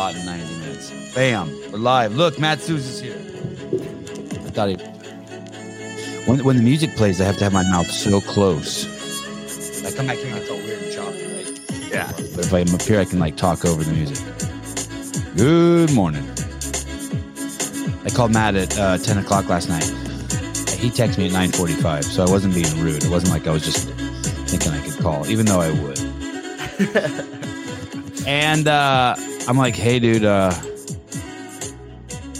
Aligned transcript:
lot 0.00 0.16
in 0.16 0.24
90 0.24 0.54
minutes. 0.60 1.14
Bam, 1.14 1.50
we're 1.70 1.78
live. 1.78 2.14
Look, 2.14 2.38
Matt 2.38 2.62
Souza 2.62 2.88
is 2.88 3.00
here. 3.00 3.18
I 4.46 4.50
thought 4.50 4.70
he. 4.70 4.76
When, 6.24 6.42
when 6.42 6.56
the 6.56 6.62
music 6.62 6.96
plays, 6.96 7.20
I 7.20 7.24
have 7.24 7.36
to 7.36 7.44
have 7.44 7.52
my 7.52 7.64
mouth 7.64 7.90
so 7.90 8.18
close. 8.18 8.86
I 9.84 9.94
come 9.94 10.06
back 10.06 10.16
here 10.16 10.28
and 10.28 10.38
it's 10.38 10.50
all 10.50 10.56
weird 10.56 10.82
and 10.82 10.90
choppy, 10.90 11.22
right? 11.34 11.92
Yeah. 11.92 12.10
But 12.34 12.46
if 12.46 12.52
I'm 12.54 12.74
up 12.74 12.80
here, 12.80 12.98
I 12.98 13.04
can 13.04 13.18
like 13.18 13.36
talk 13.36 13.66
over 13.66 13.84
the 13.84 13.92
music. 13.92 14.16
Good 15.36 15.92
morning. 15.92 16.26
I 18.06 18.08
called 18.08 18.32
Matt 18.32 18.54
at 18.54 18.78
uh, 18.78 18.96
10 18.96 19.18
o'clock 19.18 19.50
last 19.50 19.68
night. 19.68 19.84
He 20.78 20.88
texted 20.88 21.18
me 21.18 21.26
at 21.26 21.32
9:45, 21.32 22.04
so 22.04 22.24
I 22.24 22.30
wasn't 22.30 22.54
being 22.54 22.74
rude. 22.80 23.04
It 23.04 23.10
wasn't 23.10 23.32
like 23.32 23.46
I 23.46 23.50
was 23.50 23.66
just 23.66 23.90
thinking 24.48 24.72
I 24.72 24.80
could 24.82 24.98
call, 25.02 25.26
even 25.26 25.44
though 25.44 25.60
I 25.60 25.70
would. 25.82 26.00
and 28.26 28.66
uh, 28.66 29.14
I'm 29.50 29.58
like, 29.58 29.74
"Hey, 29.74 29.98
dude, 29.98 30.24
uh, 30.24 30.52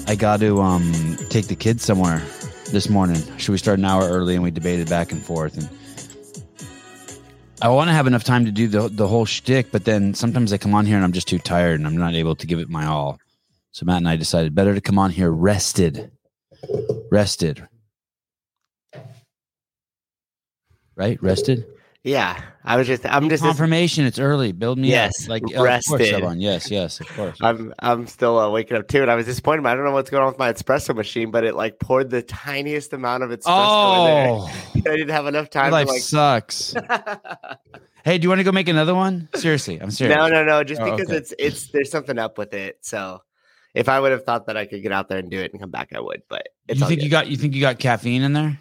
I 0.06 0.14
got 0.14 0.38
to 0.38 0.60
um, 0.60 1.16
take 1.28 1.48
the 1.48 1.56
kids 1.56 1.84
somewhere 1.84 2.22
this 2.70 2.88
morning. 2.88 3.20
Should 3.36 3.50
we 3.50 3.58
start 3.58 3.80
an 3.80 3.84
hour 3.84 4.08
early?" 4.08 4.34
And 4.34 4.44
we 4.44 4.52
debated 4.52 4.88
back 4.88 5.10
and 5.10 5.20
forth, 5.20 5.58
and 5.58 5.68
I 7.60 7.68
want 7.70 7.88
to 7.88 7.94
have 7.94 8.06
enough 8.06 8.22
time 8.22 8.44
to 8.44 8.52
do 8.52 8.68
the 8.68 8.88
the 8.88 9.08
whole 9.08 9.24
shtick, 9.24 9.72
but 9.72 9.84
then 9.84 10.14
sometimes 10.14 10.52
I 10.52 10.58
come 10.58 10.72
on 10.72 10.86
here 10.86 10.94
and 10.94 11.04
I'm 11.04 11.10
just 11.10 11.26
too 11.26 11.40
tired 11.40 11.80
and 11.80 11.86
I'm 11.88 11.96
not 11.96 12.14
able 12.14 12.36
to 12.36 12.46
give 12.46 12.60
it 12.60 12.68
my 12.68 12.86
all. 12.86 13.18
So 13.72 13.84
Matt 13.86 13.96
and 13.96 14.08
I 14.08 14.14
decided 14.14 14.54
better 14.54 14.72
to 14.72 14.80
come 14.80 14.96
on 14.96 15.10
here 15.10 15.32
rested, 15.32 16.12
rested, 17.10 17.66
right? 20.94 21.20
Rested. 21.20 21.66
Yeah. 22.02 22.40
I 22.64 22.76
was 22.76 22.86
just 22.86 23.04
I'm 23.06 23.28
just 23.28 23.42
Confirmation. 23.42 24.06
It's 24.06 24.18
early. 24.18 24.52
Build 24.52 24.78
me 24.78 24.88
Yes, 24.88 25.24
up. 25.24 25.30
Like 25.30 25.42
oh, 25.44 25.50
of 25.50 25.56
course, 25.56 25.90
rested. 26.00 26.40
Yes, 26.40 26.70
yes, 26.70 27.00
of 27.00 27.08
course. 27.08 27.38
I'm 27.42 27.74
I'm 27.78 28.06
still 28.06 28.38
uh, 28.38 28.48
waking 28.50 28.76
up 28.78 28.88
too, 28.88 29.02
and 29.02 29.10
I 29.10 29.14
was 29.16 29.26
disappointed. 29.26 29.66
I 29.66 29.74
don't 29.74 29.84
know 29.84 29.92
what's 29.92 30.08
going 30.10 30.22
on 30.22 30.28
with 30.30 30.38
my 30.38 30.52
espresso 30.52 30.94
machine, 30.94 31.30
but 31.30 31.44
it 31.44 31.54
like 31.54 31.78
poured 31.78 32.08
the 32.10 32.22
tiniest 32.22 32.92
amount 32.94 33.22
of 33.22 33.30
espresso 33.30 33.46
in 33.46 34.30
Oh, 34.30 34.52
there. 34.82 34.92
I 34.92 34.96
didn't 34.96 35.10
have 35.10 35.26
enough 35.26 35.50
time 35.50 35.72
life 35.72 35.88
to 35.88 35.92
like. 35.92 36.02
sucks. 36.02 36.74
Hey, 38.02 38.16
do 38.16 38.24
you 38.24 38.28
want 38.30 38.38
to 38.40 38.44
go 38.44 38.52
make 38.52 38.68
another 38.68 38.94
one? 38.94 39.28
Seriously, 39.34 39.78
I'm 39.78 39.90
serious. 39.90 40.16
no, 40.16 40.26
no, 40.28 40.42
no. 40.42 40.64
Just 40.64 40.80
Oh, 40.80 40.90
because 40.90 41.08
okay. 41.08 41.18
it's 41.18 41.34
it's 41.38 41.68
there's 41.70 41.90
something 41.90 42.18
up 42.18 42.38
with 42.38 42.54
it. 42.54 42.78
So 42.80 43.20
if 43.74 43.90
I 43.90 44.00
would 44.00 44.10
have 44.10 44.24
thought 44.24 44.46
that 44.46 44.56
I 44.56 44.64
could 44.64 44.82
get 44.82 44.90
out 44.90 45.10
there 45.10 45.18
and 45.18 45.30
do 45.30 45.38
it 45.38 45.52
and 45.52 45.60
come 45.60 45.70
back, 45.70 45.90
I 45.94 46.00
would. 46.00 46.22
But 46.26 46.48
it's 46.66 46.80
you 46.80 46.86
think 46.86 47.00
good. 47.00 47.04
you 47.04 47.10
got 47.10 47.26
you 47.26 47.36
think 47.36 47.54
you 47.54 47.60
got 47.60 47.78
caffeine 47.78 48.22
in 48.22 48.32
there? 48.32 48.58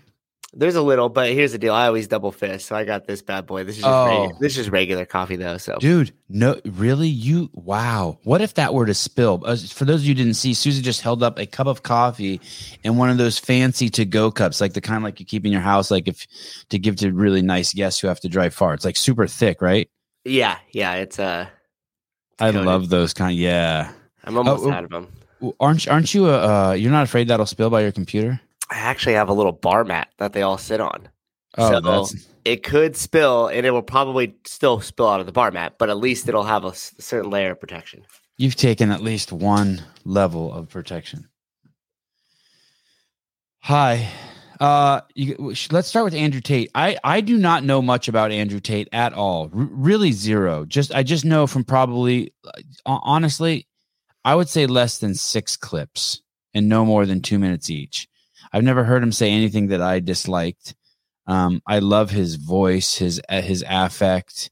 There's 0.52 0.76
a 0.76 0.82
little, 0.82 1.10
but 1.10 1.32
here's 1.32 1.52
the 1.52 1.60
deal. 1.60 1.76
I 1.76 1.86
always 1.86 2.08
double 2.08 2.32
fist, 2.32 2.66
so 2.66 2.76
I 2.76 2.84
got 2.84 3.06
this 3.06 3.22
bad 3.22 3.46
boy. 3.46 3.64
This 3.64 3.78
is 3.78 3.84
just 3.84 3.94
Oh. 3.94 4.30
regu- 4.32 4.40
this 4.40 4.58
is 4.58 4.70
regular 4.72 5.06
coffee 5.06 5.36
though. 5.36 5.58
So 5.58 5.78
Dude, 5.80 6.12
no, 6.28 6.60
really? 6.66 7.08
You, 7.08 7.52
wow. 7.54 8.18
What 8.24 8.42
if 8.42 8.56
that 8.56 8.74
were 8.74 8.88
to 8.88 8.96
spill? 8.96 9.44
Uh, 9.46 9.56
for 9.58 9.86
those 9.86 10.02
of 10.02 10.06
you 10.06 10.16
who 10.16 10.24
didn't 10.24 10.34
see, 10.34 10.56
Souza 10.56 10.82
just 10.82 11.02
held 11.02 11.22
up 11.22 11.38
a 11.38 11.46
cup 11.46 11.68
of 11.68 11.84
coffee 11.84 12.42
in 12.84 12.98
one 12.98 13.12
of 13.12 13.20
those 13.20 13.38
fancy 13.38 13.90
to 13.90 14.06
go 14.06 14.32
cups, 14.32 14.60
like 14.60 14.74
the 14.74 14.82
kind 14.82 15.04
like 15.04 15.20
you 15.20 15.26
keep 15.26 15.46
in 15.46 15.52
your 15.52 15.62
house, 15.62 15.92
like 15.92 16.08
if 16.08 16.26
to 16.70 16.80
give 16.80 16.96
to 16.98 17.12
really 17.12 17.44
nice 17.44 17.72
guests 17.72 18.00
who 18.00 18.08
have 18.08 18.20
to 18.22 18.30
drive 18.30 18.54
far. 18.54 18.74
It's 18.74 18.86
like 18.86 18.98
super 18.98 19.28
thick, 19.28 19.62
right? 19.62 19.88
yeah, 20.26 20.58
yeah. 20.72 20.96
It's 20.96 21.20
uh, 21.20 21.48
I 22.40 22.52
coated. 22.52 22.66
love 22.66 22.90
those 22.90 23.14
kind. 23.14 23.38
Yeah. 23.38 23.92
I'm 24.24 24.36
almost 24.38 24.66
oh. 24.66 24.72
out 24.72 24.84
of 24.84 24.90
them. 24.90 25.08
Aren't 25.60 25.88
aren't 25.88 26.14
you? 26.14 26.26
Uh, 26.26 26.72
you're 26.72 26.92
not 26.92 27.04
afraid 27.04 27.28
that'll 27.28 27.46
spill 27.46 27.70
by 27.70 27.82
your 27.82 27.92
computer? 27.92 28.42
I 28.70 28.76
actually 28.78 29.14
have 29.14 29.30
a 29.30 29.34
little 29.34 29.52
bar 29.52 29.84
mat 29.84 30.10
that 30.18 30.34
they 30.34 30.42
all 30.42 30.58
sit 30.58 30.80
on. 30.80 31.10
Oh, 31.58 31.72
So- 31.72 31.80
that's 31.82 32.28
It 32.46 32.64
could 32.64 32.96
spill, 32.96 33.48
and 33.48 33.66
it 33.66 33.72
will 33.72 33.82
probably 33.82 34.36
still 34.46 34.80
spill 34.82 35.08
out 35.08 35.20
of 35.20 35.26
the 35.26 35.32
bar 35.32 35.52
mat, 35.52 35.76
but 35.78 35.90
at 35.90 35.98
least 35.98 36.28
it'll 36.28 36.44
have 36.44 36.64
a 36.66 36.74
certain 36.74 37.30
layer 37.30 37.52
of 37.52 37.60
protection. 37.60 38.04
you've 38.38 38.56
taken 38.56 38.90
at 38.90 39.02
least 39.02 39.32
one 39.34 39.84
level 40.06 40.54
of 40.54 40.70
protection. 40.70 41.28
Hi. 43.62 44.10
Uh, 44.60 45.02
you, 45.16 45.54
let's 45.72 45.88
start 45.88 46.06
with 46.06 46.14
Andrew 46.14 46.42
Tate. 46.42 46.70
I, 46.76 46.98
I 47.04 47.22
do 47.22 47.38
not 47.38 47.64
know 47.64 47.82
much 47.82 48.08
about 48.08 48.32
Andrew 48.32 48.60
Tate 48.60 48.90
at 48.92 49.14
all. 49.14 49.44
R- 49.44 49.50
really 49.54 50.12
zero. 50.12 50.66
Just 50.66 50.94
I 50.94 51.04
just 51.04 51.24
know 51.24 51.48
from 51.48 51.64
probably 51.64 52.34
uh, 52.46 52.52
honestly, 52.86 53.68
I 54.26 54.36
would 54.36 54.50
say 54.50 54.66
less 54.66 55.00
than 55.00 55.16
six 55.16 55.56
clips 55.56 56.22
and 56.54 56.68
no 56.68 56.84
more 56.86 57.06
than 57.06 57.22
two 57.22 57.40
minutes 57.40 57.70
each. 57.70 58.08
I've 58.52 58.64
never 58.64 58.84
heard 58.84 59.04
him 59.04 59.12
say 59.12 59.32
anything 59.32 59.68
that 59.68 59.82
I 59.82 60.00
disliked. 60.00 60.76
Um, 61.28 61.62
I 61.68 61.80
love 61.80 62.10
his 62.10 62.36
voice, 62.36 62.96
his 62.96 63.22
uh, 63.30 63.42
his 63.42 63.64
affect, 63.68 64.50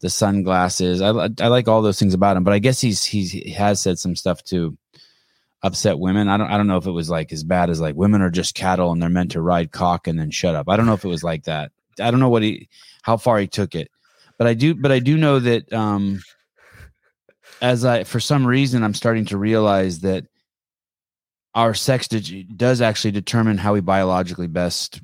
the 0.00 0.10
sunglasses. 0.10 1.02
I 1.02 1.08
I 1.40 1.48
like 1.48 1.68
all 1.68 1.82
those 1.82 1.98
things 1.98 2.14
about 2.14 2.36
him, 2.36 2.44
but 2.44 2.54
I 2.54 2.60
guess 2.60 2.80
he's 2.80 3.04
he's 3.04 3.32
he 3.32 3.50
has 3.50 3.80
said 3.80 3.98
some 3.98 4.14
stuff 4.14 4.42
to 4.44 4.76
upset 5.62 5.98
women. 5.98 6.28
I 6.28 6.36
don't 6.36 6.50
I 6.50 6.56
don't 6.56 6.66
know 6.66 6.76
if 6.76 6.86
it 6.86 6.92
was 6.92 7.10
like 7.10 7.32
as 7.32 7.44
bad 7.44 7.70
as 7.70 7.80
like 7.80 7.94
women 7.94 8.22
are 8.22 8.30
just 8.30 8.54
cattle 8.54 8.92
and 8.92 9.00
they're 9.00 9.08
meant 9.08 9.32
to 9.32 9.42
ride 9.42 9.72
cock 9.72 10.06
and 10.06 10.18
then 10.18 10.30
shut 10.30 10.54
up. 10.54 10.68
I 10.68 10.76
don't 10.76 10.86
know 10.86 10.94
if 10.94 11.04
it 11.04 11.08
was 11.08 11.24
like 11.24 11.44
that. 11.44 11.72
I 12.00 12.10
don't 12.10 12.20
know 12.20 12.28
what 12.28 12.42
he 12.42 12.68
how 13.02 13.16
far 13.16 13.38
he 13.38 13.46
took 13.46 13.74
it, 13.74 13.90
but 14.38 14.46
I 14.46 14.54
do 14.54 14.74
but 14.74 14.92
I 14.92 14.98
do 14.98 15.16
know 15.16 15.38
that 15.38 15.72
um 15.72 16.22
as 17.60 17.84
I 17.84 18.04
for 18.04 18.20
some 18.20 18.46
reason 18.46 18.82
I'm 18.82 18.94
starting 18.94 19.24
to 19.26 19.38
realize 19.38 20.00
that 20.00 20.24
our 21.54 21.74
sex 21.74 22.08
dig- 22.08 22.56
does 22.56 22.80
actually 22.80 23.10
determine 23.10 23.58
how 23.58 23.74
we 23.74 23.80
biologically 23.80 24.46
best 24.46 25.00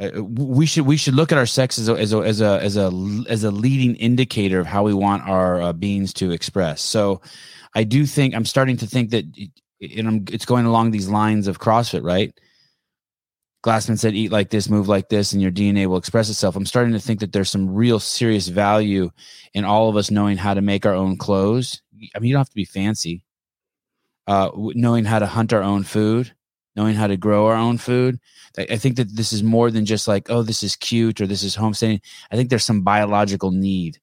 uh, 0.00 0.22
we 0.22 0.64
should 0.64 0.86
we 0.86 0.96
should 0.96 1.14
look 1.14 1.32
at 1.32 1.38
our 1.38 1.46
sex 1.46 1.78
as 1.78 1.88
a 1.88 1.94
as 1.94 2.12
a 2.12 2.18
as 2.18 2.40
a 2.40 2.62
as 2.62 2.76
a, 2.76 2.92
as 3.28 3.44
a 3.44 3.50
leading 3.50 3.96
indicator 3.96 4.60
of 4.60 4.66
how 4.66 4.84
we 4.84 4.94
want 4.94 5.28
our 5.28 5.60
uh, 5.60 5.72
beings 5.72 6.12
to 6.12 6.30
express. 6.30 6.80
So, 6.80 7.20
I 7.74 7.82
do 7.82 8.06
think 8.06 8.34
I'm 8.34 8.44
starting 8.44 8.76
to 8.76 8.86
think 8.86 9.10
that, 9.10 9.24
and 9.96 10.30
it's 10.30 10.44
going 10.44 10.66
along 10.66 10.92
these 10.92 11.08
lines 11.08 11.48
of 11.48 11.58
CrossFit, 11.58 12.04
right? 12.04 12.32
Glassman 13.64 13.98
said, 13.98 14.14
"Eat 14.14 14.30
like 14.30 14.50
this, 14.50 14.68
move 14.68 14.86
like 14.86 15.08
this, 15.08 15.32
and 15.32 15.42
your 15.42 15.50
DNA 15.50 15.86
will 15.86 15.96
express 15.96 16.30
itself." 16.30 16.54
I'm 16.54 16.64
starting 16.64 16.92
to 16.92 17.00
think 17.00 17.18
that 17.18 17.32
there's 17.32 17.50
some 17.50 17.74
real 17.74 17.98
serious 17.98 18.46
value 18.46 19.10
in 19.52 19.64
all 19.64 19.88
of 19.88 19.96
us 19.96 20.12
knowing 20.12 20.36
how 20.36 20.54
to 20.54 20.62
make 20.62 20.86
our 20.86 20.94
own 20.94 21.16
clothes. 21.16 21.82
I 22.14 22.20
mean, 22.20 22.28
you 22.28 22.34
don't 22.34 22.40
have 22.40 22.50
to 22.50 22.54
be 22.54 22.64
fancy. 22.64 23.24
Uh, 24.28 24.50
knowing 24.74 25.06
how 25.06 25.18
to 25.18 25.26
hunt 25.26 25.54
our 25.54 25.62
own 25.62 25.82
food, 25.82 26.34
knowing 26.76 26.94
how 26.94 27.06
to 27.06 27.16
grow 27.16 27.46
our 27.46 27.56
own 27.56 27.78
food. 27.78 28.20
I 28.56 28.76
think 28.76 28.96
that 28.96 29.16
this 29.16 29.32
is 29.32 29.42
more 29.42 29.70
than 29.70 29.86
just 29.86 30.06
like, 30.06 30.30
oh, 30.30 30.42
this 30.42 30.62
is 30.62 30.76
cute 30.76 31.20
or 31.20 31.26
this 31.26 31.42
is 31.42 31.54
homesteading. 31.54 32.02
I 32.30 32.36
think 32.36 32.50
there's 32.50 32.64
some 32.64 32.82
biological 32.82 33.52
need 33.52 33.98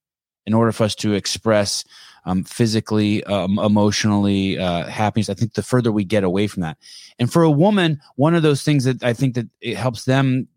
in 0.48 0.54
order 0.54 0.72
for 0.72 0.84
us 0.84 0.96
to 0.96 1.14
express 1.14 1.84
um, 2.26 2.44
physically, 2.44 3.24
um, 3.26 3.60
emotionally, 3.60 4.58
uh, 4.58 4.86
happiness. 4.88 5.30
I 5.30 5.36
think 5.36 5.54
the 5.54 5.62
further 5.62 5.92
we 5.92 6.04
get 6.04 6.24
away 6.24 6.48
from 6.48 6.62
that, 6.62 6.78
and 7.20 7.32
for 7.32 7.44
a 7.44 7.52
woman, 7.52 8.02
one 8.16 8.34
of 8.34 8.42
those 8.42 8.64
things 8.64 8.84
that 8.86 9.04
I 9.04 9.14
think 9.14 9.36
that 9.36 9.48
it 9.62 9.78
helps 9.78 10.06
them, 10.06 10.48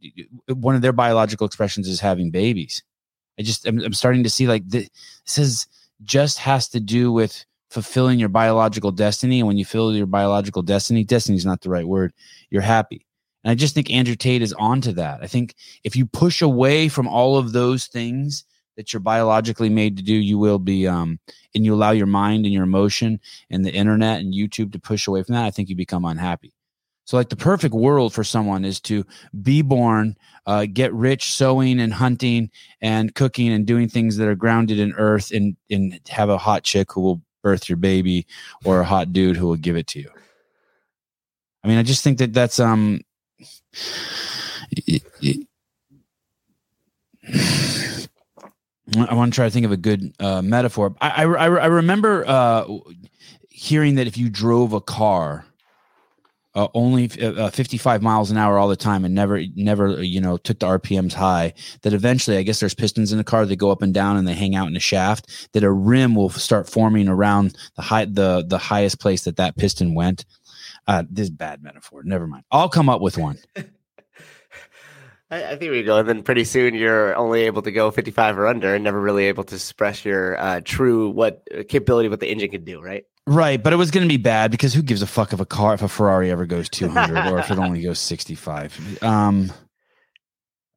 one 0.49 0.75
of 0.77 0.83
their 0.83 0.95
biological 0.95 1.47
expressions 1.47 1.89
is 1.89 2.00
having 2.00 2.31
babies. 2.31 2.83
I 3.39 3.43
just 3.43 3.67
I'm, 3.67 3.79
I'm 3.81 3.93
starting 3.93 4.25
to 4.25 4.31
see 4.31 4.47
like 4.47 4.69
th- 4.71 4.89
this 5.27 5.39
is 5.39 5.67
just 6.03 6.39
has 6.39 6.69
to 6.71 6.81
do 6.81 7.12
with 7.12 7.45
fulfilling 7.71 8.19
your 8.19 8.29
biological 8.29 8.91
destiny, 8.91 9.41
and 9.41 9.47
when 9.47 9.59
you 9.59 9.65
fulfill 9.65 9.95
your 9.95 10.06
biological 10.06 10.62
destiny, 10.62 11.05
destiny 11.05 11.37
is 11.37 11.47
not 11.47 11.61
the 11.61 11.71
right 11.71 11.87
word. 11.87 12.12
You're 12.51 12.62
happy. 12.62 13.06
And 13.45 13.51
I 13.51 13.55
just 13.55 13.75
think 13.75 13.91
Andrew 13.91 14.17
Tate 14.17 14.43
is 14.43 14.53
onto 14.55 14.93
that. 14.93 15.21
I 15.23 15.27
think 15.27 15.55
if 15.84 15.97
you 15.97 16.06
push 16.06 16.43
away 16.43 16.89
from 16.89 17.06
all 17.06 17.37
of 17.37 17.53
those 17.53 17.87
things 17.87 18.45
that 18.77 18.93
you're 18.93 19.01
biologically 19.01 19.69
made 19.69 19.97
to 19.97 20.03
do, 20.03 20.15
you 20.15 20.39
will 20.39 20.59
be, 20.59 20.87
um, 20.87 21.19
and 21.55 21.65
you 21.65 21.75
allow 21.75 21.91
your 21.91 22.06
mind 22.06 22.45
and 22.45 22.55
your 22.55 22.65
emotion 22.65 23.21
and 23.51 23.65
the 23.65 23.73
internet 23.73 24.21
and 24.21 24.35
YouTube 24.35 24.73
to 24.73 24.79
push 24.79 25.06
away 25.06 25.23
from 25.23 25.35
that, 25.35 25.45
I 25.45 25.50
think 25.50 25.69
you 25.69 25.77
become 25.77 26.05
unhappy. 26.05 26.53
So, 27.05 27.17
like 27.17 27.31
the 27.31 27.37
perfect 27.37 27.75
world 27.75 28.12
for 28.12 28.23
someone 28.23 28.67
is 28.67 28.81
to 28.83 29.03
be 29.41 29.62
born, 29.62 30.15
uh, 30.45 30.67
get 30.71 30.93
rich 30.93 31.33
sewing 31.33 31.81
and 31.81 31.91
hunting 31.91 32.50
and 32.83 33.15
cooking 33.15 33.50
and 33.50 33.67
doing 33.67 33.89
things 33.89 34.19
that 34.19 34.29
are 34.29 34.35
grounded 34.35 34.79
in 34.79 34.93
earth 34.93 35.31
and, 35.31 35.56
and 35.71 35.99
have 36.11 36.29
a 36.29 36.37
hot 36.37 36.65
chick 36.65 36.93
who 36.93 37.00
will 37.00 37.23
birth 37.43 37.69
your 37.69 37.76
baby 37.76 38.26
or 38.64 38.81
a 38.81 38.85
hot 38.85 39.12
dude 39.12 39.37
who 39.37 39.46
will 39.46 39.56
give 39.56 39.76
it 39.76 39.87
to 39.88 40.00
you. 40.00 40.11
I 41.64 41.69
mean, 41.69 41.79
I 41.79 41.82
just 41.82 42.02
think 42.05 42.19
that 42.19 42.32
that's, 42.32 42.61
um, 42.61 43.00
I 49.06 49.14
want 49.14 49.32
to 49.32 49.37
try 49.37 49.46
to 49.46 49.50
think 49.50 49.67
of 49.67 49.73
a 49.73 49.76
good 49.76 50.14
uh, 50.19 50.40
metaphor. 50.40 50.94
I, 51.00 51.25
I, 51.25 51.25
I 51.25 51.44
I 51.46 51.67
remember 51.67 52.25
uh, 52.26 52.64
hearing 53.50 53.96
that 53.96 54.06
if 54.06 54.17
you 54.17 54.31
drove 54.31 54.73
a 54.73 54.81
car 54.81 55.44
uh, 56.58 56.69
only 56.75 57.08
uh, 57.22 57.50
55 57.50 58.02
miles 58.02 58.32
an 58.32 58.37
hour 58.37 58.58
all 58.58 58.66
the 58.66 58.75
time 58.75 59.05
and 59.05 59.14
never 59.14 59.40
never 59.55 60.02
you 60.02 60.20
know 60.20 60.37
took 60.37 60.58
the 60.58 60.66
RPMs 60.66 61.12
high, 61.12 61.55
that 61.82 61.93
eventually 61.93 62.37
I 62.37 62.43
guess 62.43 62.58
there's 62.58 62.75
pistons 62.75 63.12
in 63.12 63.19
the 63.19 63.25
car 63.25 63.46
that 63.46 63.56
go 63.56 63.70
up 63.70 63.81
and 63.81 63.94
down 63.94 64.16
and 64.16 64.26
they 64.26 64.34
hang 64.34 64.56
out 64.56 64.66
in 64.66 64.76
a 64.76 64.81
shaft. 64.81 65.50
That 65.52 65.62
a 65.62 65.70
rim 65.70 66.16
will 66.16 66.31
start 66.31 66.69
forming 66.69 67.08
around 67.08 67.56
the 67.76 67.82
high 67.82 68.06
the 68.06 68.44
the 68.46 68.58
highest 68.58 68.99
place 68.99 69.22
that 69.25 69.37
that 69.37 69.56
piston 69.56 69.94
went. 69.94 70.25
Uh, 70.88 71.05
this 71.08 71.25
is 71.25 71.31
bad 71.31 71.62
metaphor. 71.62 72.02
Never 72.02 72.26
mind. 72.26 72.43
I'll 72.50 72.69
come 72.69 72.88
up 72.88 73.00
with 73.00 73.16
one. 73.19 73.38
I, 75.31 75.52
I 75.52 75.56
think 75.56 75.70
we 75.70 75.82
go. 75.82 75.99
And 75.99 76.08
then 76.08 76.22
pretty 76.22 76.44
soon 76.44 76.75
you're 76.75 77.14
only 77.14 77.43
able 77.43 77.62
to 77.62 77.70
go 77.70 77.90
55 77.90 78.38
or 78.38 78.46
under 78.46 78.75
and 78.75 78.82
never 78.82 79.00
really 79.00 79.26
able 79.26 79.44
to 79.44 79.55
express 79.55 80.05
your 80.05 80.40
uh, 80.40 80.60
true 80.64 81.10
what 81.10 81.43
uh, 81.56 81.62
capability 81.69 82.08
what 82.08 82.20
the 82.20 82.28
engine 82.28 82.50
can 82.50 82.64
do, 82.64 82.81
right? 82.81 83.05
Right, 83.29 83.63
but 83.63 83.75
it 83.75 83.77
was 83.77 83.91
going 83.91 84.05
to 84.05 84.09
be 84.09 84.17
bad 84.17 84.51
because 84.51 84.73
who 84.73 84.81
gives 84.81 85.03
a 85.03 85.07
fuck 85.07 85.35
if 85.35 85.41
a 85.41 85.45
car 85.45 85.75
if 85.75 85.83
a 85.83 85.89
Ferrari 85.89 86.31
ever 86.31 86.47
goes 86.47 86.69
200 86.71 87.31
or 87.31 87.39
if 87.39 87.51
it 87.51 87.59
only 87.59 87.83
goes 87.83 87.99
65. 87.99 89.03
Um 89.03 89.53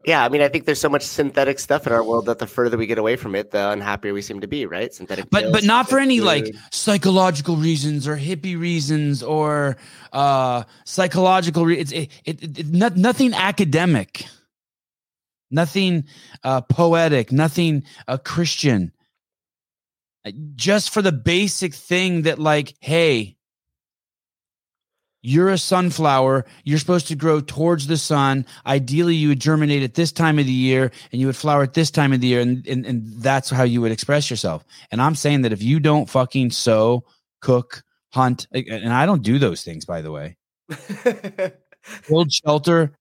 Yeah, 0.05 0.25
I 0.25 0.29
mean, 0.29 0.41
I 0.41 0.49
think 0.49 0.65
there's 0.65 0.81
so 0.81 0.89
much 0.89 1.03
synthetic 1.03 1.59
stuff 1.59 1.87
in 1.87 1.93
our 1.93 2.03
world 2.03 2.25
that 2.25 2.39
the 2.39 2.47
further 2.47 2.77
we 2.77 2.87
get 2.87 2.97
away 2.97 3.15
from 3.15 3.35
it, 3.35 3.51
the 3.51 3.69
unhappier 3.69 4.13
we 4.13 4.21
seem 4.21 4.41
to 4.41 4.47
be, 4.47 4.65
right? 4.65 4.93
Synthetic, 4.93 5.29
but 5.29 5.43
pills, 5.43 5.53
but 5.53 5.63
not 5.63 5.89
for 5.89 5.97
any 5.97 6.19
like 6.19 6.53
psychological 6.71 7.55
reasons 7.55 8.05
or 8.05 8.17
hippie 8.17 8.59
reasons 8.59 9.23
or 9.23 9.77
uh 10.11 10.63
psychological 10.85 11.65
re- 11.65 11.79
it's 11.79 11.93
it, 11.93 12.09
it, 12.25 12.43
it, 12.43 12.59
it 12.59 12.67
not, 12.67 12.97
nothing 12.97 13.33
academic 13.33 14.25
nothing 15.49 16.03
uh 16.43 16.59
poetic 16.59 17.31
nothing 17.31 17.83
uh 18.09 18.17
christian 18.17 18.91
just 20.55 20.91
for 20.91 21.01
the 21.01 21.11
basic 21.11 21.73
thing 21.73 22.23
that 22.23 22.39
like 22.39 22.75
hey 22.79 23.35
you're 25.23 25.49
a 25.49 25.57
sunflower 25.57 26.45
you're 26.63 26.79
supposed 26.79 27.07
to 27.07 27.15
grow 27.15 27.41
towards 27.41 27.85
the 27.85 27.97
sun. 27.97 28.45
Ideally 28.65 29.15
you 29.15 29.29
would 29.29 29.39
germinate 29.39 29.83
at 29.83 29.93
this 29.93 30.11
time 30.11 30.39
of 30.39 30.45
the 30.45 30.51
year 30.51 30.91
and 31.11 31.21
you 31.21 31.27
would 31.27 31.35
flower 31.35 31.61
at 31.61 31.75
this 31.75 31.91
time 31.91 32.11
of 32.11 32.21
the 32.21 32.27
year 32.27 32.41
and, 32.41 32.65
and, 32.67 32.85
and 32.85 33.07
that's 33.21 33.49
how 33.49 33.63
you 33.63 33.81
would 33.81 33.91
express 33.91 34.29
yourself. 34.29 34.65
And 34.91 35.01
i'm 35.01 35.15
saying 35.15 35.41
that 35.43 35.53
if 35.53 35.61
you 35.63 35.79
don't 35.79 36.09
fucking 36.09 36.51
sow 36.51 37.05
cook 37.41 37.83
hunt 38.13 38.47
and 38.51 38.93
i 38.93 39.05
don't 39.05 39.23
do 39.23 39.39
those 39.39 39.63
things 39.63 39.85
by 39.85 40.01
the 40.01 40.11
way. 40.11 40.37
Build 42.07 42.31
shelter 42.31 42.95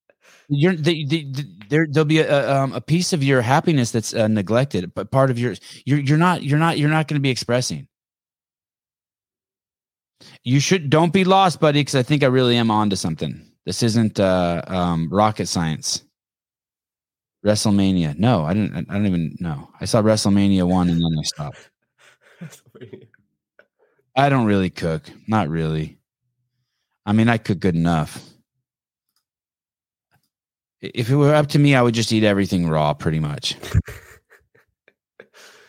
you're 0.51 0.77
they, 0.77 1.05
they, 1.05 1.25
they- 1.25 1.45
there 1.71 1.87
there'll 1.91 2.05
be 2.07 2.21
a, 2.21 2.53
um, 2.53 2.73
a 2.75 2.81
piece 2.81 3.13
of 3.13 3.25
your 3.25 3.43
happiness 3.43 3.93
that's 3.93 4.15
uh, 4.15 4.29
neglected 4.29 4.93
but 4.95 5.13
part 5.13 5.31
of 5.31 5.39
your 5.39 5.55
you're 5.87 6.01
you're 6.01 6.19
not 6.19 6.43
you're 6.43 6.59
not 6.59 6.79
you're 6.79 6.91
not 6.91 7.09
going 7.09 7.17
to 7.19 7.23
be 7.23 7.31
expressing. 7.31 7.89
You 10.45 10.61
should 10.61 10.91
don't 10.91 11.13
be 11.13 11.25
lost 11.25 11.61
buddy 11.61 11.81
because 11.81 11.95
i 11.95 12.03
think 12.03 12.23
i 12.23 12.27
really 12.27 12.57
am 12.57 12.71
onto 12.71 12.97
something. 12.97 13.47
This 13.67 13.83
isn't 13.83 14.19
uh 14.21 14.63
um 14.67 15.09
rocket 15.11 15.47
science. 15.47 16.03
Wrestlemania. 17.45 18.19
No 18.19 18.45
i 18.45 18.53
didn't 18.55 18.89
i 18.91 18.95
don't 18.95 19.07
even 19.07 19.37
know. 19.41 19.71
I 19.81 19.85
saw 19.87 20.03
wrestlemania 20.03 20.67
one 20.69 20.89
and 20.91 21.01
then 21.03 21.17
i 21.19 21.23
stopped. 21.23 21.71
I 24.17 24.29
don't 24.29 24.47
really 24.47 24.71
cook. 24.71 25.11
Not 25.29 25.49
really. 25.49 25.99
I 27.07 27.13
mean 27.13 27.29
i 27.29 27.39
cook 27.39 27.61
good 27.61 27.75
enough 27.77 28.30
if 30.83 31.11
it 31.11 31.17
were 31.17 31.35
up 31.35 31.49
to 31.49 31.59
me, 31.59 31.75
I 31.75 31.83
would 31.83 31.95
just 31.95 32.13
eat 32.13 32.25
everything 32.25 32.69
raw, 32.69 32.95
pretty 32.95 33.21
much. 33.21 33.57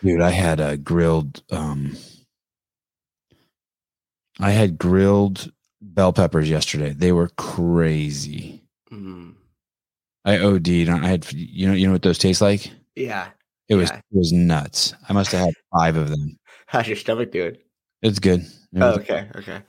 Dude, 0.03 0.21
I 0.21 0.31
had 0.31 0.59
a 0.59 0.77
grilled. 0.77 1.43
um 1.51 1.95
I 4.39 4.51
had 4.51 4.77
grilled 4.77 5.51
bell 5.81 6.13
peppers 6.13 6.49
yesterday. 6.49 6.93
They 6.93 7.11
were 7.11 7.29
crazy. 7.37 8.63
Mm, 8.91 9.35
I 10.25 10.37
OD'd. 10.39 10.89
on- 10.89 11.03
I 11.03 11.07
had 11.09 11.31
you 11.33 11.67
know 11.67 11.73
you 11.73 11.85
know 11.87 11.93
what 11.93 12.01
those 12.01 12.17
taste 12.17 12.41
like. 12.41 12.71
yeah. 12.95 13.29
It 13.69 13.75
was 13.75 13.89
Yeah. 13.89 13.97
it 13.97 14.03
was 14.17 14.31
nuts. 14.33 14.93
I 15.07 15.13
must 15.13 15.31
have 15.31 15.45
had 15.45 15.53
five 15.77 15.95
of 15.95 16.09
them. 16.09 16.37
How's 16.65 16.87
your 16.87 16.97
stomach 16.97 17.31
doing? 17.31 17.55
It's 18.01 18.19
good. 18.19 18.41
It 18.41 18.49
Oh, 18.81 18.87
was 18.89 18.97
okay. 18.99 19.29
Okay. 19.35 19.61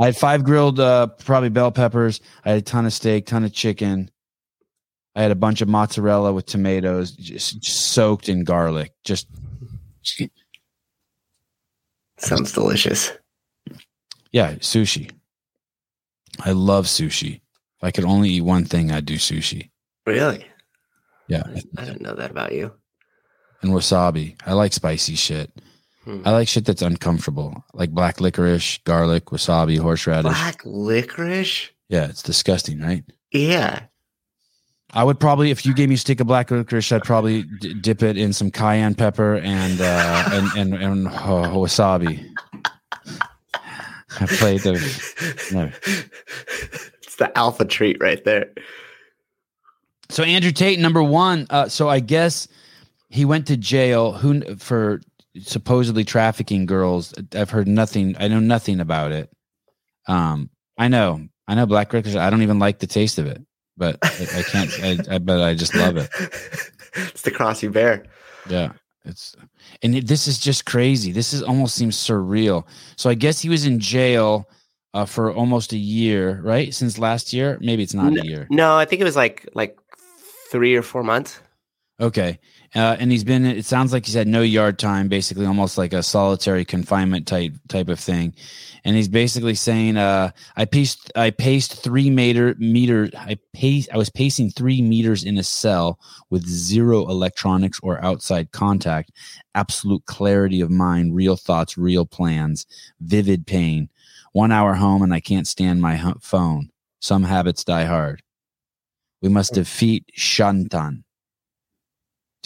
I 0.00 0.04
had 0.06 0.16
five 0.16 0.44
grilled, 0.44 0.78
uh, 0.78 1.06
probably 1.24 1.48
bell 1.48 1.72
peppers. 1.72 2.20
I 2.44 2.50
had 2.50 2.58
a 2.58 2.62
ton 2.62 2.84
of 2.86 2.92
steak, 2.92 3.26
ton 3.26 3.42
of 3.44 3.52
chicken. 3.52 4.10
I 5.16 5.22
had 5.22 5.30
a 5.32 5.34
bunch 5.36 5.62
of 5.62 5.68
mozzarella 5.68 6.32
with 6.32 6.46
tomatoes, 6.46 7.10
just, 7.12 7.60
just 7.60 7.92
soaked 7.92 8.28
in 8.28 8.44
garlic. 8.44 8.92
Just 9.02 9.26
Sounds 12.18 12.52
delicious. 12.52 13.12
yeah, 14.32 14.54
sushi. 14.56 15.10
I 16.40 16.52
love 16.52 16.86
sushi. 16.86 17.36
If 17.36 17.82
I 17.82 17.90
could 17.90 18.04
only 18.04 18.30
eat 18.30 18.40
one 18.42 18.64
thing, 18.64 18.90
I'd 18.90 19.04
do 19.06 19.16
sushi. 19.16 19.70
Really? 20.06 20.44
Yeah, 21.28 21.42
I 21.76 21.84
didn't 21.84 22.02
know 22.02 22.14
that 22.14 22.30
about 22.30 22.52
you. 22.52 22.72
and 23.62 23.72
wasabi. 23.72 24.36
I 24.46 24.52
like 24.52 24.72
spicy 24.72 25.14
shit. 25.16 25.50
Hmm. 26.04 26.22
I 26.24 26.30
like 26.30 26.46
shit 26.46 26.64
that's 26.64 26.82
uncomfortable, 26.82 27.64
like 27.74 27.90
black 27.90 28.20
licorice, 28.20 28.78
garlic, 28.84 29.26
wasabi, 29.26 29.78
horseradish. 29.78 30.30
Black 30.30 30.60
licorice? 30.64 31.70
Yeah, 31.88 32.06
it's 32.06 32.22
disgusting, 32.22 32.80
right? 32.80 33.02
Yeah. 33.32 33.80
I 34.96 35.04
would 35.04 35.20
probably, 35.20 35.50
if 35.50 35.66
you 35.66 35.74
gave 35.74 35.90
me 35.90 35.96
a 35.96 35.98
stick 35.98 36.20
of 36.20 36.26
black 36.26 36.50
licorice, 36.50 36.90
I'd 36.90 37.04
probably 37.04 37.42
d- 37.42 37.74
dip 37.74 38.02
it 38.02 38.16
in 38.16 38.32
some 38.32 38.50
cayenne 38.50 38.94
pepper 38.94 39.36
and 39.36 39.78
uh, 39.78 40.28
and 40.32 40.46
and, 40.56 40.82
and 40.82 41.08
uh, 41.08 41.50
wasabi. 41.52 42.26
I 44.18 44.26
played 44.26 44.62
the 44.62 44.72
no. 45.52 45.70
It's 47.02 47.16
the 47.16 47.30
alpha 47.36 47.66
treat 47.66 47.98
right 48.00 48.24
there. 48.24 48.50
So 50.08 50.22
Andrew 50.22 50.52
Tate, 50.52 50.78
number 50.78 51.02
one. 51.02 51.46
Uh, 51.50 51.68
so 51.68 51.90
I 51.90 52.00
guess 52.00 52.48
he 53.10 53.26
went 53.26 53.46
to 53.48 53.56
jail 53.58 54.12
who 54.12 54.56
for 54.56 55.02
supposedly 55.42 56.04
trafficking 56.04 56.64
girls. 56.64 57.12
I've 57.34 57.50
heard 57.50 57.68
nothing. 57.68 58.16
I 58.18 58.28
know 58.28 58.40
nothing 58.40 58.80
about 58.80 59.12
it. 59.12 59.30
Um, 60.08 60.48
I 60.78 60.88
know, 60.88 61.28
I 61.46 61.54
know 61.54 61.66
black 61.66 61.92
licorice. 61.92 62.16
I 62.16 62.30
don't 62.30 62.42
even 62.42 62.58
like 62.58 62.78
the 62.78 62.86
taste 62.86 63.18
of 63.18 63.26
it, 63.26 63.44
but 63.76 63.98
I, 64.02 64.38
I 64.38 64.42
can't. 64.42 64.70
I, 64.82 65.14
I 65.14 65.18
but 65.18 65.40
I 65.42 65.54
just 65.54 65.74
love 65.74 65.96
it. 65.96 66.08
it's 66.94 67.22
the 67.22 67.30
crossy 67.30 67.72
bear. 67.72 68.04
Yeah, 68.48 68.72
it's 69.04 69.36
and 69.82 69.96
it, 69.96 70.06
this 70.06 70.26
is 70.26 70.38
just 70.38 70.66
crazy. 70.66 71.12
This 71.12 71.32
is 71.32 71.42
almost 71.42 71.74
seems 71.74 71.96
surreal. 71.96 72.64
So 72.96 73.10
I 73.10 73.14
guess 73.14 73.40
he 73.40 73.48
was 73.48 73.66
in 73.66 73.78
jail 73.78 74.48
uh, 74.94 75.04
for 75.04 75.32
almost 75.32 75.72
a 75.72 75.78
year, 75.78 76.40
right? 76.42 76.72
Since 76.72 76.98
last 76.98 77.32
year, 77.32 77.58
maybe 77.60 77.82
it's 77.82 77.94
not 77.94 78.16
a 78.16 78.24
year. 78.24 78.46
No, 78.50 78.76
I 78.76 78.84
think 78.84 79.00
it 79.00 79.04
was 79.04 79.16
like 79.16 79.48
like 79.54 79.78
three 80.50 80.74
or 80.74 80.82
four 80.82 81.02
months. 81.02 81.40
Okay. 82.00 82.38
Uh, 82.76 82.94
and 83.00 83.10
he's 83.10 83.24
been. 83.24 83.46
It 83.46 83.64
sounds 83.64 83.90
like 83.90 84.04
he's 84.04 84.14
had 84.14 84.28
no 84.28 84.42
yard 84.42 84.78
time, 84.78 85.08
basically, 85.08 85.46
almost 85.46 85.78
like 85.78 85.94
a 85.94 86.02
solitary 86.02 86.62
confinement 86.66 87.26
type 87.26 87.54
type 87.68 87.88
of 87.88 87.98
thing. 87.98 88.34
And 88.84 88.94
he's 88.94 89.08
basically 89.08 89.54
saying, 89.54 89.96
uh, 89.96 90.32
"I 90.56 90.66
paced. 90.66 91.10
I 91.16 91.30
paced 91.30 91.72
three 91.72 92.10
meter 92.10 92.54
meter. 92.58 93.08
I 93.16 93.38
paced. 93.54 93.88
I 93.94 93.96
was 93.96 94.10
pacing 94.10 94.50
three 94.50 94.82
meters 94.82 95.24
in 95.24 95.38
a 95.38 95.42
cell 95.42 95.98
with 96.28 96.46
zero 96.46 97.08
electronics 97.08 97.80
or 97.82 98.04
outside 98.04 98.52
contact. 98.52 99.10
Absolute 99.54 100.04
clarity 100.04 100.60
of 100.60 100.70
mind, 100.70 101.14
real 101.14 101.36
thoughts, 101.36 101.78
real 101.78 102.04
plans, 102.04 102.66
vivid 103.00 103.46
pain. 103.46 103.88
One 104.32 104.52
hour 104.52 104.74
home, 104.74 105.00
and 105.00 105.14
I 105.14 105.20
can't 105.20 105.48
stand 105.48 105.80
my 105.80 106.12
phone. 106.20 106.68
Some 107.00 107.22
habits 107.22 107.64
die 107.64 107.84
hard. 107.84 108.22
We 109.22 109.30
must 109.30 109.54
defeat 109.54 110.04
Shantan." 110.14 111.05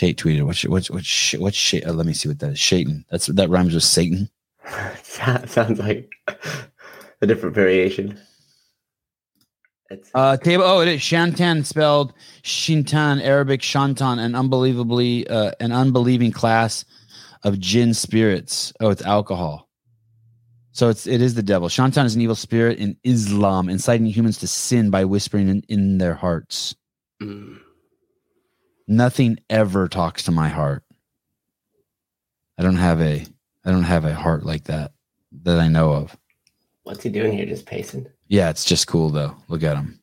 Tate 0.00 0.16
tweeted, 0.16 0.44
"What's 0.46 0.62
what's 0.64 0.90
what's 0.90 1.32
what's 1.34 1.56
sh- 1.58 1.82
uh, 1.86 1.92
let 1.92 2.06
me 2.06 2.14
see 2.14 2.26
what 2.26 2.38
that 2.38 2.52
is. 2.52 2.58
Shaitan. 2.58 3.04
That's 3.10 3.26
that 3.26 3.50
rhymes 3.50 3.74
with 3.74 3.82
Satan. 3.82 4.30
Sounds 5.02 5.78
like 5.78 6.10
a 7.20 7.26
different 7.26 7.54
variation. 7.54 8.18
It's, 9.90 10.10
Uh, 10.14 10.38
table. 10.38 10.64
Oh, 10.64 10.80
it 10.80 10.88
is 10.88 11.02
Shantan 11.02 11.66
spelled 11.66 12.14
Shintan, 12.42 13.20
Arabic 13.20 13.60
Shantan, 13.60 14.18
an 14.18 14.34
unbelievably 14.34 15.28
uh, 15.28 15.50
an 15.60 15.70
unbelieving 15.70 16.32
class 16.32 16.86
of 17.44 17.60
jinn 17.60 17.92
spirits. 17.92 18.72
Oh, 18.80 18.88
it's 18.88 19.02
alcohol. 19.02 19.68
So 20.72 20.88
it's 20.88 21.06
it 21.06 21.20
is 21.20 21.34
the 21.34 21.42
devil. 21.42 21.68
Shantan 21.68 22.06
is 22.06 22.14
an 22.14 22.22
evil 22.22 22.36
spirit 22.36 22.78
in 22.78 22.96
Islam, 23.04 23.68
inciting 23.68 24.06
humans 24.06 24.38
to 24.38 24.46
sin 24.46 24.88
by 24.88 25.04
whispering 25.04 25.48
in, 25.48 25.62
in 25.68 25.98
their 25.98 26.14
hearts. 26.14 26.74
Mm. 27.20 27.58
Nothing 28.90 29.38
ever 29.48 29.86
talks 29.86 30.24
to 30.24 30.32
my 30.32 30.48
heart. 30.48 30.82
I 32.58 32.64
don't 32.64 32.74
have 32.74 33.00
a 33.00 33.24
I 33.64 33.70
don't 33.70 33.84
have 33.84 34.04
a 34.04 34.12
heart 34.12 34.44
like 34.44 34.64
that 34.64 34.90
that 35.44 35.60
I 35.60 35.68
know 35.68 35.92
of. 35.92 36.16
What's 36.82 37.04
he 37.04 37.08
doing 37.08 37.32
here? 37.32 37.46
Just 37.46 37.66
pacing. 37.66 38.08
Yeah, 38.26 38.50
it's 38.50 38.64
just 38.64 38.88
cool 38.88 39.10
though. 39.10 39.36
Look 39.46 39.62
at 39.62 39.76
him. 39.76 40.00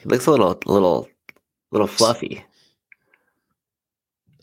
He 0.00 0.08
looks 0.08 0.26
a 0.26 0.32
little, 0.32 0.58
little, 0.66 1.08
little 1.70 1.86
fluffy. 1.86 2.44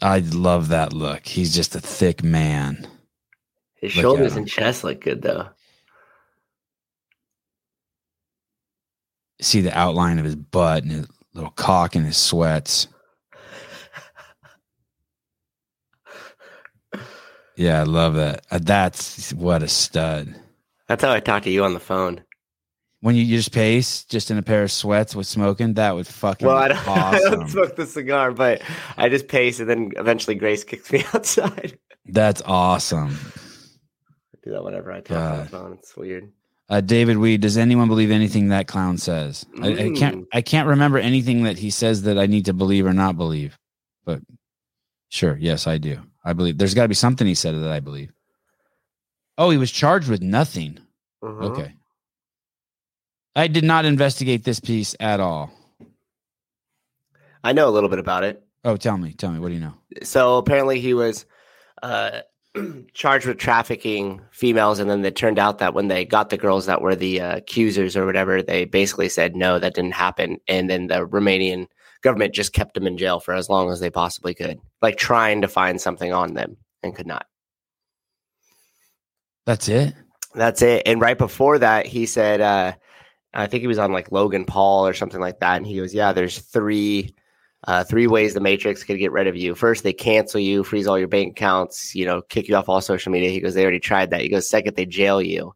I 0.01 0.19
love 0.19 0.69
that 0.69 0.93
look. 0.93 1.27
He's 1.27 1.53
just 1.53 1.75
a 1.75 1.81
thick 1.81 2.23
man. 2.23 2.87
His 3.75 3.93
Look 3.93 4.03
shoulders 4.03 4.37
and 4.37 4.47
chest 4.47 4.85
look 4.85 5.01
good 5.01 5.21
though. 5.21 5.49
See 9.41 9.59
the 9.59 9.77
outline 9.77 10.17
of 10.17 10.23
his 10.23 10.37
butt 10.37 10.83
and 10.83 10.93
his 10.93 11.07
little 11.33 11.51
cock 11.51 11.95
and 11.95 12.05
his 12.05 12.15
sweats. 12.15 12.87
Yeah, 17.57 17.79
I 17.79 17.83
love 17.83 18.15
that. 18.15 18.45
Uh, 18.51 18.59
That's 18.61 19.33
what 19.33 19.63
a 19.63 19.67
stud. 19.67 20.35
That's 20.87 21.03
how 21.03 21.11
I 21.11 21.19
talk 21.19 21.43
to 21.43 21.49
you 21.49 21.63
on 21.63 21.73
the 21.73 21.79
phone. 21.79 22.21
When 23.01 23.15
you, 23.15 23.23
you 23.23 23.37
just 23.37 23.51
pace, 23.51 24.03
just 24.05 24.31
in 24.31 24.37
a 24.37 24.41
pair 24.41 24.63
of 24.63 24.71
sweats 24.71 25.15
with 25.15 25.27
smoking, 25.27 25.73
that 25.73 25.93
would 25.93 26.07
fucking 26.07 26.47
Well, 26.47 26.57
I 26.57 26.67
don't, 26.69 26.87
I 26.87 27.19
don't 27.19 27.49
smoke 27.49 27.75
the 27.75 27.85
cigar, 27.85 28.31
but 28.31 28.61
I 28.95 29.09
just 29.09 29.27
pace, 29.27 29.59
and 29.59 29.69
then 29.69 29.91
eventually 29.97 30.35
Grace 30.35 30.63
kicks 30.63 30.91
me 30.91 31.03
outside. 31.13 31.77
That's 32.05 32.41
awesome. 32.45 33.17
I 34.33 34.37
do 34.43 34.51
that 34.51 34.63
whenever 34.63 34.91
I 34.91 35.01
talk 35.01 35.17
on 35.17 35.37
the 35.39 35.45
phone. 35.45 35.73
It's 35.73 35.95
weird. 35.97 36.31
Uh, 36.69 36.81
David 36.81 37.17
Weed, 37.17 37.41
does 37.41 37.57
anyone 37.57 37.87
believe 37.87 38.11
anything 38.11 38.49
that 38.49 38.67
clown 38.67 38.97
says? 38.97 39.45
I, 39.61 39.67
I 39.67 39.91
can't. 39.91 40.17
Mm. 40.17 40.27
I 40.33 40.41
can't 40.41 40.67
remember 40.67 40.97
anything 40.97 41.43
that 41.43 41.57
he 41.57 41.69
says 41.69 42.03
that 42.03 42.17
I 42.17 42.25
need 42.25 42.45
to 42.45 42.53
believe 42.53 42.85
or 42.85 42.93
not 42.93 43.15
believe. 43.15 43.57
But 44.05 44.21
sure, 45.09 45.37
yes, 45.39 45.65
I 45.65 45.77
do. 45.77 45.99
I 46.27 46.33
believe 46.33 46.57
there's 46.57 46.73
got 46.73 46.81
to 46.83 46.89
be 46.89 46.93
something 46.93 47.25
he 47.25 47.33
said 47.33 47.55
that 47.55 47.71
I 47.71 47.79
believe. 47.79 48.11
Oh, 49.37 49.49
he 49.49 49.57
was 49.57 49.71
charged 49.71 50.09
with 50.09 50.21
nothing. 50.21 50.77
Mhm. 51.23 51.43
Okay. 51.51 51.73
I 53.33 53.47
did 53.47 53.63
not 53.63 53.85
investigate 53.85 54.43
this 54.43 54.59
piece 54.59 54.93
at 54.99 55.21
all. 55.21 55.51
I 57.45 57.53
know 57.53 57.69
a 57.69 57.71
little 57.71 57.89
bit 57.89 57.99
about 57.99 58.25
it. 58.25 58.43
Oh, 58.65 58.75
tell 58.75 58.97
me, 58.97 59.13
tell 59.13 59.31
me, 59.31 59.39
what 59.39 59.47
do 59.49 59.53
you 59.53 59.61
know? 59.61 59.75
So 60.03 60.35
apparently 60.37 60.81
he 60.81 60.93
was 60.93 61.25
uh, 61.81 62.21
charged 62.93 63.25
with 63.25 63.37
trafficking 63.37 64.19
females, 64.31 64.79
and 64.79 64.89
then 64.89 65.05
it 65.05 65.15
turned 65.15 65.39
out 65.39 65.59
that 65.59 65.73
when 65.73 65.87
they 65.87 66.03
got 66.03 66.29
the 66.29 66.37
girls 66.37 66.65
that 66.65 66.81
were 66.81 66.95
the 66.95 67.21
uh, 67.21 67.37
accusers 67.37 67.95
or 67.95 68.05
whatever, 68.05 68.41
they 68.41 68.65
basically 68.65 69.07
said 69.07 69.33
no, 69.33 69.59
that 69.59 69.75
didn't 69.75 69.93
happen, 69.93 70.39
and 70.49 70.69
then 70.69 70.87
the 70.87 71.07
Romanian 71.07 71.67
government 72.01 72.33
just 72.33 72.51
kept 72.51 72.73
them 72.73 72.85
in 72.85 72.97
jail 72.97 73.21
for 73.21 73.33
as 73.33 73.47
long 73.47 73.71
as 73.71 73.79
they 73.79 73.89
possibly 73.89 74.33
could, 74.33 74.59
like 74.81 74.97
trying 74.97 75.41
to 75.41 75.47
find 75.47 75.79
something 75.79 76.13
on 76.13 76.33
them 76.33 76.57
and 76.83 76.95
could 76.95 77.07
not. 77.07 77.25
That's 79.45 79.69
it. 79.69 79.93
That's 80.35 80.61
it. 80.61 80.83
And 80.85 81.01
right 81.01 81.17
before 81.17 81.59
that, 81.59 81.85
he 81.85 82.05
said, 82.05 82.41
uh, 82.41 82.73
I 83.33 83.47
think 83.47 83.61
he 83.61 83.67
was 83.67 83.79
on 83.79 83.91
like 83.91 84.11
Logan 84.11 84.45
Paul 84.45 84.87
or 84.87 84.93
something 84.93 85.21
like 85.21 85.39
that. 85.39 85.57
And 85.57 85.65
he 85.65 85.77
goes, 85.77 85.93
Yeah, 85.93 86.13
there's 86.13 86.39
three 86.39 87.15
uh, 87.63 87.83
three 87.83 88.07
ways 88.07 88.33
the 88.33 88.39
Matrix 88.39 88.83
could 88.83 88.99
get 88.99 89.11
rid 89.11 89.27
of 89.27 89.35
you. 89.35 89.55
First, 89.55 89.83
they 89.83 89.93
cancel 89.93 90.39
you, 90.39 90.63
freeze 90.63 90.85
all 90.85 90.99
your 90.99 91.07
bank 91.07 91.31
accounts, 91.31 91.95
you 91.95 92.05
know, 92.05 92.21
kick 92.21 92.47
you 92.47 92.55
off 92.55 92.69
all 92.69 92.81
social 92.81 93.11
media. 93.11 93.29
He 93.29 93.39
goes, 93.39 93.53
They 93.53 93.63
already 93.63 93.79
tried 93.79 94.11
that. 94.11 94.21
He 94.21 94.29
goes, 94.29 94.49
Second, 94.49 94.75
they 94.75 94.85
jail 94.85 95.21
you. 95.21 95.53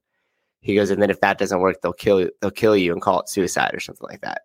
He 0.61 0.75
goes, 0.75 0.91
and 0.91 1.01
then 1.01 1.09
if 1.09 1.19
that 1.21 1.39
doesn't 1.39 1.59
work, 1.59 1.81
they'll 1.81 1.93
kill 1.93 2.21
you, 2.21 2.31
they'll 2.39 2.51
kill 2.51 2.77
you 2.77 2.93
and 2.93 3.01
call 3.01 3.19
it 3.19 3.29
suicide 3.29 3.73
or 3.73 3.79
something 3.79 4.07
like 4.07 4.21
that. 4.21 4.43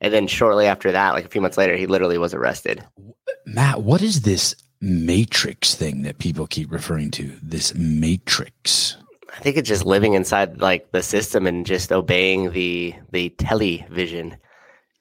And 0.00 0.12
then 0.12 0.26
shortly 0.26 0.66
after 0.66 0.92
that, 0.92 1.14
like 1.14 1.24
a 1.24 1.28
few 1.28 1.40
months 1.40 1.56
later, 1.56 1.76
he 1.76 1.86
literally 1.86 2.18
was 2.18 2.34
arrested. 2.34 2.84
Matt, 3.46 3.82
what 3.82 4.02
is 4.02 4.22
this 4.22 4.54
matrix 4.80 5.74
thing 5.74 6.02
that 6.02 6.18
people 6.18 6.46
keep 6.46 6.70
referring 6.70 7.10
to? 7.12 7.32
This 7.42 7.74
matrix. 7.74 8.96
I 9.34 9.40
think 9.40 9.56
it's 9.56 9.68
just 9.68 9.84
living 9.84 10.14
inside 10.14 10.60
like 10.60 10.90
the 10.92 11.02
system 11.02 11.46
and 11.46 11.66
just 11.66 11.92
obeying 11.92 12.52
the 12.52 12.94
the 13.12 13.30
television. 13.30 14.36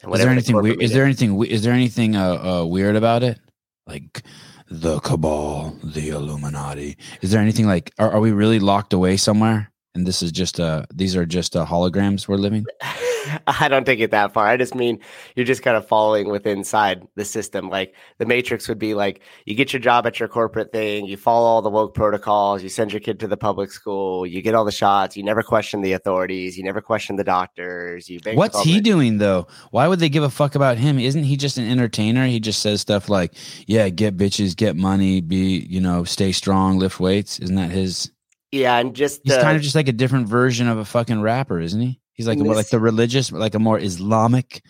Is 0.03 0.17
there 0.19 0.25
the 0.25 0.31
anything 0.31 0.61
weird? 0.61 0.81
Is 0.81 0.91
there 0.91 1.05
anything? 1.05 1.43
Is 1.45 1.63
there 1.63 1.73
anything 1.73 2.15
uh, 2.15 2.61
uh, 2.61 2.65
weird 2.65 2.95
about 2.95 3.23
it? 3.23 3.39
Like 3.87 4.23
the 4.69 4.99
cabal, 4.99 5.77
the 5.83 6.09
Illuminati. 6.09 6.97
Is 7.21 7.31
there 7.31 7.41
anything 7.41 7.65
like? 7.65 7.93
Are, 7.97 8.11
are 8.11 8.19
we 8.19 8.31
really 8.31 8.59
locked 8.59 8.93
away 8.93 9.17
somewhere? 9.17 9.71
And 9.95 10.05
this 10.05 10.21
is 10.21 10.31
just 10.31 10.59
uh 10.59 10.85
These 10.93 11.15
are 11.15 11.25
just 11.25 11.55
uh, 11.55 11.65
holograms 11.65 12.27
we're 12.27 12.35
living. 12.35 12.65
I 13.47 13.67
don't 13.67 13.85
take 13.85 13.99
it 13.99 14.11
that 14.11 14.33
far. 14.33 14.47
I 14.47 14.57
just 14.57 14.75
mean 14.75 14.99
you're 15.35 15.45
just 15.45 15.63
kind 15.63 15.77
of 15.77 15.87
following 15.87 16.29
with 16.29 16.45
inside 16.45 17.07
the 17.15 17.25
system. 17.25 17.69
Like 17.69 17.95
the 18.17 18.25
Matrix 18.25 18.67
would 18.67 18.79
be 18.79 18.93
like 18.93 19.21
you 19.45 19.55
get 19.55 19.73
your 19.73 19.79
job 19.79 20.05
at 20.05 20.19
your 20.19 20.29
corporate 20.29 20.71
thing, 20.71 21.05
you 21.05 21.17
follow 21.17 21.47
all 21.47 21.61
the 21.61 21.69
woke 21.69 21.93
protocols, 21.93 22.61
you 22.61 22.69
send 22.69 22.93
your 22.93 22.99
kid 22.99 23.19
to 23.21 23.27
the 23.27 23.37
public 23.37 23.71
school, 23.71 24.25
you 24.25 24.41
get 24.41 24.53
all 24.53 24.65
the 24.65 24.71
shots, 24.71 25.17
you 25.17 25.23
never 25.23 25.41
question 25.41 25.81
the 25.81 25.93
authorities, 25.93 26.57
you 26.57 26.63
never 26.63 26.81
question 26.81 27.15
the 27.15 27.23
doctors. 27.23 28.09
You 28.09 28.19
What's 28.33 28.61
he 28.61 28.81
doing 28.81 29.17
though? 29.17 29.47
Why 29.71 29.87
would 29.87 29.99
they 29.99 30.09
give 30.09 30.23
a 30.23 30.29
fuck 30.29 30.55
about 30.55 30.77
him? 30.77 30.99
Isn't 30.99 31.23
he 31.23 31.37
just 31.37 31.57
an 31.57 31.69
entertainer? 31.69 32.25
He 32.25 32.39
just 32.39 32.61
says 32.61 32.81
stuff 32.81 33.09
like, 33.09 33.33
"Yeah, 33.67 33.89
get 33.89 34.17
bitches, 34.17 34.55
get 34.55 34.75
money, 34.75 35.21
be 35.21 35.65
you 35.69 35.79
know, 35.79 36.03
stay 36.03 36.31
strong, 36.31 36.77
lift 36.79 36.99
weights." 36.99 37.39
Isn't 37.39 37.55
that 37.55 37.71
his? 37.71 38.11
Yeah, 38.55 38.77
and 38.77 38.95
just 38.95 39.21
He's 39.25 39.35
kind 39.35 39.57
of 39.57 39.61
just 39.61 39.75
like 39.75 39.89
a 39.89 39.93
different 39.93 40.29
version 40.29 40.69
of 40.69 40.77
a 40.77 40.85
fucking 40.85 41.21
rapper, 41.21 41.59
isn't 41.59 41.81
he? 41.81 41.99
He's 42.13 42.25
like 42.27 42.37
This- 42.39 42.47
like 42.47 42.69
the 42.69 42.79
religious, 42.79 43.29
like 43.31 43.53
a 43.53 43.59
more 43.59 43.77
Islamic, 43.77 44.63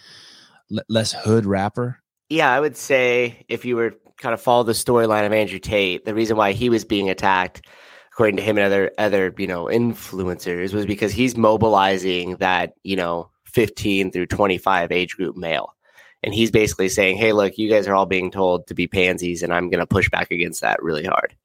le- 0.72 0.82
less 0.90 1.12
hood 1.12 1.46
rapper. 1.46 2.00
Yeah, 2.30 2.52
I 2.52 2.60
would 2.60 2.76
say 2.76 3.46
if 3.48 3.64
you 3.64 3.76
were 3.76 3.94
kind 4.18 4.34
of 4.34 4.42
follow 4.42 4.64
the 4.64 4.72
storyline 4.72 5.28
of 5.28 5.34
Andrew 5.34 5.60
Tate, 5.60 6.04
the 6.06 6.16
reason 6.16 6.36
why 6.36 6.54
he 6.54 6.70
was 6.70 6.84
being 6.84 7.12
attacked, 7.12 7.68
according 8.12 8.38
to 8.38 8.42
him 8.42 8.58
and 8.58 8.66
other 8.66 8.92
other 8.98 9.32
you 9.38 9.46
know 9.46 9.66
influencers, 9.66 10.74
was 10.74 10.88
because 10.88 11.12
he's 11.12 11.38
mobilizing 11.38 12.38
that 12.38 12.74
you 12.84 12.96
know 12.96 13.30
15 13.54 14.12
through 14.12 14.26
25 14.26 14.92
age 14.92 15.16
group 15.16 15.38
male, 15.38 15.76
and 16.24 16.34
he's 16.34 16.50
basically 16.50 16.90
saying, 16.90 17.18
"Hey, 17.18 17.34
look, 17.34 17.60
you 17.60 17.70
guys 17.70 17.88
are 17.88 17.94
all 17.94 18.08
being 18.08 18.32
told 18.32 18.66
to 18.68 18.74
be 18.74 18.88
pansies, 18.88 19.44
and 19.44 19.54
I'm 19.54 19.70
going 19.70 19.80
to 19.80 19.86
push 19.86 20.10
back 20.10 20.32
against 20.32 20.62
that 20.62 20.82
really 20.82 21.04
hard." 21.06 21.36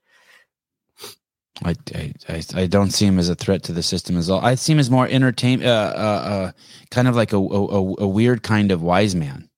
I, 1.64 1.74
I, 1.94 2.12
I, 2.28 2.42
I 2.54 2.66
don't 2.66 2.90
see 2.90 3.06
him 3.06 3.18
as 3.18 3.28
a 3.28 3.34
threat 3.34 3.62
to 3.64 3.72
the 3.72 3.82
system 3.82 4.16
as 4.16 4.30
all. 4.30 4.44
I 4.44 4.54
see 4.54 4.72
him 4.72 4.78
as 4.78 4.90
more 4.90 5.06
entertain, 5.06 5.62
uh, 5.62 5.66
uh, 5.66 6.28
uh, 6.30 6.52
kind 6.90 7.08
of 7.08 7.16
like 7.16 7.32
a, 7.32 7.36
a, 7.36 7.94
a 7.98 8.08
weird 8.08 8.42
kind 8.42 8.72
of 8.72 8.82
wise 8.82 9.14
man, 9.14 9.48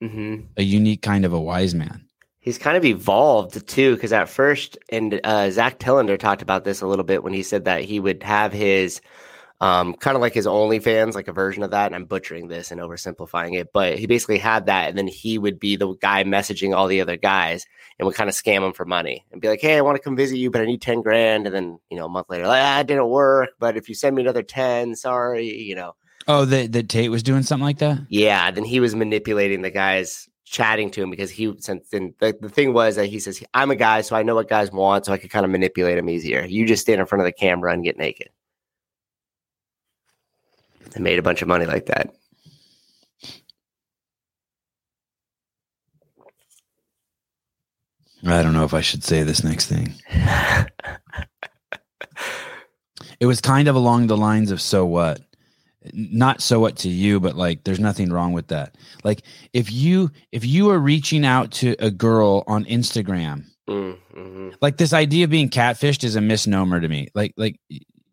hmm 0.00 0.40
a 0.56 0.62
unique 0.62 1.02
kind 1.02 1.24
of 1.24 1.32
a 1.32 1.40
wise 1.40 1.74
man. 1.74 2.06
He's 2.40 2.58
kind 2.58 2.76
of 2.76 2.84
evolved 2.84 3.68
too, 3.68 3.94
because 3.94 4.12
at 4.12 4.28
first, 4.28 4.76
and 4.88 5.20
uh, 5.22 5.50
Zach 5.50 5.78
Telander 5.78 6.18
talked 6.18 6.42
about 6.42 6.64
this 6.64 6.80
a 6.80 6.86
little 6.86 7.04
bit 7.04 7.22
when 7.22 7.32
he 7.32 7.42
said 7.42 7.64
that 7.66 7.82
he 7.82 8.00
would 8.00 8.22
have 8.22 8.52
his 8.52 9.00
um, 9.62 9.94
kind 9.94 10.16
of 10.16 10.20
like 10.20 10.34
his 10.34 10.46
OnlyFans, 10.46 11.14
like 11.14 11.28
a 11.28 11.32
version 11.32 11.62
of 11.62 11.70
that. 11.70 11.86
And 11.86 11.94
I'm 11.94 12.04
butchering 12.04 12.48
this 12.48 12.72
and 12.72 12.80
oversimplifying 12.80 13.54
it, 13.54 13.72
but 13.72 13.96
he 13.96 14.06
basically 14.06 14.38
had 14.38 14.66
that, 14.66 14.88
and 14.88 14.98
then 14.98 15.06
he 15.06 15.38
would 15.38 15.60
be 15.60 15.76
the 15.76 15.94
guy 15.94 16.24
messaging 16.24 16.74
all 16.76 16.88
the 16.88 17.00
other 17.00 17.16
guys 17.16 17.64
and 17.98 18.06
would 18.06 18.16
kind 18.16 18.28
of 18.28 18.34
scam 18.34 18.62
them 18.62 18.72
for 18.72 18.84
money 18.84 19.24
and 19.30 19.40
be 19.40 19.48
like, 19.48 19.60
"Hey, 19.60 19.76
I 19.76 19.82
want 19.82 19.96
to 19.96 20.02
come 20.02 20.16
visit 20.16 20.36
you, 20.36 20.50
but 20.50 20.60
I 20.60 20.64
need 20.64 20.82
ten 20.82 21.00
grand." 21.00 21.46
And 21.46 21.54
then 21.54 21.78
you 21.90 21.96
know, 21.96 22.06
a 22.06 22.08
month 22.08 22.28
later, 22.28 22.48
like, 22.48 22.60
ah, 22.60 22.80
it 22.80 22.88
didn't 22.88 23.08
work, 23.08 23.50
but 23.60 23.76
if 23.76 23.88
you 23.88 23.94
send 23.94 24.16
me 24.16 24.22
another 24.22 24.42
ten, 24.42 24.96
sorry, 24.96 25.56
you 25.62 25.76
know. 25.76 25.94
Oh, 26.26 26.44
that 26.44 26.72
that 26.72 26.88
Tate 26.88 27.12
was 27.12 27.22
doing 27.22 27.44
something 27.44 27.64
like 27.64 27.78
that. 27.78 28.00
Yeah, 28.08 28.50
then 28.50 28.64
he 28.64 28.80
was 28.80 28.96
manipulating 28.96 29.62
the 29.62 29.70
guys 29.70 30.28
chatting 30.44 30.90
to 30.90 31.02
him 31.02 31.10
because 31.10 31.30
he 31.30 31.54
since 31.60 31.88
then 31.90 32.14
the, 32.18 32.36
the 32.40 32.48
thing 32.48 32.74
was 32.74 32.96
that 32.96 33.06
he 33.06 33.20
says 33.20 33.40
I'm 33.54 33.70
a 33.70 33.76
guy, 33.76 34.00
so 34.00 34.16
I 34.16 34.24
know 34.24 34.34
what 34.34 34.48
guys 34.48 34.72
want, 34.72 35.06
so 35.06 35.12
I 35.12 35.18
could 35.18 35.30
kind 35.30 35.44
of 35.44 35.52
manipulate 35.52 35.98
them 35.98 36.10
easier. 36.10 36.44
You 36.44 36.66
just 36.66 36.82
stand 36.82 37.00
in 37.00 37.06
front 37.06 37.20
of 37.20 37.26
the 37.26 37.32
camera 37.32 37.72
and 37.72 37.84
get 37.84 37.96
naked. 37.96 38.30
And 40.94 41.04
made 41.04 41.18
a 41.18 41.22
bunch 41.22 41.42
of 41.42 41.48
money 41.48 41.64
like 41.66 41.86
that. 41.86 42.14
I 48.24 48.42
don't 48.42 48.52
know 48.52 48.64
if 48.64 48.74
I 48.74 48.80
should 48.82 49.02
say 49.02 49.22
this 49.24 49.42
next 49.42 49.66
thing. 49.66 49.94
It 53.18 53.26
was 53.26 53.40
kind 53.40 53.68
of 53.68 53.74
along 53.76 54.06
the 54.06 54.16
lines 54.16 54.50
of 54.50 54.60
so 54.60 54.84
what? 54.84 55.20
Not 55.92 56.40
so 56.40 56.60
what 56.60 56.76
to 56.78 56.88
you, 56.88 57.18
but 57.20 57.36
like 57.36 57.64
there's 57.64 57.80
nothing 57.80 58.12
wrong 58.12 58.32
with 58.32 58.48
that. 58.48 58.76
Like 59.02 59.22
if 59.52 59.72
you 59.72 60.10
if 60.30 60.44
you 60.44 60.70
are 60.70 60.78
reaching 60.78 61.24
out 61.24 61.50
to 61.52 61.74
a 61.78 61.90
girl 61.90 62.44
on 62.46 62.64
Instagram, 62.64 63.44
Mm, 63.68 63.96
mhm. 64.12 64.54
like 64.60 64.76
this 64.76 64.92
idea 64.92 65.22
of 65.24 65.30
being 65.30 65.48
catfished 65.48 66.02
is 66.02 66.16
a 66.16 66.20
misnomer 66.20 66.80
to 66.80 66.88
me. 66.88 67.08
Like 67.14 67.32
like 67.36 67.60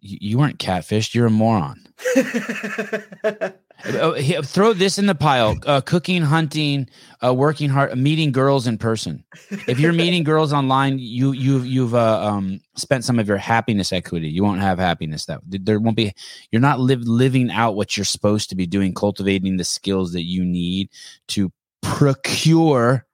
you 0.02 0.38
weren't 0.38 0.60
catfished, 0.60 1.14
you're 1.14 1.28
a 1.28 1.32
moron. 1.32 1.86
Uh, 3.86 4.42
throw 4.42 4.74
this 4.74 4.98
in 4.98 5.06
the 5.06 5.16
pile: 5.16 5.56
uh, 5.66 5.80
cooking, 5.80 6.22
hunting, 6.22 6.90
uh, 7.24 7.34
working 7.34 7.70
hard, 7.70 7.98
meeting 7.98 8.30
girls 8.30 8.68
in 8.68 8.78
person. 8.78 9.24
If 9.68 9.80
you're 9.80 9.94
meeting 9.94 10.24
girls 10.26 10.52
online, 10.52 11.00
you 11.00 11.32
you 11.32 11.60
you've 11.60 11.96
uh, 11.96 12.22
um, 12.22 12.60
spent 12.76 13.06
some 13.06 13.20
of 13.20 13.28
your 13.30 13.38
happiness 13.38 13.94
equity. 13.94 14.28
You 14.28 14.44
won't 14.44 14.60
have 14.60 14.80
happiness. 14.80 15.26
That 15.26 15.40
there 15.46 15.80
won't 15.80 15.96
be. 15.96 16.14
You're 16.52 16.62
not 16.62 16.82
live, 16.82 17.04
living 17.04 17.52
out 17.52 17.76
what 17.78 17.96
you're 17.96 18.04
supposed 18.04 18.50
to 18.50 18.56
be 18.58 18.68
doing, 18.68 18.94
cultivating 18.94 19.56
the 19.56 19.64
skills 19.64 20.12
that 20.12 20.24
you 20.24 20.44
need 20.44 20.90
to 21.30 21.50
procure. 21.82 23.06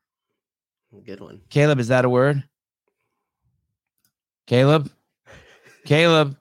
Good 1.05 1.19
one. 1.19 1.41
Caleb, 1.51 1.79
is 1.79 1.89
that 1.89 2.05
a 2.05 2.09
word? 2.09 2.43
Caleb, 4.47 4.89
Caleb, 5.85 6.35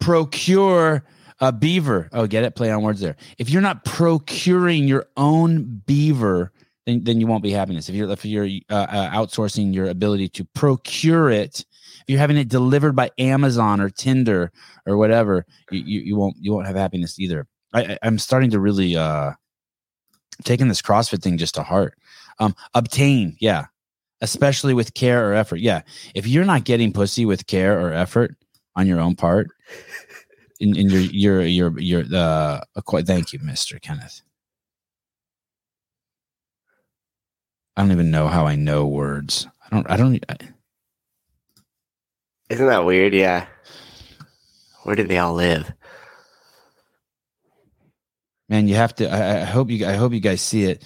procure 0.00 1.04
a 1.40 1.52
beaver. 1.52 2.08
Oh, 2.12 2.26
get 2.26 2.44
it? 2.44 2.54
Play 2.54 2.70
on 2.70 2.82
words 2.82 3.00
there. 3.00 3.16
If 3.38 3.50
you're 3.50 3.62
not 3.62 3.84
procuring 3.84 4.88
your 4.88 5.06
own 5.16 5.82
beaver, 5.86 6.52
then, 6.86 7.04
then 7.04 7.20
you 7.20 7.26
won't 7.26 7.42
be 7.42 7.52
happiness. 7.52 7.88
If 7.88 7.94
you're 7.94 8.10
if 8.10 8.24
you're 8.24 8.48
uh, 8.70 8.74
uh, 8.74 9.10
outsourcing 9.10 9.74
your 9.74 9.88
ability 9.88 10.28
to 10.30 10.44
procure 10.54 11.30
it, 11.30 11.64
if 12.00 12.04
you're 12.08 12.18
having 12.18 12.38
it 12.38 12.48
delivered 12.48 12.96
by 12.96 13.10
Amazon 13.18 13.80
or 13.80 13.90
Tinder 13.90 14.50
or 14.86 14.96
whatever, 14.96 15.44
you, 15.70 15.80
you, 15.80 16.00
you 16.00 16.16
won't 16.16 16.36
you 16.40 16.52
won't 16.52 16.66
have 16.66 16.76
happiness 16.76 17.18
either. 17.18 17.46
I, 17.74 17.98
I'm 18.02 18.18
starting 18.18 18.50
to 18.50 18.60
really 18.60 18.96
uh 18.96 19.32
taking 20.44 20.68
this 20.68 20.82
CrossFit 20.82 21.22
thing 21.22 21.36
just 21.36 21.54
to 21.56 21.62
heart. 21.62 21.94
Um, 22.40 22.54
obtain, 22.74 23.36
yeah, 23.40 23.66
especially 24.20 24.72
with 24.72 24.94
care 24.94 25.28
or 25.28 25.34
effort. 25.34 25.60
Yeah, 25.60 25.82
if 26.14 26.26
you're 26.26 26.44
not 26.44 26.64
getting 26.64 26.92
pussy 26.92 27.26
with 27.26 27.46
care 27.46 27.78
or 27.78 27.92
effort 27.92 28.34
on 28.76 28.86
your 28.86 29.00
own 29.00 29.14
part, 29.14 29.48
in, 30.60 30.76
in 30.76 30.88
your 30.90 31.00
your 31.00 31.42
your 31.42 31.78
your 31.80 32.04
uh 32.14 32.60
quite 32.84 33.06
thank 33.06 33.32
you 33.32 33.38
mr 33.40 33.80
kenneth 33.80 34.22
i 37.76 37.82
don't 37.82 37.92
even 37.92 38.10
know 38.10 38.28
how 38.28 38.46
i 38.46 38.56
know 38.56 38.86
words 38.86 39.46
i 39.64 39.74
don't 39.74 39.90
i 39.90 39.96
don't 39.96 40.24
I, 40.28 40.36
Isn't 42.50 42.66
that 42.66 42.84
weird? 42.86 43.12
Yeah. 43.14 43.46
Where 44.84 44.96
do 44.96 45.04
they 45.04 45.18
all 45.18 45.34
live? 45.34 45.72
man 48.48 48.68
you 48.68 48.74
have 48.74 48.94
to 48.96 49.08
I, 49.10 49.42
I 49.42 49.44
hope 49.44 49.70
you 49.70 49.86
i 49.86 49.94
hope 49.94 50.12
you 50.12 50.20
guys 50.20 50.40
see 50.40 50.64
it 50.64 50.82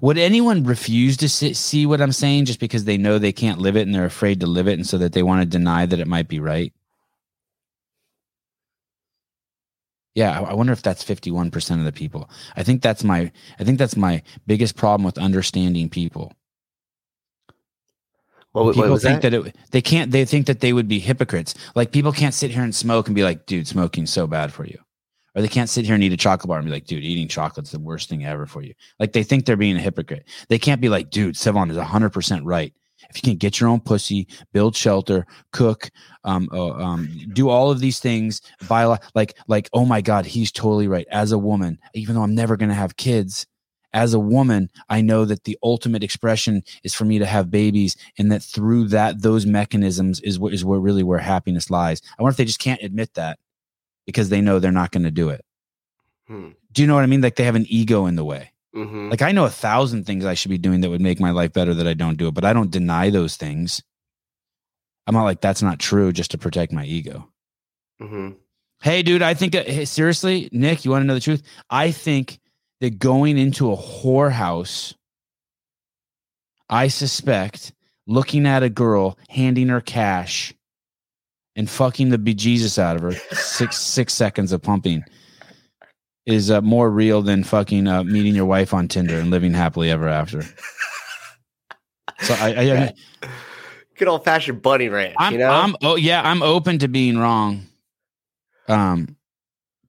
would 0.00 0.18
anyone 0.18 0.64
refuse 0.64 1.16
to 1.18 1.28
see, 1.28 1.54
see 1.54 1.86
what 1.86 2.00
i'm 2.00 2.12
saying 2.12 2.46
just 2.46 2.60
because 2.60 2.84
they 2.84 2.96
know 2.96 3.18
they 3.18 3.32
can't 3.32 3.60
live 3.60 3.76
it 3.76 3.82
and 3.82 3.94
they're 3.94 4.04
afraid 4.04 4.40
to 4.40 4.46
live 4.46 4.68
it 4.68 4.74
and 4.74 4.86
so 4.86 4.98
that 4.98 5.12
they 5.12 5.22
want 5.22 5.40
to 5.42 5.46
deny 5.46 5.86
that 5.86 6.00
it 6.00 6.08
might 6.08 6.28
be 6.28 6.40
right 6.40 6.72
yeah 10.16 10.40
I, 10.40 10.54
wonder 10.54 10.72
if 10.72 10.82
that's 10.82 11.04
51% 11.04 11.78
of 11.78 11.84
the 11.84 11.92
people. 11.92 12.28
I 12.56 12.64
think 12.64 12.82
that's 12.82 13.04
my 13.04 13.30
i 13.60 13.64
think 13.64 13.78
that's 13.78 13.96
my 13.96 14.22
biggest 14.46 14.74
problem 14.74 15.04
with 15.04 15.18
understanding 15.18 15.88
people. 15.88 16.32
What, 18.52 18.64
what 18.64 18.74
people 18.74 18.90
was 18.92 19.02
think 19.02 19.20
that? 19.20 19.30
that? 19.30 19.46
it, 19.48 19.56
they 19.70 19.82
can't 19.82 20.10
they 20.10 20.24
think 20.24 20.46
that 20.46 20.60
they 20.60 20.72
would 20.72 20.88
be 20.88 20.98
hypocrites. 20.98 21.54
Like 21.74 21.92
people 21.92 22.10
can't 22.10 22.34
sit 22.34 22.50
here 22.50 22.62
and 22.62 22.74
smoke 22.74 23.06
and 23.06 23.14
be 23.14 23.22
like 23.22 23.46
dude 23.46 23.68
smoking's 23.68 24.10
so 24.10 24.26
bad 24.26 24.52
for 24.52 24.64
you. 24.64 24.78
Or 25.34 25.42
they 25.42 25.48
can't 25.48 25.68
sit 25.68 25.84
here 25.84 25.94
and 25.94 26.02
eat 26.02 26.14
a 26.14 26.16
chocolate 26.16 26.48
bar 26.48 26.58
and 26.58 26.66
be 26.66 26.72
like 26.72 26.86
dude 26.86 27.04
eating 27.04 27.28
chocolate's 27.28 27.70
the 27.70 27.78
worst 27.78 28.08
thing 28.08 28.24
ever 28.24 28.46
for 28.46 28.62
you. 28.62 28.72
Like 28.98 29.12
they 29.12 29.22
think 29.22 29.44
they're 29.44 29.56
being 29.56 29.76
a 29.76 29.80
hypocrite. 29.80 30.26
They 30.48 30.58
can't 30.58 30.80
be 30.80 30.88
like 30.88 31.10
dude 31.10 31.34
Sevan 31.34 31.70
is 31.70 31.76
100% 31.76 32.40
right 32.44 32.72
if 33.10 33.16
you 33.16 33.22
can 33.22 33.36
get 33.36 33.60
your 33.60 33.68
own 33.68 33.80
pussy 33.80 34.26
build 34.52 34.76
shelter 34.76 35.26
cook 35.52 35.90
um, 36.24 36.48
uh, 36.52 36.72
um 36.72 37.08
do 37.32 37.48
all 37.48 37.70
of 37.70 37.80
these 37.80 37.98
things 37.98 38.40
buy 38.68 38.82
a 38.82 38.88
lot 38.88 39.02
like 39.14 39.36
like 39.48 39.68
oh 39.72 39.84
my 39.84 40.00
god 40.00 40.26
he's 40.26 40.52
totally 40.52 40.88
right. 40.88 41.06
As 41.10 41.32
a 41.32 41.38
woman 41.38 41.78
even 41.94 42.14
though 42.14 42.22
i'm 42.22 42.34
never 42.34 42.56
going 42.56 42.68
to 42.68 42.74
have 42.74 42.96
kids 42.96 43.46
as 43.92 44.14
a 44.14 44.18
woman 44.20 44.68
i 44.88 45.00
know 45.00 45.24
that 45.24 45.44
the 45.44 45.58
ultimate 45.62 46.02
expression 46.02 46.62
is 46.82 46.94
for 46.94 47.04
me 47.04 47.18
to 47.18 47.26
have 47.26 47.50
babies 47.50 47.96
and 48.18 48.30
that 48.32 48.42
through 48.42 48.88
that 48.88 49.22
those 49.22 49.46
mechanisms 49.46 50.20
is 50.20 50.38
what 50.38 50.52
is 50.52 50.64
where 50.64 50.80
really 50.80 51.02
where 51.02 51.18
happiness 51.18 51.70
lies. 51.70 52.02
I 52.18 52.22
wonder 52.22 52.32
if 52.32 52.36
they 52.36 52.44
just 52.44 52.58
can't 52.58 52.82
admit 52.82 53.14
that 53.14 53.38
because 54.04 54.28
they 54.28 54.40
know 54.40 54.58
they're 54.58 54.72
not 54.72 54.92
going 54.92 55.04
to 55.04 55.10
do 55.10 55.28
it. 55.30 55.44
Hmm. 56.28 56.50
do 56.72 56.82
you 56.82 56.88
know 56.88 56.96
what 56.96 57.04
i 57.04 57.06
mean? 57.06 57.20
Like 57.20 57.36
they 57.36 57.44
have 57.44 57.54
an 57.54 57.66
ego 57.68 58.06
in 58.06 58.16
the 58.16 58.24
way 58.24 58.50
Mhm. 58.76 59.10
like 59.10 59.22
i 59.22 59.32
know 59.32 59.46
a 59.46 59.50
thousand 59.50 60.04
things 60.04 60.24
i 60.26 60.34
should 60.34 60.50
be 60.50 60.58
doing 60.58 60.82
that 60.82 60.90
would 60.90 61.00
make 61.00 61.18
my 61.18 61.30
life 61.30 61.52
better 61.52 61.72
that 61.74 61.86
i 61.88 61.94
don't 61.94 62.18
do 62.18 62.28
it 62.28 62.34
but 62.34 62.44
i 62.44 62.52
don't 62.52 62.70
deny 62.70 63.08
those 63.10 63.36
things 63.36 63.82
i'm 65.06 65.14
not 65.14 65.24
like 65.24 65.40
that's 65.40 65.62
not 65.62 65.78
true 65.78 66.12
just 66.12 66.30
to 66.32 66.38
protect 66.38 66.72
my 66.72 66.84
ego 66.84 67.26
Mhm. 68.00 68.36
Hey, 68.82 69.02
dude, 69.02 69.22
I 69.22 69.32
think, 69.32 69.54
uh, 69.54 69.62
hey, 69.64 69.86
seriously, 69.86 70.50
Nick, 70.52 70.84
you 70.84 70.90
want 70.90 71.02
to 71.02 71.06
know 71.06 71.14
the 71.14 71.20
truth? 71.20 71.42
I 71.70 71.90
think 71.92 72.38
that 72.82 72.98
going 72.98 73.38
into 73.38 73.72
a 73.72 73.76
whorehouse, 73.76 74.92
I 76.68 76.88
suspect 76.88 77.72
looking 78.06 78.46
at 78.46 78.62
a 78.62 78.68
girl, 78.68 79.18
handing 79.30 79.68
her 79.68 79.80
cash, 79.80 80.52
and 81.54 81.70
fucking 81.70 82.10
the 82.10 82.18
bejesus 82.18 82.78
out 82.78 82.96
of 82.96 83.02
her, 83.02 83.12
six 83.34 83.78
six 83.78 84.12
seconds 84.12 84.52
of 84.52 84.60
pumping, 84.60 85.02
is 86.26 86.50
uh, 86.50 86.60
more 86.60 86.90
real 86.90 87.22
than 87.22 87.44
fucking 87.44 87.86
uh, 87.86 88.04
meeting 88.04 88.34
your 88.34 88.44
wife 88.44 88.74
on 88.74 88.88
Tinder 88.88 89.18
and 89.18 89.30
living 89.30 89.54
happily 89.54 89.90
ever 89.90 90.08
after. 90.08 90.42
So 92.20 92.34
I, 92.34 92.52
I, 92.52 92.62
I 92.72 92.94
Good 93.96 94.08
old 94.08 94.24
fashioned 94.24 94.60
bunny 94.60 94.88
ranch. 94.88 95.14
I'm, 95.18 95.32
you 95.32 95.38
know. 95.38 95.50
I'm, 95.50 95.74
oh 95.82 95.96
yeah, 95.96 96.20
I'm 96.22 96.42
open 96.42 96.78
to 96.80 96.88
being 96.88 97.16
wrong. 97.16 97.62
Um, 98.68 99.16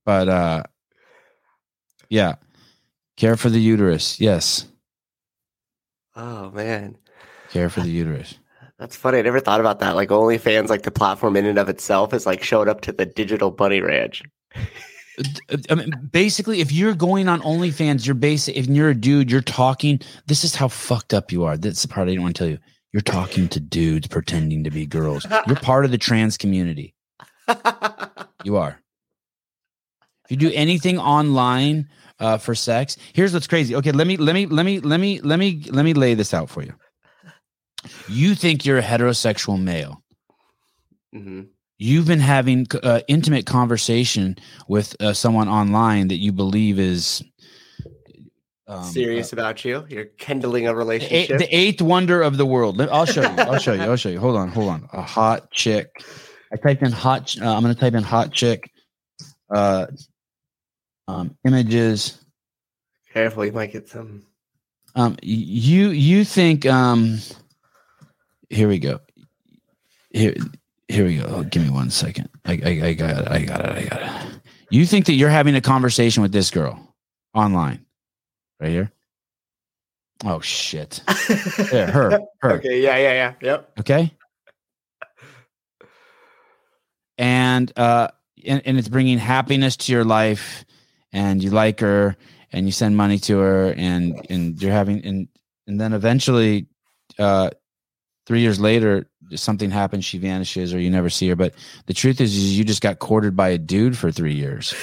but 0.06 0.30
uh, 0.30 0.64
yeah, 2.10 2.36
care 3.18 3.36
for 3.36 3.50
the 3.50 3.60
uterus. 3.60 4.22
Yes, 4.22 4.66
oh 6.16 6.52
man, 6.52 6.98
care 7.50 7.70
for 7.70 7.82
the 7.82 7.90
uterus. 7.90 8.38
that's 8.80 8.96
funny. 8.96 9.18
I 9.18 9.24
never 9.24 9.42
thought 9.42 9.60
about 9.60 9.80
that. 9.80 9.96
Like 9.96 10.08
OnlyFans, 10.08 10.70
like 10.70 10.84
the 10.84 10.92
platform 10.92 11.36
in 11.36 11.46
and 11.46 11.60
of 11.60 11.68
itself, 11.68 12.14
is 12.14 12.26
like 12.26 12.42
showed 12.42 12.70
up 12.70 12.80
to 12.82 12.94
the 12.94 13.06
digital 13.06 13.52
bunny 13.52 13.82
ranch. 13.82 14.24
I 15.70 15.76
mean, 15.76 16.10
basically, 16.12 16.62
if 16.62 16.72
you're 16.72 16.94
going 16.94 17.28
on 17.28 17.42
OnlyFans, 17.42 18.06
you're 18.06 18.16
basic. 18.16 18.56
If 18.56 18.68
you're 18.68 18.90
a 18.90 18.96
dude, 18.96 19.32
you're 19.32 19.42
talking. 19.42 20.00
This 20.28 20.44
is 20.44 20.54
how 20.56 20.68
fucked 20.68 21.14
up 21.14 21.32
you 21.32 21.44
are. 21.46 21.58
That's 21.58 21.82
the 21.82 21.88
part 21.88 22.08
I 22.08 22.12
didn't 22.12 22.22
want 22.24 22.36
to 22.36 22.40
tell 22.40 22.50
you. 22.50 22.60
You're 22.94 23.02
talking 23.02 23.48
to 23.50 23.60
dudes 23.60 24.08
pretending 24.08 24.64
to 24.64 24.70
be 24.72 24.86
girls. 24.86 25.26
You're 25.48 25.56
part 25.58 25.86
of 25.86 25.92
the 25.92 25.98
trans 25.98 26.38
community. 26.38 26.94
You 28.44 28.56
are. 28.58 28.80
If 30.26 30.32
you 30.32 30.38
do 30.38 30.52
anything 30.54 31.00
online 31.00 31.90
uh, 32.20 32.38
for 32.38 32.54
sex, 32.56 32.96
here's 33.14 33.34
what's 33.34 33.48
crazy. 33.48 33.76
Okay, 33.76 33.92
let 33.92 34.08
me 34.08 34.16
let 34.16 34.34
me 34.36 34.46
let 34.46 34.66
me 34.66 34.80
let 34.80 35.00
me 35.00 35.20
let 35.22 35.40
me 35.40 35.64
let 35.70 35.84
me 35.84 35.94
lay 35.94 36.14
this 36.14 36.34
out 36.34 36.50
for 36.50 36.62
you. 36.62 36.74
You 38.08 38.36
think 38.36 38.66
you're 38.66 38.78
a 38.78 38.84
heterosexual 38.84 39.62
male. 39.62 40.04
hmm 41.14 41.44
You've 41.80 42.08
been 42.08 42.20
having 42.20 42.66
uh, 42.82 43.02
intimate 43.08 43.46
conversation 43.46 44.38
with 44.68 44.96
uh, 45.00 45.14
someone 45.14 45.48
online 45.48 46.08
that 46.08 46.18
you 46.18 46.32
believe 46.32 46.80
is 46.80 47.24
um, 48.68 48.84
Serious 48.84 49.32
about 49.32 49.64
you? 49.64 49.86
You're 49.88 50.06
kindling 50.18 50.68
a 50.68 50.72
uh, 50.72 50.74
relationship. 50.74 51.40
the 51.40 51.56
eighth 51.56 51.82
wonder 51.82 52.22
of 52.22 52.36
the 52.36 52.46
world. 52.46 52.82
I'll 52.82 53.06
show 53.06 53.22
you. 53.22 53.28
I'll 53.38 53.60
show 53.60 53.74
you. 53.74 53.82
I'll 53.82 53.96
show 53.96 54.10
you. 54.10 54.20
Hold 54.20 54.36
on. 54.36 54.50
Hold 54.50 54.70
on. 54.70 54.90
A 54.92 55.02
hot 55.02 55.52
chick. 55.52 56.04
I 56.52 56.58
typed 56.58 56.82
in 56.82 56.92
hot. 56.92 57.34
Uh, 57.42 57.56
I'm 57.56 57.64
going 57.64 57.74
to 57.74 57.80
type 57.80 57.94
in 57.94 58.04
hot 58.04 58.34
chick. 58.34 58.70
Uh, 59.50 59.88
um, 61.08 61.38
images. 61.46 62.26
Careful, 63.14 63.46
you 63.46 63.54
might 63.54 63.72
get 63.72 63.88
some. 63.88 64.26
Um, 64.96 65.16
you 65.22 65.90
you 65.90 66.26
think 66.26 66.66
um, 66.66 67.20
here 68.50 68.68
we 68.68 68.80
go. 68.80 69.00
Here 70.12 70.36
here 70.88 71.06
we 71.06 71.18
go. 71.18 71.26
Oh, 71.28 71.44
give 71.44 71.64
me 71.64 71.70
one 71.70 71.90
second. 71.90 72.30
I, 72.46 72.54
I 72.64 72.70
I 72.88 72.94
got 72.94 73.22
it. 73.22 73.28
I 73.28 73.44
got 73.44 73.66
it. 73.66 73.72
I 73.72 73.84
got 73.86 74.02
it. 74.02 74.40
You 74.70 74.86
think 74.86 75.06
that 75.06 75.14
you're 75.14 75.30
having 75.30 75.56
a 75.56 75.62
conversation 75.62 76.22
with 76.24 76.32
this 76.32 76.52
girl 76.52 76.96
online, 77.34 77.86
right 78.60 78.70
here? 78.70 78.92
Oh 80.26 80.40
shit! 80.40 81.02
Yeah, 81.72 81.92
her, 81.92 82.20
her. 82.42 82.52
Okay. 82.54 82.82
Yeah. 82.82 82.98
Yeah. 82.98 83.14
Yeah. 83.14 83.34
Yep. 83.42 83.72
Okay. 83.80 84.14
And 87.18 87.72
uh, 87.78 88.10
and, 88.46 88.62
and 88.66 88.78
it's 88.78 88.88
bringing 88.88 89.18
happiness 89.18 89.76
to 89.78 89.92
your 89.92 90.06
life, 90.06 90.66
and 91.12 91.44
you 91.44 91.50
like 91.50 91.80
her, 91.80 92.16
and 92.52 92.66
you 92.66 92.72
send 92.72 92.96
money 92.96 93.20
to 93.20 93.40
her, 93.40 93.74
and 93.76 94.26
and 94.30 94.62
you're 94.62 94.72
having 94.72 95.04
and 95.06 95.28
and 95.68 95.82
then 95.82 95.94
eventually, 95.94 96.68
uh, 97.20 97.50
three 98.28 98.42
years 98.42 98.60
later, 98.60 99.10
something 99.34 99.72
happens, 99.72 100.06
she 100.06 100.20
vanishes, 100.20 100.74
or 100.74 100.80
you 100.80 100.92
never 100.92 101.10
see 101.10 101.28
her. 101.30 101.36
But 101.36 101.56
the 101.88 101.94
truth 101.94 102.22
is, 102.22 102.36
is 102.38 102.58
you 102.58 102.64
just 102.64 102.84
got 102.84 103.00
courted 103.00 103.36
by 103.36 103.50
a 103.50 103.58
dude 103.58 103.98
for 103.98 104.12
three 104.12 104.36
years 104.36 104.76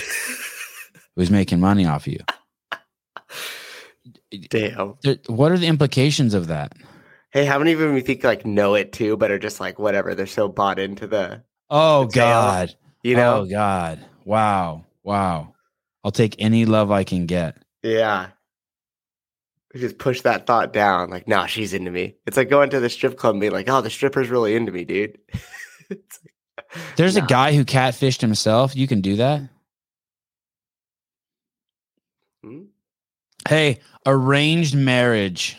who's 1.17 1.31
making 1.31 1.61
money 1.61 1.87
off 1.87 2.09
you. 2.09 2.19
Damn. 4.51 4.95
What 5.27 5.53
are 5.53 5.59
the 5.59 5.67
implications 5.69 6.35
of 6.35 6.49
that? 6.49 6.73
Hey, 7.31 7.45
how 7.45 7.59
many 7.59 7.73
of 7.73 7.79
them 7.79 7.95
you 7.95 8.03
think 8.03 8.25
like 8.25 8.45
know 8.45 8.75
it 8.75 8.93
too, 8.93 9.17
but 9.17 9.31
are 9.31 9.39
just 9.39 9.61
like 9.61 9.79
whatever? 9.79 10.15
They're 10.15 10.27
so 10.27 10.49
bought 10.49 10.79
into 10.79 11.07
the, 11.07 11.43
Oh 11.71 12.05
The 12.07 12.13
tale. 12.13 12.23
God. 12.23 12.75
you 13.03 13.17
know? 13.17 13.41
Oh 13.41 13.47
God. 13.47 14.05
Wow. 14.25 14.85
Wow. 15.03 15.55
I'll 16.03 16.11
take 16.13 16.37
any 16.39 16.65
love 16.65 16.91
I 16.91 17.05
can 17.05 17.27
get. 17.27 17.57
Yeah. 17.83 18.29
We 19.75 19.81
just 19.81 19.99
push 19.99 20.21
that 20.21 20.47
thought 20.47 20.73
down. 20.73 21.11
Like, 21.11 21.27
nah, 21.27 21.47
she's 21.47 21.75
into 21.75 21.91
me. 21.91 22.15
It's 22.27 22.37
like 22.37 22.49
going 22.49 22.71
to 22.71 22.81
the 22.81 22.89
strip 22.89 23.19
club 23.19 23.35
and 23.35 23.41
being 23.41 23.53
like, 23.53 23.69
oh, 23.69 23.81
the 23.81 23.91
stripper's 23.91 24.29
really 24.31 24.55
into 24.55 24.73
me, 24.73 24.85
dude. 24.85 25.19
Like, 25.91 26.01
There's 26.97 27.17
nah. 27.17 27.25
a 27.25 27.27
guy 27.27 27.53
who 27.53 27.63
catfished 27.63 28.23
himself. 28.23 28.75
You 28.75 28.89
can 28.89 29.03
do 29.03 29.17
that. 29.17 29.43
Hmm? 32.43 32.63
Hey, 33.47 33.81
arranged 34.07 34.75
marriage 34.75 35.59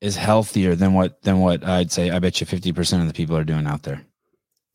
is 0.00 0.16
healthier 0.16 0.74
than 0.74 0.94
what 0.94 1.20
than 1.22 1.40
what 1.40 1.62
I'd 1.62 1.92
say. 1.92 2.10
I 2.10 2.20
bet 2.20 2.40
you 2.40 2.46
50% 2.46 3.02
of 3.02 3.06
the 3.06 3.12
people 3.12 3.36
are 3.36 3.44
doing 3.44 3.66
out 3.66 3.82
there. 3.82 4.02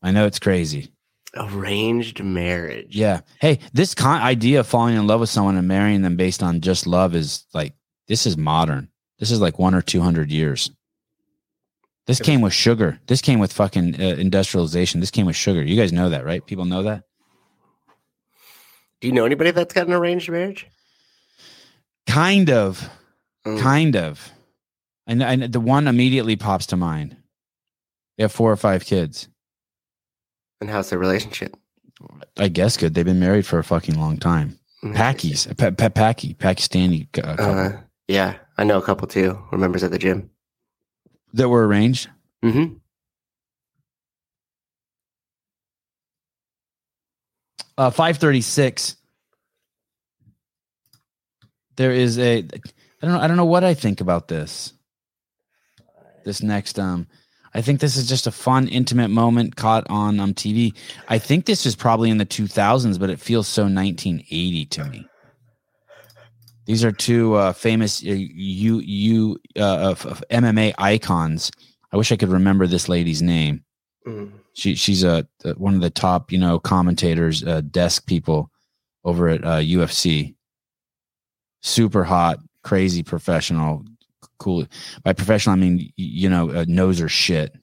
I 0.02 0.12
know 0.12 0.24
it's 0.24 0.38
crazy. 0.38 0.93
Arranged 1.36 2.22
marriage. 2.22 2.94
Yeah. 2.94 3.20
Hey, 3.40 3.58
this 3.72 3.94
con- 3.94 4.22
idea 4.22 4.60
of 4.60 4.66
falling 4.66 4.96
in 4.96 5.06
love 5.06 5.20
with 5.20 5.30
someone 5.30 5.56
and 5.56 5.66
marrying 5.66 6.02
them 6.02 6.16
based 6.16 6.42
on 6.42 6.60
just 6.60 6.86
love 6.86 7.14
is 7.14 7.44
like 7.52 7.74
this 8.08 8.26
is 8.26 8.36
modern. 8.36 8.88
This 9.18 9.30
is 9.30 9.40
like 9.40 9.58
one 9.58 9.74
or 9.74 9.82
two 9.82 10.00
hundred 10.00 10.30
years. 10.30 10.70
This 12.06 12.20
came 12.20 12.40
with 12.42 12.52
sugar. 12.52 13.00
This 13.06 13.22
came 13.22 13.38
with 13.38 13.52
fucking 13.52 13.94
uh, 14.00 14.04
industrialization. 14.16 15.00
This 15.00 15.10
came 15.10 15.24
with 15.26 15.36
sugar. 15.36 15.62
You 15.62 15.74
guys 15.76 15.92
know 15.92 16.10
that, 16.10 16.24
right? 16.24 16.44
People 16.44 16.66
know 16.66 16.82
that. 16.82 17.04
Do 19.00 19.08
you 19.08 19.14
know 19.14 19.24
anybody 19.24 19.50
that's 19.52 19.72
got 19.72 19.86
an 19.86 19.92
arranged 19.94 20.30
marriage? 20.30 20.66
Kind 22.06 22.50
of, 22.50 22.88
Mm. 23.46 23.60
kind 23.60 23.96
of. 23.96 24.30
And, 25.06 25.22
and 25.22 25.52
the 25.52 25.60
one 25.60 25.86
immediately 25.88 26.36
pops 26.36 26.66
to 26.66 26.76
mind. 26.76 27.16
They 28.16 28.24
have 28.24 28.32
four 28.32 28.50
or 28.52 28.56
five 28.56 28.84
kids. 28.86 29.28
And 30.60 30.70
how's 30.70 30.90
their 30.90 30.98
relationship? 30.98 31.56
I 32.38 32.48
guess 32.48 32.76
good. 32.76 32.94
They've 32.94 33.04
been 33.04 33.20
married 33.20 33.46
for 33.46 33.58
a 33.58 33.64
fucking 33.64 33.98
long 33.98 34.18
time. 34.18 34.58
Mm-hmm. 34.82 34.94
Packies, 34.96 35.56
pa- 35.56 35.70
pa- 35.70 35.88
Packy, 35.88 36.34
Pakistani 36.34 37.06
uh, 37.18 37.36
couple 37.36 37.58
Uh, 37.58 37.72
yeah, 38.08 38.34
I 38.58 38.64
know 38.64 38.78
a 38.78 38.82
couple 38.82 39.06
too. 39.08 39.38
We're 39.50 39.58
members 39.58 39.82
at 39.82 39.90
the 39.90 39.98
gym. 39.98 40.30
that 41.32 41.48
were 41.48 41.66
arranged. 41.66 42.08
Mm-hmm. 42.44 42.74
Uh, 47.76 47.90
five 47.90 48.18
thirty 48.18 48.40
six. 48.40 48.96
There 51.76 51.90
is 51.90 52.18
a. 52.18 52.38
I 52.38 52.42
don't 53.02 53.12
know. 53.12 53.20
I 53.20 53.26
don't 53.26 53.36
know 53.36 53.44
what 53.44 53.64
I 53.64 53.74
think 53.74 54.00
about 54.00 54.28
this. 54.28 54.72
This 56.24 56.42
next, 56.42 56.78
um, 56.78 57.06
I 57.54 57.62
think 57.62 57.80
this 57.80 57.96
is 57.96 58.08
just 58.08 58.26
a 58.26 58.32
fun, 58.32 58.66
intimate 58.68 59.08
moment 59.08 59.56
caught 59.56 59.86
on 59.88 60.18
um 60.18 60.34
TV. 60.34 60.74
I 61.08 61.18
think 61.18 61.46
this 61.46 61.66
is 61.66 61.76
probably 61.76 62.10
in 62.10 62.18
the 62.18 62.24
two 62.24 62.46
thousands, 62.46 62.98
but 62.98 63.10
it 63.10 63.20
feels 63.20 63.46
so 63.46 63.68
nineteen 63.68 64.24
eighty 64.30 64.66
to 64.66 64.84
me. 64.84 65.06
These 66.66 66.84
are 66.84 66.92
two 66.92 67.34
uh, 67.34 67.52
famous 67.52 68.02
uh, 68.02 68.10
U 68.10 68.80
U 68.80 69.38
uh, 69.56 69.90
of, 69.90 70.06
of 70.06 70.24
MMA 70.30 70.74
icons. 70.78 71.50
I 71.92 71.96
wish 71.96 72.10
I 72.10 72.16
could 72.16 72.30
remember 72.30 72.66
this 72.66 72.88
lady's 72.88 73.22
name. 73.22 73.64
Mm. 74.06 74.32
She 74.54 74.74
she's 74.74 75.04
a, 75.04 75.26
uh 75.44 75.52
one 75.54 75.74
of 75.74 75.80
the 75.80 75.90
top 75.90 76.32
you 76.32 76.38
know 76.38 76.58
commentators, 76.58 77.44
uh, 77.44 77.60
desk 77.60 78.06
people 78.06 78.50
over 79.04 79.28
at 79.28 79.44
uh, 79.44 79.58
UFC. 79.58 80.34
Super 81.62 82.04
hot, 82.04 82.40
crazy 82.62 83.02
professional, 83.02 83.84
cool. 84.38 84.66
By 85.02 85.12
professional, 85.12 85.54
I 85.54 85.56
mean 85.58 85.92
you 85.96 86.28
know 86.28 86.50
uh, 86.50 86.64
knows 86.68 86.98
her 86.98 87.08
shit, 87.08 87.54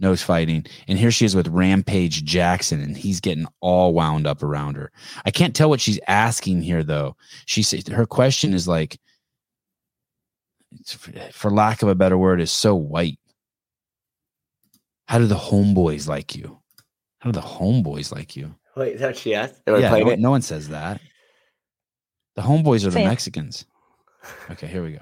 knows 0.00 0.22
fighting. 0.22 0.66
And 0.88 0.98
here 0.98 1.10
she 1.10 1.24
is 1.24 1.34
with 1.36 1.48
Rampage 1.48 2.24
Jackson, 2.24 2.80
and 2.82 2.96
he's 2.96 3.20
getting 3.20 3.46
all 3.60 3.94
wound 3.94 4.26
up 4.26 4.42
around 4.42 4.76
her. 4.76 4.90
I 5.24 5.30
can't 5.30 5.54
tell 5.54 5.68
what 5.68 5.80
she's 5.80 6.00
asking 6.08 6.62
here 6.62 6.82
though. 6.82 7.16
She 7.46 7.62
said 7.62 7.88
her 7.88 8.06
question 8.06 8.54
is 8.54 8.66
like, 8.68 8.98
it's- 10.72 11.32
for 11.34 11.50
lack 11.50 11.82
of 11.82 11.88
a 11.88 11.94
better 11.94 12.18
word, 12.18 12.40
is 12.40 12.50
so 12.50 12.74
white. 12.74 13.18
How 15.06 15.18
do 15.18 15.26
the 15.26 15.34
homeboys 15.36 16.08
like 16.08 16.34
you? 16.34 16.58
How 17.18 17.30
do 17.30 17.38
the 17.40 17.46
homeboys 17.46 18.10
like 18.12 18.36
you? 18.36 18.54
Wait, 18.76 18.94
is 18.94 19.00
that 19.00 19.16
she 19.16 19.34
asked? 19.34 19.60
Yeah, 19.82 19.90
no, 20.00 20.06
no 20.22 20.30
one 20.30 20.42
says 20.42 20.70
that. 20.70 21.00
The 22.36 22.42
homeboys 22.42 22.84
are 22.86 22.90
the 22.90 22.98
Mexicans. 23.08 23.64
Okay, 24.50 24.66
here 24.66 24.82
we 24.82 24.92
go. 24.92 24.98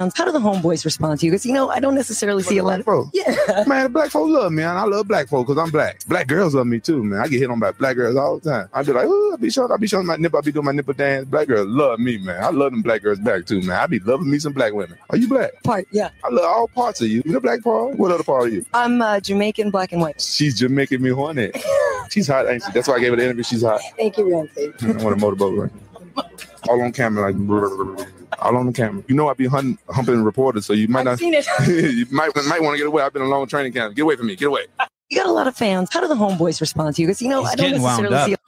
How 0.00 0.24
do 0.24 0.30
the 0.30 0.38
homeboys 0.38 0.84
respond 0.84 1.18
to 1.18 1.26
you? 1.26 1.32
Because 1.32 1.44
you 1.44 1.52
know, 1.52 1.70
I 1.70 1.80
don't 1.80 1.96
necessarily 1.96 2.44
see 2.44 2.58
a 2.58 2.62
lot 2.62 2.78
of. 2.78 2.84
bro. 2.86 3.10
Yeah. 3.12 3.64
Man, 3.66 3.90
black 3.90 4.12
folks 4.12 4.30
love 4.30 4.52
me, 4.52 4.62
and 4.62 4.78
I 4.78 4.84
love 4.84 5.08
black 5.08 5.26
folks 5.26 5.48
because 5.48 5.60
I'm 5.60 5.72
black. 5.72 6.06
Black 6.06 6.28
girls 6.28 6.54
love 6.54 6.68
me 6.68 6.78
too, 6.78 7.02
man. 7.02 7.18
I 7.18 7.26
get 7.26 7.40
hit 7.40 7.50
on 7.50 7.58
by 7.58 7.72
black 7.72 7.96
girls 7.96 8.14
all 8.14 8.38
the 8.38 8.48
time. 8.48 8.68
I 8.72 8.84
be 8.84 8.92
like, 8.92 9.06
oh, 9.08 9.32
I 9.34 9.36
be 9.38 9.50
showing, 9.50 9.72
I 9.72 9.76
be 9.76 9.88
showing 9.88 10.06
my 10.06 10.14
nipple, 10.14 10.38
I 10.38 10.42
be 10.42 10.52
doing 10.52 10.66
my 10.66 10.70
nipple 10.70 10.94
dance. 10.94 11.26
Black 11.26 11.48
girls 11.48 11.66
love 11.66 11.98
me, 11.98 12.16
man. 12.16 12.44
I 12.44 12.50
love 12.50 12.70
them 12.70 12.80
black 12.80 13.02
girls 13.02 13.18
back 13.18 13.44
too, 13.46 13.60
man. 13.62 13.76
I 13.76 13.88
be 13.88 13.98
loving 13.98 14.30
me 14.30 14.38
some 14.38 14.52
black 14.52 14.72
women. 14.72 14.96
Are 15.10 15.16
you 15.16 15.26
black? 15.26 15.60
Part. 15.64 15.88
Yeah. 15.90 16.10
I 16.22 16.28
love 16.28 16.44
all 16.44 16.68
parts 16.68 17.00
of 17.00 17.08
you. 17.08 17.20
You 17.26 17.32
the 17.32 17.40
black 17.40 17.64
part. 17.64 17.98
What 17.98 18.12
other 18.12 18.22
part 18.22 18.46
of 18.46 18.54
you? 18.54 18.64
I'm 18.74 19.02
uh, 19.02 19.18
Jamaican, 19.18 19.72
black 19.72 19.90
and 19.90 20.00
white. 20.00 20.20
She's 20.20 20.62
making 20.62 21.02
me 21.02 21.10
horny. 21.10 21.50
She's 22.10 22.28
hot, 22.28 22.48
ain't 22.48 22.62
she? 22.62 22.70
That's 22.70 22.86
why 22.86 22.94
I 22.94 23.00
gave 23.00 23.10
her 23.10 23.16
the 23.16 23.24
interview. 23.24 23.42
She's 23.42 23.62
hot. 23.64 23.80
Thank 23.96 24.16
you, 24.16 24.26
Beyonce. 24.26 25.00
I 25.00 25.02
want 25.02 25.16
a 25.16 25.20
motorboat, 25.20 25.58
right? 25.58 26.24
All 26.68 26.80
on 26.82 26.92
camera, 26.92 27.32
like 27.32 28.08
all 28.38 28.56
on 28.56 28.66
the 28.66 28.72
camera. 28.72 29.02
You 29.08 29.14
know 29.14 29.28
I 29.28 29.34
be 29.34 29.46
hunting, 29.46 29.78
humping 29.90 30.22
reporters, 30.22 30.66
so 30.66 30.72
you 30.72 30.88
might 30.88 31.00
I've 31.00 31.04
not. 31.06 31.18
seen 31.18 31.34
it. 31.34 31.46
you 31.68 32.06
might 32.10 32.34
might 32.46 32.62
want 32.62 32.74
to 32.74 32.78
get 32.78 32.86
away. 32.86 33.02
I've 33.02 33.12
been 33.12 33.22
in 33.22 33.28
a 33.28 33.30
long 33.30 33.46
training 33.46 33.72
camp. 33.72 33.94
Get 33.94 34.02
away 34.02 34.16
from 34.16 34.26
me. 34.26 34.36
Get 34.36 34.46
away. 34.46 34.66
You 35.10 35.18
got 35.18 35.26
a 35.26 35.32
lot 35.32 35.46
of 35.46 35.56
fans. 35.56 35.88
How 35.92 36.00
do 36.00 36.08
the 36.08 36.14
homeboys 36.14 36.60
respond 36.60 36.94
to 36.96 37.02
you? 37.02 37.08
Because 37.08 37.22
you 37.22 37.28
know, 37.28 37.42
He's 37.42 37.52
I 37.52 37.54
don't 37.54 37.66
getting 37.70 37.82
wound 37.82 38.02
necessarily 38.02 38.34
up. 38.34 38.40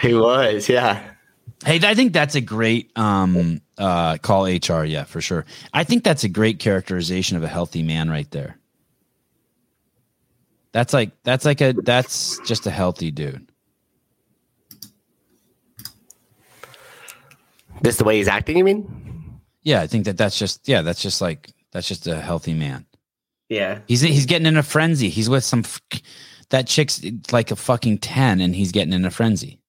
see. 0.00 0.08
He 0.08 0.14
was, 0.14 0.68
yeah. 0.68 1.02
Hey, 1.64 1.80
I 1.82 1.94
think 1.94 2.12
that's 2.12 2.34
a 2.34 2.40
great 2.40 2.90
um 2.96 3.60
uh 3.78 4.18
call 4.18 4.44
HR, 4.44 4.84
yeah, 4.84 5.04
for 5.04 5.20
sure. 5.20 5.46
I 5.72 5.84
think 5.84 6.04
that's 6.04 6.24
a 6.24 6.28
great 6.28 6.58
characterization 6.58 7.36
of 7.36 7.42
a 7.42 7.48
healthy 7.48 7.82
man 7.82 8.10
right 8.10 8.30
there. 8.30 8.58
That's 10.72 10.92
like 10.92 11.10
that's 11.22 11.46
like 11.46 11.62
a 11.62 11.72
that's 11.72 12.38
just 12.40 12.66
a 12.66 12.70
healthy 12.70 13.10
dude. 13.10 13.50
This 17.82 17.96
the 17.96 18.04
way 18.04 18.16
he's 18.16 18.28
acting, 18.28 18.56
you 18.56 18.64
mean? 18.64 19.40
Yeah, 19.62 19.80
I 19.82 19.86
think 19.86 20.04
that 20.04 20.16
that's 20.16 20.38
just 20.38 20.68
yeah, 20.68 20.82
that's 20.82 21.02
just 21.02 21.20
like 21.20 21.50
that's 21.72 21.88
just 21.88 22.06
a 22.06 22.20
healthy 22.20 22.54
man. 22.54 22.86
Yeah. 23.48 23.80
He's 23.86 24.00
he's 24.00 24.26
getting 24.26 24.46
in 24.46 24.56
a 24.56 24.62
frenzy. 24.62 25.08
He's 25.08 25.28
with 25.28 25.44
some 25.44 25.64
that 26.50 26.66
chick's 26.66 27.02
like 27.32 27.50
a 27.50 27.56
fucking 27.56 27.98
10 27.98 28.40
and 28.40 28.54
he's 28.54 28.72
getting 28.72 28.92
in 28.92 29.04
a 29.04 29.10
frenzy. 29.10 29.60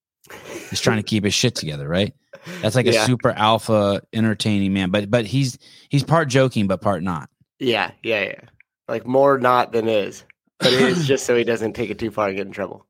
He's 0.70 0.82
trying 0.82 0.98
to 0.98 1.04
keep 1.04 1.24
his 1.24 1.34
shit 1.34 1.56
together, 1.56 1.88
right? 1.88 2.13
That's 2.62 2.76
like 2.76 2.86
a 2.86 3.06
super 3.06 3.32
alpha 3.32 4.02
entertaining 4.13 4.74
man, 4.74 4.89
but 4.89 5.10
but 5.10 5.26
he's 5.26 5.58
he's 5.89 6.04
part 6.04 6.30
joking 6.30 6.67
but 6.67 6.82
part 6.82 7.04
not. 7.04 7.30
Yeah, 7.60 7.91
yeah, 8.04 8.24
yeah. 8.24 8.41
Like 8.88 9.06
more 9.06 9.38
not 9.38 9.72
than 9.72 9.88
is. 9.88 10.24
But 10.60 10.74
it 10.74 10.82
is 10.82 11.08
just 11.08 11.26
so 11.26 11.36
he 11.36 11.43
doesn't 11.43 11.74
take 11.74 11.89
it 11.89 12.00
too 12.00 12.12
far 12.12 12.28
and 12.28 12.38
get 12.38 12.48
in 12.48 12.54
trouble. 12.54 12.86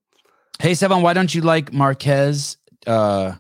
Hey 0.60 0.72
Sevan, 0.72 1.02
why 1.02 1.14
don't 1.14 1.34
you 1.34 1.42
like 1.42 1.74
Marquez? 1.74 2.58
Uh 2.86 3.36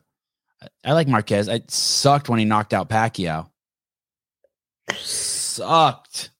I 0.84 0.94
like 0.94 1.08
Marquez. 1.08 1.48
It 1.48 1.70
sucked 1.70 2.30
when 2.30 2.40
he 2.40 2.46
knocked 2.46 2.74
out 2.74 2.90
Pacquiao. 2.90 3.50
Sucked. 4.96 6.32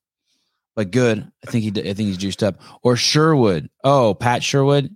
But 0.76 0.92
good. 0.92 1.30
I 1.46 1.52
think 1.52 1.64
he 1.64 1.90
I 1.90 1.94
think 1.94 2.08
he's 2.08 2.18
juiced 2.18 2.44
up. 2.44 2.62
Or 2.84 2.96
Sherwood. 2.96 3.70
Oh, 3.84 4.14
Pat 4.14 4.44
Sherwood 4.44 4.96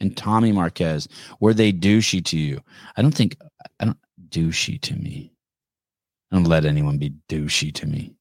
and 0.00 0.16
Tommy 0.16 0.52
Marquez. 0.52 1.08
Were 1.40 1.54
they 1.54 1.72
douchey 1.72 2.24
to 2.26 2.38
you? 2.38 2.60
I 2.96 3.02
don't 3.02 3.14
think 3.14 3.36
I 3.80 3.86
don't 3.86 3.98
douchey 4.28 4.80
to 4.82 4.94
me. 4.94 5.32
I 6.30 6.36
don't 6.36 6.44
let 6.44 6.64
anyone 6.64 6.98
be 6.98 7.14
douchey 7.28 7.72
to 7.74 7.86
me. 7.86 8.14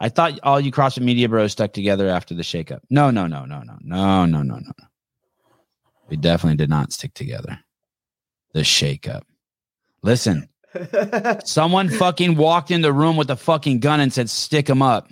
I 0.00 0.08
thought 0.08 0.38
all 0.42 0.60
you 0.60 0.72
CrossFit 0.72 1.02
Media 1.02 1.28
bros 1.28 1.52
stuck 1.52 1.72
together 1.72 2.08
after 2.08 2.34
the 2.34 2.42
shakeup. 2.42 2.80
No, 2.90 3.10
no, 3.10 3.26
no, 3.26 3.44
no, 3.44 3.62
no, 3.62 3.76
no, 3.80 4.26
no, 4.26 4.42
no, 4.42 4.56
no. 4.56 4.72
We 6.08 6.16
definitely 6.16 6.56
did 6.56 6.68
not 6.68 6.92
stick 6.92 7.14
together. 7.14 7.58
The 8.52 8.60
shakeup. 8.60 9.22
Listen, 10.04 10.50
someone 11.46 11.88
fucking 11.88 12.36
walked 12.36 12.70
in 12.70 12.82
the 12.82 12.92
room 12.92 13.16
with 13.16 13.30
a 13.30 13.36
fucking 13.36 13.80
gun 13.80 14.00
and 14.00 14.12
said, 14.12 14.28
stick 14.28 14.68
him 14.68 14.82
up. 14.82 15.10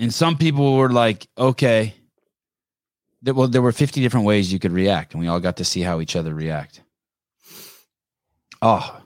And 0.00 0.12
some 0.12 0.36
people 0.36 0.76
were 0.76 0.90
like, 0.90 1.28
okay. 1.38 1.94
There, 3.22 3.32
well, 3.32 3.46
there 3.46 3.62
were 3.62 3.70
50 3.70 4.00
different 4.00 4.26
ways 4.26 4.52
you 4.52 4.58
could 4.58 4.72
react, 4.72 5.14
and 5.14 5.20
we 5.20 5.28
all 5.28 5.38
got 5.38 5.58
to 5.58 5.64
see 5.64 5.82
how 5.82 6.00
each 6.00 6.16
other 6.16 6.34
react. 6.34 6.82
Oh, 8.60 9.00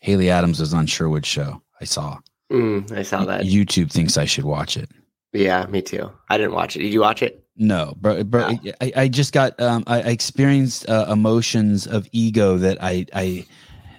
Haley 0.00 0.28
Adams 0.28 0.60
was 0.60 0.74
on 0.74 0.84
Sherwood's 0.84 1.28
show. 1.28 1.62
I 1.80 1.84
saw. 1.84 2.18
Mm, 2.52 2.92
I 2.92 3.04
saw 3.04 3.24
that. 3.24 3.46
YouTube 3.46 3.90
thinks 3.90 4.18
I 4.18 4.26
should 4.26 4.44
watch 4.44 4.76
it. 4.76 4.90
Yeah, 5.32 5.64
me 5.64 5.80
too. 5.80 6.12
I 6.28 6.36
didn't 6.36 6.52
watch 6.52 6.76
it. 6.76 6.80
Did 6.80 6.92
you 6.92 7.00
watch 7.00 7.22
it? 7.22 7.41
No, 7.56 7.94
bro, 8.00 8.24
bro 8.24 8.50
No. 8.50 8.72
I, 8.80 8.92
I 8.96 9.08
just 9.08 9.32
got 9.32 9.60
um 9.60 9.84
I, 9.86 9.98
I 10.02 10.08
experienced 10.08 10.88
uh, 10.88 11.06
emotions 11.10 11.86
of 11.86 12.08
ego 12.12 12.56
that 12.56 12.82
I 12.82 13.06
I 13.12 13.46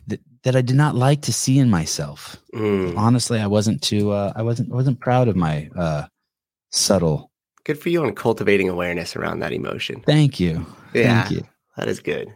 that, 0.08 0.20
that 0.44 0.56
I 0.56 0.62
did 0.62 0.76
not 0.76 0.96
like 0.96 1.22
to 1.24 1.34
see 1.34 1.60
in 1.60 1.70
myself. 1.70 2.38
Mm. 2.54 2.98
Honestly, 2.98 3.40
I 3.40 3.48
wasn't 3.48 3.82
too 3.82 4.12
uh 4.12 4.34
I 4.36 4.42
wasn't 4.42 4.72
I 4.72 4.76
wasn't 4.76 5.00
proud 5.00 5.28
of 5.28 5.36
my 5.36 5.70
uh 5.78 6.06
subtle. 6.72 7.32
Good 7.64 7.80
for 7.80 7.90
you 7.90 8.04
on 8.04 8.14
cultivating 8.16 8.70
awareness 8.70 9.16
around 9.16 9.40
that 9.40 9.54
emotion. 9.54 10.02
Thank 10.06 10.40
you. 10.40 10.66
Yeah, 10.94 11.24
Thank 11.24 11.32
you. 11.32 11.48
that 11.78 11.88
is 11.88 12.00
good. 12.00 12.34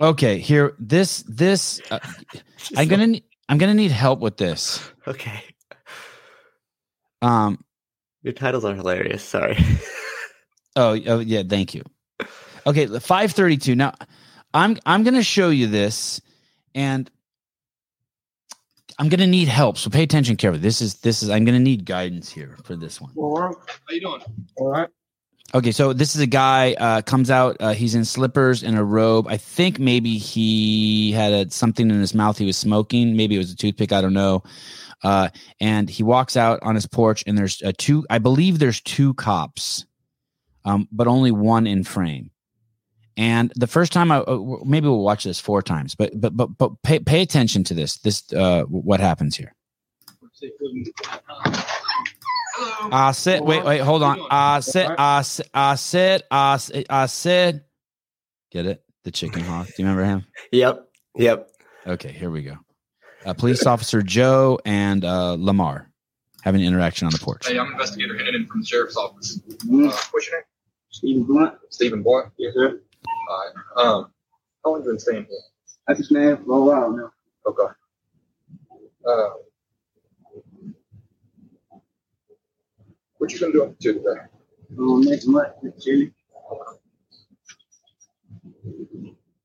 Okay, 0.00 0.38
here 0.38 0.74
this 0.78 1.24
this 1.26 1.80
uh, 1.90 1.98
I'm 2.76 2.88
going 2.88 3.14
to 3.14 3.22
I'm 3.48 3.58
going 3.58 3.70
to 3.70 3.74
need 3.74 3.90
help 3.90 4.20
with 4.20 4.36
this. 4.36 4.80
Okay. 5.06 5.42
Um 7.20 7.64
Your 8.28 8.34
titles 8.34 8.62
are 8.66 8.74
hilarious. 8.74 9.24
Sorry. 9.24 9.56
Oh, 10.76 10.96
oh 11.08 11.18
yeah, 11.18 11.42
thank 11.42 11.74
you. 11.74 11.82
Okay, 12.64 12.86
532. 12.86 13.74
Now 13.74 13.94
I'm 14.54 14.78
I'm 14.86 15.02
gonna 15.02 15.24
show 15.24 15.50
you 15.50 15.66
this 15.66 16.20
and 16.72 17.10
I'm 18.96 19.08
gonna 19.08 19.26
need 19.26 19.48
help. 19.48 19.76
So 19.76 19.90
pay 19.90 20.04
attention 20.04 20.36
carefully. 20.36 20.60
This 20.60 20.80
is 20.80 21.00
this 21.00 21.20
is 21.20 21.30
I'm 21.30 21.44
gonna 21.44 21.58
need 21.58 21.84
guidance 21.84 22.30
here 22.30 22.56
for 22.62 22.76
this 22.76 23.00
one. 23.00 23.10
How 23.16 23.94
you 23.94 24.00
doing? 24.00 24.20
All 24.58 24.68
right. 24.68 24.88
Okay, 25.52 25.72
so 25.72 25.92
this 25.92 26.14
is 26.14 26.20
a 26.20 26.26
guy 26.26 26.74
uh, 26.74 27.02
comes 27.02 27.28
out. 27.28 27.56
Uh, 27.58 27.72
he's 27.72 27.96
in 27.96 28.04
slippers 28.04 28.62
and 28.62 28.78
a 28.78 28.84
robe. 28.84 29.26
I 29.26 29.36
think 29.36 29.80
maybe 29.80 30.16
he 30.16 31.10
had 31.10 31.32
a, 31.32 31.50
something 31.50 31.90
in 31.90 31.98
his 31.98 32.14
mouth. 32.14 32.38
He 32.38 32.46
was 32.46 32.56
smoking. 32.56 33.16
Maybe 33.16 33.34
it 33.34 33.38
was 33.38 33.50
a 33.50 33.56
toothpick. 33.56 33.90
I 33.90 34.00
don't 34.00 34.14
know. 34.14 34.44
Uh, 35.02 35.28
and 35.60 35.88
he 35.88 36.02
walks 36.02 36.36
out 36.36 36.58
on 36.62 36.74
his 36.74 36.86
porch, 36.86 37.22
and 37.26 37.38
there's 37.38 37.62
uh, 37.62 37.72
two. 37.78 38.04
I 38.10 38.18
believe 38.18 38.58
there's 38.58 38.80
two 38.80 39.14
cops, 39.14 39.86
um, 40.64 40.88
but 40.90 41.06
only 41.06 41.30
one 41.30 41.66
in 41.66 41.84
frame. 41.84 42.30
And 43.16 43.52
the 43.56 43.66
first 43.66 43.92
time, 43.92 44.10
I 44.10 44.18
uh, 44.18 44.38
maybe 44.64 44.86
we'll 44.86 45.02
watch 45.02 45.24
this 45.24 45.40
four 45.40 45.62
times, 45.62 45.94
but 45.94 46.12
but 46.20 46.36
but 46.36 46.56
but 46.58 46.82
pay 46.82 46.98
pay 46.98 47.22
attention 47.22 47.64
to 47.64 47.74
this. 47.74 47.98
This 47.98 48.32
uh, 48.32 48.62
what 48.64 49.00
happens 49.00 49.36
here. 49.36 49.54
I 52.90 53.12
said, 53.12 53.42
wait, 53.42 53.64
wait, 53.64 53.78
hold 53.78 54.02
on. 54.02 54.20
I 54.30 54.60
said, 54.60 54.94
I 54.98 55.22
said, 55.22 55.46
I 55.54 55.74
said, 55.76 56.22
I 56.30 56.56
said, 56.56 56.86
I 56.90 57.06
said, 57.06 57.64
get 58.50 58.66
it? 58.66 58.82
The 59.04 59.10
chicken 59.10 59.42
hawk. 59.42 59.66
Do 59.66 59.72
you 59.78 59.88
remember 59.88 60.04
him? 60.04 60.26
Yep. 60.52 60.88
Yep. 61.16 61.50
Okay, 61.86 62.12
here 62.12 62.30
we 62.30 62.42
go. 62.42 62.56
Uh, 63.28 63.34
police 63.34 63.66
officer 63.66 64.00
Joe 64.00 64.58
and 64.64 65.04
uh, 65.04 65.36
Lamar 65.38 65.90
having 66.40 66.62
an 66.62 66.66
interaction 66.66 67.04
on 67.04 67.12
the 67.12 67.18
porch. 67.18 67.46
Hey, 67.46 67.58
I'm 67.58 67.70
investigator 67.72 68.14
Hennon 68.14 68.48
from 68.48 68.60
the 68.60 68.66
sheriff's 68.66 68.96
office. 68.96 69.38
Uh, 69.46 69.92
what's 70.12 70.26
your 70.28 70.38
name? 70.38 70.44
Stephen 70.88 71.24
Blunt. 71.24 71.54
Stephen 71.68 72.02
Blunt. 72.02 72.32
Yes, 72.38 72.54
sir. 72.54 72.80
All 73.28 73.52
right. 73.76 73.84
Um, 73.84 74.10
how 74.64 74.70
long 74.70 74.80
you 74.80 74.88
been 74.88 74.98
staying 74.98 75.26
here? 75.28 75.38
I 75.86 75.92
just 75.92 76.10
been 76.10 76.22
here 76.22 76.36
for 76.38 76.56
a 76.56 76.62
while 76.62 76.90
now. 76.90 77.12
Okay. 77.44 77.74
Uh, 79.06 79.28
what 83.18 83.30
you 83.30 83.40
been 83.40 83.52
doing 83.52 83.76
to 83.78 83.92
today? 83.92 84.08
Um, 84.78 85.02
next 85.02 85.26
month, 85.26 85.52
chilly. 85.82 86.14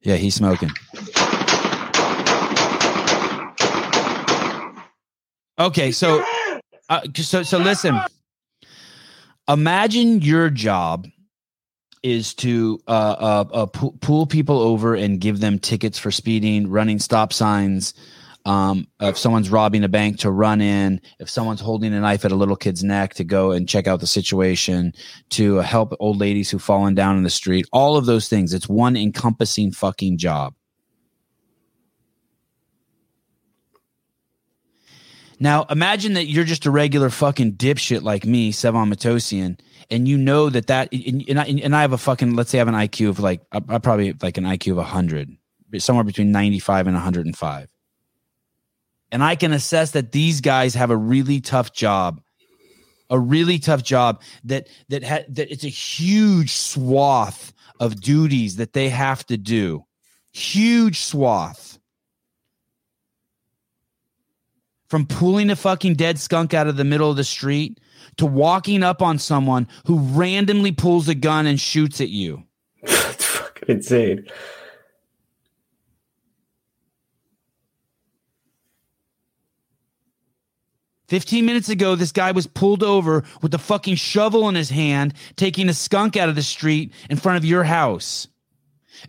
Yeah, 0.04 0.16
he's 0.16 0.36
smoking. 0.36 0.72
Okay, 5.60 5.92
so 5.92 6.24
uh, 6.90 7.02
so 7.16 7.44
so 7.44 7.58
listen. 7.58 8.00
Imagine 9.48 10.22
your 10.22 10.50
job 10.50 11.08
is 12.02 12.34
to 12.34 12.82
uh, 12.88 12.92
uh, 12.92 13.46
uh 13.54 13.66
pull 13.68 14.26
people 14.26 14.60
over 14.60 14.96
and 14.96 15.20
give 15.20 15.40
them 15.40 15.60
tickets 15.60 16.00
for 16.00 16.12
speeding, 16.12 16.70
running 16.70 17.00
stop 17.00 17.34
signs. 17.34 17.94
Um, 18.46 18.88
if 19.00 19.18
someone's 19.18 19.50
robbing 19.50 19.86
a 19.86 19.88
bank, 19.88 20.20
to 20.20 20.32
run 20.32 20.60
in. 20.60 21.00
If 21.20 21.30
someone's 21.30 21.62
holding 21.62 21.94
a 21.94 22.02
knife 22.02 22.26
at 22.26 22.32
a 22.32 22.36
little 22.36 22.58
kid's 22.58 22.84
neck, 22.84 23.14
to 23.14 23.24
go 23.24 23.52
and 23.52 23.70
check 23.70 23.88
out 23.88 24.00
the 24.00 24.08
situation. 24.08 24.94
To 25.32 25.58
help 25.58 25.94
old 26.00 26.18
ladies 26.18 26.50
who've 26.50 26.62
fallen 26.62 26.96
down 26.96 27.16
in 27.16 27.24
the 27.24 27.30
street. 27.30 27.68
All 27.72 27.96
of 27.96 28.06
those 28.06 28.28
things. 28.28 28.54
It's 28.54 28.68
one 28.68 28.98
encompassing 28.98 29.72
fucking 29.72 30.18
job. 30.18 30.56
Now 35.44 35.66
imagine 35.70 36.14
that 36.14 36.28
you're 36.28 36.46
just 36.46 36.66
a 36.66 36.72
regular 36.72 37.10
fucking 37.10 37.56
dipshit 37.56 38.02
like 38.02 38.26
me, 38.26 38.54
Sevan 38.54 38.88
Matossian, 38.88 39.60
and 39.92 40.08
you 40.08 40.18
know 40.18 40.50
that 40.50 40.68
that 40.68 40.88
and, 40.94 41.22
and, 41.28 41.38
I, 41.38 41.44
and 41.44 41.76
I 41.76 41.82
have 41.82 41.92
a 41.92 41.98
fucking 41.98 42.34
let's 42.38 42.50
say 42.50 42.60
I 42.60 42.62
have 42.62 42.70
an 42.70 42.76
IQ 42.76 43.10
of 43.10 43.20
like 43.20 43.42
I, 43.52 43.60
I 43.68 43.80
probably 43.80 44.16
like 44.22 44.38
an 44.38 44.46
IQ 44.46 44.80
of 44.80 44.86
hundred, 44.86 45.36
somewhere 45.80 46.06
between 46.06 46.32
ninety 46.32 46.60
five 46.60 46.88
and 46.88 46.96
hundred 46.96 47.26
and 47.26 47.36
five, 47.38 47.68
and 49.12 49.22
I 49.22 49.36
can 49.36 49.52
assess 49.52 49.92
that 49.92 50.14
these 50.14 50.40
guys 50.40 50.76
have 50.76 50.92
a 50.92 50.96
really 50.96 51.42
tough 51.42 51.74
job, 51.74 52.22
a 53.10 53.20
really 53.20 53.60
tough 53.60 53.84
job 53.84 54.22
that 54.46 54.70
that 54.88 55.04
ha- 55.04 55.26
that 55.28 55.52
it's 55.52 55.66
a 55.66 55.68
huge 55.68 56.54
swath 56.54 57.52
of 57.82 58.00
duties 58.00 58.56
that 58.56 58.72
they 58.72 58.88
have 58.88 59.26
to 59.26 59.36
do, 59.36 59.84
huge 60.32 61.02
swath 61.02 61.73
from 64.94 65.08
pulling 65.08 65.50
a 65.50 65.56
fucking 65.56 65.96
dead 65.96 66.20
skunk 66.20 66.54
out 66.54 66.68
of 66.68 66.78
the 66.78 66.84
middle 66.84 67.10
of 67.10 67.18
the 67.18 67.24
street 67.24 67.80
to 68.16 68.28
walking 68.28 68.84
up 68.84 69.02
on 69.02 69.18
someone 69.18 69.68
who 69.88 69.98
randomly 69.98 70.72
pulls 70.72 71.08
a 71.08 71.16
gun 71.16 71.48
and 71.48 71.60
shoots 71.60 72.00
at 72.00 72.10
you. 72.10 72.44
That's 72.84 73.26
fucking 73.26 73.76
insane. 73.76 74.28
Fifteen 81.08 81.48
minutes 81.48 81.70
ago, 81.70 81.96
this 81.96 82.12
guy 82.12 82.32
was 82.32 82.46
pulled 82.46 82.84
over 82.84 83.24
with 83.42 83.56
a 83.56 83.58
fucking 83.58 83.96
shovel 83.96 84.48
in 84.48 84.54
his 84.54 84.70
hand, 84.70 85.16
taking 85.38 85.70
a 85.70 85.74
skunk 85.74 86.16
out 86.16 86.30
of 86.30 86.36
the 86.36 86.44
street 86.44 86.94
in 87.10 87.18
front 87.18 87.40
of 87.40 87.46
your 87.46 87.64
house. 87.64 88.28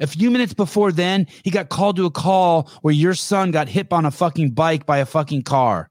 A 0.00 0.07
few 0.07 0.30
minutes 0.30 0.54
before 0.54 0.92
then, 0.92 1.26
he 1.42 1.50
got 1.50 1.68
called 1.68 1.96
to 1.96 2.07
a 2.07 2.11
call 2.11 2.70
where 2.83 2.94
your 2.94 3.14
son 3.14 3.50
got 3.50 3.68
hit 3.68 3.92
on 3.92 4.07
a 4.07 4.11
fucking 4.11 4.50
bike 4.50 4.87
by 4.87 4.98
a 4.98 5.07
fucking 5.07 5.42
car. 5.42 5.90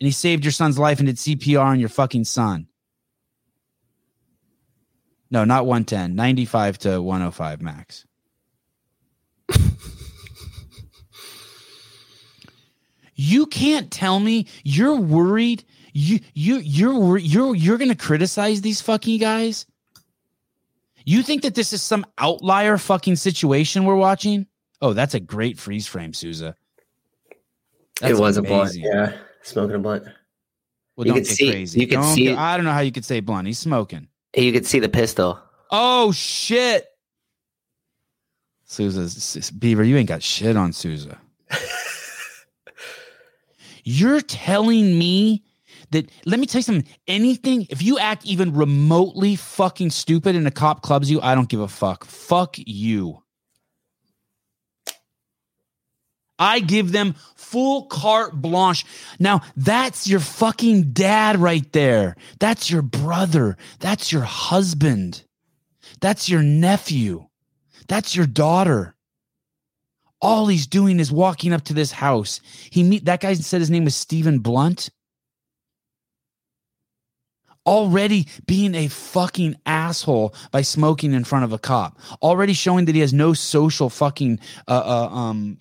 And 0.00 0.06
he 0.06 0.12
saved 0.12 0.44
your 0.44 0.52
son's 0.52 0.78
life 0.78 0.98
and 0.98 1.06
did 1.06 1.16
CPR 1.16 1.64
on 1.64 1.80
your 1.80 1.88
fucking 1.88 2.24
son. 2.24 2.66
No, 5.30 5.44
not 5.44 5.64
110, 5.64 6.14
95 6.14 6.78
to 6.78 7.00
105 7.00 7.62
max. 7.62 8.04
you 13.14 13.46
can't 13.46 13.90
tell 13.90 14.20
me 14.20 14.46
you're 14.62 15.00
worried 15.00 15.64
you 15.94 16.20
you 16.34 16.56
you're 16.58 17.18
you're 17.18 17.54
you're 17.54 17.78
going 17.78 17.90
to 17.90 17.96
criticize 17.96 18.60
these 18.62 18.80
fucking 18.80 19.18
guys? 19.18 19.66
You 21.04 21.22
think 21.22 21.42
that 21.42 21.54
this 21.54 21.72
is 21.72 21.82
some 21.82 22.04
outlier 22.18 22.78
fucking 22.78 23.16
situation 23.16 23.84
we're 23.84 23.96
watching? 23.96 24.46
Oh, 24.80 24.92
that's 24.92 25.14
a 25.14 25.20
great 25.20 25.58
freeze 25.58 25.86
frame, 25.86 26.12
Souza. 26.12 26.56
That's 28.00 28.12
it 28.12 28.20
was 28.20 28.36
a 28.36 28.42
blunt. 28.42 28.62
amazing. 28.70 28.84
Yeah. 28.84 29.12
Smoking 29.42 29.76
a 29.76 29.78
blunt. 29.78 30.04
Well, 30.96 31.06
You 31.06 31.12
don't 31.14 31.22
get 31.22 31.26
see- 31.28 31.50
crazy. 31.50 31.80
you 31.80 31.86
Don't 31.86 32.14
see 32.14 32.24
get- 32.24 32.38
I 32.38 32.56
don't 32.56 32.64
know 32.66 32.72
how 32.72 32.80
you 32.80 32.92
could 32.92 33.04
say 33.04 33.20
blunt. 33.20 33.46
He's 33.46 33.58
smoking. 33.58 34.08
You 34.36 34.52
could 34.52 34.66
see 34.66 34.78
the 34.78 34.88
pistol. 34.88 35.38
Oh 35.70 36.12
shit, 36.12 36.86
Souza's 38.64 39.50
Beaver. 39.50 39.84
You 39.84 39.96
ain't 39.96 40.08
got 40.08 40.22
shit 40.22 40.56
on 40.56 40.72
Souza. 40.72 41.18
You're 43.84 44.20
telling 44.20 44.98
me 44.98 45.42
that? 45.92 46.10
Let 46.26 46.40
me 46.40 46.46
tell 46.46 46.58
you 46.58 46.64
something. 46.64 46.92
Anything 47.06 47.66
if 47.70 47.82
you 47.82 47.98
act 47.98 48.26
even 48.26 48.54
remotely 48.54 49.36
fucking 49.36 49.90
stupid 49.90 50.36
and 50.36 50.46
a 50.46 50.50
cop 50.50 50.82
clubs 50.82 51.10
you, 51.10 51.20
I 51.20 51.34
don't 51.34 51.48
give 51.48 51.60
a 51.60 51.68
fuck. 51.68 52.04
Fuck 52.04 52.56
you. 52.58 53.22
I 56.38 56.58
give 56.58 56.90
them 56.90 57.14
full 57.36 57.84
carte 57.84 58.34
blanche. 58.34 58.84
Now, 59.20 59.42
that's 59.56 60.08
your 60.08 60.18
fucking 60.18 60.92
dad 60.92 61.38
right 61.38 61.70
there. 61.72 62.16
That's 62.40 62.68
your 62.68 62.82
brother. 62.82 63.56
That's 63.78 64.10
your 64.10 64.22
husband. 64.22 65.22
That's 66.00 66.28
your 66.28 66.42
nephew. 66.42 67.28
That's 67.86 68.16
your 68.16 68.26
daughter. 68.26 68.96
All 70.20 70.46
he's 70.46 70.66
doing 70.66 70.98
is 70.98 71.12
walking 71.12 71.52
up 71.52 71.62
to 71.64 71.74
this 71.74 71.92
house. 71.92 72.40
He 72.70 72.82
meet 72.82 73.04
that 73.04 73.20
guy 73.20 73.34
said 73.34 73.60
his 73.60 73.70
name 73.70 73.84
was 73.84 73.94
Stephen 73.94 74.40
Blunt. 74.40 74.90
Already 77.64 78.26
being 78.46 78.74
a 78.74 78.88
fucking 78.88 79.56
asshole 79.66 80.34
by 80.50 80.62
smoking 80.62 81.12
in 81.12 81.24
front 81.24 81.44
of 81.44 81.52
a 81.52 81.58
cop. 81.58 81.98
Already 82.20 82.54
showing 82.54 82.86
that 82.86 82.94
he 82.94 83.00
has 83.00 83.12
no 83.12 83.34
social 83.34 83.88
fucking 83.88 84.40
uh, 84.66 84.82
uh 84.84 85.14
um 85.14 85.58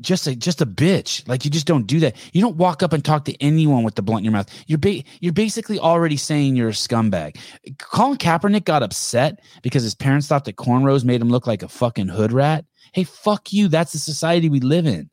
just 0.00 0.26
a 0.26 0.36
just 0.36 0.60
a 0.60 0.66
bitch. 0.66 1.26
Like 1.28 1.44
you 1.44 1.50
just 1.50 1.66
don't 1.66 1.86
do 1.86 2.00
that. 2.00 2.16
You 2.32 2.40
don't 2.40 2.56
walk 2.56 2.82
up 2.82 2.92
and 2.92 3.04
talk 3.04 3.24
to 3.26 3.42
anyone 3.42 3.84
with 3.84 3.94
the 3.94 4.02
blunt 4.02 4.20
in 4.20 4.24
your 4.24 4.32
mouth. 4.32 4.48
You're 4.66 4.78
ba- 4.78 5.02
you're 5.20 5.32
basically 5.32 5.78
already 5.78 6.16
saying 6.16 6.56
you're 6.56 6.68
a 6.68 6.72
scumbag. 6.72 7.38
Colin 7.78 8.18
Kaepernick 8.18 8.64
got 8.64 8.82
upset 8.82 9.40
because 9.62 9.82
his 9.82 9.94
parents 9.94 10.26
thought 10.26 10.44
that 10.44 10.56
cornrows 10.56 11.04
made 11.04 11.20
him 11.20 11.28
look 11.30 11.46
like 11.46 11.62
a 11.62 11.68
fucking 11.68 12.08
hood 12.08 12.32
rat. 12.32 12.64
Hey, 12.92 13.04
fuck 13.04 13.52
you. 13.52 13.68
That's 13.68 13.92
the 13.92 13.98
society 13.98 14.48
we 14.48 14.60
live 14.60 14.86
in. 14.86 15.10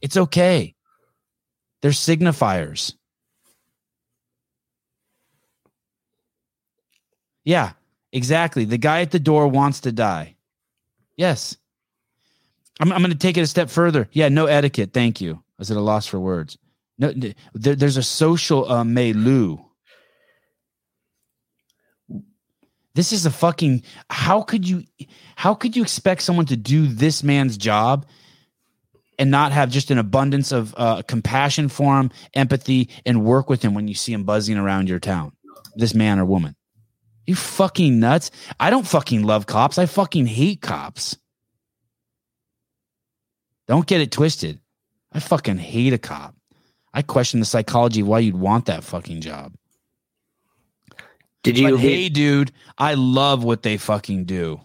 It's 0.00 0.16
okay. 0.16 0.74
They're 1.80 1.90
signifiers. 1.90 2.94
Yeah, 7.44 7.72
exactly. 8.12 8.64
The 8.64 8.78
guy 8.78 9.00
at 9.00 9.10
the 9.10 9.18
door 9.18 9.48
wants 9.48 9.80
to 9.80 9.92
die. 9.92 10.36
Yes. 11.16 11.56
I'm, 12.80 12.92
I'm 12.92 13.00
going 13.00 13.12
to 13.12 13.18
take 13.18 13.36
it 13.36 13.42
a 13.42 13.46
step 13.46 13.70
further. 13.70 14.08
Yeah, 14.12 14.28
no 14.28 14.46
etiquette. 14.46 14.92
Thank 14.92 15.20
you. 15.20 15.34
I 15.34 15.38
was 15.58 15.70
at 15.70 15.76
a 15.76 15.80
loss 15.80 16.06
for 16.06 16.18
words. 16.18 16.58
No, 16.98 17.12
there, 17.54 17.74
there's 17.74 17.96
a 17.96 18.02
social 18.02 18.70
uh, 18.70 18.84
milieu. 18.84 19.58
This 22.94 23.12
is 23.12 23.24
a 23.24 23.30
fucking. 23.30 23.82
How 24.10 24.42
could 24.42 24.68
you? 24.68 24.84
How 25.36 25.54
could 25.54 25.74
you 25.74 25.82
expect 25.82 26.22
someone 26.22 26.46
to 26.46 26.56
do 26.56 26.86
this 26.86 27.22
man's 27.22 27.56
job 27.56 28.06
and 29.18 29.30
not 29.30 29.52
have 29.52 29.70
just 29.70 29.90
an 29.90 29.98
abundance 29.98 30.52
of 30.52 30.74
uh, 30.76 31.02
compassion 31.02 31.68
for 31.68 31.98
him, 31.98 32.10
empathy, 32.34 32.90
and 33.06 33.24
work 33.24 33.48
with 33.48 33.62
him 33.62 33.74
when 33.74 33.88
you 33.88 33.94
see 33.94 34.12
him 34.12 34.24
buzzing 34.24 34.58
around 34.58 34.88
your 34.88 35.00
town? 35.00 35.32
This 35.74 35.94
man 35.94 36.18
or 36.18 36.26
woman. 36.26 36.54
You 37.26 37.36
fucking 37.36 38.00
nuts. 38.00 38.30
I 38.58 38.70
don't 38.70 38.86
fucking 38.86 39.22
love 39.22 39.46
cops. 39.46 39.78
I 39.78 39.86
fucking 39.86 40.26
hate 40.26 40.60
cops. 40.60 41.16
Don't 43.68 43.86
get 43.86 44.00
it 44.00 44.10
twisted. 44.10 44.60
I 45.12 45.20
fucking 45.20 45.58
hate 45.58 45.92
a 45.92 45.98
cop. 45.98 46.34
I 46.92 47.02
question 47.02 47.40
the 47.40 47.46
psychology 47.46 48.00
of 48.00 48.08
why 48.08 48.18
you'd 48.18 48.36
want 48.36 48.66
that 48.66 48.84
fucking 48.84 49.20
job. 49.20 49.54
Did 51.42 51.58
you? 51.58 51.70
But 51.70 51.80
hey, 51.80 52.08
dude, 52.08 52.52
I 52.78 52.94
love 52.94 53.44
what 53.44 53.62
they 53.62 53.76
fucking 53.76 54.24
do. 54.24 54.60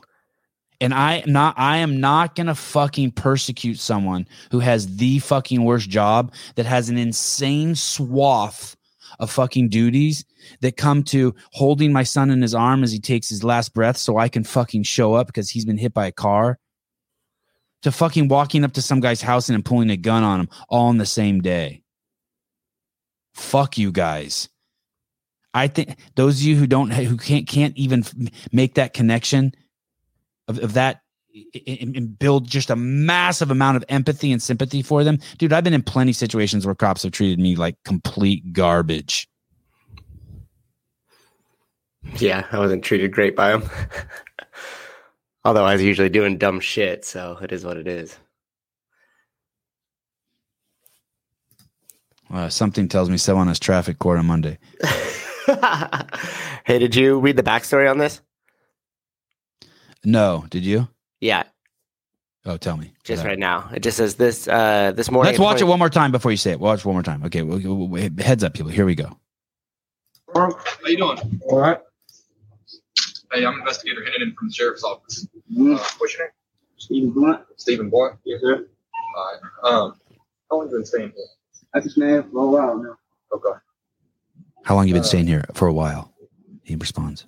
And 0.80 0.94
I 0.94 1.24
not 1.26 1.56
I 1.58 1.78
am 1.78 2.00
not 2.00 2.36
gonna 2.36 2.54
fucking 2.54 3.12
persecute 3.12 3.80
someone 3.80 4.28
who 4.52 4.60
has 4.60 4.98
the 4.98 5.20
fucking 5.20 5.64
worst 5.64 5.90
job 5.90 6.34
that 6.56 6.68
has 6.68 6.90
an 6.90 6.98
insane 6.98 7.74
swath 7.74 8.76
of 9.20 9.32
fucking 9.32 9.70
duties 9.70 10.24
that 10.62 10.78
come 10.78 11.04
to 11.04 11.36
holding 11.52 11.92
my 11.94 12.04
son 12.04 12.30
in 12.30 12.42
his 12.42 12.56
arm 12.56 12.84
as 12.84 12.92
he 12.92 13.00
takes 13.00 13.30
his 13.30 13.44
last 13.44 13.74
breath 13.74 13.98
so 13.98 14.18
I 14.18 14.30
can 14.30 14.44
fucking 14.44 14.84
show 14.84 15.14
up 15.14 15.28
because 15.28 15.50
he's 15.50 15.66
been 15.66 15.78
hit 15.78 15.94
by 15.94 16.08
a 16.08 16.12
car. 16.12 16.60
To 17.84 17.92
fucking 17.92 18.28
walking 18.28 18.64
up 18.64 18.74
to 18.74 18.82
some 18.82 19.00
guy's 19.00 19.22
house 19.22 19.50
and 19.50 19.64
pulling 19.64 19.92
a 19.92 19.98
gun 19.98 20.24
on 20.24 20.42
him 20.42 20.50
all 20.68 20.90
in 20.90 20.98
the 20.98 21.06
same 21.06 21.42
day. 21.42 21.84
Fuck 23.36 23.78
you 23.78 23.92
guys. 23.92 24.50
I 25.54 25.68
think 25.68 25.98
those 26.16 26.40
of 26.40 26.44
you 26.44 26.56
who 26.56 26.68
don't 26.68 26.92
who 26.92 27.18
can't 27.18 27.48
can't 27.48 27.76
even 27.78 28.04
make 28.52 28.76
that 28.76 28.94
connection 28.94 29.54
of, 30.48 30.60
of 30.60 30.74
that 30.74 31.02
and, 31.68 32.18
build 32.18 32.48
just 32.48 32.70
a 32.70 32.76
massive 32.76 33.52
amount 33.52 33.78
of 33.78 33.86
empathy 33.90 34.32
and 34.32 34.42
sympathy 34.42 34.82
for 34.82 35.04
them. 35.04 35.20
Dude, 35.38 35.54
I've 35.54 35.64
been 35.64 35.74
in 35.74 35.84
plenty 35.84 36.14
situations 36.14 36.66
where 36.66 36.76
cops 36.76 37.04
have 37.04 37.12
treated 37.12 37.40
me 37.40 37.56
like 37.56 37.76
complete 37.86 38.54
garbage. 38.54 39.28
Yeah, 42.16 42.46
I 42.52 42.60
wasn't 42.60 42.84
treated 42.84 43.12
great 43.12 43.36
by 43.36 43.52
him. 43.54 43.64
Although 45.46 45.66
I 45.66 45.74
was 45.74 45.84
usually 45.84 46.10
doing 46.10 46.38
dumb 46.38 46.60
shit, 46.60 47.06
so 47.06 47.38
it 47.42 47.52
is 47.52 47.64
what 47.64 47.78
it 47.78 47.88
is. 47.88 48.18
Uh, 52.32 52.50
something 52.50 52.88
tells 52.90 53.10
me 53.10 53.18
someone 53.18 53.48
has 53.48 53.60
traffic 53.60 54.00
court 54.00 54.20
on 54.20 54.26
Monday. 54.26 54.58
hey, 56.66 56.78
did 56.80 56.94
you 56.96 57.20
read 57.20 57.38
the 57.38 57.44
backstory 57.44 57.90
on 57.90 57.98
this? 57.98 58.20
No, 60.04 60.46
did 60.50 60.66
you? 60.66 60.88
Yeah, 61.22 61.44
Oh, 62.46 62.56
tell 62.58 62.78
me. 62.78 62.94
just 63.04 63.26
right 63.26 63.40
now. 63.40 63.70
It 63.74 63.82
just 63.84 63.98
says 63.98 64.16
this 64.16 64.48
uh 64.48 64.92
this 64.96 65.10
morning. 65.12 65.32
Let's 65.32 65.40
watch 65.40 65.62
it 65.62 65.66
one 65.66 65.80
more 65.80 65.90
time 65.90 66.12
before 66.12 66.32
you 66.32 66.38
say 66.38 66.52
it. 66.52 66.60
Watch 66.60 66.86
one 66.86 66.96
more 66.96 67.04
time. 67.04 67.24
Okay, 67.26 67.42
we'll, 67.42 67.60
we'll- 67.60 67.88
we'll- 67.88 68.10
heads 68.20 68.44
up, 68.44 68.54
people. 68.54 68.72
Here 68.72 68.86
we 68.86 68.96
go. 68.96 69.18
How 70.36 70.50
you 70.86 70.98
doing? 70.98 71.42
All 71.50 71.60
right. 71.60 71.80
Hey, 73.32 73.46
I'm 73.46 73.60
investigator 73.60 74.02
Hennon 74.02 74.34
from 74.36 74.48
the 74.48 74.54
sheriff's 74.54 74.84
office. 74.84 75.28
Mm, 75.52 75.76
Uh, 75.78 75.84
what's 75.98 76.14
your 76.16 76.24
name? 76.24 76.32
Stephen 76.78 77.12
Blunt. 77.12 77.46
Stephen 77.58 77.90
Boy. 77.90 78.10
Yes, 78.24 78.42
sir. 78.42 78.68
All 79.16 79.40
right. 79.64 79.72
Um, 79.74 80.00
how 80.50 80.58
long 80.58 80.68
you 80.70 80.72
been 80.78 80.86
staying 80.86 81.12
here? 81.16 81.26
I 81.74 81.80
can 81.82 81.90
stand 81.90 82.32
for 82.32 82.44
a 82.44 82.48
while 82.48 82.78
now. 82.78 82.96
Okay. 83.34 83.60
How 84.64 84.76
long 84.76 84.88
you 84.88 84.94
been 84.94 85.02
Uh, 85.02 85.06
staying 85.06 85.28
here? 85.28 85.44
For 85.54 85.68
a 85.68 85.74
while. 85.74 86.14
He 86.64 86.76
responds. 86.76 87.26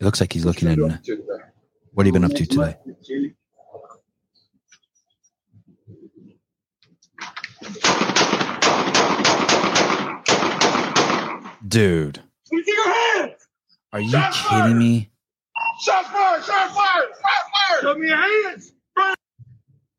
It 0.00 0.04
looks 0.04 0.20
like 0.20 0.32
he's 0.32 0.44
looking 0.44 0.68
at. 0.68 0.78
What 0.78 0.78
you 0.78 0.86
been 0.88 1.02
doing 1.02 1.26
today? 1.26 1.44
What 1.92 2.06
have 2.06 2.14
you 2.14 2.20
been 2.20 2.24
up 2.24 2.32
to 2.36 2.46
today? 2.46 2.76
Chilly. 3.02 3.34
Dude, 11.66 12.20
are 13.94 14.00
you 14.00 14.20
kidding 14.32 14.78
me? 14.78 15.10
Shot 15.84 16.06
fire! 16.06 16.42
Shot 16.42 16.74
fire! 16.74 17.02
Shot 17.08 17.22
fire! 17.22 17.80
Show 17.80 17.94
me 17.94 18.08
your 18.08 18.16
hands! 18.16 18.72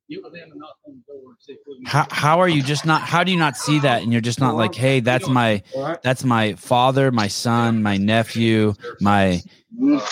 You 0.08 0.22
were 0.22 0.30
there 0.30 0.46
knock 0.54 0.76
on 0.86 1.02
the 1.08 1.14
door 1.14 1.32
and 1.32 1.36
say, 1.40 1.56
"Put 1.66 1.80
me-" 1.80 1.86
How 1.88 2.06
how 2.12 2.40
are 2.42 2.50
you 2.50 2.62
just 2.62 2.86
not? 2.86 3.02
How 3.02 3.24
do 3.24 3.32
you 3.32 3.40
not 3.40 3.56
see 3.58 3.80
that? 3.80 4.04
And 4.04 4.12
you're 4.12 4.22
just 4.22 4.40
not 4.40 4.56
like, 4.56 4.76
hey, 4.76 5.00
that's 5.00 5.28
my 5.28 5.64
that's 6.04 6.24
my 6.24 6.54
father, 6.56 7.12
my 7.12 7.28
son, 7.28 7.82
my 7.82 7.98
nephew, 7.98 8.74
my. 9.00 9.36
Uh, 9.36 9.40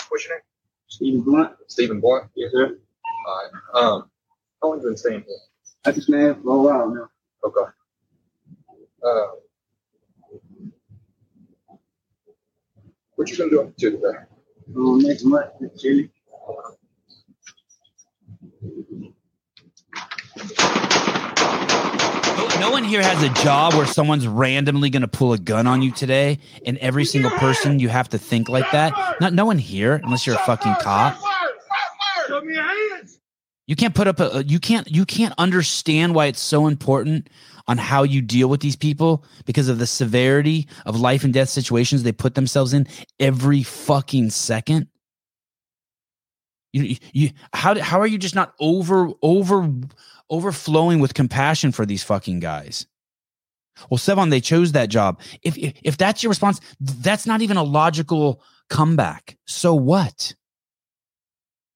what's 0.08 0.26
your 0.26 0.36
name? 0.36 0.42
Stephen 0.88 1.20
Blunt. 1.20 1.52
Stephen 1.68 2.00
Boy. 2.00 2.20
Yes, 2.34 2.52
sir. 2.52 2.78
All 3.26 3.36
right. 3.36 3.82
Um, 3.82 4.10
how 4.62 4.68
long 4.68 4.78
you 4.80 4.84
been 4.84 4.96
staying 4.96 5.24
here? 5.26 5.36
I 5.84 5.92
can 5.92 6.00
stand 6.00 6.42
for 6.42 6.56
a 6.56 6.62
while 6.62 6.88
now. 6.88 7.10
Okay. 7.44 7.70
Uh, 9.06 9.26
what 13.16 13.30
you 13.30 13.36
been 13.36 13.50
doing 13.50 13.68
up 13.68 13.76
to 13.76 13.90
today? 13.90 14.08
Next 14.66 15.24
month, 15.24 15.50
it's 15.60 15.82
chilly. 15.82 16.10
No, 22.36 22.48
no 22.60 22.70
one 22.70 22.84
here 22.84 23.02
has 23.02 23.22
a 23.22 23.28
job 23.42 23.74
where 23.74 23.86
someone's 23.86 24.26
randomly 24.26 24.90
going 24.90 25.02
to 25.02 25.08
pull 25.08 25.32
a 25.32 25.38
gun 25.38 25.66
on 25.66 25.82
you 25.82 25.92
today, 25.92 26.38
and 26.64 26.78
every 26.78 27.04
single 27.04 27.30
person 27.32 27.78
you 27.78 27.88
have 27.88 28.08
to 28.10 28.18
think 28.18 28.48
like 28.48 28.70
that. 28.72 29.16
Not 29.20 29.32
no 29.32 29.44
one 29.44 29.58
here, 29.58 30.00
unless 30.02 30.26
you're 30.26 30.36
a 30.36 30.44
fucking 30.46 30.74
cop. 30.80 31.16
Show 32.26 32.40
me 32.40 32.54
your 32.54 32.62
hands! 32.62 33.20
You 33.66 33.76
can't 33.76 33.94
put 33.94 34.06
up 34.08 34.20
a 34.20 34.44
you 34.44 34.58
can't 34.58 34.90
you 34.90 35.04
can't 35.06 35.34
understand 35.38 36.14
why 36.14 36.26
it's 36.26 36.40
so 36.40 36.66
important 36.66 37.28
on 37.66 37.78
how 37.78 38.02
you 38.02 38.20
deal 38.20 38.48
with 38.48 38.60
these 38.60 38.76
people 38.76 39.24
because 39.46 39.68
of 39.68 39.78
the 39.78 39.86
severity 39.86 40.68
of 40.84 41.00
life 41.00 41.24
and 41.24 41.32
death 41.32 41.48
situations 41.48 42.02
they 42.02 42.12
put 42.12 42.34
themselves 42.34 42.72
in 42.72 42.86
every 43.18 43.62
fucking 43.62 44.30
second. 44.30 44.88
You, 46.72 46.96
you 47.12 47.30
how 47.52 47.78
how 47.80 48.00
are 48.00 48.06
you 48.06 48.18
just 48.18 48.34
not 48.34 48.52
over 48.58 49.10
over 49.22 49.72
overflowing 50.28 50.98
with 50.98 51.14
compassion 51.14 51.70
for 51.70 51.86
these 51.86 52.02
fucking 52.02 52.40
guys? 52.40 52.86
Well, 53.90 53.98
Sevan, 53.98 54.30
they 54.30 54.40
chose 54.40 54.72
that 54.72 54.88
job. 54.88 55.20
If, 55.42 55.56
if 55.56 55.74
if 55.82 55.96
that's 55.96 56.22
your 56.22 56.30
response, 56.30 56.60
that's 56.80 57.26
not 57.26 57.42
even 57.42 57.56
a 57.56 57.62
logical 57.62 58.42
comeback. 58.70 59.36
So 59.46 59.74
what? 59.74 60.34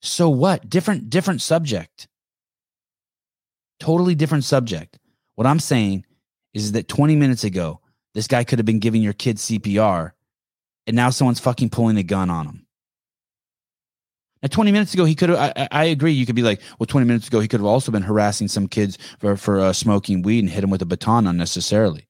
So 0.02 0.28
what? 0.28 0.68
Different 0.68 1.10
different 1.10 1.42
subject. 1.42 2.08
Totally 3.78 4.16
different 4.16 4.44
subject. 4.44 4.98
What 5.38 5.46
I'm 5.46 5.60
saying 5.60 6.04
is 6.52 6.72
that 6.72 6.88
20 6.88 7.14
minutes 7.14 7.44
ago, 7.44 7.78
this 8.12 8.26
guy 8.26 8.42
could 8.42 8.58
have 8.58 8.66
been 8.66 8.80
giving 8.80 9.02
your 9.02 9.12
kid 9.12 9.36
CPR, 9.36 10.10
and 10.88 10.96
now 10.96 11.10
someone's 11.10 11.38
fucking 11.38 11.70
pulling 11.70 11.96
a 11.96 12.02
gun 12.02 12.28
on 12.28 12.46
him. 12.46 12.66
Now, 14.42 14.48
20 14.48 14.72
minutes 14.72 14.94
ago, 14.94 15.04
he 15.04 15.14
could 15.14 15.28
have. 15.28 15.38
I, 15.38 15.68
I- 15.70 15.84
agree. 15.84 16.10
You 16.10 16.26
could 16.26 16.34
be 16.34 16.42
like, 16.42 16.60
well, 16.80 16.88
20 16.88 17.06
minutes 17.06 17.28
ago, 17.28 17.38
he 17.38 17.46
could 17.46 17.60
have 17.60 17.68
also 17.68 17.92
been 17.92 18.02
harassing 18.02 18.48
some 18.48 18.66
kids 18.66 18.98
for 19.20 19.36
for 19.36 19.60
uh, 19.60 19.72
smoking 19.72 20.22
weed 20.22 20.40
and 20.40 20.50
hit 20.50 20.64
him 20.64 20.70
with 20.70 20.82
a 20.82 20.86
baton 20.86 21.28
unnecessarily. 21.28 22.08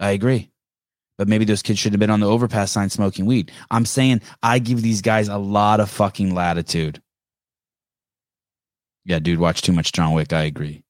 I 0.00 0.10
agree. 0.10 0.50
But 1.16 1.28
maybe 1.28 1.44
those 1.44 1.62
kids 1.62 1.78
should 1.78 1.92
have 1.92 2.00
been 2.00 2.10
on 2.10 2.18
the 2.18 2.28
overpass 2.28 2.72
sign 2.72 2.90
smoking 2.90 3.24
weed. 3.24 3.52
I'm 3.70 3.86
saying 3.86 4.20
I 4.42 4.58
give 4.58 4.82
these 4.82 5.00
guys 5.00 5.28
a 5.28 5.38
lot 5.38 5.78
of 5.78 5.88
fucking 5.90 6.34
latitude. 6.34 7.00
Yeah, 9.04 9.20
dude, 9.20 9.38
watch 9.38 9.62
too 9.62 9.72
much 9.72 9.92
John 9.92 10.12
Wick. 10.12 10.32
I 10.32 10.42
agree. 10.42 10.83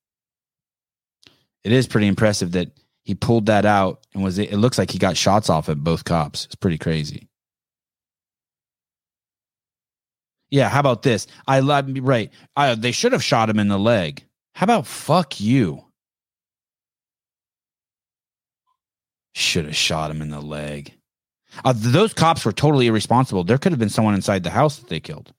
It 1.64 1.72
is 1.72 1.86
pretty 1.86 2.06
impressive 2.06 2.52
that 2.52 2.70
he 3.04 3.14
pulled 3.14 3.46
that 3.46 3.64
out 3.66 4.06
and 4.14 4.22
was 4.22 4.38
it 4.38 4.52
looks 4.52 4.78
like 4.78 4.90
he 4.90 4.98
got 4.98 5.16
shots 5.16 5.50
off 5.50 5.68
at 5.68 5.82
both 5.82 6.04
cops. 6.04 6.44
It's 6.46 6.54
pretty 6.54 6.78
crazy. 6.78 7.28
Yeah, 10.50 10.68
how 10.68 10.80
about 10.80 11.02
this? 11.02 11.26
I 11.48 11.60
love 11.60 11.90
right. 12.00 12.30
I, 12.54 12.74
they 12.74 12.92
should 12.92 13.12
have 13.12 13.24
shot 13.24 13.50
him 13.50 13.58
in 13.58 13.68
the 13.68 13.78
leg. 13.78 14.24
How 14.54 14.64
about 14.64 14.86
fuck 14.86 15.40
you? 15.40 15.84
Should 19.34 19.64
have 19.64 19.76
shot 19.76 20.10
him 20.10 20.22
in 20.22 20.30
the 20.30 20.40
leg. 20.40 20.94
Uh, 21.64 21.72
those 21.76 22.12
cops 22.12 22.44
were 22.44 22.52
totally 22.52 22.86
irresponsible. 22.86 23.42
There 23.42 23.58
could 23.58 23.72
have 23.72 23.78
been 23.78 23.88
someone 23.88 24.14
inside 24.14 24.44
the 24.44 24.50
house 24.50 24.78
that 24.78 24.88
they 24.88 25.00
killed. 25.00 25.32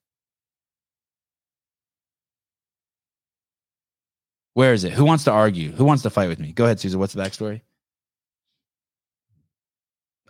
Where 4.56 4.72
is 4.72 4.86
it? 4.86 4.94
Who 4.94 5.04
wants 5.04 5.26
to 5.26 5.32
argue? 5.32 5.74
Who 5.74 5.84
wants 5.84 6.04
to 6.04 6.10
fight 6.10 6.30
with 6.30 6.40
me? 6.40 6.54
Go 6.54 6.64
ahead, 6.64 6.80
Susan. 6.80 6.98
What's 6.98 7.14
the 7.14 7.22
backstory? 7.22 7.60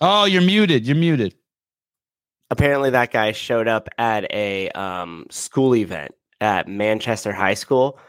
Oh, 0.02 0.26
you're 0.26 0.42
muted. 0.42 0.88
You're 0.88 0.98
muted. 0.98 1.36
Apparently, 2.50 2.90
that 2.90 3.12
guy 3.12 3.34
showed 3.34 3.68
up 3.68 3.88
at 4.00 4.26
a 4.34 4.70
um, 4.72 5.28
school 5.30 5.76
event 5.76 6.12
at 6.42 6.68
Manchester 6.68 7.34
High 7.34 7.54
School 7.54 8.00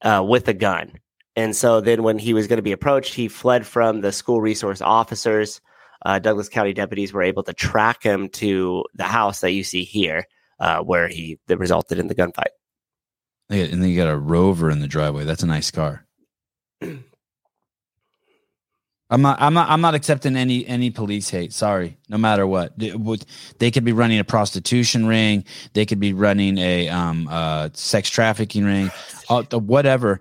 uh, 0.00 0.24
with 0.26 0.48
a 0.48 0.54
gun. 0.54 0.92
And 1.36 1.54
so 1.54 1.82
then, 1.82 2.02
when 2.02 2.18
he 2.18 2.32
was 2.32 2.46
going 2.46 2.56
to 2.56 2.62
be 2.62 2.72
approached, 2.72 3.12
he 3.12 3.28
fled 3.28 3.66
from 3.66 4.00
the 4.00 4.12
school 4.12 4.40
resource 4.40 4.80
officers. 4.80 5.60
Uh, 6.06 6.18
Douglas 6.18 6.48
County 6.48 6.72
deputies 6.72 7.12
were 7.12 7.22
able 7.22 7.42
to 7.42 7.52
track 7.52 8.02
him 8.02 8.30
to 8.30 8.82
the 8.94 9.04
house 9.04 9.40
that 9.40 9.52
you 9.52 9.62
see 9.62 9.84
here, 9.84 10.24
uh, 10.58 10.80
where 10.80 11.06
he 11.06 11.38
that 11.48 11.58
resulted 11.58 11.98
in 11.98 12.06
the 12.06 12.14
gunfight. 12.14 12.54
And 13.48 13.82
then 13.82 13.88
you 13.88 13.96
got 13.96 14.08
a 14.12 14.18
Rover 14.18 14.70
in 14.70 14.80
the 14.80 14.88
driveway. 14.88 15.24
That's 15.24 15.42
a 15.42 15.46
nice 15.46 15.70
car. 15.70 16.04
I'm 19.08 19.22
not. 19.22 19.40
I'm 19.40 19.54
not. 19.54 19.70
I'm 19.70 19.80
not 19.80 19.94
accepting 19.94 20.34
any 20.34 20.66
any 20.66 20.90
police 20.90 21.30
hate. 21.30 21.52
Sorry. 21.52 21.96
No 22.08 22.18
matter 22.18 22.44
what, 22.44 22.76
They- 22.76 23.70
could 23.70 23.84
be 23.84 23.92
running 23.92 24.18
a 24.18 24.24
prostitution 24.24 25.06
ring. 25.06 25.44
They 25.74 25.86
could 25.86 26.00
be 26.00 26.12
running 26.12 26.58
a 26.58 26.88
um 26.88 27.28
uh 27.30 27.68
sex 27.72 28.10
trafficking 28.10 28.64
ring. 28.64 28.90
Uh, 29.28 29.42
whatever. 29.58 30.20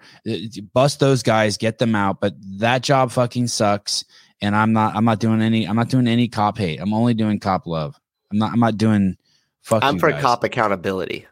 Bust 0.74 1.00
those 1.00 1.22
guys. 1.22 1.58
Get 1.58 1.78
them 1.78 1.94
out. 1.94 2.20
But 2.20 2.34
that 2.58 2.82
job 2.82 3.12
fucking 3.12 3.50
sucks. 3.50 4.04
And 4.42 4.56
I'm 4.56 4.74
not. 4.74 4.96
I'm 4.96 5.06
not 5.06 5.20
doing 5.20 5.44
any. 5.44 5.68
I'm 5.68 5.76
not 5.76 5.90
doing 5.90 6.08
any 6.08 6.28
cop 6.28 6.58
hate. 6.58 6.80
I'm 6.80 6.92
only 6.92 7.14
doing 7.14 7.40
cop 7.40 7.68
love. 7.68 7.96
I'm 8.32 8.40
not. 8.40 8.52
I'm 8.52 8.60
not 8.60 8.78
doing 8.78 9.16
Fuck 9.62 9.84
I'm 9.84 10.00
for 10.00 10.10
guys. 10.10 10.24
cop 10.24 10.44
accountability, 10.44 11.28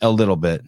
a 0.00 0.10
little 0.10 0.36
bit, 0.36 0.62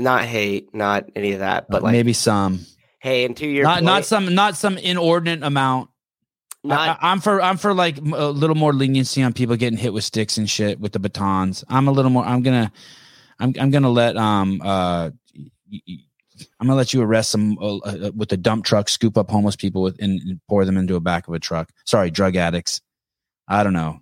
not 0.00 0.24
hate, 0.24 0.74
not 0.74 1.10
any 1.16 1.32
of 1.32 1.40
that. 1.40 1.66
But 1.68 1.76
but 1.78 1.82
like, 1.84 1.92
maybe 1.92 2.12
some. 2.12 2.60
hey, 3.00 3.24
and 3.24 3.36
to 3.36 3.46
your 3.46 3.64
Not 3.64 3.74
point, 3.76 3.84
not 3.84 4.04
some 4.04 4.34
not 4.34 4.56
some 4.56 4.78
inordinate 4.78 5.42
amount. 5.42 5.90
not 6.64 6.98
I, 7.02 7.12
am 7.12 7.20
for 7.20 7.40
I'm 7.40 7.56
for 7.56 7.74
like 7.74 7.98
a 7.98 8.28
little 8.28 8.56
more 8.56 8.72
leniency 8.72 9.22
on 9.22 9.32
people 9.32 9.56
getting 9.56 9.78
hit 9.78 9.92
with 9.92 10.04
sticks 10.04 10.36
and 10.38 10.48
shit 10.48 10.80
with 10.80 10.92
the 10.92 10.98
batons. 10.98 11.64
I'm 11.68 11.88
a 11.88 11.92
little 11.92 12.10
more. 12.10 12.24
I'm 12.24 12.42
gonna 12.42 12.72
I'm 13.38 13.54
I'm 13.60 13.70
gonna 13.70 13.90
let 13.90 14.16
um 14.16 14.60
uh 14.62 15.10
y- 15.70 15.80
y- 15.86 15.96
I'm 16.60 16.66
gonna 16.68 16.76
let 16.76 16.94
you 16.94 17.02
arrest 17.02 17.30
some 17.32 17.58
uh, 17.60 17.78
uh, 17.78 18.10
with 18.14 18.32
a 18.32 18.36
dump 18.36 18.64
truck, 18.64 18.88
scoop 18.88 19.18
up 19.18 19.28
homeless 19.30 19.56
people 19.56 19.82
with 19.82 19.96
and, 20.00 20.20
and 20.22 20.40
pour 20.48 20.64
them 20.64 20.76
into 20.76 20.94
a 20.94 21.00
back 21.00 21.26
of 21.28 21.34
a 21.34 21.38
truck. 21.40 21.68
Sorry, 21.84 22.10
drug 22.12 22.36
addicts. 22.36 22.80
I 23.48 23.64
don't 23.64 23.72
know. 23.72 24.00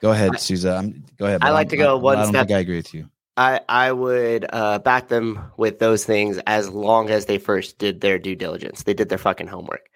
Go 0.00 0.12
ahead, 0.12 0.38
Souza. 0.40 0.76
I'm, 0.76 1.04
go 1.18 1.26
ahead. 1.26 1.42
I 1.42 1.50
like 1.50 1.66
I'm- 1.66 1.70
to 1.70 1.76
go 1.76 1.98
I- 1.98 2.00
one 2.00 2.16
I 2.18 2.22
don't 2.22 2.32
step- 2.32 2.46
think 2.48 2.56
I 2.56 2.60
agree 2.60 2.76
with 2.76 2.94
you. 2.94 3.10
I 3.38 3.60
I 3.68 3.92
would 3.92 4.46
uh, 4.52 4.80
back 4.80 5.08
them 5.08 5.52
with 5.56 5.78
those 5.78 6.04
things 6.04 6.38
as 6.46 6.68
long 6.68 7.08
as 7.08 7.26
they 7.26 7.38
first 7.38 7.78
did 7.78 8.00
their 8.00 8.18
due 8.18 8.34
diligence. 8.34 8.82
They 8.82 8.94
did 8.94 9.08
their 9.08 9.16
fucking 9.16 9.46
homework. 9.46 9.88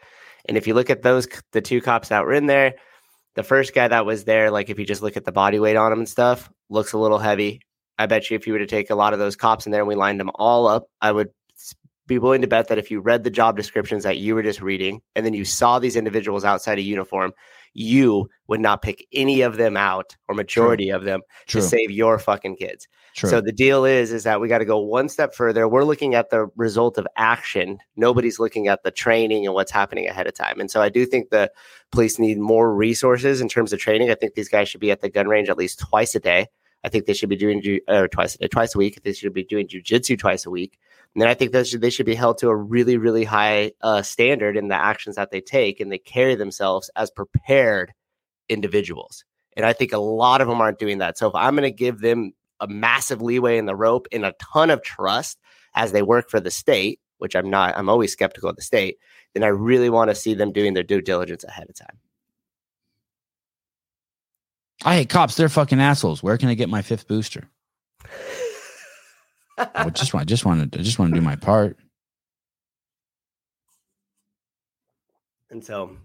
And 0.46 0.56
if 0.56 0.66
you 0.66 0.74
look 0.74 0.90
at 0.90 1.02
those, 1.02 1.26
the 1.50 1.60
two 1.60 1.80
cops 1.80 2.08
that 2.08 2.24
were 2.24 2.32
in 2.32 2.46
there, 2.46 2.74
the 3.34 3.42
first 3.42 3.74
guy 3.74 3.88
that 3.88 4.06
was 4.06 4.24
there, 4.24 4.50
like 4.50 4.70
if 4.70 4.78
you 4.78 4.86
just 4.86 5.02
look 5.02 5.16
at 5.16 5.24
the 5.24 5.32
body 5.32 5.58
weight 5.58 5.76
on 5.76 5.92
him 5.92 5.98
and 5.98 6.08
stuff, 6.08 6.50
looks 6.70 6.92
a 6.92 6.98
little 6.98 7.18
heavy. 7.18 7.60
I 7.98 8.06
bet 8.06 8.30
you 8.30 8.36
if 8.36 8.46
you 8.46 8.52
were 8.52 8.58
to 8.60 8.66
take 8.66 8.90
a 8.90 8.94
lot 8.94 9.12
of 9.12 9.18
those 9.18 9.36
cops 9.36 9.66
in 9.66 9.72
there 9.72 9.82
and 9.82 9.88
we 9.88 9.94
lined 9.96 10.20
them 10.20 10.30
all 10.36 10.68
up, 10.68 10.86
I 11.00 11.12
would 11.12 11.30
be 12.06 12.18
willing 12.18 12.42
to 12.42 12.48
bet 12.48 12.68
that 12.68 12.78
if 12.78 12.90
you 12.90 13.00
read 13.00 13.24
the 13.24 13.30
job 13.30 13.56
descriptions 13.56 14.04
that 14.04 14.18
you 14.18 14.34
were 14.34 14.42
just 14.42 14.60
reading 14.60 15.00
and 15.14 15.26
then 15.26 15.34
you 15.34 15.44
saw 15.44 15.78
these 15.78 15.96
individuals 15.96 16.44
outside 16.44 16.78
of 16.78 16.84
uniform, 16.84 17.32
you 17.74 18.28
would 18.48 18.60
not 18.60 18.82
pick 18.82 19.06
any 19.12 19.40
of 19.42 19.56
them 19.56 19.76
out 19.76 20.16
or 20.28 20.34
majority 20.34 20.90
of 20.90 21.04
them 21.04 21.20
True. 21.46 21.60
to 21.60 21.66
save 21.66 21.90
your 21.90 22.18
fucking 22.18 22.56
kids. 22.56 22.88
True. 23.14 23.28
So 23.28 23.40
the 23.40 23.52
deal 23.52 23.84
is 23.84 24.12
is 24.12 24.24
that 24.24 24.40
we 24.40 24.48
got 24.48 24.58
to 24.58 24.64
go 24.64 24.78
one 24.78 25.08
step 25.08 25.34
further. 25.34 25.68
We're 25.68 25.84
looking 25.84 26.14
at 26.14 26.30
the 26.30 26.48
result 26.56 26.96
of 26.98 27.06
action. 27.16 27.78
Nobody's 27.96 28.38
looking 28.38 28.68
at 28.68 28.82
the 28.82 28.90
training 28.90 29.46
and 29.46 29.54
what's 29.54 29.70
happening 29.70 30.06
ahead 30.06 30.26
of 30.26 30.34
time. 30.34 30.60
And 30.60 30.70
so 30.70 30.80
I 30.80 30.88
do 30.88 31.04
think 31.04 31.30
the 31.30 31.50
police 31.90 32.18
need 32.18 32.38
more 32.38 32.74
resources 32.74 33.40
in 33.40 33.48
terms 33.48 33.72
of 33.72 33.80
training. 33.80 34.10
I 34.10 34.14
think 34.14 34.34
these 34.34 34.48
guys 34.48 34.68
should 34.68 34.80
be 34.80 34.90
at 34.90 35.00
the 35.00 35.10
gun 35.10 35.28
range 35.28 35.50
at 35.50 35.58
least 35.58 35.78
twice 35.78 36.14
a 36.14 36.20
day. 36.20 36.46
I 36.84 36.88
think 36.88 37.06
they 37.06 37.14
should 37.14 37.28
be 37.28 37.36
doing 37.36 37.62
ju- 37.62 37.80
or 37.86 38.08
twice 38.08 38.34
a 38.34 38.38
day, 38.38 38.48
twice 38.48 38.74
a 38.74 38.78
week. 38.78 39.02
They 39.02 39.12
should 39.12 39.34
be 39.34 39.44
doing 39.44 39.68
jujitsu 39.68 40.18
twice 40.18 40.46
a 40.46 40.50
week. 40.50 40.78
Then 41.14 41.28
I 41.28 41.34
think 41.34 41.52
they 41.52 41.90
should 41.90 42.06
be 42.06 42.14
held 42.14 42.38
to 42.38 42.48
a 42.48 42.56
really, 42.56 42.96
really 42.96 43.24
high 43.24 43.72
uh, 43.82 44.00
standard 44.02 44.56
in 44.56 44.68
the 44.68 44.74
actions 44.74 45.16
that 45.16 45.30
they 45.30 45.42
take, 45.42 45.78
and 45.78 45.92
they 45.92 45.98
carry 45.98 46.34
themselves 46.34 46.90
as 46.96 47.10
prepared 47.10 47.92
individuals. 48.48 49.24
And 49.56 49.66
I 49.66 49.74
think 49.74 49.92
a 49.92 49.98
lot 49.98 50.40
of 50.40 50.48
them 50.48 50.60
aren't 50.60 50.78
doing 50.78 50.98
that. 50.98 51.18
So 51.18 51.28
if 51.28 51.34
I'm 51.34 51.54
going 51.54 51.64
to 51.64 51.70
give 51.70 52.00
them 52.00 52.32
a 52.60 52.66
massive 52.66 53.20
leeway 53.20 53.58
in 53.58 53.66
the 53.66 53.76
rope 53.76 54.06
and 54.10 54.24
a 54.24 54.34
ton 54.40 54.70
of 54.70 54.82
trust 54.82 55.38
as 55.74 55.92
they 55.92 56.02
work 56.02 56.30
for 56.30 56.40
the 56.40 56.50
state, 56.50 57.00
which 57.18 57.36
I'm 57.36 57.50
not, 57.50 57.76
I'm 57.76 57.90
always 57.90 58.12
skeptical 58.12 58.48
of 58.48 58.56
the 58.56 58.62
state, 58.62 58.96
then 59.34 59.44
I 59.44 59.48
really 59.48 59.90
want 59.90 60.10
to 60.10 60.14
see 60.14 60.32
them 60.32 60.52
doing 60.52 60.72
their 60.72 60.82
due 60.82 61.02
diligence 61.02 61.44
ahead 61.44 61.68
of 61.68 61.74
time. 61.74 61.98
I 64.84 64.96
hate 64.96 65.10
cops. 65.10 65.36
They're 65.36 65.48
fucking 65.48 65.80
assholes. 65.80 66.22
Where 66.22 66.38
can 66.38 66.48
I 66.48 66.54
get 66.54 66.68
my 66.68 66.82
fifth 66.82 67.06
booster? 67.06 67.48
I 69.74 69.90
just 69.90 70.14
want, 70.14 70.28
just 70.28 70.44
want 70.44 70.72
to, 70.72 70.78
I 70.78 70.82
just 70.82 70.98
want 70.98 71.12
to 71.14 71.20
do 71.20 71.24
my 71.24 71.36
part. 71.36 71.76
And 75.50 75.64
so 75.64 75.96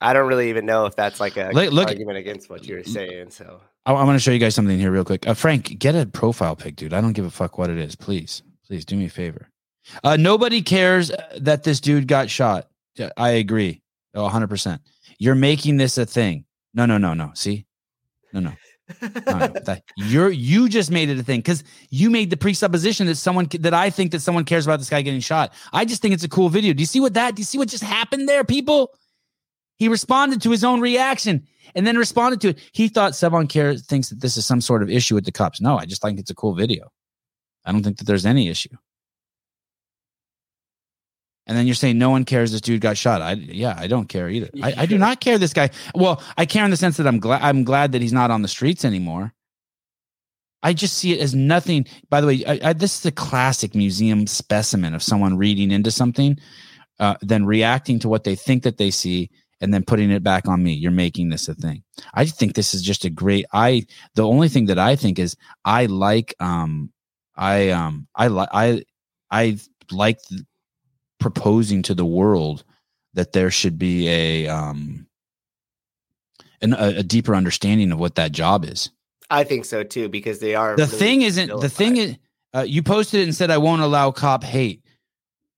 I 0.00 0.12
don't 0.12 0.28
really 0.28 0.50
even 0.50 0.66
know 0.66 0.86
if 0.86 0.96
that's 0.96 1.20
like 1.20 1.36
a 1.36 1.50
Look- 1.52 1.72
look- 1.72 1.88
argument 1.88 2.18
against 2.18 2.50
what 2.50 2.64
you're 2.66 2.84
saying. 2.84 3.30
So 3.30 3.60
I, 3.86 3.92
I 3.92 4.04
want 4.04 4.16
to 4.16 4.20
show 4.22 4.32
you 4.32 4.38
guys 4.38 4.54
something 4.54 4.78
here 4.78 4.90
real 4.90 5.04
quick. 5.04 5.26
Uh, 5.26 5.34
Frank, 5.34 5.78
get 5.78 5.94
a 5.94 6.06
profile 6.06 6.56
pic, 6.56 6.76
dude. 6.76 6.92
I 6.92 7.00
don't 7.00 7.12
give 7.12 7.24
a 7.24 7.30
fuck 7.30 7.56
what 7.58 7.70
it 7.70 7.78
is. 7.78 7.96
Please, 7.96 8.42
please 8.66 8.84
do 8.84 8.96
me 8.96 9.06
a 9.06 9.10
favor. 9.10 9.48
Uh, 10.04 10.16
nobody 10.16 10.60
cares 10.60 11.10
uh, 11.10 11.38
that 11.40 11.62
this 11.62 11.80
dude 11.80 12.06
got 12.08 12.28
shot. 12.28 12.68
I 13.16 13.30
agree. 13.30 13.80
Oh, 14.14 14.28
100%. 14.28 14.80
You're 15.18 15.34
making 15.36 15.76
this 15.76 15.96
a 15.98 16.04
thing. 16.06 16.44
No, 16.74 16.84
no, 16.84 16.98
no, 16.98 17.14
no. 17.14 17.30
See? 17.34 17.64
No, 18.32 18.40
no. 18.40 18.52
You're 19.96 20.30
you 20.30 20.68
just 20.68 20.90
made 20.90 21.10
it 21.10 21.18
a 21.18 21.22
thing 21.22 21.40
because 21.40 21.64
you 21.90 22.10
made 22.10 22.30
the 22.30 22.36
presupposition 22.36 23.06
that 23.06 23.16
someone 23.16 23.48
that 23.60 23.74
I 23.74 23.90
think 23.90 24.12
that 24.12 24.20
someone 24.20 24.44
cares 24.44 24.66
about 24.66 24.78
this 24.78 24.90
guy 24.90 25.02
getting 25.02 25.20
shot. 25.20 25.52
I 25.72 25.84
just 25.84 26.02
think 26.02 26.14
it's 26.14 26.24
a 26.24 26.28
cool 26.28 26.48
video. 26.48 26.72
Do 26.72 26.80
you 26.80 26.86
see 26.86 27.00
what 27.00 27.14
that? 27.14 27.34
Do 27.34 27.40
you 27.40 27.44
see 27.44 27.58
what 27.58 27.68
just 27.68 27.84
happened 27.84 28.28
there, 28.28 28.44
people? 28.44 28.94
He 29.76 29.88
responded 29.88 30.42
to 30.42 30.50
his 30.50 30.64
own 30.64 30.80
reaction 30.80 31.46
and 31.74 31.86
then 31.86 31.96
responded 31.96 32.40
to 32.40 32.48
it. 32.48 32.58
He 32.72 32.88
thought 32.88 33.12
Sevan 33.12 33.48
Care 33.48 33.76
thinks 33.76 34.08
that 34.08 34.20
this 34.20 34.36
is 34.36 34.44
some 34.44 34.60
sort 34.60 34.82
of 34.82 34.90
issue 34.90 35.14
with 35.14 35.24
the 35.24 35.32
cops. 35.32 35.60
No, 35.60 35.78
I 35.78 35.84
just 35.84 36.02
think 36.02 36.18
it's 36.18 36.30
a 36.30 36.34
cool 36.34 36.54
video. 36.54 36.90
I 37.64 37.72
don't 37.72 37.82
think 37.82 37.98
that 37.98 38.06
there's 38.06 38.26
any 38.26 38.48
issue. 38.48 38.76
And 41.48 41.56
then 41.56 41.66
you're 41.66 41.74
saying 41.74 41.96
no 41.96 42.10
one 42.10 42.26
cares 42.26 42.52
this 42.52 42.60
dude 42.60 42.82
got 42.82 42.98
shot. 42.98 43.22
I 43.22 43.32
yeah, 43.32 43.74
I 43.76 43.86
don't 43.86 44.08
care 44.08 44.28
either. 44.28 44.50
I, 44.62 44.74
I 44.82 44.86
do 44.86 44.98
not 44.98 45.20
care 45.20 45.38
this 45.38 45.54
guy. 45.54 45.70
Well, 45.94 46.22
I 46.36 46.44
care 46.44 46.64
in 46.64 46.70
the 46.70 46.76
sense 46.76 46.98
that 46.98 47.06
I'm 47.06 47.18
glad 47.18 47.42
I'm 47.42 47.64
glad 47.64 47.92
that 47.92 48.02
he's 48.02 48.12
not 48.12 48.30
on 48.30 48.42
the 48.42 48.48
streets 48.48 48.84
anymore. 48.84 49.32
I 50.62 50.74
just 50.74 50.98
see 50.98 51.12
it 51.12 51.20
as 51.20 51.34
nothing. 51.34 51.86
By 52.10 52.20
the 52.20 52.26
way, 52.26 52.44
I, 52.46 52.60
I, 52.70 52.72
this 52.72 52.98
is 52.98 53.06
a 53.06 53.12
classic 53.12 53.74
museum 53.74 54.26
specimen 54.26 54.92
of 54.92 55.02
someone 55.02 55.38
reading 55.38 55.70
into 55.70 55.90
something, 55.90 56.36
uh, 56.98 57.14
then 57.22 57.46
reacting 57.46 57.98
to 58.00 58.08
what 58.08 58.24
they 58.24 58.34
think 58.34 58.64
that 58.64 58.76
they 58.76 58.90
see, 58.90 59.30
and 59.60 59.72
then 59.72 59.84
putting 59.84 60.10
it 60.10 60.22
back 60.22 60.48
on 60.48 60.62
me. 60.62 60.72
You're 60.72 60.90
making 60.90 61.30
this 61.30 61.48
a 61.48 61.54
thing. 61.54 61.82
I 62.14 62.26
think 62.26 62.54
this 62.54 62.74
is 62.74 62.82
just 62.82 63.04
a 63.04 63.10
great. 63.10 63.46
I 63.52 63.86
the 64.14 64.26
only 64.26 64.48
thing 64.48 64.66
that 64.66 64.78
I 64.78 64.96
think 64.96 65.18
is 65.18 65.36
I 65.64 65.86
like 65.86 66.34
um 66.40 66.92
I 67.36 67.70
um 67.70 68.06
I 68.14 68.26
like 68.26 68.48
I 68.52 68.84
I 69.30 69.58
like 69.90 70.18
proposing 71.18 71.82
to 71.82 71.94
the 71.94 72.04
world 72.04 72.64
that 73.14 73.32
there 73.32 73.50
should 73.50 73.78
be 73.78 74.08
a 74.08 74.48
um 74.48 75.06
an, 76.60 76.72
a, 76.72 76.98
a 76.98 77.02
deeper 77.02 77.34
understanding 77.34 77.92
of 77.92 77.98
what 77.98 78.16
that 78.16 78.32
job 78.32 78.64
is. 78.64 78.90
I 79.30 79.44
think 79.44 79.64
so 79.64 79.82
too 79.82 80.08
because 80.08 80.40
they 80.40 80.54
are 80.54 80.76
The 80.76 80.86
really 80.86 80.98
thing 80.98 81.22
isn't 81.22 81.60
the 81.60 81.68
thing 81.68 81.96
is 81.96 82.16
uh, 82.54 82.64
you 82.66 82.82
posted 82.82 83.20
it 83.20 83.24
and 83.24 83.34
said 83.34 83.50
I 83.50 83.58
won't 83.58 83.82
allow 83.82 84.10
cop 84.10 84.42
hate. 84.42 84.82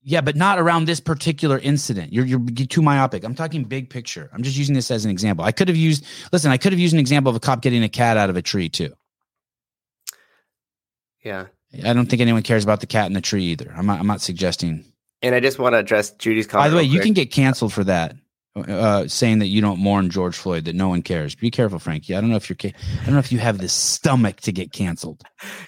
Yeah, 0.02 0.22
but 0.22 0.34
not 0.34 0.58
around 0.58 0.86
this 0.86 0.98
particular 0.98 1.58
incident. 1.58 2.12
You're 2.12 2.24
you're 2.24 2.40
too 2.66 2.80
myopic. 2.82 3.22
I'm 3.22 3.34
talking 3.34 3.64
big 3.64 3.90
picture. 3.90 4.30
I'm 4.32 4.42
just 4.42 4.56
using 4.56 4.74
this 4.74 4.90
as 4.90 5.04
an 5.04 5.10
example. 5.10 5.44
I 5.44 5.52
could 5.52 5.68
have 5.68 5.76
used 5.76 6.04
listen. 6.32 6.50
I 6.50 6.56
could 6.56 6.72
have 6.72 6.80
used 6.80 6.94
an 6.94 7.00
example 7.00 7.30
of 7.30 7.36
a 7.36 7.40
cop 7.40 7.60
getting 7.60 7.82
a 7.82 7.88
cat 7.88 8.16
out 8.16 8.30
of 8.30 8.36
a 8.36 8.42
tree 8.42 8.68
too. 8.68 8.94
yeah. 11.70 11.90
I 11.90 11.92
don't 11.92 12.06
think 12.06 12.22
anyone 12.22 12.42
cares 12.42 12.64
about 12.64 12.80
the 12.80 12.86
cat 12.86 13.06
in 13.06 13.12
the 13.12 13.20
tree 13.20 13.44
either. 13.44 13.72
I'm 13.76 13.86
not. 13.86 14.00
I'm 14.00 14.06
not 14.06 14.22
suggesting. 14.22 14.84
And 15.22 15.34
I 15.34 15.40
just 15.40 15.58
want 15.58 15.74
to 15.74 15.78
address 15.78 16.10
Judy's 16.12 16.46
comment. 16.46 16.66
By 16.66 16.70
the 16.70 16.76
way, 16.76 16.82
you 16.84 17.00
can 17.00 17.12
get 17.12 17.30
canceled 17.30 17.72
for 17.72 17.84
that, 17.84 18.16
uh, 18.56 19.06
saying 19.06 19.40
that 19.40 19.48
you 19.48 19.60
don't 19.60 19.78
mourn 19.78 20.10
George 20.10 20.36
Floyd, 20.36 20.64
that 20.64 20.74
no 20.74 20.88
one 20.88 21.02
cares. 21.02 21.34
Be 21.34 21.50
careful, 21.50 21.78
Frankie. 21.78 22.14
I 22.14 22.20
don't 22.20 22.30
know 22.30 22.36
if 22.36 22.48
you're. 22.48 22.56
Ca- 22.56 22.72
I 23.02 23.04
don't 23.04 23.14
know 23.14 23.20
if 23.20 23.30
you 23.30 23.38
have 23.38 23.58
the 23.58 23.68
stomach 23.68 24.40
to 24.42 24.52
get 24.52 24.72
canceled. 24.72 25.22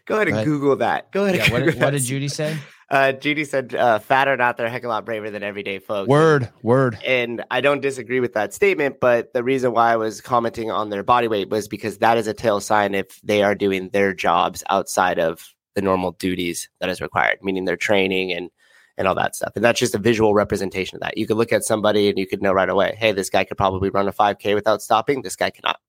go 0.07 0.17
ahead 0.17 0.29
and. 0.29 0.45
Google 0.45 0.77
that. 0.77 1.13
Go 1.13 1.25
ahead. 1.25 1.37
Yeah. 1.37 1.55
and 1.55 1.67
What, 1.67 1.75
what 1.77 1.91
did 1.91 2.03
Judy 2.03 2.29
say? 2.29 2.57
Uh, 2.93 3.11
Judy 3.11 3.47
said, 3.47 3.75
uh, 3.75 3.99
"Fat 3.99 4.29
or 4.29 4.37
not, 4.37 4.59
they're 4.59 4.67
a 4.67 4.71
heck 4.71 4.83
of 4.83 4.85
a 4.85 4.89
lot 4.89 5.07
braver 5.07 5.31
than 5.31 5.43
everyday 5.43 5.79
folks." 5.79 6.09
Word. 6.09 6.51
Word. 6.63 6.99
And 7.03 7.43
I 7.51 7.63
don't 7.63 7.81
disagree 7.81 8.21
with 8.21 8.35
that 8.35 8.53
statement, 8.53 9.01
but 9.01 9.33
the 9.33 9.43
reason 9.43 9.73
why 9.73 9.95
I 9.95 9.97
was 9.97 10.21
commenting 10.21 10.71
on 10.71 10.91
their 10.91 11.03
body 11.03 11.27
weight 11.27 11.49
was 11.49 11.69
because 11.69 11.99
that 11.99 12.19
is 12.19 12.27
a 12.27 12.35
tail 12.35 12.61
sign 12.61 12.95
if 12.95 13.19
they 13.23 13.43
are 13.43 13.55
doing 13.55 13.89
their 13.95 14.13
jobs 14.13 14.63
outside 14.69 15.19
of 15.19 15.55
the 15.75 15.81
normal 15.81 16.13
duties 16.13 16.69
that 16.81 16.91
is 16.91 17.01
required, 17.01 17.39
meaning 17.41 17.65
their 17.65 17.79
training 17.79 18.31
and 18.31 18.51
and 18.99 19.09
all 19.09 19.15
that 19.15 19.35
stuff. 19.35 19.53
And 19.55 19.65
that's 19.65 19.81
just 19.81 19.95
a 19.95 19.99
visual 19.99 20.35
representation 20.35 20.97
of 20.97 21.01
that. 21.01 21.17
You 21.19 21.27
could 21.27 21.37
look 21.37 21.53
at 21.53 21.65
somebody 21.65 22.09
and 22.09 22.19
you 22.19 22.27
could 22.27 22.43
know 22.43 22.53
right 22.53 22.69
away, 22.69 22.95
hey, 22.99 23.13
this 23.13 23.31
guy 23.31 23.45
could 23.45 23.57
probably 23.57 23.91
run 23.91 24.09
a 24.09 24.13
5K 24.13 24.55
without 24.55 24.83
stopping. 24.83 25.23
This 25.23 25.37
guy 25.37 25.51
cannot. 25.51 25.81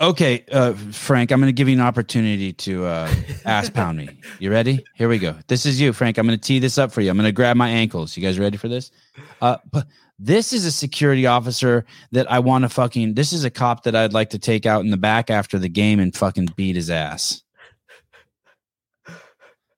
Okay, 0.00 0.44
uh, 0.50 0.72
Frank, 0.72 1.30
I'm 1.30 1.40
going 1.40 1.48
to 1.48 1.52
give 1.52 1.68
you 1.68 1.74
an 1.74 1.80
opportunity 1.80 2.52
to 2.52 2.84
uh, 2.84 3.14
ass 3.44 3.70
pound 3.70 3.96
me. 3.96 4.10
You 4.40 4.50
ready? 4.50 4.84
Here 4.96 5.08
we 5.08 5.18
go. 5.18 5.36
This 5.46 5.64
is 5.66 5.80
you, 5.80 5.92
Frank. 5.92 6.18
I'm 6.18 6.26
going 6.26 6.38
to 6.38 6.44
tee 6.44 6.58
this 6.58 6.78
up 6.78 6.90
for 6.90 7.00
you. 7.00 7.10
I'm 7.10 7.16
going 7.16 7.26
to 7.26 7.32
grab 7.32 7.56
my 7.56 7.68
ankles. 7.68 8.16
You 8.16 8.22
guys 8.22 8.38
ready 8.38 8.56
for 8.56 8.68
this? 8.68 8.90
Uh, 9.40 9.58
but 9.70 9.86
this 10.18 10.52
is 10.52 10.64
a 10.64 10.72
security 10.72 11.26
officer 11.26 11.84
that 12.10 12.30
I 12.30 12.40
want 12.40 12.62
to 12.62 12.68
fucking. 12.68 13.14
This 13.14 13.32
is 13.32 13.44
a 13.44 13.50
cop 13.50 13.84
that 13.84 13.94
I'd 13.94 14.12
like 14.12 14.30
to 14.30 14.38
take 14.38 14.66
out 14.66 14.84
in 14.84 14.90
the 14.90 14.96
back 14.96 15.30
after 15.30 15.60
the 15.60 15.68
game 15.68 16.00
and 16.00 16.14
fucking 16.14 16.48
beat 16.56 16.74
his 16.74 16.90
ass. 16.90 17.43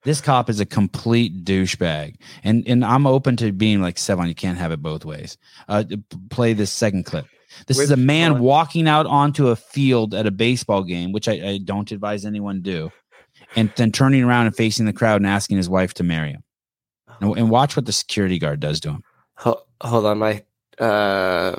This 0.07 0.21
cop 0.21 0.49
is 0.49 0.61
a 0.61 0.65
complete 0.65 1.43
douchebag, 1.43 2.15
and 2.41 2.65
and 2.65 2.85
I'm 2.85 3.05
open 3.05 3.35
to 3.35 3.51
being 3.51 3.81
like 3.81 3.97
seven 3.97 4.29
You 4.29 4.35
can't 4.35 4.57
have 4.57 4.71
it 4.71 4.81
both 4.81 5.03
ways. 5.03 5.37
Uh, 5.67 5.83
play 6.29 6.53
this 6.53 6.71
second 6.71 7.03
clip. 7.03 7.25
This 7.65 7.77
is 7.77 7.91
a 7.91 7.97
man 7.97 8.35
one? 8.35 8.41
walking 8.41 8.87
out 8.87 9.05
onto 9.05 9.49
a 9.49 9.57
field 9.57 10.13
at 10.13 10.25
a 10.25 10.31
baseball 10.31 10.83
game, 10.83 11.11
which 11.11 11.27
I, 11.27 11.33
I 11.33 11.57
don't 11.57 11.91
advise 11.91 12.23
anyone 12.23 12.61
do, 12.61 12.89
and 13.57 13.69
then 13.75 13.91
turning 13.91 14.23
around 14.23 14.45
and 14.45 14.55
facing 14.55 14.85
the 14.85 14.93
crowd 14.93 15.17
and 15.17 15.27
asking 15.27 15.57
his 15.57 15.67
wife 15.67 15.93
to 15.95 16.05
marry 16.05 16.31
him. 16.31 16.43
And, 17.19 17.37
and 17.37 17.49
watch 17.49 17.75
what 17.75 17.85
the 17.85 17.91
security 17.91 18.39
guard 18.39 18.61
does 18.61 18.79
to 18.79 18.91
him. 18.91 19.03
Ho- 19.39 19.63
hold 19.81 20.05
on, 20.05 20.19
my 20.19 20.41
uh, 20.79 21.57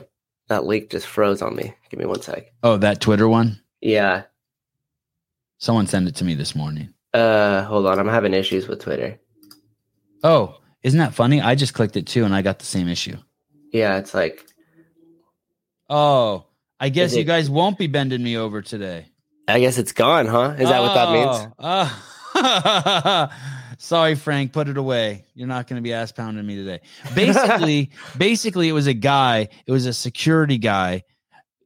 that 0.49 0.64
link 0.64 0.88
just 0.88 1.07
froze 1.07 1.42
on 1.42 1.55
me. 1.55 1.74
Give 1.90 2.01
me 2.01 2.07
one 2.07 2.22
sec. 2.22 2.51
Oh, 2.62 2.78
that 2.78 3.03
Twitter 3.03 3.28
one. 3.28 3.61
Yeah, 3.82 4.22
Someone 5.59 5.88
sent 5.88 6.09
it 6.09 6.14
to 6.16 6.24
me 6.24 6.34
this 6.34 6.55
morning. 6.55 6.94
Uh, 7.14 7.62
hold 7.64 7.86
on. 7.86 7.98
I'm 7.98 8.09
having 8.09 8.34
issues 8.34 8.68
with 8.68 8.80
Twitter. 8.80 9.18
Oh, 10.22 10.59
isn't 10.82 10.98
that 10.98 11.14
funny? 11.14 11.40
I 11.40 11.54
just 11.54 11.74
clicked 11.74 11.96
it 11.96 12.06
too, 12.06 12.24
and 12.24 12.34
I 12.34 12.42
got 12.42 12.59
the 12.59 12.66
same 12.66 12.88
issue. 12.88 13.16
Yeah, 13.72 13.98
it's 13.98 14.14
like 14.14 14.44
Oh, 15.90 16.46
I 16.80 16.88
guess 16.90 17.11
Is 17.12 17.16
you 17.16 17.22
it- 17.22 17.26
guys 17.26 17.48
won't 17.50 17.78
be 17.78 17.86
bending 17.86 18.22
me 18.22 18.36
over 18.36 18.61
today. 18.62 19.06
I 19.46 19.61
guess 19.61 19.78
it's 19.78 19.92
gone, 19.92 20.26
huh? 20.26 20.56
Is 20.59 20.68
that 20.68 20.82
what 20.82 20.94
that 20.94 21.11
means? 21.11 21.46
means? 23.24 23.30
Sorry, 23.78 24.14
Frank. 24.14 24.52
Put 24.52 24.68
it 24.68 24.76
away. 24.76 25.24
You're 25.34 25.48
not 25.48 25.66
going 25.66 25.76
to 25.76 25.82
be 25.82 25.94
ass 25.94 26.12
pounding 26.12 26.44
me 26.44 26.56
today. 26.56 26.80
Basically, 27.14 27.90
basically, 28.18 28.68
it 28.68 28.72
was 28.72 28.86
a 28.86 28.92
guy. 28.92 29.48
It 29.66 29.72
was 29.72 29.86
a 29.86 29.94
security 29.94 30.59
guy. 30.59 31.04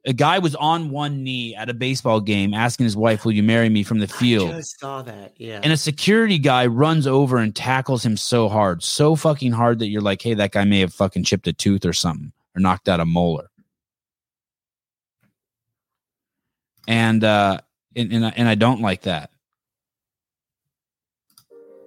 A 0.05 0.13
guy 0.13 0.41
was 0.41 0.57
on 0.57 0.91
one 0.91 1.23
knee 1.23 1.55
at 1.55 1.69
a 1.71 1.75
baseball 1.75 2.21
game, 2.21 2.55
asking 2.55 2.85
his 2.85 2.97
wife, 2.97 3.25
"Will 3.25 3.33
you 3.33 3.43
marry 3.45 3.69
me?" 3.69 3.85
from 3.85 4.01
the 4.01 4.07
I 4.13 4.19
field. 4.19 4.51
just 4.51 4.81
saw 4.81 5.01
that. 5.03 5.35
Yeah. 5.37 5.61
And 5.63 5.73
a 5.73 5.77
security 5.77 6.39
guy 6.39 6.67
runs 6.67 7.07
over 7.07 7.39
and 7.39 7.55
tackles 7.55 8.05
him 8.05 8.17
so 8.17 8.49
hard, 8.49 8.83
so 8.83 9.15
fucking 9.15 9.53
hard 9.53 9.79
that 9.79 9.87
you're 9.89 10.01
like, 10.03 10.21
hey, 10.21 10.35
that 10.35 10.51
guy 10.51 10.65
may 10.65 10.81
have 10.81 10.93
fucking 10.93 11.23
chipped 11.23 11.47
a 11.47 11.53
tooth 11.53 11.85
or 11.85 11.93
something 11.93 12.33
or 12.57 12.61
knocked 12.61 12.89
out 12.89 12.99
a 12.99 13.05
molar. 13.05 13.49
And 16.89 17.23
uh 17.23 17.59
and 17.95 18.13
and 18.13 18.27
I, 18.27 18.33
and 18.37 18.49
I 18.49 18.55
don't 18.57 18.81
like 18.81 19.03
that. 19.03 19.31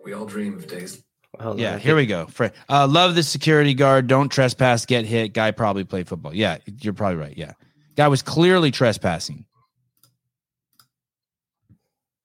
We 0.04 0.14
all 0.14 0.26
dream 0.26 0.56
of 0.56 0.68
days. 0.68 1.04
Hold 1.40 1.56
on, 1.56 1.60
Yeah, 1.60 1.72
here 1.78 1.96
think- 1.96 1.98
we 1.98 2.06
go. 2.06 2.28
Fre- 2.28 2.46
Uh, 2.70 2.88
love 2.88 3.16
the 3.16 3.24
security 3.24 3.74
guard. 3.74 4.08
Don't 4.08 4.30
trespass. 4.30 4.86
Get 4.86 5.04
hit. 5.06 5.34
Guy 5.34 5.52
probably 5.52 5.84
played 5.84 6.08
football. 6.08 6.34
Yeah, 6.34 6.60
you're 6.80 6.94
probably 6.94 7.18
right. 7.18 7.38
Yeah, 7.38 7.54
guy 7.96 8.08
was 8.08 8.22
clearly 8.22 8.72
trespassing. 8.72 9.46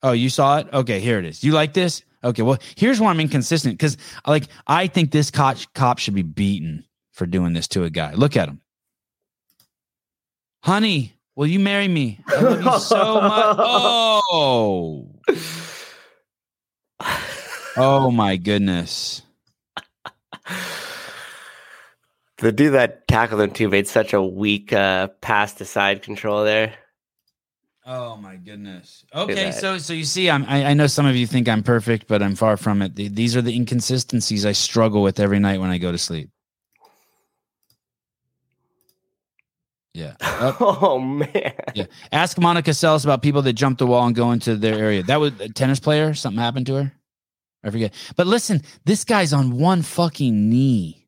Oh, 0.03 0.13
you 0.13 0.31
saw 0.31 0.59
it? 0.59 0.69
Okay, 0.73 1.01
here 1.01 1.19
it 1.19 1.25
is. 1.25 1.45
You 1.45 1.53
like 1.53 1.75
this? 1.75 2.03
Okay, 2.23 2.43
well, 2.43 2.59
here's 2.77 3.01
why 3.01 3.11
I'm 3.11 3.21
inconsistent 3.21 3.79
because, 3.79 3.97
like, 4.27 4.45
I 4.67 4.87
think 4.87 5.11
this 5.11 5.31
cop 5.31 5.57
cop 5.75 5.99
should 5.99 6.15
be 6.15 6.23
beaten 6.23 6.85
for 7.13 7.27
doing 7.27 7.53
this 7.53 7.69
to 7.69 7.85
a 7.85 7.91
guy. 7.91 8.13
Look 8.15 8.37
at 8.37 8.49
him, 8.49 8.61
honey. 10.63 11.17
Will 11.37 11.47
you 11.47 11.61
marry 11.61 11.89
me? 11.89 12.21
I 12.27 12.41
love 12.41 12.63
you 12.63 12.79
so 12.81 13.21
much. 13.21 13.57
Oh, 14.33 15.09
oh 17.77 18.11
my 18.11 18.37
goodness. 18.37 19.23
The 22.41 22.53
dude 22.53 22.73
that 22.75 23.07
tackled 23.07 23.41
him 23.41 23.51
too 23.51 23.69
made 23.69 23.87
such 23.87 24.13
a 24.13 24.23
weak 24.23 24.73
uh, 24.73 25.09
pass 25.21 25.55
to 25.55 25.65
side 25.65 26.03
control 26.03 26.43
there. 26.45 26.75
Oh 27.87 28.17
my 28.17 28.37
goodness. 28.37 29.05
Okay, 29.15 29.53
so 29.53 29.79
so 29.79 29.93
you 29.93 30.05
see, 30.05 30.31
I'm 30.31 30.45
I, 30.45 30.67
I 30.67 30.75
know 30.75 30.87
some 30.87 31.07
of 31.07 31.17
you 31.17 31.27
think 31.27 31.49
I'm 31.49 31.63
perfect, 31.63 32.07
but 32.09 32.23
I'm 32.23 32.35
far 32.37 32.57
from 32.57 32.83
it. 32.83 32.95
The- 32.95 33.09
These 33.09 33.37
are 33.37 33.43
the 33.43 33.55
inconsistencies 33.55 34.45
I 34.47 34.53
struggle 34.53 35.03
with 35.03 35.19
every 35.21 35.39
night 35.39 35.61
when 35.61 35.71
I 35.71 35.79
go 35.79 35.91
to 35.93 35.99
sleep. 35.99 36.31
Yeah. 39.95 40.15
Up. 40.21 40.57
Oh 40.61 40.99
man. 40.99 41.53
Yeah. 41.75 41.87
Ask 42.13 42.39
Monica 42.39 42.71
Seles 42.71 43.05
about 43.05 43.23
people 43.23 43.43
that 43.43 43.53
jump 43.55 43.79
the 43.79 43.87
wall 43.87 44.07
and 44.07 44.15
go 44.17 44.31
into 44.33 44.57
their 44.57 44.75
area. 44.79 45.03
That 45.03 45.21
was 45.21 45.39
a 45.41 45.49
tennis 45.49 45.81
player. 45.81 46.15
Something 46.15 46.41
happened 46.41 46.67
to 46.67 46.75
her. 46.77 46.93
I 47.65 47.71
forget. 47.71 47.93
But 48.17 48.27
listen, 48.27 48.63
this 48.85 49.05
guy's 49.05 49.33
on 49.35 49.59
one 49.59 49.83
fucking 49.83 50.49
knee. 50.49 51.00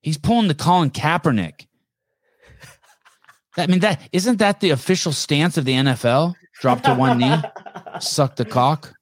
He's 0.00 0.18
pulling 0.18 0.48
the 0.48 0.54
Colin 0.54 0.90
Kaepernick. 0.90 1.66
I 3.56 3.66
mean, 3.66 3.80
that 3.80 4.08
isn't 4.12 4.36
that 4.38 4.60
the 4.60 4.70
official 4.70 5.12
stance 5.12 5.56
of 5.56 5.64
the 5.64 5.72
NFL? 5.72 6.34
Drop 6.60 6.82
to 6.82 6.94
one 6.94 7.18
knee, 7.18 7.36
suck 8.00 8.36
the 8.36 8.44
cock. 8.44 8.94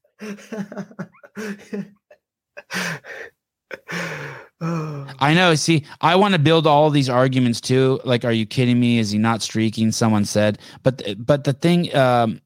I 4.60 5.34
know. 5.34 5.54
See, 5.54 5.84
I 6.00 6.16
want 6.16 6.32
to 6.34 6.38
build 6.38 6.66
all 6.66 6.90
these 6.90 7.10
arguments 7.10 7.60
too. 7.60 8.00
Like, 8.04 8.24
are 8.24 8.32
you 8.32 8.46
kidding 8.46 8.80
me? 8.80 8.98
Is 8.98 9.10
he 9.10 9.18
not 9.18 9.42
streaking? 9.42 9.92
Someone 9.92 10.24
said, 10.24 10.58
but 10.82 11.02
but 11.18 11.44
the 11.44 11.52
thing, 11.52 11.94
um, 11.94 12.40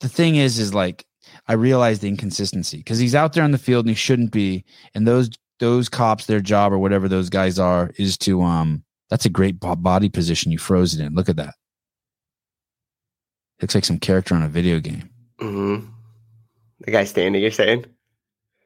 the 0.00 0.08
thing 0.08 0.36
is, 0.36 0.58
is 0.58 0.74
like 0.74 1.06
I 1.48 1.54
realize 1.54 2.00
the 2.00 2.08
inconsistency 2.08 2.78
because 2.78 2.98
he's 2.98 3.14
out 3.14 3.32
there 3.32 3.44
on 3.44 3.52
the 3.52 3.58
field 3.58 3.86
and 3.86 3.90
he 3.90 3.96
shouldn't 3.96 4.32
be. 4.32 4.64
And 4.94 5.06
those 5.06 5.30
those 5.60 5.88
cops, 5.88 6.26
their 6.26 6.40
job 6.40 6.72
or 6.72 6.78
whatever 6.78 7.08
those 7.08 7.30
guys 7.30 7.58
are, 7.58 7.92
is 7.96 8.18
to 8.18 8.42
um. 8.42 8.82
That's 9.10 9.26
a 9.26 9.28
great 9.28 9.58
body 9.58 10.08
position. 10.08 10.52
You 10.52 10.58
froze 10.58 10.94
it 10.94 11.04
in. 11.04 11.14
Look 11.14 11.28
at 11.28 11.34
that. 11.34 11.54
Looks 13.60 13.74
like 13.74 13.84
some 13.84 13.98
character 13.98 14.36
on 14.36 14.42
a 14.44 14.48
video 14.48 14.78
game. 14.78 15.10
hmm 15.40 15.78
The 16.78 16.92
guy 16.92 17.02
standing, 17.04 17.42
you're 17.42 17.50
saying? 17.50 17.86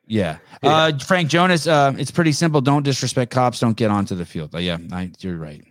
Yeah. 0.07 0.37
Yeah. 0.63 0.71
Uh, 0.71 0.99
Frank 0.99 1.31
Jonas, 1.31 1.67
uh, 1.67 1.95
it's 1.97 2.11
pretty 2.11 2.33
simple. 2.33 2.61
Don't 2.61 2.83
disrespect 2.83 3.31
cops. 3.31 3.59
Don't 3.59 3.75
get 3.75 3.91
onto 3.91 4.15
the 4.15 4.27
field. 4.27 4.55
Uh, 4.55 4.59
yeah, 4.59 4.77
I, 4.93 5.11
you're 5.21 5.39
right. 5.39 5.65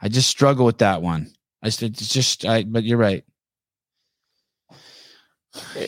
I 0.00 0.08
just 0.08 0.28
struggle 0.28 0.64
with 0.64 0.78
that 0.78 1.02
one. 1.02 1.28
I 1.62 1.66
just, 1.66 1.82
it's 1.82 2.08
just, 2.08 2.44
I, 2.46 2.62
but 2.62 2.84
you're 2.84 2.98
right. 2.98 3.24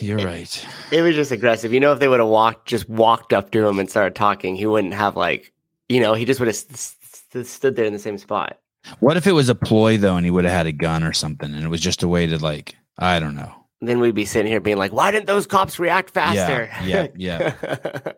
You're 0.01 0.19
It- 0.19 0.25
right. 0.25 0.65
It 0.91 1.01
was 1.01 1.15
just 1.15 1.31
aggressive. 1.31 1.73
You 1.73 1.79
know, 1.79 1.91
if 1.93 1.99
they 1.99 2.07
would 2.07 2.19
have 2.19 2.29
walked, 2.29 2.67
just 2.67 2.89
walked 2.89 3.33
up 3.33 3.51
to 3.51 3.65
him 3.67 3.79
and 3.79 3.89
started 3.89 4.15
talking, 4.15 4.55
he 4.55 4.65
wouldn't 4.65 4.93
have 4.93 5.15
like, 5.15 5.51
you 5.87 5.99
know, 5.99 6.13
he 6.13 6.25
just 6.25 6.39
would 6.39 6.47
have 6.47 6.55
st- 6.55 6.77
st- 7.01 7.47
stood 7.47 7.75
there 7.75 7.85
in 7.85 7.93
the 7.93 7.99
same 7.99 8.17
spot. 8.17 8.57
What 8.99 9.17
if 9.17 9.27
it 9.27 9.33
was 9.33 9.49
a 9.49 9.55
ploy 9.55 9.97
though, 9.97 10.15
and 10.15 10.25
he 10.25 10.31
would 10.31 10.45
have 10.45 10.53
had 10.53 10.67
a 10.67 10.71
gun 10.71 11.03
or 11.03 11.13
something, 11.13 11.53
and 11.53 11.63
it 11.63 11.67
was 11.69 11.81
just 11.81 12.01
a 12.03 12.07
way 12.07 12.25
to 12.27 12.37
like, 12.37 12.75
I 12.97 13.19
don't 13.19 13.35
know. 13.35 13.53
Then 13.81 13.99
we'd 13.99 14.15
be 14.15 14.25
sitting 14.25 14.51
here 14.51 14.59
being 14.59 14.77
like, 14.77 14.91
why 14.93 15.11
didn't 15.11 15.27
those 15.27 15.47
cops 15.47 15.79
react 15.79 16.11
faster? 16.11 16.69
Yeah, 16.85 17.07
yeah. 17.15 17.51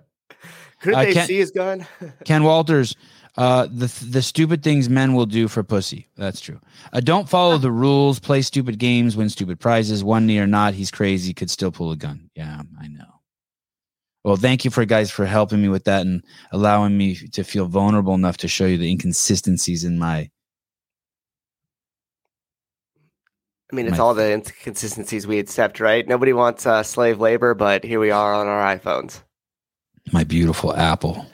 Couldn't 0.82 1.00
Uh, 1.00 1.04
they 1.04 1.14
Ken- 1.14 1.28
see 1.28 1.38
his 1.38 1.52
gun? 1.52 1.86
Ken 2.26 2.44
Walters, 2.44 2.96
uh, 3.38 3.66
the 3.72 3.88
the 4.10 4.22
stupid 4.22 4.62
things 4.64 4.90
men 4.90 5.14
will 5.14 5.26
do 5.26 5.48
for 5.48 5.64
pussy. 5.64 6.08
That's 6.18 6.42
true. 6.42 6.60
Uh, 6.92 7.00
don't 7.00 7.30
follow 7.30 7.58
the 7.58 7.72
rules. 7.72 8.20
Play 8.20 8.42
stupid 8.42 8.78
games. 8.78 9.16
Win 9.16 9.30
stupid 9.30 9.60
prizes. 9.60 10.04
One 10.04 10.26
knee 10.26 10.40
or 10.40 10.48
not, 10.48 10.74
he's 10.74 10.92
crazy. 10.92 11.34
Could 11.34 11.50
still 11.50 11.72
pull 11.72 11.92
a 11.92 11.96
gun. 11.96 12.30
Yeah, 12.36 12.62
I 12.80 12.88
know. 12.88 13.06
Well, 14.24 14.36
thank 14.36 14.64
you 14.66 14.70
for 14.72 14.86
guys 14.86 15.10
for 15.10 15.26
helping 15.26 15.62
me 15.62 15.70
with 15.70 15.86
that 15.86 16.02
and 16.02 16.24
allowing 16.52 16.96
me 16.98 17.16
to 17.16 17.44
feel 17.44 17.66
vulnerable 17.66 18.14
enough 18.14 18.38
to 18.38 18.48
show 18.48 18.66
you 18.68 18.78
the 18.78 18.92
inconsistencies 18.92 19.84
in 19.84 19.98
my. 19.98 20.30
I 23.72 23.76
mean, 23.76 23.88
it's 23.88 23.98
My- 23.98 24.04
all 24.04 24.14
the 24.14 24.34
inconsistencies 24.34 25.26
we 25.26 25.40
accept, 25.40 25.80
right? 25.80 26.06
Nobody 26.08 26.34
wants 26.34 26.66
uh, 26.66 26.84
slave 26.84 27.20
labor, 27.22 27.54
but 27.54 27.84
here 27.86 28.00
we 28.02 28.12
are 28.12 28.34
on 28.34 28.48
our 28.48 28.78
iPhones. 28.78 29.22
my 30.12 30.24
beautiful 30.24 30.76
apple. 30.76 31.26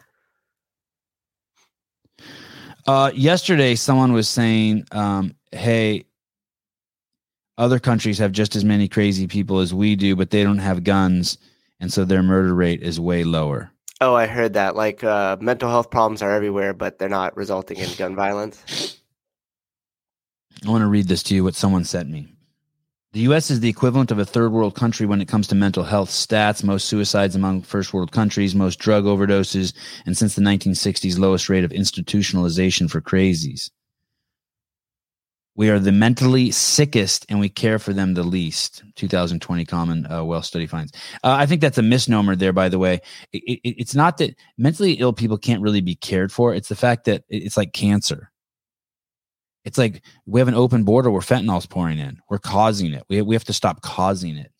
Uh, 2.88 3.12
yesterday, 3.14 3.76
someone 3.76 4.14
was 4.14 4.30
saying, 4.30 4.86
um, 4.94 5.36
"Hey, 5.52 6.06
other 7.58 7.80
countries 7.80 8.18
have 8.20 8.32
just 8.32 8.56
as 8.56 8.64
many 8.64 8.88
crazy 8.88 9.28
people 9.28 9.60
as 9.60 9.74
we 9.74 9.96
do, 9.96 10.16
but 10.16 10.30
they 10.30 10.44
don't 10.44 10.60
have 10.60 10.86
guns, 10.86 11.38
and 11.82 11.92
so 11.92 12.06
their 12.06 12.24
murder 12.24 12.56
rate 12.56 12.82
is 12.82 13.00
way 13.00 13.26
lower." 13.26 13.72
Oh, 14.00 14.14
I 14.14 14.28
heard 14.28 14.54
that. 14.54 14.76
Like, 14.76 15.04
uh, 15.04 15.38
mental 15.42 15.70
health 15.70 15.90
problems 15.90 16.22
are 16.22 16.32
everywhere, 16.32 16.74
but 16.74 16.98
they're 16.98 17.10
not 17.10 17.36
resulting 17.36 17.78
in 17.78 17.90
gun 17.98 18.16
violence. 18.16 18.96
I 20.66 20.70
want 20.70 20.82
to 20.82 20.88
read 20.88 21.08
this 21.08 21.24
to 21.24 21.36
you. 21.36 21.44
What 21.44 21.56
someone 21.56 21.84
sent 21.84 22.10
me. 22.10 22.28
The 23.14 23.22
U.S. 23.22 23.50
is 23.50 23.62
the 23.62 23.70
equivalent 23.70 24.12
of 24.12 24.20
a 24.20 24.26
third 24.26 24.52
world 24.52 24.76
country 24.76 25.06
when 25.06 25.22
it 25.22 25.30
comes 25.30 25.48
to 25.48 25.56
mental 25.56 25.84
health 25.84 26.10
stats. 26.10 26.64
Most 26.64 26.90
suicides 26.90 27.36
among 27.36 27.62
first 27.62 27.94
world 27.94 28.12
countries, 28.12 28.54
most 28.54 28.80
drug 28.80 29.06
overdoses, 29.06 29.74
and 30.06 30.18
since 30.18 30.36
the 30.36 30.42
1960s, 30.42 31.18
lowest 31.18 31.48
rate 31.48 31.64
of 31.64 31.72
institutionalization 31.72 32.92
for 32.92 33.00
crazies. 33.00 33.72
We 35.56 35.70
are 35.70 35.80
the 35.80 35.92
mentally 35.92 36.52
sickest 36.52 37.26
and 37.30 37.40
we 37.40 37.50
care 37.50 37.80
for 37.80 37.92
them 37.92 38.14
the 38.14 38.24
least. 38.24 38.84
2020 38.96 39.66
Common 39.66 40.06
uh, 40.12 40.24
Wealth 40.24 40.46
Study 40.46 40.68
finds. 40.68 40.92
Uh, 41.24 41.32
I 41.40 41.48
think 41.48 41.62
that's 41.62 41.80
a 41.80 41.84
misnomer 41.84 42.36
there, 42.36 42.54
by 42.54 42.70
the 42.70 42.78
way. 42.78 43.00
It, 43.32 43.60
it, 43.64 43.76
it's 43.80 43.96
not 43.96 44.18
that 44.18 44.36
mentally 44.58 44.94
ill 44.94 45.14
people 45.14 45.38
can't 45.38 45.64
really 45.64 45.82
be 45.82 45.96
cared 45.96 46.32
for, 46.32 46.54
it's 46.54 46.70
the 46.70 46.76
fact 46.76 47.06
that 47.06 47.24
it's 47.30 47.58
like 47.58 47.74
cancer. 47.74 48.32
It's 49.68 49.78
like 49.78 50.02
we 50.26 50.40
have 50.40 50.48
an 50.48 50.54
open 50.54 50.86
border 50.86 51.12
where 51.12 51.22
fentanyl's 51.22 51.66
pouring 51.66 52.00
in. 52.00 52.22
We're 52.30 52.38
causing 52.38 52.94
it. 52.94 53.04
We, 53.10 53.22
we 53.22 53.36
have 53.36 53.44
to 53.44 53.54
stop 53.54 53.82
causing 53.82 54.38
it. 54.38 54.54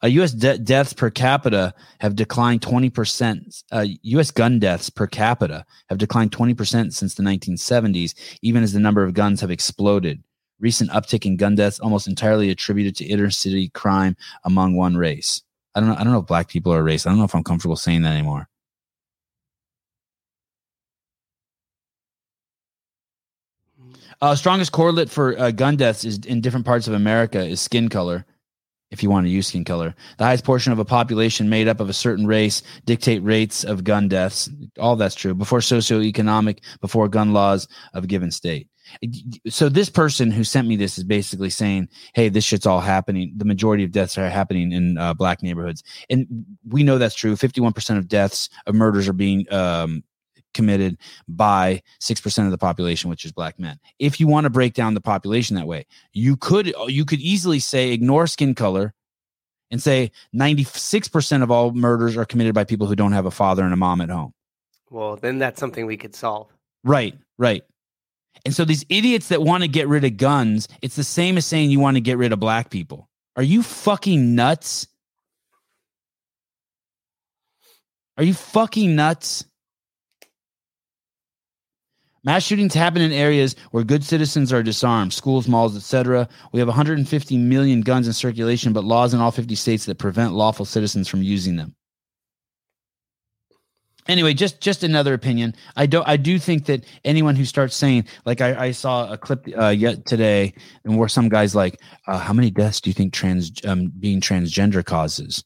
Uh, 0.00 0.06
U.S. 0.06 0.30
de- 0.30 0.58
deaths 0.58 0.92
per 0.92 1.10
capita 1.10 1.74
have 1.98 2.14
declined 2.14 2.60
20%. 2.60 3.64
Uh, 3.72 3.86
U.S. 4.02 4.30
gun 4.30 4.60
deaths 4.60 4.90
per 4.90 5.08
capita 5.08 5.66
have 5.88 5.98
declined 5.98 6.30
20% 6.30 6.92
since 6.92 7.16
the 7.16 7.24
1970s, 7.24 8.14
even 8.42 8.62
as 8.62 8.72
the 8.72 8.78
number 8.78 9.02
of 9.02 9.12
guns 9.12 9.40
have 9.40 9.50
exploded. 9.50 10.22
Recent 10.60 10.90
uptick 10.90 11.26
in 11.26 11.36
gun 11.36 11.56
deaths 11.56 11.80
almost 11.80 12.06
entirely 12.06 12.48
attributed 12.48 12.94
to 12.94 13.04
inner 13.06 13.28
city 13.28 13.70
crime 13.70 14.16
among 14.44 14.76
one 14.76 14.96
race. 14.96 15.42
I 15.74 15.80
don't 15.80 15.88
know. 15.88 15.96
I 15.96 16.04
don't 16.04 16.12
know 16.12 16.20
if 16.20 16.26
black 16.26 16.46
people 16.46 16.72
are 16.72 16.78
a 16.78 16.84
race. 16.84 17.06
I 17.06 17.10
don't 17.10 17.18
know 17.18 17.24
if 17.24 17.34
I'm 17.34 17.42
comfortable 17.42 17.74
saying 17.74 18.02
that 18.02 18.12
anymore. 18.12 18.49
Uh, 24.20 24.34
strongest 24.34 24.72
correlate 24.72 25.08
for 25.08 25.38
uh, 25.38 25.50
gun 25.50 25.76
deaths 25.76 26.04
is 26.04 26.18
in 26.18 26.40
different 26.40 26.66
parts 26.66 26.86
of 26.86 26.94
America 26.94 27.42
is 27.42 27.60
skin 27.60 27.88
color. 27.88 28.26
If 28.90 29.04
you 29.04 29.08
want 29.10 29.24
to 29.26 29.30
use 29.30 29.46
skin 29.46 29.64
color, 29.64 29.94
the 30.18 30.24
highest 30.24 30.44
portion 30.44 30.72
of 30.72 30.80
a 30.80 30.84
population 30.84 31.48
made 31.48 31.68
up 31.68 31.78
of 31.78 31.88
a 31.88 31.92
certain 31.92 32.26
race 32.26 32.60
dictate 32.86 33.22
rates 33.22 33.62
of 33.62 33.84
gun 33.84 34.08
deaths. 34.08 34.50
All 34.80 34.96
that's 34.96 35.14
true 35.14 35.32
before 35.32 35.60
socioeconomic, 35.60 36.58
before 36.80 37.08
gun 37.08 37.32
laws 37.32 37.68
of 37.94 38.04
a 38.04 38.06
given 38.08 38.32
state. 38.32 38.68
So 39.48 39.68
this 39.68 39.88
person 39.88 40.32
who 40.32 40.42
sent 40.42 40.66
me 40.66 40.74
this 40.74 40.98
is 40.98 41.04
basically 41.04 41.50
saying, 41.50 41.88
"Hey, 42.14 42.28
this 42.28 42.42
shit's 42.42 42.66
all 42.66 42.80
happening. 42.80 43.32
The 43.36 43.44
majority 43.44 43.84
of 43.84 43.92
deaths 43.92 44.18
are 44.18 44.28
happening 44.28 44.72
in 44.72 44.98
uh, 44.98 45.14
black 45.14 45.40
neighborhoods, 45.40 45.84
and 46.10 46.26
we 46.68 46.82
know 46.82 46.98
that's 46.98 47.14
true. 47.14 47.36
Fifty-one 47.36 47.72
percent 47.72 48.00
of 48.00 48.08
deaths 48.08 48.50
of 48.66 48.74
murders 48.74 49.06
are 49.08 49.12
being 49.12 49.46
um, 49.52 50.02
committed 50.54 50.98
by 51.28 51.82
6% 52.00 52.44
of 52.44 52.50
the 52.50 52.58
population 52.58 53.10
which 53.10 53.24
is 53.24 53.32
black 53.32 53.58
men. 53.58 53.78
If 53.98 54.20
you 54.20 54.26
want 54.26 54.44
to 54.44 54.50
break 54.50 54.74
down 54.74 54.94
the 54.94 55.00
population 55.00 55.56
that 55.56 55.66
way 55.66 55.86
you 56.12 56.36
could 56.36 56.72
you 56.88 57.04
could 57.04 57.20
easily 57.20 57.58
say 57.58 57.92
ignore 57.92 58.26
skin 58.26 58.54
color 58.54 58.94
and 59.70 59.82
say 59.82 60.10
96% 60.34 61.42
of 61.42 61.50
all 61.50 61.72
murders 61.72 62.16
are 62.16 62.24
committed 62.24 62.54
by 62.54 62.64
people 62.64 62.86
who 62.86 62.96
don't 62.96 63.12
have 63.12 63.26
a 63.26 63.30
father 63.30 63.62
and 63.62 63.72
a 63.72 63.76
mom 63.76 64.00
at 64.00 64.10
home. 64.10 64.34
Well, 64.90 65.16
then 65.16 65.38
that's 65.38 65.60
something 65.60 65.86
we 65.86 65.96
could 65.96 66.14
solve. 66.14 66.48
right 66.84 67.16
right. 67.38 67.62
And 68.44 68.54
so 68.54 68.64
these 68.64 68.86
idiots 68.88 69.28
that 69.28 69.42
want 69.42 69.64
to 69.64 69.68
get 69.68 69.88
rid 69.88 70.04
of 70.04 70.16
guns 70.16 70.68
it's 70.82 70.96
the 70.96 71.04
same 71.04 71.36
as 71.36 71.46
saying 71.46 71.70
you 71.70 71.80
want 71.80 71.96
to 71.96 72.00
get 72.00 72.18
rid 72.18 72.32
of 72.32 72.40
black 72.40 72.70
people. 72.70 73.08
Are 73.36 73.42
you 73.42 73.62
fucking 73.62 74.34
nuts? 74.34 74.86
Are 78.18 78.24
you 78.24 78.34
fucking 78.34 78.94
nuts 78.94 79.46
Mass 82.22 82.42
shootings 82.42 82.74
happen 82.74 83.00
in 83.00 83.12
areas 83.12 83.56
where 83.70 83.82
good 83.82 84.04
citizens 84.04 84.52
are 84.52 84.62
disarmed, 84.62 85.12
schools, 85.12 85.48
malls, 85.48 85.74
etc. 85.74 86.28
We 86.52 86.58
have 86.58 86.68
150 86.68 87.38
million 87.38 87.80
guns 87.80 88.06
in 88.06 88.12
circulation, 88.12 88.74
but 88.74 88.84
laws 88.84 89.14
in 89.14 89.20
all 89.20 89.30
50 89.30 89.54
states 89.54 89.86
that 89.86 89.98
prevent 89.98 90.34
lawful 90.34 90.66
citizens 90.66 91.08
from 91.08 91.22
using 91.22 91.56
them. 91.56 91.74
Anyway, 94.06 94.34
just 94.34 94.60
just 94.60 94.82
another 94.82 95.14
opinion. 95.14 95.54
I 95.76 95.86
don't. 95.86 96.06
I 96.08 96.16
do 96.16 96.38
think 96.38 96.66
that 96.66 96.84
anyone 97.04 97.36
who 97.36 97.44
starts 97.44 97.76
saying, 97.76 98.06
like, 98.24 98.40
I, 98.40 98.66
I 98.66 98.70
saw 98.72 99.12
a 99.12 99.16
clip 99.16 99.46
uh, 99.56 99.68
yet 99.68 100.04
today, 100.04 100.54
and 100.84 100.98
where 100.98 101.08
some 101.08 101.28
guys 101.28 101.54
like, 101.54 101.80
uh, 102.06 102.18
how 102.18 102.32
many 102.32 102.50
deaths 102.50 102.80
do 102.80 102.90
you 102.90 102.94
think 102.94 103.12
trans 103.12 103.52
um, 103.64 103.92
being 104.00 104.20
transgender 104.20 104.84
causes? 104.84 105.44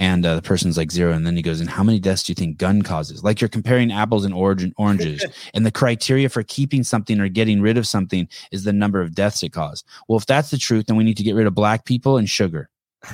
And 0.00 0.24
uh, 0.24 0.34
the 0.34 0.42
person's 0.42 0.78
like 0.78 0.90
zero 0.90 1.12
and 1.12 1.26
then 1.26 1.36
he 1.36 1.42
goes 1.42 1.60
and 1.60 1.68
how 1.68 1.84
many 1.84 2.00
deaths 2.00 2.22
do 2.22 2.30
you 2.30 2.34
think 2.34 2.56
gun 2.56 2.80
causes? 2.80 3.22
Like 3.22 3.38
you're 3.40 3.48
comparing 3.48 3.92
apples 3.92 4.24
and 4.24 4.32
orange- 4.34 4.72
oranges. 4.78 5.24
And 5.52 5.66
the 5.66 5.70
criteria 5.70 6.28
for 6.28 6.42
keeping 6.42 6.84
something 6.84 7.20
or 7.20 7.28
getting 7.28 7.60
rid 7.60 7.76
of 7.76 7.86
something 7.86 8.28
is 8.50 8.64
the 8.64 8.72
number 8.72 9.00
of 9.00 9.14
deaths 9.14 9.42
it 9.42 9.52
caused. 9.52 9.84
Well 10.08 10.18
if 10.18 10.24
that's 10.24 10.50
the 10.50 10.56
truth 10.56 10.86
then 10.86 10.96
we 10.96 11.04
need 11.04 11.18
to 11.18 11.22
get 11.22 11.34
rid 11.34 11.46
of 11.46 11.54
black 11.54 11.84
people 11.84 12.16
and 12.16 12.28
sugar. 12.28 12.68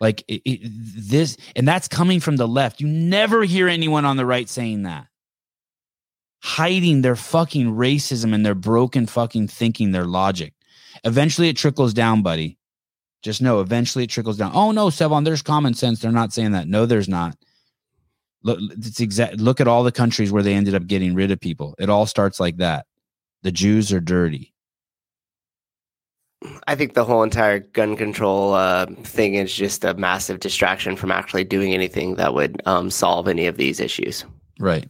Like 0.00 0.24
it, 0.28 0.42
it, 0.44 0.60
this 0.64 1.38
and 1.56 1.66
that's 1.66 1.88
coming 1.88 2.20
from 2.20 2.36
the 2.36 2.48
left. 2.48 2.80
You 2.80 2.86
never 2.88 3.44
hear 3.44 3.68
anyone 3.68 4.04
on 4.04 4.18
the 4.18 4.26
right 4.26 4.48
saying 4.48 4.82
that. 4.82 5.06
Hiding 6.42 7.00
their 7.00 7.16
fucking 7.16 7.74
racism 7.74 8.34
and 8.34 8.44
their 8.44 8.56
broken 8.56 9.06
fucking 9.06 9.48
thinking 9.48 9.92
their 9.92 10.04
logic. 10.04 10.52
Eventually 11.04 11.48
it 11.48 11.56
trickles 11.56 11.94
down 11.94 12.20
buddy 12.20 12.58
just 13.24 13.40
know 13.40 13.60
eventually 13.60 14.04
it 14.04 14.10
trickles 14.10 14.36
down. 14.36 14.52
Oh 14.54 14.70
no, 14.70 14.88
Sevan, 14.88 15.24
there's 15.24 15.42
common 15.42 15.72
sense. 15.72 16.00
They're 16.00 16.12
not 16.12 16.32
saying 16.32 16.52
that. 16.52 16.68
No, 16.68 16.84
there's 16.84 17.08
not. 17.08 17.36
Look, 18.42 18.58
it's 18.60 19.00
exact. 19.00 19.38
Look 19.38 19.62
at 19.62 19.66
all 19.66 19.82
the 19.82 19.90
countries 19.90 20.30
where 20.30 20.42
they 20.42 20.52
ended 20.52 20.74
up 20.74 20.86
getting 20.86 21.14
rid 21.14 21.30
of 21.30 21.40
people. 21.40 21.74
It 21.78 21.88
all 21.88 22.04
starts 22.04 22.38
like 22.38 22.58
that. 22.58 22.86
The 23.42 23.50
Jews 23.50 23.92
are 23.92 24.00
dirty. 24.00 24.52
I 26.66 26.74
think 26.74 26.92
the 26.92 27.06
whole 27.06 27.22
entire 27.22 27.60
gun 27.60 27.96
control 27.96 28.52
uh, 28.52 28.84
thing 29.02 29.34
is 29.34 29.54
just 29.54 29.82
a 29.82 29.94
massive 29.94 30.40
distraction 30.40 30.94
from 30.94 31.10
actually 31.10 31.44
doing 31.44 31.72
anything 31.72 32.16
that 32.16 32.34
would 32.34 32.60
um, 32.66 32.90
solve 32.90 33.28
any 33.28 33.46
of 33.46 33.56
these 33.56 33.80
issues. 33.80 34.26
Right. 34.60 34.86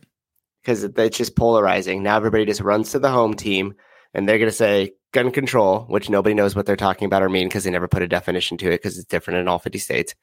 Because 0.62 0.82
it's 0.82 1.16
just 1.16 1.36
polarizing. 1.36 2.02
Now 2.02 2.16
everybody 2.16 2.44
just 2.44 2.60
runs 2.60 2.90
to 2.90 2.98
the 2.98 3.10
home 3.10 3.34
team 3.34 3.74
and 4.14 4.28
they're 4.28 4.38
going 4.38 4.50
to 4.50 4.56
say 4.56 4.94
gun 5.14 5.30
control, 5.30 5.86
which 5.88 6.10
nobody 6.10 6.34
knows 6.34 6.54
what 6.54 6.66
they're 6.66 6.76
talking 6.76 7.06
about 7.06 7.22
or 7.22 7.30
mean 7.30 7.48
because 7.48 7.64
they 7.64 7.70
never 7.70 7.88
put 7.88 8.02
a 8.02 8.08
definition 8.08 8.58
to 8.58 8.66
it 8.66 8.82
because 8.82 8.98
it's 8.98 9.06
different 9.06 9.38
in 9.38 9.48
all 9.48 9.58
50 9.58 9.78
states. 9.78 10.14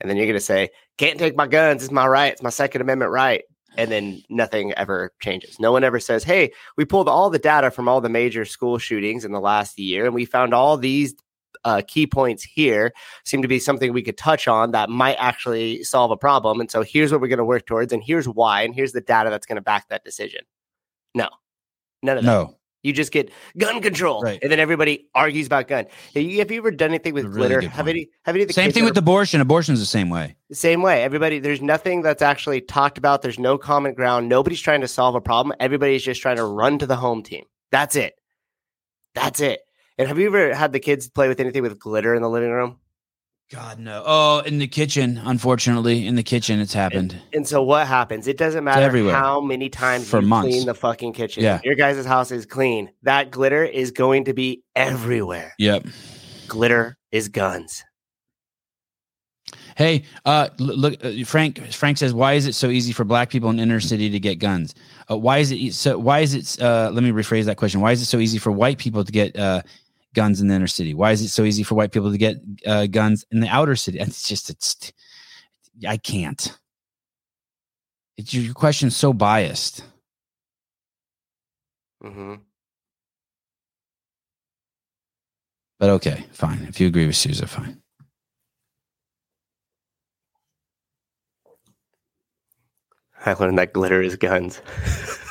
And 0.00 0.10
then 0.10 0.16
you're 0.16 0.26
going 0.26 0.34
to 0.34 0.40
say, 0.40 0.70
can't 0.96 1.18
take 1.18 1.36
my 1.36 1.46
guns. 1.46 1.84
It's 1.84 1.92
my 1.92 2.06
right. 2.06 2.32
It's 2.32 2.42
my 2.42 2.50
Second 2.50 2.80
Amendment 2.80 3.12
right. 3.12 3.44
And 3.76 3.92
then 3.92 4.22
nothing 4.30 4.72
ever 4.72 5.12
changes. 5.20 5.60
No 5.60 5.70
one 5.70 5.84
ever 5.84 6.00
says, 6.00 6.24
hey, 6.24 6.50
we 6.76 6.84
pulled 6.84 7.08
all 7.08 7.30
the 7.30 7.38
data 7.38 7.70
from 7.70 7.88
all 7.88 8.00
the 8.00 8.08
major 8.08 8.44
school 8.44 8.78
shootings 8.78 9.24
in 9.24 9.32
the 9.32 9.40
last 9.40 9.78
year 9.78 10.06
and 10.06 10.14
we 10.14 10.24
found 10.24 10.54
all 10.54 10.76
these 10.76 11.14
uh, 11.64 11.82
key 11.86 12.06
points 12.06 12.42
here 12.42 12.92
seem 13.24 13.42
to 13.42 13.48
be 13.48 13.58
something 13.58 13.92
we 13.92 14.02
could 14.02 14.16
touch 14.16 14.48
on 14.48 14.70
that 14.70 14.88
might 14.88 15.16
actually 15.16 15.82
solve 15.84 16.10
a 16.10 16.16
problem. 16.16 16.60
And 16.60 16.70
so 16.70 16.82
here's 16.82 17.12
what 17.12 17.20
we're 17.20 17.28
going 17.28 17.38
to 17.38 17.44
work 17.44 17.66
towards, 17.66 17.92
and 17.92 18.02
here's 18.02 18.28
why, 18.28 18.62
and 18.62 18.74
here's 18.74 18.92
the 18.92 19.00
data 19.00 19.28
that's 19.28 19.46
going 19.46 19.56
to 19.56 19.62
back 19.62 19.88
that 19.88 20.04
decision. 20.04 20.42
No, 21.14 21.28
none 22.02 22.18
of 22.18 22.24
that. 22.24 22.30
No. 22.30 22.57
You 22.82 22.92
just 22.92 23.10
get 23.10 23.30
gun 23.56 23.82
control, 23.82 24.22
Right. 24.22 24.38
and 24.40 24.52
then 24.52 24.60
everybody 24.60 25.08
argues 25.14 25.46
about 25.46 25.66
gun. 25.66 25.86
Have 26.14 26.22
you, 26.22 26.38
have 26.38 26.50
you 26.50 26.58
ever 26.58 26.70
done 26.70 26.90
anything 26.90 27.12
with 27.12 27.24
really 27.24 27.48
glitter? 27.48 27.68
Have 27.68 27.88
any? 27.88 28.08
Have 28.24 28.36
any 28.36 28.46
Same 28.48 28.70
thing 28.70 28.84
with 28.84 28.96
abortion. 28.96 29.40
Abortion's 29.40 29.80
the 29.80 29.86
same 29.86 30.10
way. 30.10 30.36
same 30.52 30.80
way. 30.80 31.02
Everybody, 31.02 31.40
there's 31.40 31.60
nothing 31.60 32.02
that's 32.02 32.22
actually 32.22 32.60
talked 32.60 32.96
about. 32.96 33.22
There's 33.22 33.38
no 33.38 33.58
common 33.58 33.94
ground. 33.94 34.28
Nobody's 34.28 34.60
trying 34.60 34.82
to 34.82 34.88
solve 34.88 35.16
a 35.16 35.20
problem. 35.20 35.56
Everybody's 35.58 36.04
just 36.04 36.22
trying 36.22 36.36
to 36.36 36.44
run 36.44 36.78
to 36.78 36.86
the 36.86 36.96
home 36.96 37.22
team. 37.24 37.44
That's 37.72 37.96
it. 37.96 38.14
That's 39.14 39.40
it. 39.40 39.60
And 39.98 40.06
have 40.06 40.18
you 40.18 40.26
ever 40.28 40.54
had 40.54 40.72
the 40.72 40.78
kids 40.78 41.08
play 41.10 41.26
with 41.26 41.40
anything 41.40 41.62
with 41.62 41.80
glitter 41.80 42.14
in 42.14 42.22
the 42.22 42.30
living 42.30 42.50
room? 42.52 42.78
God 43.50 43.78
no. 43.78 44.02
Oh, 44.04 44.40
in 44.40 44.58
the 44.58 44.66
kitchen. 44.66 45.18
Unfortunately, 45.24 46.06
in 46.06 46.16
the 46.16 46.22
kitchen, 46.22 46.60
it's 46.60 46.74
happened. 46.74 47.16
And 47.32 47.48
so 47.48 47.62
what 47.62 47.86
happens? 47.86 48.28
It 48.28 48.36
doesn't 48.36 48.62
matter 48.62 49.10
how 49.10 49.40
many 49.40 49.70
times 49.70 50.08
For 50.08 50.20
you 50.20 50.26
months. 50.26 50.50
clean 50.50 50.66
the 50.66 50.74
fucking 50.74 51.14
kitchen. 51.14 51.42
Yeah. 51.42 51.58
Your 51.64 51.74
guys' 51.74 52.04
house 52.04 52.30
is 52.30 52.44
clean. 52.44 52.90
That 53.04 53.30
glitter 53.30 53.64
is 53.64 53.90
going 53.90 54.26
to 54.26 54.34
be 54.34 54.62
everywhere. 54.76 55.54
Yep. 55.58 55.86
Glitter 56.46 56.98
is 57.10 57.28
guns. 57.28 57.84
Hey, 59.76 60.02
uh, 60.26 60.48
look, 60.58 61.02
uh, 61.02 61.24
Frank. 61.24 61.72
Frank 61.72 61.98
says, 61.98 62.12
"Why 62.12 62.34
is 62.34 62.46
it 62.46 62.54
so 62.54 62.68
easy 62.68 62.92
for 62.92 63.04
Black 63.04 63.30
people 63.30 63.48
in 63.48 63.60
inner 63.60 63.80
city 63.80 64.10
to 64.10 64.20
get 64.20 64.40
guns? 64.40 64.74
Uh, 65.08 65.16
why 65.16 65.38
is 65.38 65.52
it 65.52 65.72
so? 65.72 65.96
Why 65.96 66.18
is 66.18 66.34
it? 66.34 66.60
Uh, 66.60 66.90
let 66.92 67.04
me 67.04 67.12
rephrase 67.12 67.44
that 67.44 67.56
question. 67.56 67.80
Why 67.80 67.92
is 67.92 68.02
it 68.02 68.06
so 68.06 68.18
easy 68.18 68.38
for 68.38 68.50
white 68.50 68.78
people 68.78 69.04
to 69.04 69.12
get 69.12 69.38
uh, 69.38 69.62
guns 70.18 70.40
in 70.40 70.48
the 70.48 70.54
inner 70.58 70.72
city? 70.78 70.92
Why 70.94 71.12
is 71.12 71.22
it 71.22 71.28
so 71.28 71.44
easy 71.44 71.62
for 71.62 71.76
white 71.76 71.92
people 71.92 72.10
to 72.10 72.18
get 72.18 72.36
uh, 72.66 72.86
guns 72.86 73.24
in 73.30 73.38
the 73.40 73.48
outer 73.58 73.76
city? 73.76 73.98
It's 74.00 74.26
just, 74.28 74.50
it's, 74.50 74.92
I 75.86 75.96
can't. 75.96 76.42
It's, 78.16 78.34
your 78.34 78.54
question's 78.54 78.96
so 78.96 79.12
biased. 79.12 79.84
hmm 82.02 82.34
But 85.78 85.90
okay, 85.90 86.24
fine. 86.32 86.66
If 86.68 86.80
you 86.80 86.88
agree 86.88 87.06
with 87.06 87.16
Souza, 87.16 87.46
fine. 87.46 87.80
I 93.26 93.32
learned 93.34 93.58
that 93.58 93.72
glitter 93.72 94.02
is 94.02 94.16
guns. 94.16 94.60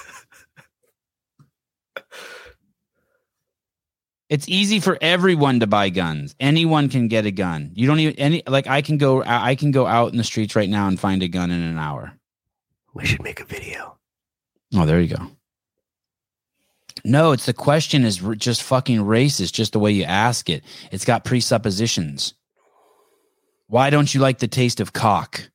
It's 4.30 4.50
easy 4.50 4.80
for 4.82 4.98
everyone 5.00 5.62
to 5.62 5.68
buy 5.68 5.90
guns. 5.90 6.36
Anyone 6.40 6.90
can 6.90 7.08
get 7.08 7.26
a 7.26 7.32
gun. 7.32 7.72
You 7.76 7.88
don't 7.88 8.00
even 8.00 8.16
any 8.20 8.44
like 8.46 8.68
I 8.68 8.82
can 8.82 8.98
go 8.98 9.24
I 9.26 9.56
can 9.56 9.72
go 9.72 9.86
out 9.86 10.12
in 10.12 10.18
the 10.18 10.24
streets 10.24 10.56
right 10.56 10.70
now 10.70 10.88
and 10.88 11.00
find 11.00 11.24
a 11.24 11.28
gun 11.30 11.50
in 11.50 11.62
an 11.62 11.78
hour. 11.78 12.14
we 12.94 13.06
should 13.06 13.24
make 13.24 13.40
a 13.40 13.46
video. 13.46 13.98
Oh, 14.76 14.86
there 14.86 15.00
you 15.00 15.16
go. 15.16 15.32
No, 17.06 17.32
it's 17.32 17.46
the 17.46 17.54
question 17.54 18.04
is 18.04 18.18
just 18.38 18.64
fucking 18.64 19.00
racist, 19.00 19.54
just 19.54 19.72
the 19.72 19.80
way 19.80 19.92
you 19.92 20.04
ask 20.04 20.50
it. 20.50 20.64
It's 20.92 21.06
got 21.06 21.24
presuppositions. 21.24 22.34
Why 23.68 23.90
don't 23.90 24.14
you 24.14 24.20
like 24.20 24.40
the 24.40 24.48
taste 24.48 24.80
of 24.82 24.94
cock? 24.94 25.50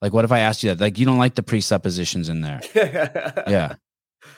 Like, 0.00 0.12
what 0.12 0.24
if 0.24 0.32
I 0.32 0.40
asked 0.40 0.62
you 0.62 0.70
that? 0.70 0.80
Like, 0.80 0.98
you 0.98 1.06
don't 1.06 1.18
like 1.18 1.34
the 1.34 1.42
presuppositions 1.42 2.28
in 2.28 2.40
there. 2.40 2.60
Yeah. 3.48 3.74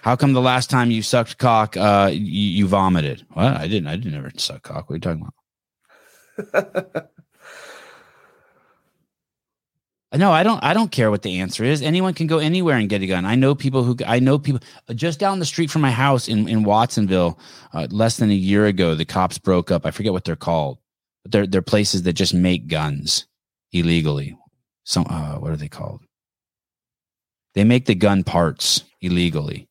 How 0.02 0.16
come 0.16 0.32
the 0.32 0.40
last 0.40 0.70
time 0.70 0.90
you 0.90 1.02
sucked 1.02 1.38
cock, 1.38 1.76
uh, 1.76 2.10
you, 2.12 2.20
you 2.20 2.66
vomited? 2.66 3.26
Well, 3.34 3.54
I 3.54 3.68
didn't. 3.68 3.88
I 3.88 3.96
didn't 3.96 4.18
ever 4.18 4.30
suck 4.36 4.62
cock. 4.62 4.88
What 4.88 4.94
are 4.94 4.96
you 4.96 5.00
talking 5.00 5.28
about? 6.36 7.10
No, 10.16 10.30
I 10.30 10.44
don't. 10.44 10.62
I 10.62 10.74
don't 10.74 10.92
care 10.92 11.10
what 11.10 11.22
the 11.22 11.40
answer 11.40 11.64
is. 11.64 11.82
Anyone 11.82 12.14
can 12.14 12.28
go 12.28 12.38
anywhere 12.38 12.76
and 12.76 12.88
get 12.88 13.02
a 13.02 13.06
gun. 13.06 13.24
I 13.24 13.34
know 13.34 13.54
people 13.54 13.82
who. 13.82 13.96
I 14.06 14.20
know 14.20 14.38
people 14.38 14.60
just 14.94 15.18
down 15.18 15.40
the 15.40 15.44
street 15.44 15.70
from 15.70 15.82
my 15.82 15.90
house 15.90 16.28
in 16.28 16.48
in 16.48 16.62
Watsonville. 16.62 17.38
Uh, 17.72 17.88
less 17.90 18.18
than 18.18 18.30
a 18.30 18.34
year 18.34 18.66
ago, 18.66 18.94
the 18.94 19.04
cops 19.04 19.38
broke 19.38 19.72
up. 19.72 19.84
I 19.84 19.90
forget 19.90 20.12
what 20.12 20.24
they're 20.24 20.36
called, 20.36 20.78
but 21.24 21.32
they're 21.32 21.46
they're 21.48 21.62
places 21.62 22.02
that 22.04 22.12
just 22.12 22.32
make 22.32 22.68
guns 22.68 23.26
illegally. 23.72 24.38
Some 24.84 25.06
uh, 25.10 25.38
what 25.38 25.50
are 25.50 25.56
they 25.56 25.68
called? 25.68 26.02
They 27.54 27.64
make 27.64 27.86
the 27.86 27.96
gun 27.96 28.22
parts 28.22 28.84
illegally. 29.00 29.68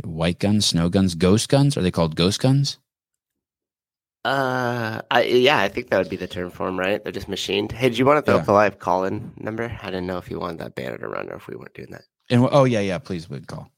White 0.00 0.38
guns, 0.38 0.66
snow 0.66 0.88
guns, 0.88 1.14
ghost 1.14 1.48
guns. 1.48 1.76
Are 1.76 1.82
they 1.82 1.90
called 1.90 2.16
ghost 2.16 2.40
guns? 2.40 2.78
Uh, 4.24 5.02
I, 5.10 5.22
yeah, 5.24 5.58
I 5.58 5.68
think 5.68 5.90
that 5.90 5.98
would 5.98 6.08
be 6.08 6.16
the 6.16 6.28
term 6.28 6.50
for 6.50 6.66
them, 6.66 6.78
right? 6.78 7.02
They're 7.02 7.12
just 7.12 7.28
machined. 7.28 7.72
Hey, 7.72 7.90
do 7.90 7.96
you 7.96 8.06
want 8.06 8.18
to 8.18 8.22
throw 8.22 8.36
Yeah. 8.36 8.40
up 8.42 8.46
the 8.46 8.52
live 8.52 8.78
call-in 8.78 9.32
number? 9.36 9.76
I 9.82 9.86
didn't 9.86 10.06
know 10.06 10.18
if 10.18 10.30
you 10.30 10.38
wanted 10.38 10.58
that 10.60 10.74
banner 10.76 10.96
to 10.98 11.08
run 11.08 11.28
or 11.28 11.34
if 11.36 11.48
we 11.48 11.56
weren't 11.56 11.74
doing 11.74 11.90
that. 11.90 12.02
And 12.30 12.46
oh 12.52 12.64
yeah, 12.64 12.80
yeah. 12.80 12.98
Please, 12.98 13.28
would 13.28 13.48
call 13.48 13.68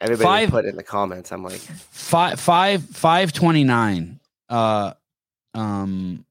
Everybody 0.00 0.24
Five- 0.24 0.50
put 0.50 0.64
in 0.64 0.76
the 0.76 0.82
comments. 0.84 1.32
I'm 1.32 1.42
like, 1.42 1.58
five 1.58 2.38
five 2.38 2.84
five 2.84 3.32
twenty 3.32 3.64
nine. 3.64 4.20
Uh, 4.48 4.92
um. 5.54 6.24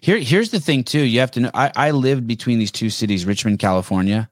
Here, 0.00 0.18
here's 0.18 0.50
the 0.50 0.60
thing 0.60 0.84
too. 0.84 1.00
You 1.00 1.20
have 1.20 1.32
to 1.32 1.40
know. 1.40 1.50
I, 1.52 1.72
I 1.74 1.90
lived 1.90 2.26
between 2.26 2.58
these 2.60 2.70
two 2.70 2.88
cities, 2.88 3.26
Richmond, 3.26 3.58
California, 3.58 4.30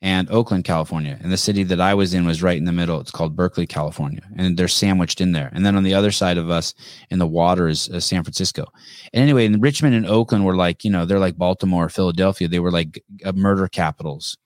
and 0.00 0.30
Oakland, 0.30 0.64
California. 0.64 1.18
And 1.20 1.32
the 1.32 1.36
city 1.36 1.64
that 1.64 1.80
I 1.80 1.92
was 1.94 2.14
in 2.14 2.24
was 2.24 2.42
right 2.42 2.56
in 2.56 2.64
the 2.64 2.72
middle. 2.72 3.00
It's 3.00 3.10
called 3.10 3.34
Berkeley, 3.34 3.66
California, 3.66 4.22
and 4.36 4.56
they're 4.56 4.68
sandwiched 4.68 5.20
in 5.20 5.32
there. 5.32 5.50
And 5.52 5.66
then 5.66 5.76
on 5.76 5.82
the 5.82 5.94
other 5.94 6.12
side 6.12 6.38
of 6.38 6.50
us, 6.50 6.74
in 7.10 7.18
the 7.18 7.26
water, 7.26 7.66
is 7.68 7.88
uh, 7.88 7.98
San 7.98 8.22
Francisco. 8.22 8.66
And 9.12 9.22
anyway, 9.22 9.44
in 9.44 9.60
Richmond 9.60 9.94
and 9.94 10.06
Oakland 10.06 10.44
were 10.44 10.56
like, 10.56 10.84
you 10.84 10.90
know, 10.90 11.04
they're 11.04 11.18
like 11.18 11.36
Baltimore, 11.36 11.88
Philadelphia. 11.88 12.46
They 12.46 12.60
were 12.60 12.70
like 12.70 13.02
uh, 13.24 13.32
murder 13.32 13.66
capitals. 13.66 14.36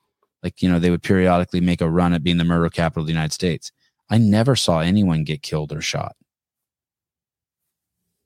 Like, 0.42 0.62
you 0.62 0.70
know, 0.70 0.78
they 0.78 0.90
would 0.90 1.02
periodically 1.02 1.60
make 1.60 1.80
a 1.80 1.90
run 1.90 2.14
at 2.14 2.24
being 2.24 2.38
the 2.38 2.44
murder 2.44 2.68
capital 2.70 3.02
of 3.02 3.06
the 3.06 3.12
United 3.12 3.32
States. 3.32 3.72
I 4.10 4.18
never 4.18 4.56
saw 4.56 4.80
anyone 4.80 5.24
get 5.24 5.42
killed 5.42 5.72
or 5.72 5.80
shot. 5.80 6.16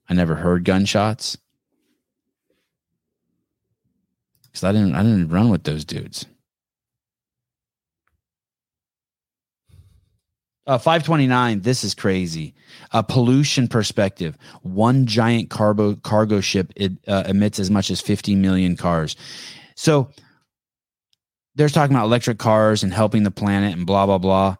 I 0.08 0.14
never 0.14 0.36
heard 0.36 0.64
gunshots. 0.64 1.36
Cause 4.54 4.64
I 4.64 4.72
didn't 4.72 4.94
I 4.94 5.02
didn't 5.02 5.28
run 5.28 5.50
with 5.50 5.64
those 5.64 5.84
dudes. 5.84 6.24
Uh, 10.66 10.78
529, 10.78 11.60
this 11.60 11.84
is 11.84 11.94
crazy. 11.94 12.54
A 12.90 13.02
pollution 13.02 13.68
perspective. 13.68 14.36
One 14.62 15.06
giant 15.06 15.48
cargo 15.48 15.94
cargo 15.94 16.40
ship 16.40 16.72
it, 16.74 16.92
uh, 17.06 17.24
emits 17.28 17.60
as 17.60 17.70
much 17.70 17.90
as 17.90 18.00
50 18.00 18.34
million 18.34 18.76
cars. 18.76 19.14
So 19.76 20.10
they're 21.54 21.68
talking 21.68 21.94
about 21.94 22.06
electric 22.06 22.38
cars 22.38 22.82
and 22.82 22.92
helping 22.92 23.22
the 23.22 23.30
planet 23.30 23.76
and 23.76 23.86
blah 23.86 24.06
blah 24.06 24.18
blah. 24.18 24.56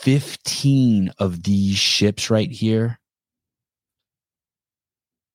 15 0.00 1.12
of 1.18 1.44
these 1.44 1.76
ships 1.76 2.28
right 2.28 2.50
here 2.50 2.98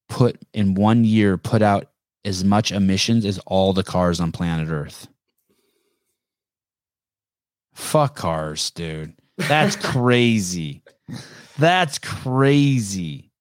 put 0.09 0.37
in 0.53 0.73
one 0.73 1.05
year 1.05 1.37
put 1.37 1.61
out 1.61 1.89
as 2.25 2.43
much 2.43 2.73
emissions 2.73 3.25
as 3.25 3.39
all 3.45 3.71
the 3.71 3.83
cars 3.83 4.19
on 4.19 4.33
planet 4.33 4.69
Earth. 4.69 5.07
Fuck 7.73 8.15
cars, 8.15 8.71
dude. 8.71 9.13
That's 9.37 9.75
crazy. 9.75 10.81
That's 11.57 11.99
crazy. 11.99 13.31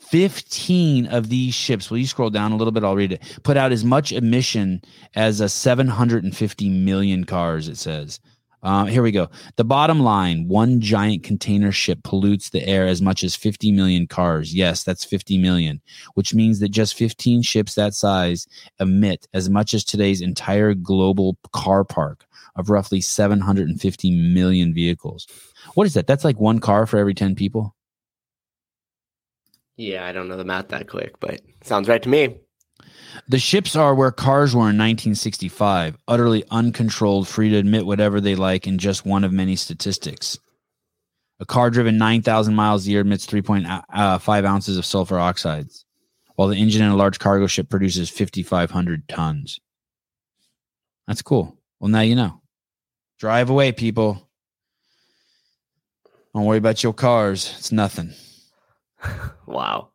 15 0.00 1.06
of 1.06 1.28
these 1.28 1.52
ships, 1.52 1.90
will 1.90 1.98
you 1.98 2.06
scroll 2.06 2.30
down 2.30 2.52
a 2.52 2.56
little 2.56 2.72
bit? 2.72 2.82
I'll 2.82 2.96
read 2.96 3.12
it. 3.12 3.40
Put 3.42 3.58
out 3.58 3.72
as 3.72 3.84
much 3.84 4.10
emission 4.10 4.80
as 5.14 5.40
a 5.40 5.48
750 5.48 6.68
million 6.70 7.24
cars, 7.24 7.68
it 7.68 7.76
says. 7.76 8.18
Uh, 8.62 8.86
here 8.86 9.02
we 9.02 9.12
go. 9.12 9.28
The 9.56 9.64
bottom 9.64 10.00
line 10.00 10.48
one 10.48 10.80
giant 10.80 11.22
container 11.22 11.70
ship 11.70 12.02
pollutes 12.02 12.50
the 12.50 12.66
air 12.66 12.86
as 12.86 13.00
much 13.00 13.22
as 13.22 13.36
50 13.36 13.70
million 13.70 14.06
cars. 14.06 14.54
Yes, 14.54 14.82
that's 14.82 15.04
50 15.04 15.38
million, 15.38 15.80
which 16.14 16.34
means 16.34 16.58
that 16.60 16.70
just 16.70 16.94
15 16.94 17.42
ships 17.42 17.74
that 17.74 17.94
size 17.94 18.48
emit 18.80 19.28
as 19.32 19.48
much 19.48 19.74
as 19.74 19.84
today's 19.84 20.20
entire 20.20 20.74
global 20.74 21.36
car 21.52 21.84
park 21.84 22.24
of 22.58 22.68
roughly 22.68 23.00
750 23.00 24.10
million 24.10 24.74
vehicles. 24.74 25.26
What 25.74 25.86
is 25.86 25.94
that? 25.94 26.06
That's 26.06 26.24
like 26.24 26.38
one 26.38 26.58
car 26.58 26.86
for 26.86 26.98
every 26.98 27.14
10 27.14 27.34
people. 27.34 27.74
yeah, 29.76 30.04
I 30.04 30.12
don't 30.12 30.28
know 30.28 30.36
the 30.36 30.44
math 30.44 30.68
that 30.68 30.88
quick, 30.88 31.18
but 31.20 31.40
sounds 31.62 31.88
right 31.88 32.02
to 32.02 32.08
me. 32.08 32.36
The 33.28 33.38
ships 33.38 33.76
are 33.76 33.94
where 33.94 34.10
cars 34.10 34.54
were 34.54 34.62
in 34.62 34.76
1965, 34.78 35.96
utterly 36.08 36.44
uncontrolled, 36.50 37.28
free 37.28 37.48
to 37.50 37.56
admit 37.56 37.86
whatever 37.86 38.20
they 38.20 38.34
like, 38.34 38.66
in 38.66 38.78
just 38.78 39.06
one 39.06 39.24
of 39.24 39.32
many 39.32 39.54
statistics. 39.56 40.38
A 41.40 41.46
car 41.46 41.70
driven 41.70 41.96
9,000 41.98 42.54
miles 42.54 42.86
a 42.86 42.90
year 42.90 43.02
emits 43.02 43.26
3.5 43.26 43.66
uh, 43.66 43.82
uh, 43.92 44.48
ounces 44.48 44.76
of 44.76 44.84
sulfur 44.84 45.18
oxides, 45.18 45.84
while 46.34 46.48
the 46.48 46.56
engine 46.56 46.82
in 46.82 46.90
a 46.90 46.96
large 46.96 47.20
cargo 47.20 47.46
ship 47.46 47.68
produces 47.68 48.10
5,500 48.10 49.08
tons. 49.08 49.60
That's 51.06 51.22
cool. 51.22 51.56
Well, 51.78 51.88
now 51.90 52.00
you 52.00 52.16
know. 52.16 52.40
Drive 53.18 53.50
away, 53.50 53.72
people. 53.72 54.28
Don't 56.34 56.44
worry 56.44 56.58
about 56.58 56.82
your 56.82 56.92
cars. 56.92 57.54
It's 57.58 57.72
nothing. 57.72 58.12
Wow. 59.46 59.88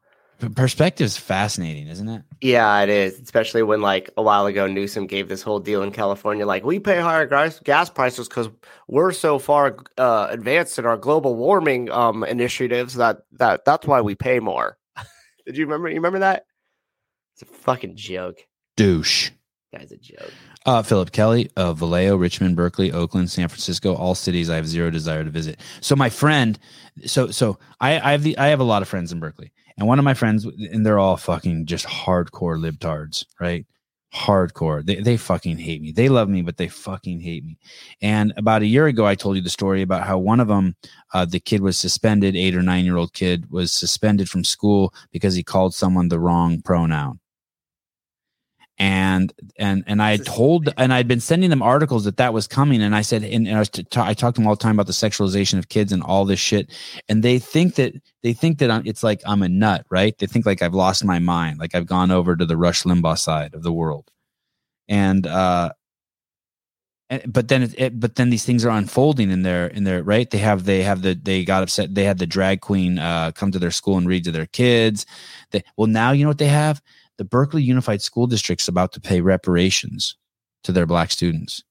Perspective's 0.56 1.16
fascinating, 1.16 1.88
isn't 1.88 2.10
it? 2.10 2.24
Yeah, 2.42 2.82
it 2.82 2.90
is. 2.90 3.20
Especially 3.20 3.62
when, 3.62 3.82
like, 3.82 4.10
a 4.18 4.24
while 4.24 4.48
ago, 4.48 4.66
Newsom 4.66 5.06
gave 5.06 5.30
this 5.30 5.44
whole 5.44 5.60
deal 5.60 5.84
in 5.84 5.92
California, 5.92 6.46
like, 6.46 6.66
we 6.66 6.80
pay 6.80 7.00
higher 7.00 7.28
gas, 7.28 7.60
gas 7.60 7.90
prices 7.90 8.28
because 8.28 8.50
we're 8.88 9.12
so 9.12 9.38
far 9.38 9.78
uh, 9.98 10.28
advanced 10.32 10.80
in 10.80 10.86
our 10.86 10.98
global 10.98 11.36
warming 11.36 11.92
um, 11.92 12.24
initiatives 12.24 12.96
that, 12.96 13.20
that 13.34 13.64
that's 13.64 13.86
why 13.86 14.02
we 14.02 14.16
pay 14.16 14.40
more. 14.40 14.78
Did 15.46 15.56
you 15.56 15.66
remember? 15.66 15.88
You 15.88 15.96
remember 15.96 16.20
that? 16.20 16.46
It's 17.36 17.44
a 17.44 17.54
fucking 17.54 17.96
joke. 17.96 18.40
Douche. 18.76 19.30
Guy's 19.72 19.92
a 19.92 19.98
joke. 19.98 20.32
Uh, 20.66 20.82
Philip 20.82 21.12
Kelly 21.12 21.52
of 21.58 21.80
Vallejo, 21.80 22.16
Richmond, 22.16 22.56
Berkeley, 22.56 22.92
Oakland, 22.92 23.30
San 23.30 23.50
Francisco, 23.50 23.96
all 23.96 24.16
cities 24.16 24.50
I 24.50 24.56
have 24.56 24.68
zero 24.68 24.90
desire 24.90 25.24
to 25.24 25.30
visit. 25.30 25.60
So 25.82 25.96
my 25.96 26.10
friend, 26.10 26.58
so 27.06 27.32
so 27.32 27.60
I, 27.82 28.00
I 28.00 28.12
have 28.12 28.24
the 28.24 28.38
I 28.38 28.48
have 28.48 28.62
a 28.62 28.66
lot 28.66 28.82
of 28.82 28.88
friends 28.88 29.12
in 29.12 29.20
Berkeley, 29.20 29.52
and 29.78 29.88
one 29.88 30.00
of 30.00 30.06
my 30.06 30.14
friends, 30.14 30.46
and 30.46 30.86
they're 30.86 31.00
all 31.00 31.18
fucking 31.18 31.66
just 31.66 31.86
hardcore 31.86 32.58
libtards, 32.58 33.26
right? 33.42 33.66
Hardcore. 34.14 34.86
They 34.86 35.02
they 35.02 35.18
fucking 35.18 35.58
hate 35.58 35.82
me. 35.82 35.92
They 35.92 36.08
love 36.08 36.30
me, 36.30 36.42
but 36.42 36.56
they 36.56 36.70
fucking 36.70 37.20
hate 37.20 37.44
me. 37.44 37.58
And 38.02 38.32
about 38.38 38.62
a 38.62 38.68
year 38.68 38.88
ago, 38.88 39.06
I 39.06 39.16
told 39.16 39.36
you 39.36 39.42
the 39.42 39.50
story 39.50 39.82
about 39.82 40.08
how 40.08 40.18
one 40.18 40.40
of 40.40 40.48
them, 40.48 40.78
uh, 41.14 41.26
the 41.26 41.42
kid 41.42 41.60
was 41.62 41.78
suspended. 41.78 42.38
Eight 42.38 42.56
or 42.56 42.62
nine 42.62 42.86
year 42.86 42.96
old 42.96 43.14
kid 43.14 43.52
was 43.52 43.74
suspended 43.74 44.30
from 44.30 44.46
school 44.46 44.94
because 45.12 45.36
he 45.36 45.44
called 45.44 45.74
someone 45.76 46.08
the 46.08 46.20
wrong 46.20 46.62
pronoun 46.62 47.20
and 48.80 49.32
and 49.58 49.84
and 49.86 50.02
I 50.02 50.18
told 50.18 50.74
and 50.78 50.94
I'd 50.94 51.08
been 51.08 51.20
sending 51.20 51.50
them 51.50 51.62
articles 51.62 52.06
that 52.06 52.18
that 52.18 52.34
was 52.34 52.48
coming, 52.48 52.82
and 52.82 52.96
I 52.96 53.02
said, 53.02 53.24
and, 53.24 53.48
and 53.48 53.56
I 53.56 53.60
was 53.60 53.70
t- 53.70 53.84
t- 53.84 54.00
I 54.00 54.14
talked 54.14 54.36
to 54.36 54.42
them 54.42 54.48
all 54.48 54.56
the 54.56 54.64
time 54.64 54.76
about 54.76 54.88
the 54.88 54.94
sexualization 54.94 55.60
of 55.60 55.70
kids 55.70 55.92
and 55.92 56.02
all 56.02 56.26
this 56.26 56.40
shit, 56.40 56.72
and 57.08 57.22
they 57.22 57.38
think 57.38 57.76
that 57.76 57.94
they 58.24 58.34
think 58.34 58.58
that 58.60 58.72
I'm, 58.72 58.84
it's 58.86 59.04
like 59.04 59.22
I'm 59.26 59.44
a 59.44 59.50
nut, 59.50 59.86
right? 59.92 60.18
They 60.18 60.26
think 60.26 60.46
like 60.46 60.62
I've 60.62 60.74
lost 60.74 61.06
my 61.06 61.20
mind, 61.20 61.60
like 61.60 61.76
I've 61.76 61.86
gone 61.86 62.10
over 62.10 62.36
to 62.36 62.46
the 62.46 62.58
Rush 62.58 62.84
Limbaugh 62.84 63.20
side 63.20 63.54
of 63.54 63.62
the 63.62 63.72
world, 63.72 64.10
and 64.88 65.28
uh, 65.28 65.72
and, 67.12 67.32
but 67.32 67.50
then 67.50 67.62
it, 67.62 67.80
it, 67.80 68.00
but 68.00 68.16
then 68.16 68.32
these 68.32 68.44
things 68.44 68.66
are 68.66 68.76
unfolding 68.76 69.30
in 69.30 69.44
their 69.44 69.68
in 69.68 69.84
their 69.84 70.02
right. 70.02 70.30
They 70.30 70.40
have 70.40 70.66
they 70.66 70.82
have 70.82 71.04
the 71.04 71.14
they 71.14 71.46
got 71.46 71.62
upset. 71.62 71.94
They 71.94 72.06
had 72.06 72.18
the 72.18 72.26
drag 72.26 72.62
queen 72.62 72.98
uh, 72.98 73.34
come 73.36 73.52
to 73.52 73.60
their 73.60 73.72
school 73.72 73.98
and 74.00 74.08
read 74.08 74.24
to 74.24 74.32
their 74.32 74.48
kids. 74.48 75.06
They, 75.52 75.64
well, 75.78 75.88
now 75.88 76.12
you 76.12 76.24
know 76.24 76.30
what 76.32 76.40
they 76.40 76.48
have 76.48 76.82
the 77.18 77.26
Berkeley 77.26 77.64
Unified 77.64 78.02
School 78.02 78.28
District's 78.28 78.68
about 78.68 78.94
to 78.94 79.02
pay 79.02 79.22
reparations 79.22 80.16
to 80.64 80.72
their 80.72 80.86
black 80.86 81.12
students. 81.12 81.64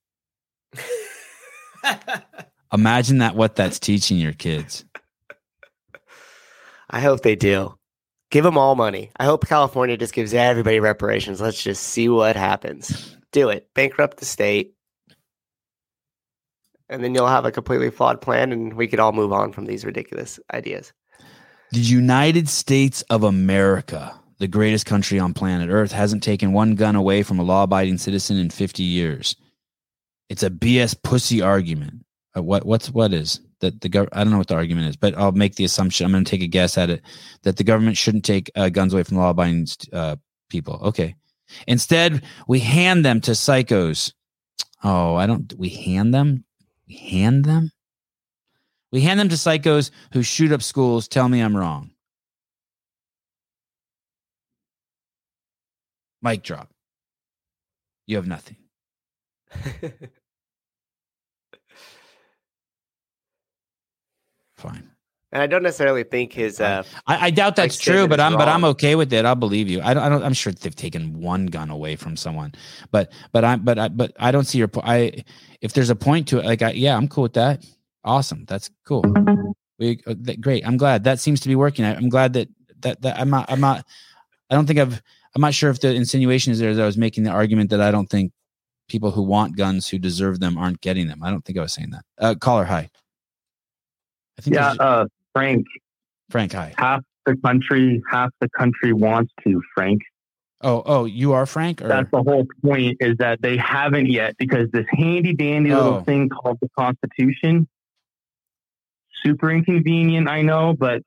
Imagine 2.73 3.19
that 3.19 3.37
what 3.37 3.57
that's 3.57 3.79
teaching 3.79 4.19
your 4.19 4.33
kids. 4.33 4.85
I 6.89 7.01
hope 7.01 7.23
they 7.23 7.37
do. 7.37 7.75
Give 8.31 8.45
them 8.45 8.57
all 8.57 8.75
money. 8.75 9.11
I 9.19 9.25
hope 9.25 9.47
California 9.47 9.97
just 9.97 10.15
gives 10.15 10.33
everybody 10.33 10.81
reparations. 10.81 11.41
Let's 11.41 11.63
just 11.63 11.83
see 11.83 12.09
what 12.09 12.37
happens. 12.37 13.17
Do 13.31 13.51
it. 13.51 13.69
Bankrupt 13.75 14.19
the 14.19 14.25
state. 14.25 14.75
And 16.89 17.03
then 17.03 17.15
you'll 17.15 17.27
have 17.27 17.45
a 17.45 17.53
completely 17.53 17.91
flawed 17.91 18.21
plan 18.21 18.53
and 18.53 18.75
we 18.75 18.87
could 18.87 19.01
all 19.01 19.13
move 19.13 19.33
on 19.33 19.53
from 19.53 19.67
these 19.67 19.85
ridiculous 19.85 20.39
ideas. 20.53 20.93
The 21.73 21.81
United 21.81 22.49
States 22.51 23.03
of 23.03 23.23
America, 23.23 24.19
the 24.43 24.49
greatest 24.49 24.87
country 24.87 25.21
on 25.21 25.33
planet 25.33 25.71
Earth, 25.71 25.93
hasn't 25.93 26.21
taken 26.21 26.53
one 26.53 26.75
gun 26.75 26.97
away 26.97 27.23
from 27.23 27.39
a 27.39 27.45
law 27.45 27.63
abiding 27.63 27.97
citizen 27.97 28.37
in 28.37 28.51
50 28.51 28.83
years. 28.83 29.37
It's 30.29 30.43
a 30.43 30.51
BS 30.51 31.01
pussy 31.01 31.41
argument. 31.41 32.05
Uh, 32.37 32.43
what 32.43 32.67
what's 32.67 32.91
what 32.91 33.13
is 33.13 33.41
that 33.61 33.81
the 33.83 33.89
gov- 33.89 34.09
I 34.13 34.25
don't 34.25 34.33
know 34.33 34.39
what 34.39 34.49
the 34.49 34.57
argument 34.57 34.89
is, 34.89 34.97
but 34.97 35.17
I'll 35.17 35.31
make 35.31 35.55
the 35.55 35.65
assumption. 35.65 36.05
I'm 36.05 36.11
going 36.11 36.25
to 36.25 36.31
take 36.31 36.43
a 36.43 36.49
guess 36.49 36.77
at 36.77 36.91
it 36.91 37.03
that 37.43 37.57
the 37.57 37.63
government 37.63 37.97
shouldn't 37.97 38.25
take 38.25 38.51
uh, 38.57 38.69
guns 38.69 38.93
away 38.93 39.05
from 39.05 39.19
law 39.19 39.31
abiding 39.31 39.69
uh, 39.93 40.17
people. 40.49 40.81
Okay. 40.83 41.15
Instead, 41.69 42.25
we 42.49 42.59
hand 42.59 43.05
them 43.05 43.21
to 43.21 43.33
psychos. 43.33 44.13
Oh, 44.83 45.15
I 45.15 45.27
don't. 45.27 45.55
We 45.57 45.69
hand 45.69 46.13
them. 46.13 46.45
We 46.89 46.97
hand 46.97 47.45
them. 47.45 47.71
We 48.91 49.03
hand 49.03 49.21
them 49.21 49.29
to 49.29 49.37
psychos 49.37 49.93
who 50.13 50.25
shoot 50.25 50.51
up 50.51 50.63
schools. 50.63 51.07
Tell 51.07 51.29
me 51.29 51.41
I'm 51.41 51.57
wrong. 51.57 51.92
Mic 56.23 56.43
drop. 56.43 56.71
You 58.07 58.17
have 58.17 58.27
nothing. 58.27 58.57
fine. 64.57 64.89
And 65.33 65.41
I 65.43 65.47
don't 65.47 65.63
necessarily 65.63 66.05
think 66.05 66.35
his 66.35 66.61
uh 66.61 66.83
I, 67.07 67.29
I 67.29 67.31
doubt 67.31 67.57
that's 67.57 67.79
true, 67.79 68.07
but 68.07 68.21
I'm 68.21 68.35
but 68.35 68.49
I'm 68.49 68.65
okay 68.65 68.95
with 68.97 69.13
it. 69.15 69.25
I'll 69.25 69.35
believe 69.35 69.69
you. 69.69 69.81
I 69.81 69.95
don't, 69.95 70.03
I 70.03 70.11
don't. 70.11 70.23
I'm 70.23 70.35
sure 70.35 70.53
they've 70.53 70.77
taken 70.77 71.21
one 71.21 71.47
gun 71.47 71.71
away 71.71 71.97
from 71.97 72.19
someone, 72.19 72.53
but 72.91 73.13
but 73.33 73.43
I 73.43 73.57
but 73.57 73.79
I 73.79 73.89
but 73.89 74.13
I 74.19 74.31
don't 74.31 74.45
see 74.45 74.59
your. 74.59 74.69
po- 74.69 74.83
I 74.85 75.25
if 75.63 75.73
there's 75.73 75.89
a 75.89 75.97
point 75.97 76.29
to 76.29 76.39
it, 76.39 76.45
like 76.45 76.61
I 76.61 76.73
yeah, 76.73 76.95
I'm 76.97 77.09
cool 77.09 77.23
with 77.23 77.33
that. 77.33 77.65
Awesome, 78.05 78.45
that's 78.47 78.69
cool. 78.85 79.05
We 79.79 80.01
uh, 80.07 80.15
that, 80.21 80.43
great. 80.43 80.67
I'm 80.67 80.77
glad 80.77 81.05
that 81.05 81.19
seems 81.19 81.41
to 81.41 81.49
be 81.49 81.57
working. 81.57 81.87
I, 81.87 81.95
I'm 81.95 82.11
glad 82.11 82.35
that 82.35 82.49
that 82.81 83.01
that 83.01 83.19
I'm 83.19 83.31
not 83.31 83.51
I'm 83.51 83.61
not. 83.61 83.87
I 84.51 84.55
don't 84.55 84.67
think 84.67 84.81
I've. 84.81 85.01
I'm 85.35 85.41
not 85.41 85.55
sure 85.55 85.71
if 85.71 85.81
the 85.81 85.95
insinuation 85.95 86.53
is 86.53 86.59
there 86.59 86.75
that 86.75 86.83
I 86.83 86.87
was 86.87 86.99
making 86.99 87.25
the 87.25 87.31
argument 87.31 87.71
that 87.71 87.81
I 87.81 87.91
don't 87.91 88.09
think 88.09 88.33
people 88.89 89.11
who 89.11 89.23
want 89.23 89.57
guns 89.57 89.89
who 89.89 89.99
deserve 89.99 90.41
them 90.41 90.59
aren't 90.59 90.81
getting 90.81 91.07
them. 91.09 91.23
I 91.23 91.31
don't 91.31 91.43
think 91.45 91.59
I 91.59 91.63
was 91.63 91.73
saying 91.73 91.91
that. 91.91 92.05
Uh, 92.19 92.35
caller, 92.35 92.65
hi. 92.65 92.91
I 94.39 94.43
think 94.43 94.55
Yeah, 94.57 94.73
uh, 94.79 95.07
Frank, 95.35 95.67
Frank, 96.31 96.53
hi. 96.53 96.75
half 96.77 97.01
the 97.25 97.37
country, 97.37 98.03
half 98.11 98.31
the 98.41 98.49
country 98.51 98.93
wants 98.93 99.33
to, 99.45 99.63
Frank. 99.75 100.03
Oh, 100.61 100.83
oh, 100.87 101.05
you 101.07 101.33
are 101.33 101.47
Frank, 101.47 101.83
or 101.83 101.89
That's 101.89 102.11
the 102.11 102.23
whole 102.23 102.47
point 102.65 102.99
is 103.01 103.17
that 103.19 103.43
they 103.43 103.57
haven't 103.57 104.07
yet 104.07 104.37
because 104.39 104.69
this 104.73 104.87
handy 104.91 105.35
dandy 105.35 105.73
Oh. 105.73 105.77
little 105.83 106.05
thing 106.05 106.29
called 106.29 106.59
the 106.61 106.69
Constitution, 106.79 107.67
super 109.25 109.51
inconvenient, 109.51 110.29
I 110.29 110.43
know, 110.43 110.75
but 110.79 111.03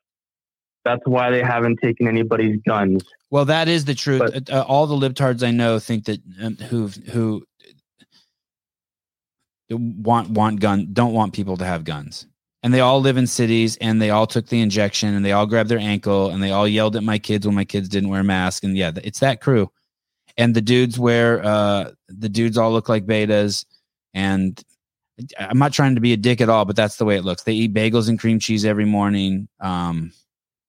that's 0.86 1.06
why 1.06 1.32
they 1.32 1.42
haven't 1.42 1.80
taken 1.82 2.08
anybody's 2.08 2.58
guns. 2.66 3.04
Well, 3.32 3.46
that 3.46 3.68
is 3.68 3.84
the 3.86 3.96
truth. 3.96 4.22
But- 4.34 4.50
uh, 4.50 4.64
all 4.68 4.88
the 4.88 4.96
libtards 4.96 5.46
I 5.46 5.52
know 5.52 5.80
think 5.80 6.06
that 6.06 6.22
um, 6.42 6.56
who 6.56 6.88
who 6.88 7.44
want 9.70 10.30
want 10.30 10.60
gun 10.60 10.90
don't 10.94 11.14
want 11.14 11.34
people 11.34 11.58
to 11.58 11.66
have 11.66 11.84
guns, 11.84 12.28
and 12.64 12.74
they 12.74 12.80
all 12.80 13.02
live 13.02 13.18
in 13.18 13.28
cities, 13.28 13.78
and 13.82 14.02
they 14.02 14.12
all 14.12 14.28
took 14.28 14.48
the 14.48 14.62
injection, 14.62 15.14
and 15.14 15.26
they 15.26 15.32
all 15.32 15.48
grabbed 15.48 15.70
their 15.70 15.80
ankle, 15.80 16.30
and 16.30 16.42
they 16.42 16.52
all 16.52 16.68
yelled 16.68 16.96
at 16.96 17.04
my 17.04 17.18
kids 17.18 17.46
when 17.46 17.56
my 17.56 17.66
kids 17.66 17.90
didn't 17.90 18.10
wear 18.10 18.24
masks, 18.24 18.64
and 18.64 18.78
yeah, 18.78 18.92
it's 19.04 19.20
that 19.20 19.42
crew. 19.42 19.70
And 20.38 20.54
the 20.54 20.62
dudes 20.62 21.00
wear 21.00 21.44
uh 21.44 21.92
the 22.08 22.30
dudes 22.30 22.58
all 22.58 22.72
look 22.72 22.88
like 22.88 23.06
betas, 23.08 23.66
and 24.14 24.62
I'm 25.40 25.58
not 25.58 25.74
trying 25.74 25.96
to 25.96 26.02
be 26.02 26.14
a 26.14 26.18
dick 26.18 26.42
at 26.42 26.50
all, 26.50 26.66
but 26.66 26.76
that's 26.76 26.98
the 26.98 27.06
way 27.06 27.16
it 27.16 27.24
looks. 27.24 27.44
They 27.44 27.54
eat 27.54 27.74
bagels 27.74 28.10
and 28.10 28.20
cream 28.20 28.38
cheese 28.40 28.66
every 28.66 28.86
morning. 28.86 29.48
Um, 29.60 30.12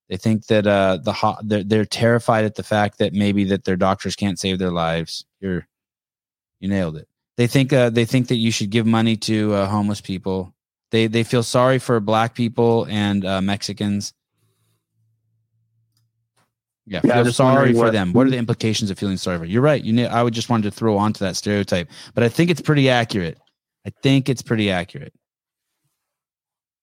they 0.09 0.17
think 0.17 0.47
that 0.47 0.67
uh, 0.67 0.99
the 1.03 1.13
ho- 1.13 1.37
they're, 1.43 1.65
they're 1.65 1.85
terrified 1.85 2.45
at 2.45 2.55
the 2.55 2.63
fact 2.63 2.99
that 2.99 3.13
maybe 3.13 3.45
that 3.45 3.65
their 3.65 3.77
doctors 3.77 4.15
can't 4.17 4.39
save 4.39 4.59
their 4.59 4.71
lives. 4.71 5.25
You're 5.41 5.67
you 6.61 6.69
nailed 6.69 6.97
it. 6.97 7.09
They 7.37 7.47
think 7.47 7.73
uh, 7.73 7.91
they 7.91 8.05
think 8.05 8.29
that 8.29 8.37
you 8.37 8.51
should 8.51 8.71
give 8.71 8.87
money 8.87 9.17
to 9.19 9.53
uh, 9.55 9.67
homeless 9.67 10.01
people. 10.01 10.55
They 10.91 11.07
they 11.07 11.25
feel 11.25 11.43
sorry 11.43 11.79
for 11.79 11.99
black 12.01 12.35
people 12.35 12.87
and 12.89 13.25
uh, 13.25 13.41
Mexicans. 13.43 14.15
Yeah, 16.87 17.01
Yeah, 17.03 17.25
feel 17.25 17.33
sorry 17.33 17.73
for 17.73 17.79
what- 17.87 17.93
them. 17.93 18.13
What 18.13 18.27
are 18.27 18.31
the 18.31 18.39
implications 18.39 18.91
of 18.91 18.99
feeling 18.99 19.17
sorry 19.17 19.39
for? 19.39 19.45
You're 19.45 19.63
right. 19.63 19.83
You 19.83 19.93
know, 19.93 20.07
I 20.07 20.23
would 20.23 20.35
just 20.35 20.49
wanted 20.49 20.71
to 20.71 20.77
throw 20.77 20.97
onto 20.97 21.19
that 21.25 21.37
stereotype, 21.37 21.89
but 22.15 22.23
I 22.23 22.29
think 22.29 22.49
it's 22.51 22.61
pretty 22.61 22.89
accurate. 22.89 23.39
I 23.85 23.91
think 24.03 24.29
it's 24.29 24.43
pretty 24.43 24.71
accurate. 24.71 25.13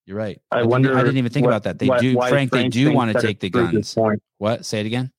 You're 0.05 0.17
right. 0.17 0.39
I 0.51 0.57
didn't- 0.57 0.69
wonder. 0.69 0.97
I 0.97 1.01
didn't 1.01 1.17
even 1.17 1.31
think 1.31 1.45
what- 1.45 1.51
about 1.51 1.63
that. 1.63 1.79
They 1.79 1.87
why- 1.87 1.99
do, 1.99 2.15
why 2.15 2.29
Frank. 2.29 2.51
They 2.51 2.67
do 2.67 2.91
want 2.93 3.13
to 3.13 3.21
take 3.21 3.39
the 3.39 3.49
guns. 3.49 3.95
What? 4.37 4.65
Say 4.65 4.79
it 4.81 4.85
again. 4.85 5.11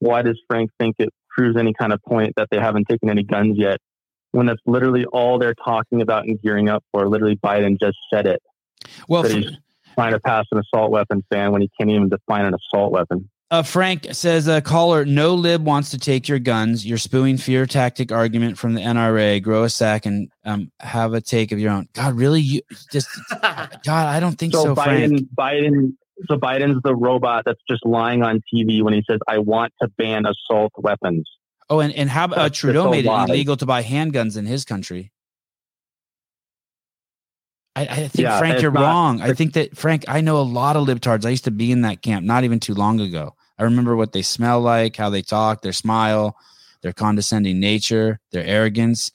Why 0.00 0.22
does 0.22 0.40
Frank 0.48 0.70
think 0.78 0.96
it 0.98 1.08
proves 1.30 1.56
any 1.56 1.72
kind 1.72 1.92
of 1.92 2.02
point 2.02 2.34
that 2.36 2.48
they 2.50 2.58
haven't 2.58 2.86
taken 2.88 3.10
any 3.10 3.22
guns 3.22 3.56
yet? 3.58 3.78
When 4.32 4.46
that's 4.46 4.60
literally 4.66 5.06
all 5.06 5.38
they're 5.38 5.54
talking 5.54 6.02
about 6.02 6.26
and 6.26 6.40
gearing 6.42 6.68
up 6.68 6.84
for. 6.92 7.08
Literally, 7.08 7.36
Biden 7.36 7.80
just 7.80 7.96
said 8.12 8.26
it. 8.26 8.42
Well, 9.08 9.22
he's 9.22 9.50
trying 9.94 10.12
to 10.12 10.20
pass 10.20 10.44
an 10.52 10.58
assault 10.58 10.90
weapons 10.90 11.24
ban 11.30 11.50
when 11.50 11.62
he 11.62 11.70
can't 11.78 11.90
even 11.90 12.08
define 12.10 12.44
an 12.44 12.54
assault 12.54 12.92
weapon. 12.92 13.30
Uh, 13.50 13.62
Frank 13.62 14.06
says, 14.12 14.46
uh, 14.46 14.60
caller, 14.60 15.06
no 15.06 15.34
lib 15.34 15.64
wants 15.64 15.90
to 15.90 15.98
take 15.98 16.28
your 16.28 16.38
guns. 16.38 16.84
You're 16.84 16.98
spewing 16.98 17.38
fear 17.38 17.64
tactic 17.64 18.12
argument 18.12 18.58
from 18.58 18.74
the 18.74 18.82
NRA. 18.82 19.42
Grow 19.42 19.64
a 19.64 19.70
sack 19.70 20.04
and 20.04 20.30
um, 20.44 20.70
have 20.80 21.14
a 21.14 21.22
take 21.22 21.50
of 21.50 21.58
your 21.58 21.70
own. 21.72 21.88
God, 21.94 22.14
really? 22.14 22.42
You 22.42 22.60
just, 22.92 23.08
God, 23.42 23.78
I 23.86 24.20
don't 24.20 24.38
think 24.38 24.52
so, 24.52 24.64
So 24.64 24.74
Frank. 24.74 25.12
Biden, 25.12 25.28
Biden, 25.34 25.94
so 26.28 26.36
Biden's 26.36 26.82
the 26.82 26.94
robot 26.94 27.44
that's 27.46 27.60
just 27.70 27.86
lying 27.86 28.22
on 28.22 28.42
TV 28.52 28.82
when 28.82 28.92
he 28.92 29.02
says, 29.08 29.18
"I 29.28 29.38
want 29.38 29.72
to 29.80 29.88
ban 29.96 30.26
assault 30.26 30.72
weapons." 30.76 31.26
Oh, 31.70 31.80
and, 31.80 31.94
and 31.94 32.10
how 32.10 32.24
about 32.24 32.38
uh, 32.38 32.48
Trudeau 32.50 32.90
made 32.90 33.06
it 33.06 33.08
lie. 33.08 33.24
illegal 33.24 33.56
to 33.56 33.64
buy 33.64 33.82
handguns 33.82 34.36
in 34.36 34.44
his 34.44 34.64
country? 34.66 35.10
I, 37.76 37.82
I 37.82 37.86
think, 38.08 38.14
Yeah, 38.16 38.38
Frank, 38.38 38.60
you're 38.60 38.72
not- 38.72 38.82
wrong. 38.82 39.20
I 39.22 39.32
think 39.32 39.52
that, 39.54 39.76
Frank, 39.76 40.04
I 40.08 40.20
know 40.20 40.38
a 40.38 40.42
lot 40.42 40.76
of 40.76 40.86
libtards. 40.86 41.24
I 41.24 41.30
used 41.30 41.44
to 41.44 41.50
be 41.50 41.70
in 41.70 41.82
that 41.82 42.02
camp 42.02 42.26
not 42.26 42.42
even 42.44 42.58
too 42.58 42.74
long 42.74 43.00
ago. 43.00 43.34
I 43.58 43.64
remember 43.64 43.96
what 43.96 44.12
they 44.12 44.22
smell 44.22 44.60
like, 44.60 44.96
how 44.96 45.10
they 45.10 45.22
talk, 45.22 45.62
their 45.62 45.72
smile, 45.72 46.36
their 46.82 46.92
condescending 46.92 47.58
nature, 47.60 48.20
their 48.30 48.44
arrogance. 48.44 49.10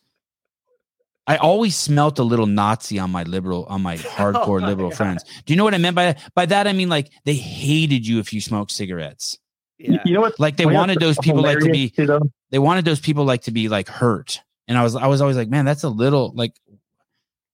I 1.25 1.37
always 1.37 1.77
smelt 1.77 2.19
a 2.19 2.23
little 2.23 2.47
Nazi 2.47 2.99
on 2.99 3.09
my 3.09 3.23
liberal, 3.23 3.65
on 3.65 3.81
my 3.81 3.95
hardcore 4.17 4.61
Oh, 4.61 4.65
liberal 4.67 4.89
yeah. 4.89 4.95
friends. 4.95 5.23
Do 5.45 5.53
you 5.53 5.57
know 5.57 5.63
what 5.63 5.73
I 5.73 5.77
meant 5.77 5.95
by 5.95 6.05
that? 6.05 6.33
By 6.35 6.45
that, 6.47 6.67
I 6.67 6.73
mean 6.73 6.89
like 6.89 7.09
they 7.23 7.35
hated 7.35 8.05
you 8.05 8.19
if 8.19 8.33
you 8.33 8.41
smoked 8.41 8.71
cigarettes. 8.71 9.37
You- 9.77 9.93
yeah. 9.93 9.99
You 10.05 10.13
know 10.13 10.21
what? 10.21 10.37
Like 10.39 10.57
they 10.57 10.65
what's 10.65 10.75
wanted 10.75 10.99
those 10.99 11.17
people 11.19 11.41
like 11.41 11.59
to 11.59 11.71
be 11.71 11.89
too, 11.89 12.05
though? 12.05 12.21
they 12.51 12.59
wanted 12.59 12.83
those 12.85 12.99
people 12.99 13.23
like 13.25 13.43
to 13.43 13.51
be 13.51 13.67
like 13.69 13.87
hurt 13.89 14.41
and 14.67 14.77
i 14.77 14.83
was 14.83 14.95
i 14.95 15.07
was 15.07 15.19
always 15.19 15.35
like 15.35 15.49
man 15.49 15.65
that's 15.65 15.83
a 15.83 15.89
little 15.89 16.31
like 16.35 16.53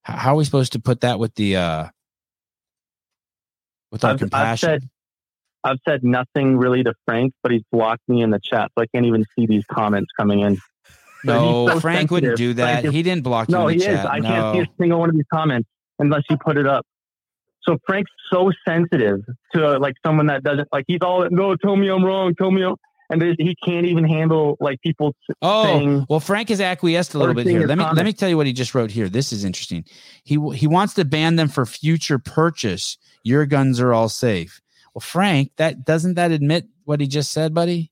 how 0.04 0.34
are 0.34 0.36
we 0.36 0.44
supposed 0.44 0.74
to 0.74 0.80
put 0.80 1.02
that 1.02 1.18
with 1.18 1.34
the 1.36 1.56
uh 1.56 1.88
with 3.92 4.04
our 4.04 4.10
I've, 4.12 4.14
I've 4.16 4.20
compassion 4.20 4.68
said 4.68 4.90
I've 5.64 5.78
said 5.88 6.04
nothing 6.04 6.58
really 6.58 6.84
to 6.84 6.94
Frank, 7.06 7.34
but 7.44 7.52
he's 7.52 7.64
blocked 7.72 8.08
me 8.08 8.22
in 8.22 8.30
the 8.30 8.40
chat, 8.42 8.72
so 8.78 8.84
I 8.84 8.86
can't 8.94 9.06
even 9.06 9.26
see 9.38 9.46
these 9.46 9.64
comments 9.72 10.10
coming 10.18 10.40
in. 10.40 10.58
no 11.24 11.68
so 11.68 11.80
frank 11.80 12.12
wouldn't 12.12 12.38
do 12.38 12.54
that 12.54 12.82
Frank 12.82 12.96
he 12.96 13.04
didn't 13.04 13.24
block 13.24 13.50
No, 13.50 13.64
you 13.64 13.70
in 13.70 13.78
he 13.78 13.78
the 13.80 13.92
is. 13.92 13.96
chat 13.98 14.12
I 14.12 14.20
no. 14.20 14.30
can't 14.30 14.56
see 14.56 14.62
a 14.62 14.68
single 14.82 15.00
one 15.00 15.10
of 15.10 15.16
these 15.16 15.26
comments 15.34 15.68
unless 16.00 16.24
you 16.30 16.38
put 16.38 16.58
it 16.58 16.66
up. 16.66 16.86
So 17.64 17.78
Frank's 17.86 18.10
so 18.32 18.52
sensitive 18.68 19.20
to 19.54 19.76
uh, 19.76 19.80
like 19.80 19.96
someone 20.06 20.28
that 20.28 20.44
doesn't 20.44 20.70
like 20.72 20.86
he's 20.88 21.02
all 21.02 21.28
no, 21.30 21.56
tell 21.56 21.76
me 21.76 21.90
I'm 21.90 22.04
wrong, 22.04 22.34
tell 22.36 22.52
me 22.52 22.64
I'm, 22.64 22.76
and 23.10 23.22
he 23.38 23.56
can't 23.66 23.86
even 23.86 24.06
handle 24.06 24.56
like 24.60 24.80
people 24.82 25.14
Oh 25.42 25.64
saying 25.64 26.06
well, 26.10 26.20
Frank 26.20 26.50
has 26.50 26.62
acquiesced 26.62 27.14
a 27.14 27.20
little 27.20 27.36
bit 27.36 27.48
here. 27.48 27.68
Let 27.68 27.78
me 27.78 27.86
let 27.92 28.06
me 28.06 28.14
tell 28.14 28.30
you 28.30 28.38
what 28.38 28.48
he 28.48 28.54
just 28.54 28.74
wrote 28.74 28.92
here. 28.92 29.10
This 29.10 29.32
is 29.34 29.44
interesting. 29.44 29.84
He 30.24 30.40
he 30.56 30.68
wants 30.68 30.94
to 30.96 31.06
ban 31.06 31.36
them 31.36 31.50
for 31.50 31.66
future 31.66 32.18
purchase. 32.20 32.98
Your 33.24 33.46
guns 33.46 33.80
are 33.80 33.94
all 33.94 34.10
safe. 34.10 34.62
Well, 34.94 35.02
Frank, 35.02 35.52
that 35.58 35.86
doesn't 35.86 36.16
that 36.16 36.32
admit 36.32 36.68
what 36.86 37.00
he 37.00 37.08
just 37.08 37.32
said, 37.32 37.54
buddy? 37.54 37.92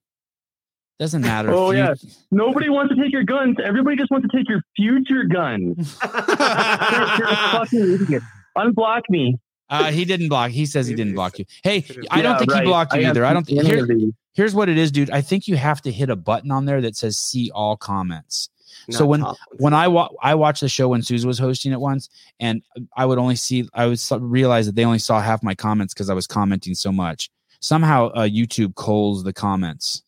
Doesn't 0.99 1.21
matter. 1.21 1.51
Oh, 1.51 1.69
if 1.69 1.77
you- 1.77 1.83
yeah. 1.83 1.93
nobody 2.31 2.69
wants 2.69 2.93
to 2.95 2.99
take 3.01 3.11
your 3.11 3.23
guns. 3.23 3.57
Everybody 3.63 3.97
just 3.97 4.09
wants 4.09 4.27
to 4.31 4.35
take 4.37 4.49
your 4.49 4.61
future 4.75 5.25
guns. 5.25 5.97
You're, 6.03 7.17
you're 7.19 7.27
a 7.29 7.35
fucking 7.51 7.79
idiot. 8.01 8.23
Unblock 8.57 9.01
me. 9.09 9.37
Uh, 9.69 9.91
he 9.91 10.05
didn't 10.05 10.29
block. 10.29 10.49
He 10.49 10.65
says 10.65 10.87
he 10.87 10.95
didn't 10.95 11.13
block 11.13 11.37
you. 11.37 11.45
Hey, 11.61 11.85
I 12.09 12.21
don't 12.21 12.31
Yeah, 12.33 12.37
think 12.39 12.53
he 12.53 12.61
blocked 12.61 12.93
you 12.93 13.01
I 13.01 13.09
either. 13.09 13.25
I 13.25 13.33
don't 13.33 13.45
think. 13.45 13.61
Here, 13.63 13.85
here's 14.33 14.55
what 14.55 14.69
it 14.69 14.77
is, 14.77 14.91
dude. 14.91 15.11
I 15.11 15.21
think 15.21 15.47
you 15.47 15.57
have 15.57 15.81
to 15.81 15.91
hit 15.91 16.09
a 16.09 16.15
button 16.15 16.51
on 16.51 16.65
there 16.65 16.79
that 16.81 16.95
says 16.95 17.17
"See 17.19 17.51
all 17.53 17.75
comments." 17.77 18.49
So 18.89 19.05
when 19.05 19.23
when 19.57 19.73
I 19.73 19.87
wa- 19.87 20.09
I 20.21 20.35
watched 20.35 20.61
the 20.61 20.69
show 20.69 20.89
when 20.89 21.01
Susan 21.01 21.27
was 21.27 21.39
hosting 21.39 21.71
it 21.71 21.79
once, 21.79 22.09
and 22.39 22.61
I 22.95 23.05
would 23.05 23.17
only 23.17 23.35
see 23.35 23.67
I 23.73 23.85
would 23.87 23.99
realize 24.19 24.65
that 24.65 24.75
they 24.75 24.85
only 24.85 24.99
saw 24.99 25.19
half 25.21 25.43
my 25.43 25.55
comments 25.55 25.93
because 25.93 26.09
I 26.09 26.13
was 26.13 26.27
commenting 26.27 26.75
so 26.75 26.91
much. 26.91 27.29
Somehow, 27.59 28.07
uh, 28.09 28.27
YouTube 28.27 28.75
culls 28.75 29.23
the 29.23 29.33
comments. 29.33 30.03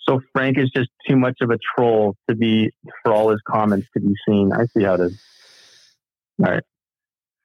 So 0.00 0.20
Frank 0.32 0.58
is 0.58 0.70
just 0.70 0.90
too 1.08 1.16
much 1.16 1.38
of 1.40 1.50
a 1.50 1.58
troll 1.74 2.16
to 2.28 2.34
be 2.36 2.70
for 3.02 3.12
all 3.12 3.30
his 3.30 3.40
comments 3.48 3.86
to 3.94 4.00
be 4.00 4.12
seen. 4.28 4.52
I 4.52 4.66
see 4.66 4.82
how 4.82 4.94
it 4.94 5.00
is. 5.00 5.22
All 6.44 6.50
right. 6.52 6.62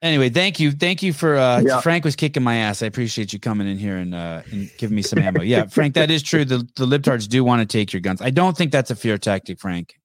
Anyway, 0.01 0.29
thank 0.29 0.59
you, 0.61 0.71
thank 0.71 1.03
you 1.03 1.11
for 1.11 1.35
uh, 1.35 1.59
Yeah. 1.61 1.81
Frank 1.81 2.05
was 2.05 2.15
kicking 2.15 2.41
my 2.41 2.55
ass. 2.55 2.81
I 2.81 2.85
appreciate 2.85 3.33
you 3.33 3.39
coming 3.39 3.67
in 3.67 3.77
here 3.77 3.97
and 3.97 4.15
uh, 4.15 4.41
and 4.51 4.71
giving 4.77 4.95
me 4.95 5.01
some 5.01 5.19
ammo. 5.23 5.41
Yeah, 5.41 5.65
Frank, 5.67 5.93
that 5.95 6.09
is 6.09 6.23
true. 6.23 6.45
The 6.45 6.59
the 6.77 6.85
libtards 6.85 7.27
do 7.27 7.43
want 7.43 7.61
to 7.61 7.65
take 7.77 7.91
your 7.91 7.99
guns. 7.99 8.21
I 8.21 8.29
don't 8.29 8.55
think 8.55 8.71
that's 8.71 8.91
a 8.91 8.95
fear 8.95 9.17
tactic, 9.17 9.59
Frank. 9.59 9.98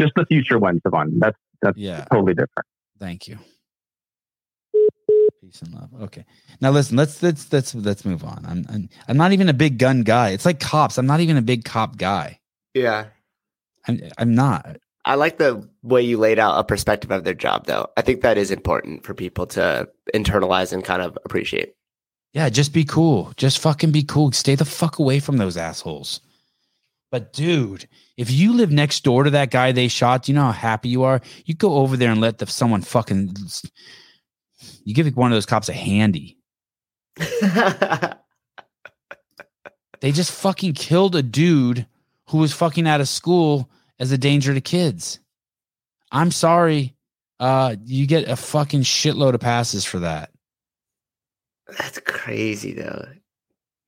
Just 0.00 0.12
the 0.16 0.26
future 0.26 0.58
one, 0.58 0.80
Sevan. 0.80 1.18
That's 1.18 1.36
that's 1.62 1.78
Yeah. 1.78 2.04
totally 2.10 2.34
different. 2.34 2.66
Thank 2.98 3.28
you. 3.28 3.38
Peace 5.40 5.62
and 5.62 5.74
love. 5.74 5.90
Okay. 6.02 6.24
Now 6.60 6.70
listen, 6.70 6.96
let's 6.96 7.22
let's 7.22 7.52
let's 7.52 7.74
let's 7.74 8.04
move 8.04 8.24
on. 8.24 8.44
I'm 8.46 8.64
I'm, 8.68 8.88
I'm 9.08 9.16
not 9.16 9.32
even 9.32 9.48
a 9.48 9.52
big 9.52 9.78
gun 9.78 10.02
guy. 10.02 10.30
It's 10.30 10.46
like 10.46 10.58
cops. 10.60 10.98
I'm 10.98 11.06
not 11.06 11.20
even 11.20 11.36
a 11.36 11.42
big 11.42 11.64
cop 11.64 11.96
guy. 11.96 12.40
yeah. 12.74 13.06
I'm 13.86 14.00
I'm 14.16 14.34
not. 14.34 14.78
I 15.04 15.16
like 15.16 15.36
the 15.36 15.68
way 15.82 16.00
you 16.00 16.16
laid 16.16 16.38
out 16.38 16.58
a 16.58 16.64
perspective 16.64 17.10
of 17.10 17.24
their 17.24 17.34
job, 17.34 17.66
though. 17.66 17.88
I 17.98 18.00
think 18.00 18.22
that 18.22 18.38
is 18.38 18.50
important 18.50 19.04
for 19.04 19.12
people 19.12 19.46
to 19.48 19.86
internalize 20.14 20.72
and 20.72 20.82
kind 20.82 21.02
of 21.02 21.18
appreciate. 21.26 21.74
Yeah, 22.32 22.48
just 22.48 22.72
be 22.72 22.84
cool. 22.86 23.34
Just 23.36 23.58
fucking 23.58 23.92
be 23.92 24.02
cool. 24.02 24.32
Stay 24.32 24.54
the 24.54 24.64
fuck 24.64 24.98
away 24.98 25.20
from 25.20 25.36
those 25.36 25.58
assholes. 25.58 26.20
But 27.14 27.32
dude, 27.32 27.86
if 28.16 28.28
you 28.28 28.54
live 28.54 28.72
next 28.72 29.04
door 29.04 29.22
to 29.22 29.30
that 29.30 29.52
guy 29.52 29.70
they 29.70 29.86
shot, 29.86 30.24
do 30.24 30.32
you 30.32 30.34
know 30.34 30.46
how 30.46 30.50
happy 30.50 30.88
you 30.88 31.04
are? 31.04 31.20
You 31.44 31.54
go 31.54 31.74
over 31.74 31.96
there 31.96 32.10
and 32.10 32.20
let 32.20 32.38
the 32.38 32.46
someone 32.46 32.82
fucking 32.82 33.36
you 34.82 34.94
give 34.94 35.16
one 35.16 35.30
of 35.30 35.36
those 35.36 35.46
cops 35.46 35.68
a 35.68 35.72
handy. 35.72 36.38
They 40.00 40.10
just 40.10 40.32
fucking 40.32 40.72
killed 40.74 41.14
a 41.14 41.22
dude 41.22 41.86
who 42.30 42.38
was 42.38 42.52
fucking 42.52 42.88
out 42.88 43.00
of 43.00 43.08
school 43.08 43.70
as 44.00 44.10
a 44.10 44.18
danger 44.18 44.52
to 44.52 44.60
kids. 44.60 45.20
I'm 46.10 46.32
sorry. 46.32 46.96
Uh, 47.38 47.76
you 47.84 48.08
get 48.08 48.28
a 48.28 48.34
fucking 48.34 48.82
shitload 48.82 49.34
of 49.34 49.40
passes 49.40 49.84
for 49.84 50.00
that. 50.00 50.30
That's 51.78 52.00
crazy 52.00 52.72
though. 52.74 53.06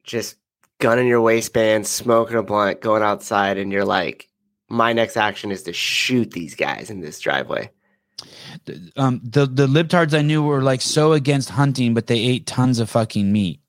Just 0.05 0.37
gun 0.79 0.99
in 0.99 1.07
your 1.07 1.21
waistband, 1.21 1.87
smoking 1.87 2.37
a 2.37 2.43
blunt, 2.43 2.81
going 2.81 3.03
outside, 3.03 3.59
and 3.59 3.73
you're 3.73 3.85
like, 3.85 4.29
my 4.69 4.93
next 4.93 5.17
action 5.17 5.51
is 5.51 5.63
to 5.65 5.73
shoot 5.73 6.31
these 6.33 6.55
guys 6.55 6.91
in 6.91 7.01
this 7.01 7.21
driveway. 7.21 7.71
Um, 8.97 9.21
the 9.23 9.47
the 9.47 9.67
libtards 9.67 10.17
I 10.17 10.23
knew 10.23 10.43
were 10.43 10.63
like 10.63 10.81
so 10.81 11.13
against 11.13 11.51
hunting, 11.51 11.95
but 11.95 12.07
they 12.07 12.19
ate 12.19 12.47
tons 12.47 12.79
of 12.79 12.91
fucking 12.91 13.31
meat. 13.31 13.61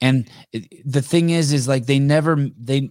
And 0.00 0.28
the 0.84 1.02
thing 1.02 1.30
is, 1.30 1.52
is 1.52 1.68
like 1.68 1.86
they 1.86 1.98
never 1.98 2.48
they 2.58 2.90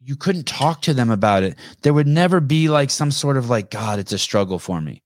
you 0.00 0.16
couldn't 0.16 0.46
talk 0.46 0.82
to 0.82 0.94
them 0.94 1.10
about 1.10 1.42
it. 1.42 1.56
There 1.82 1.92
would 1.92 2.06
never 2.06 2.40
be 2.40 2.68
like 2.68 2.90
some 2.90 3.10
sort 3.10 3.36
of 3.36 3.50
like 3.50 3.70
God, 3.70 3.98
it's 3.98 4.12
a 4.12 4.18
struggle 4.18 4.58
for 4.58 4.80
me. 4.80 5.02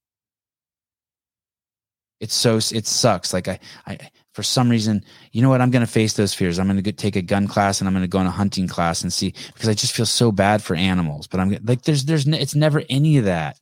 It's 2.20 2.34
so 2.34 2.56
it 2.56 2.86
sucks. 2.86 3.32
Like 3.32 3.48
I 3.48 3.58
I 3.86 3.98
for 4.32 4.42
some 4.42 4.68
reason, 4.68 5.04
you 5.32 5.42
know 5.42 5.48
what? 5.48 5.60
I'm 5.60 5.70
going 5.70 5.84
to 5.84 5.90
face 5.90 6.14
those 6.14 6.32
fears. 6.32 6.58
I'm 6.58 6.68
going 6.68 6.82
to 6.82 6.92
take 6.92 7.16
a 7.16 7.22
gun 7.22 7.48
class 7.48 7.80
and 7.80 7.88
I'm 7.88 7.94
going 7.94 8.04
to 8.04 8.08
go 8.08 8.18
on 8.18 8.26
a 8.26 8.30
hunting 8.30 8.68
class 8.68 9.02
and 9.02 9.12
see 9.12 9.34
because 9.54 9.68
I 9.68 9.74
just 9.74 9.94
feel 9.94 10.06
so 10.06 10.30
bad 10.30 10.62
for 10.62 10.76
animals. 10.76 11.26
But 11.26 11.40
I'm 11.40 11.58
like, 11.64 11.82
there's, 11.82 12.04
there's, 12.04 12.26
it's 12.28 12.54
never 12.54 12.82
any 12.88 13.18
of 13.18 13.24
that. 13.24 13.58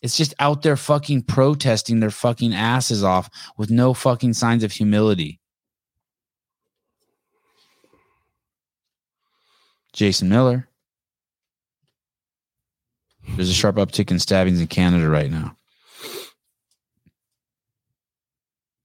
It's 0.00 0.16
just 0.16 0.34
out 0.38 0.62
there 0.62 0.76
fucking 0.76 1.22
protesting 1.22 2.00
their 2.00 2.10
fucking 2.10 2.54
asses 2.54 3.04
off 3.04 3.30
with 3.56 3.70
no 3.70 3.94
fucking 3.94 4.34
signs 4.34 4.64
of 4.64 4.72
humility. 4.72 5.40
Jason 9.92 10.28
Miller. 10.28 10.68
There's 13.36 13.50
a 13.50 13.54
sharp 13.54 13.76
uptick 13.76 14.10
in 14.10 14.18
stabbings 14.18 14.60
in 14.60 14.66
Canada 14.66 15.08
right 15.08 15.30
now. 15.30 15.56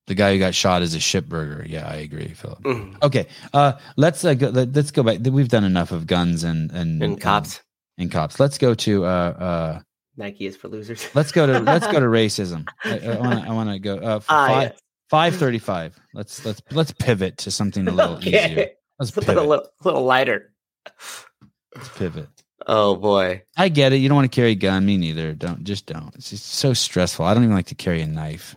The 0.08 0.16
guy 0.16 0.34
who 0.34 0.40
got 0.40 0.56
shot 0.56 0.82
is 0.82 0.96
a 0.96 1.00
shipburger. 1.00 1.68
Yeah, 1.68 1.88
I 1.88 1.96
agree, 1.96 2.30
Philip. 2.30 2.62
Mm. 2.64 3.04
Okay, 3.04 3.28
uh, 3.54 3.74
let's 3.98 4.24
uh, 4.24 4.34
go, 4.36 4.48
let, 4.50 4.76
us 4.76 4.92
go 4.92 5.04
back. 5.04 5.20
We've 5.22 5.50
done 5.50 5.66
enough 5.66 5.92
of 5.92 6.08
guns 6.08 6.44
and 6.46 6.72
and 6.72 7.04
And 7.04 7.20
cops. 7.22 7.62
and 7.98 8.10
cops. 8.12 8.40
Let's 8.40 8.58
go 8.58 8.74
to 8.74 9.06
uh, 9.06 9.08
uh, 9.08 9.80
Nike 10.16 10.46
is 10.46 10.56
for 10.56 10.70
losers. 10.70 11.08
let's 11.14 11.32
go 11.34 11.46
to 11.46 11.60
let's 11.60 11.86
go 11.88 12.00
to 12.00 12.06
racism. 12.22 12.68
I, 12.86 13.00
I 13.00 13.18
want 13.20 13.44
to 13.44 13.50
I 13.50 13.54
want 13.54 13.70
to 13.72 13.80
go 13.80 13.98
uh, 13.98 14.20
Ah, 14.30 14.48
five 14.48 14.62
yes. 14.72 14.80
five 15.10 15.36
thirty 15.36 15.60
five. 15.60 16.00
Let's 16.14 16.46
let's 16.46 16.62
let's 16.72 16.92
pivot 16.94 17.38
to 17.40 17.52
something 17.52 17.86
a 17.88 17.92
little 17.92 18.16
Okay. 18.16 18.46
easier. 18.52 18.70
Let's 19.00 19.12
a 19.16 19.20
little, 19.20 19.34
pivot. 19.36 19.50
little, 19.50 19.66
little 19.84 20.04
lighter. 20.06 20.54
Let's 21.76 21.90
pivot. 21.98 22.30
Oh 22.66 22.96
boy. 22.96 23.44
I 23.58 23.70
get 23.70 23.94
it. 23.94 23.98
You 23.98 24.08
don't 24.10 24.16
want 24.16 24.32
to 24.32 24.36
carry 24.36 24.52
a 24.52 24.56
gun. 24.56 24.86
Me 24.86 24.98
neither. 24.98 25.34
Don't 25.34 25.64
just 25.66 25.86
don't. 25.86 26.16
It's 26.16 26.30
just 26.30 26.46
so 26.46 26.74
stressful. 26.74 27.26
I 27.26 27.34
don't 27.34 27.44
even 27.44 27.56
like 27.56 27.68
to 27.68 27.76
carry 27.76 28.02
a 28.02 28.08
knife. 28.08 28.56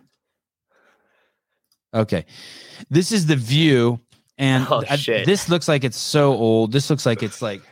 Okay, 1.93 2.25
this 2.91 3.11
is 3.13 3.27
the 3.27 3.37
view, 3.37 4.01
and 4.39 4.67
Oh, 4.71 4.83
I- 4.89 4.97
this 4.97 5.49
looks 5.49 5.67
like 5.69 5.83
it's 5.85 5.99
so 5.99 6.33
old. 6.35 6.71
This 6.73 6.89
looks 6.89 7.05
like 7.05 7.23
it's 7.23 7.43
like 7.43 7.63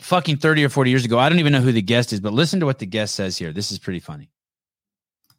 fucking 0.00 0.38
thirty 0.38 0.64
or 0.64 0.68
forty 0.68 0.90
years 0.90 1.04
ago. 1.04 1.18
I 1.18 1.28
don't 1.28 1.38
even 1.38 1.52
know 1.52 1.60
who 1.60 1.72
the 1.72 1.82
guest 1.82 2.12
is, 2.12 2.20
but 2.20 2.32
listen 2.32 2.60
to 2.60 2.66
what 2.66 2.78
the 2.78 2.86
guest 2.86 3.14
says 3.14 3.36
here. 3.38 3.52
This 3.52 3.70
is 3.70 3.78
pretty 3.78 4.00
funny. 4.00 4.30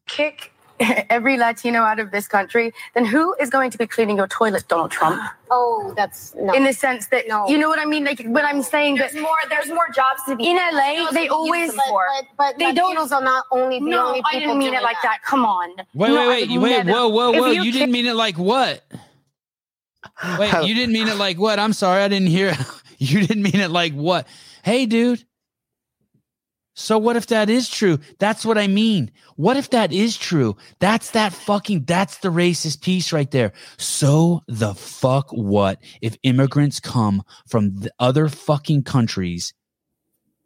kick 0.07 0.51
every 1.09 1.38
Latino 1.38 1.82
out 1.82 1.99
of 1.99 2.11
this 2.11 2.27
country, 2.27 2.73
then 2.93 3.05
who 3.05 3.36
is 3.39 3.49
going 3.49 3.71
to 3.71 3.77
be 3.77 3.88
cleaning 3.88 4.17
your 4.17 4.27
toilet, 4.27 4.67
Donald 4.67 4.91
Trump? 4.91 5.21
Oh, 5.49 5.93
that's 5.95 6.34
no. 6.36 6.53
In 6.53 6.63
the 6.63 6.73
sense 6.73 7.07
that 7.07 7.27
No. 7.27 7.47
you 7.47 7.57
know 7.57 7.69
what 7.69 7.79
I 7.79 7.86
mean, 7.86 8.03
like 8.05 8.21
what 8.25 8.45
I'm 8.45 8.61
saying 8.63 8.95
that 8.95 9.11
there's 9.11 9.21
more. 9.21 9.38
There's 9.49 9.67
more 9.69 9.88
jobs 9.93 10.21
to 10.27 10.36
be 10.36 10.49
in 10.49 10.57
LA, 10.57 11.11
they 11.11 11.27
always 11.27 11.71
to, 11.71 11.77
but, 11.77 12.25
but, 12.38 12.57
they 12.57 12.65
they 12.67 12.73
don't- 12.73 12.95
Latinos 12.97 13.11
are 13.11 13.21
not 13.23 13.45
only 13.51 13.79
the 13.79 13.86
no, 13.86 14.07
only 14.07 14.21
I 14.25 14.32
people 14.32 14.39
didn't 14.47 14.59
mean 14.59 14.73
it 14.73 14.84
like 14.84 14.97
that. 15.03 15.19
Come 15.23 15.45
on. 15.45 15.69
Wait, 15.93 16.09
No, 16.09 16.27
wait, 16.29 16.49
I 16.49 16.51
wait, 16.53 16.57
wait, 16.59 16.86
never- 16.86 16.91
whoa, 16.91 17.09
whoa, 17.09 17.34
If 17.34 17.39
whoa! 17.41 17.51
You, 17.51 17.61
you 17.63 17.71
didn't 17.71 17.91
mean 17.91 18.05
it 18.05 18.15
like 18.15 18.38
what? 18.38 18.84
Wait, 20.39 20.53
you 20.67 20.73
didn't 20.75 20.93
mean 20.93 21.07
it 21.07 21.17
like 21.17 21.38
what? 21.38 21.59
I'm 21.59 21.73
sorry, 21.73 22.01
I 22.03 22.07
didn't 22.07 22.27
hear. 22.29 22.55
You 23.03 23.25
didn't 23.25 23.41
mean 23.41 23.55
it 23.59 23.71
like 23.71 23.93
what? 23.93 24.27
Hey, 24.63 24.86
dude. 24.86 25.25
So 26.74 26.97
what 26.97 27.17
if 27.17 27.28
that 27.28 27.49
is 27.49 27.69
true? 27.69 27.99
That's 28.19 28.45
what 28.45 28.57
I 28.57 28.67
mean. 28.67 29.11
What 29.36 29.57
if 29.57 29.72
that 29.72 29.91
is 29.91 30.15
true? 30.15 30.55
That's 30.80 31.11
that 31.11 31.34
fucking 31.34 31.84
that's 31.84 32.17
the 32.19 32.30
racist 32.30 32.82
piece 32.82 33.11
right 33.11 33.30
there. 33.30 33.51
So 33.78 34.41
the 34.47 34.74
fuck 34.74 35.30
what 35.32 35.80
if 36.01 36.15
immigrants 36.24 36.80
come 36.80 37.24
from 37.47 37.76
the 37.76 37.91
other 37.99 38.30
fucking 38.30 38.84
countries 38.84 39.53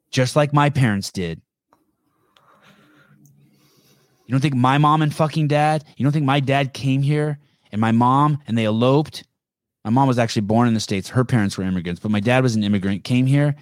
just 0.09 0.35
like 0.35 0.51
my 0.51 0.69
parents 0.69 1.11
did? 1.11 1.41
You 4.25 4.31
don't 4.31 4.41
think 4.41 4.55
my 4.55 4.79
mom 4.79 5.03
and 5.03 5.13
fucking 5.13 5.47
dad, 5.47 5.83
you 5.95 6.03
don't 6.03 6.11
think 6.11 6.25
my 6.25 6.39
dad 6.39 6.73
came 6.73 7.03
here 7.03 7.37
and 7.71 7.79
my 7.79 7.91
mom 7.91 8.39
and 8.47 8.57
they 8.57 8.65
eloped? 8.65 9.23
My 9.83 9.91
mom 9.91 10.07
was 10.07 10.17
actually 10.17 10.41
born 10.41 10.67
in 10.67 10.73
the 10.73 10.79
States. 10.79 11.09
Her 11.09 11.23
parents 11.23 11.59
were 11.59 11.63
immigrants, 11.63 11.99
but 11.99 12.09
my 12.09 12.19
dad 12.19 12.41
was 12.41 12.55
an 12.55 12.63
immigrant, 12.63 13.03
came 13.03 13.27
here, 13.27 13.55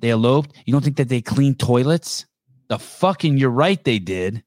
they 0.00 0.10
eloped. 0.10 0.52
You 0.64 0.72
don't 0.72 0.84
think 0.84 0.96
that 0.96 1.08
they 1.08 1.22
cleaned 1.22 1.58
toilets? 1.58 2.26
The 2.68 2.78
fucking, 2.78 3.38
you're 3.38 3.50
right, 3.50 3.82
they 3.82 3.98
did. 3.98 4.42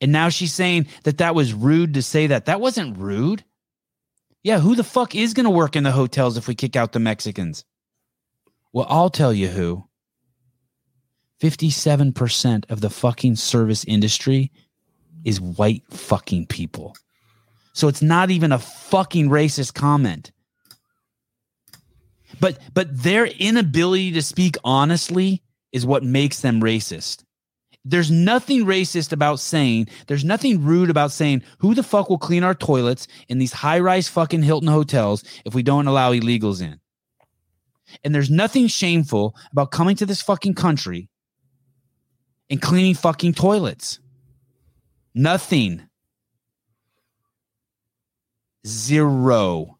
And 0.00 0.10
now 0.10 0.30
she's 0.30 0.52
saying 0.52 0.88
that 1.04 1.18
that 1.18 1.34
was 1.34 1.54
rude 1.54 1.94
to 1.94 2.02
say 2.02 2.26
that. 2.26 2.46
That 2.46 2.60
wasn't 2.60 2.98
rude. 2.98 3.44
Yeah, 4.42 4.58
who 4.58 4.74
the 4.74 4.82
fuck 4.82 5.14
is 5.14 5.34
going 5.34 5.44
to 5.44 5.50
work 5.50 5.76
in 5.76 5.84
the 5.84 5.92
hotels 5.92 6.36
if 6.36 6.48
we 6.48 6.56
kick 6.56 6.74
out 6.74 6.92
the 6.92 6.98
Mexicans? 6.98 7.64
Well, 8.72 8.86
I'll 8.88 9.10
tell 9.10 9.32
you 9.32 9.48
who. 9.48 9.84
57% 11.40 12.70
of 12.70 12.80
the 12.80 12.90
fucking 12.90 13.36
service 13.36 13.84
industry 13.84 14.50
is 15.24 15.40
white 15.40 15.82
fucking 15.90 16.46
people. 16.46 16.96
So 17.72 17.88
it's 17.88 18.02
not 18.02 18.30
even 18.30 18.52
a 18.52 18.58
fucking 18.58 19.28
racist 19.28 19.74
comment. 19.74 20.32
But 22.40 22.58
but 22.74 23.02
their 23.02 23.26
inability 23.26 24.12
to 24.12 24.22
speak 24.22 24.56
honestly 24.64 25.42
is 25.72 25.86
what 25.86 26.04
makes 26.04 26.40
them 26.40 26.60
racist. 26.60 27.24
There's 27.84 28.10
nothing 28.10 28.64
racist 28.64 29.12
about 29.12 29.40
saying, 29.40 29.88
there's 30.06 30.24
nothing 30.24 30.62
rude 30.62 30.88
about 30.88 31.10
saying, 31.10 31.42
who 31.58 31.74
the 31.74 31.82
fuck 31.82 32.08
will 32.08 32.18
clean 32.18 32.44
our 32.44 32.54
toilets 32.54 33.08
in 33.28 33.38
these 33.38 33.52
high 33.52 33.80
rise 33.80 34.06
fucking 34.08 34.42
Hilton 34.42 34.68
hotels 34.68 35.24
if 35.44 35.54
we 35.54 35.64
don't 35.64 35.88
allow 35.88 36.12
illegals 36.12 36.62
in? 36.62 36.78
And 38.04 38.14
there's 38.14 38.30
nothing 38.30 38.68
shameful 38.68 39.34
about 39.50 39.72
coming 39.72 39.96
to 39.96 40.06
this 40.06 40.22
fucking 40.22 40.54
country 40.54 41.08
and 42.48 42.62
cleaning 42.62 42.94
fucking 42.94 43.34
toilets. 43.34 43.98
Nothing. 45.14 45.88
Zero. 48.64 49.78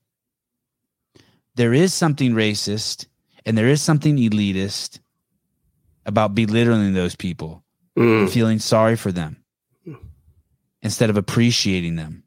There 1.55 1.74
is 1.74 1.92
something 1.92 2.32
racist 2.32 3.07
and 3.44 3.57
there 3.57 3.68
is 3.68 3.82
something 3.82 4.16
elitist 4.16 5.00
about 6.07 6.34
belittling 6.34 6.94
those 6.94 7.14
people 7.16 7.64
and 7.96 8.28
mm. 8.28 8.30
feeling 8.30 8.59
sorry 8.59 8.96
for 8.96 9.12
them 9.12 9.36
instead 10.82 11.11
of 11.11 11.16
appreciating 11.16 11.96
them. 11.96 12.24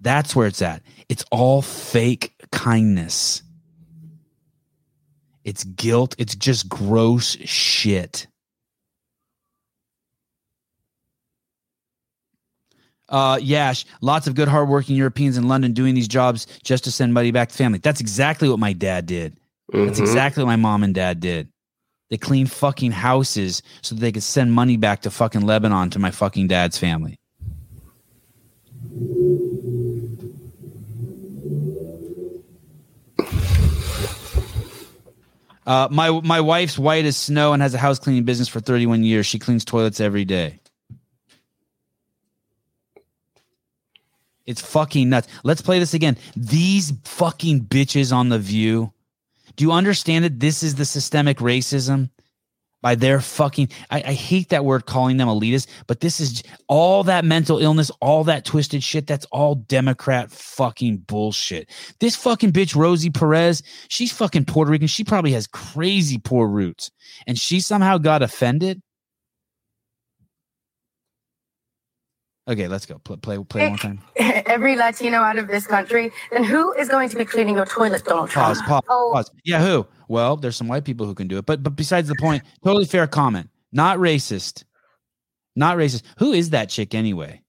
That's 0.00 0.34
where 0.34 0.46
it's 0.46 0.62
at. 0.62 0.82
It's 1.08 1.24
all 1.30 1.62
fake 1.62 2.32
kindness. 2.50 3.42
It's 5.44 5.64
guilt. 5.64 6.14
It's 6.18 6.34
just 6.34 6.68
gross 6.68 7.36
shit. 7.44 8.26
Uh, 13.12 13.38
Yash, 13.42 13.84
lots 14.00 14.26
of 14.26 14.34
good, 14.34 14.48
hardworking 14.48 14.96
Europeans 14.96 15.36
in 15.36 15.46
London 15.46 15.72
doing 15.74 15.94
these 15.94 16.08
jobs 16.08 16.46
just 16.64 16.84
to 16.84 16.90
send 16.90 17.12
money 17.12 17.30
back 17.30 17.50
to 17.50 17.54
family. 17.54 17.78
That's 17.78 18.00
exactly 18.00 18.48
what 18.48 18.58
my 18.58 18.72
dad 18.72 19.04
did. 19.06 19.36
That's 19.72 19.98
Mhm. 19.98 20.02
exactly 20.02 20.42
what 20.42 20.48
my 20.48 20.56
mom 20.56 20.82
and 20.82 20.94
dad 20.94 21.20
did. 21.20 21.48
They 22.10 22.16
cleaned 22.16 22.50
fucking 22.50 22.92
houses 22.92 23.62
so 23.82 23.94
that 23.94 24.00
they 24.00 24.12
could 24.12 24.22
send 24.22 24.52
money 24.52 24.76
back 24.78 25.02
to 25.02 25.10
fucking 25.10 25.42
Lebanon 25.42 25.90
to 25.90 25.98
my 25.98 26.10
fucking 26.10 26.48
dad's 26.48 26.78
family. 26.78 27.18
Uh, 35.66 35.86
my 35.90 36.10
my 36.10 36.40
wife's 36.40 36.78
white 36.78 37.04
as 37.04 37.16
snow 37.16 37.52
and 37.52 37.62
has 37.62 37.72
a 37.72 37.78
house 37.78 37.98
cleaning 37.98 38.24
business 38.24 38.48
for 38.48 38.60
31 38.60 39.04
years. 39.04 39.26
She 39.26 39.38
cleans 39.38 39.64
toilets 39.64 40.00
every 40.00 40.24
day. 40.24 40.58
It's 44.46 44.60
fucking 44.60 45.08
nuts. 45.08 45.28
Let's 45.44 45.62
play 45.62 45.78
this 45.78 45.94
again. 45.94 46.16
These 46.36 46.92
fucking 47.04 47.66
bitches 47.66 48.14
on 48.14 48.28
the 48.28 48.38
view. 48.38 48.92
Do 49.56 49.64
you 49.64 49.72
understand 49.72 50.24
that 50.24 50.40
this 50.40 50.62
is 50.62 50.76
the 50.76 50.84
systemic 50.84 51.38
racism? 51.38 52.10
by 52.82 52.96
their 52.96 53.20
fucking 53.20 53.70
I, 53.90 54.02
I 54.04 54.12
hate 54.12 54.50
that 54.50 54.64
word 54.64 54.84
calling 54.84 55.16
them 55.16 55.28
elitist, 55.28 55.68
but 55.86 56.00
this 56.00 56.20
is 56.20 56.42
all 56.68 57.04
that 57.04 57.24
mental 57.24 57.58
illness, 57.58 57.90
all 58.00 58.24
that 58.24 58.44
twisted 58.44 58.82
shit. 58.82 59.06
That's 59.06 59.24
all 59.26 59.54
Democrat 59.54 60.30
fucking 60.30 60.98
bullshit. 60.98 61.70
This 62.00 62.16
fucking 62.16 62.52
bitch, 62.52 62.76
Rosie 62.76 63.10
Perez, 63.10 63.62
she's 63.88 64.12
fucking 64.12 64.44
Puerto 64.44 64.70
Rican. 64.70 64.88
She 64.88 65.04
probably 65.04 65.32
has 65.32 65.46
crazy 65.46 66.18
poor 66.18 66.48
roots, 66.48 66.90
and 67.26 67.38
she 67.38 67.60
somehow 67.60 67.96
got 67.98 68.22
offended. 68.22 68.82
Okay, 72.48 72.66
let's 72.66 72.86
go. 72.86 72.98
Play, 72.98 73.16
play, 73.18 73.38
play 73.44 73.60
one 73.62 73.68
more 73.70 73.78
time. 73.78 74.00
every 74.16 74.74
Latino 74.76 75.18
out 75.18 75.38
of 75.38 75.46
this 75.46 75.66
country, 75.66 76.10
then 76.32 76.42
who 76.42 76.72
is 76.72 76.88
going 76.88 77.08
to 77.10 77.16
be 77.16 77.24
cleaning 77.24 77.54
your 77.54 77.66
toilet, 77.66 78.04
Donald 78.04 78.30
Trump? 78.30 78.56
Pause, 78.58 78.62
pause, 78.66 78.82
Oh. 78.88 79.10
pause. 79.14 79.30
Yeah, 79.44 79.64
who? 79.64 79.86
Well, 80.08 80.36
there's 80.36 80.56
some 80.56 80.66
white 80.66 80.84
people 80.84 81.06
who 81.06 81.14
can 81.14 81.28
do 81.28 81.38
it, 81.38 81.46
but 81.46 81.62
but 81.62 81.76
besides 81.76 82.08
the 82.08 82.16
point, 82.16 82.42
totally 82.64 82.84
fair 82.84 83.06
comment. 83.06 83.48
Not 83.70 83.98
racist. 83.98 84.64
Not 85.54 85.76
racist. 85.76 86.02
Who 86.18 86.32
is 86.32 86.50
that 86.50 86.68
chick 86.68 86.94
anyway? 86.94 87.42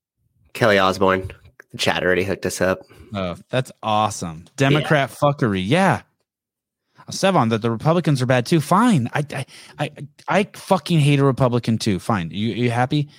Kelly 0.53 0.77
Osbourne. 0.77 1.31
The 1.71 1.77
chat 1.79 2.03
already 2.03 2.23
hooked 2.23 2.45
us 2.45 2.61
up. 2.61 2.81
Oh, 3.15 3.35
that's 3.49 3.71
awesome. 3.81 4.45
Democrat 4.57 5.09
fuckery. 5.09 5.63
Yeah. 5.65 6.03
Sevan, 7.09 7.49
that 7.49 7.61
the 7.61 7.71
Republicans 7.71 8.21
are 8.21 8.25
bad 8.25 8.45
too. 8.45 8.61
Fine. 8.61 9.09
I, 9.13 9.25
I 9.33 9.45
I 9.79 9.89
I 10.27 10.49
fucking 10.53 10.99
hate 10.99 11.19
a 11.19 11.25
Republican 11.25 11.77
too. 11.79 11.99
Fine. 11.99 12.29
You 12.31 12.49
you 12.53 12.69
happy? 12.71 13.09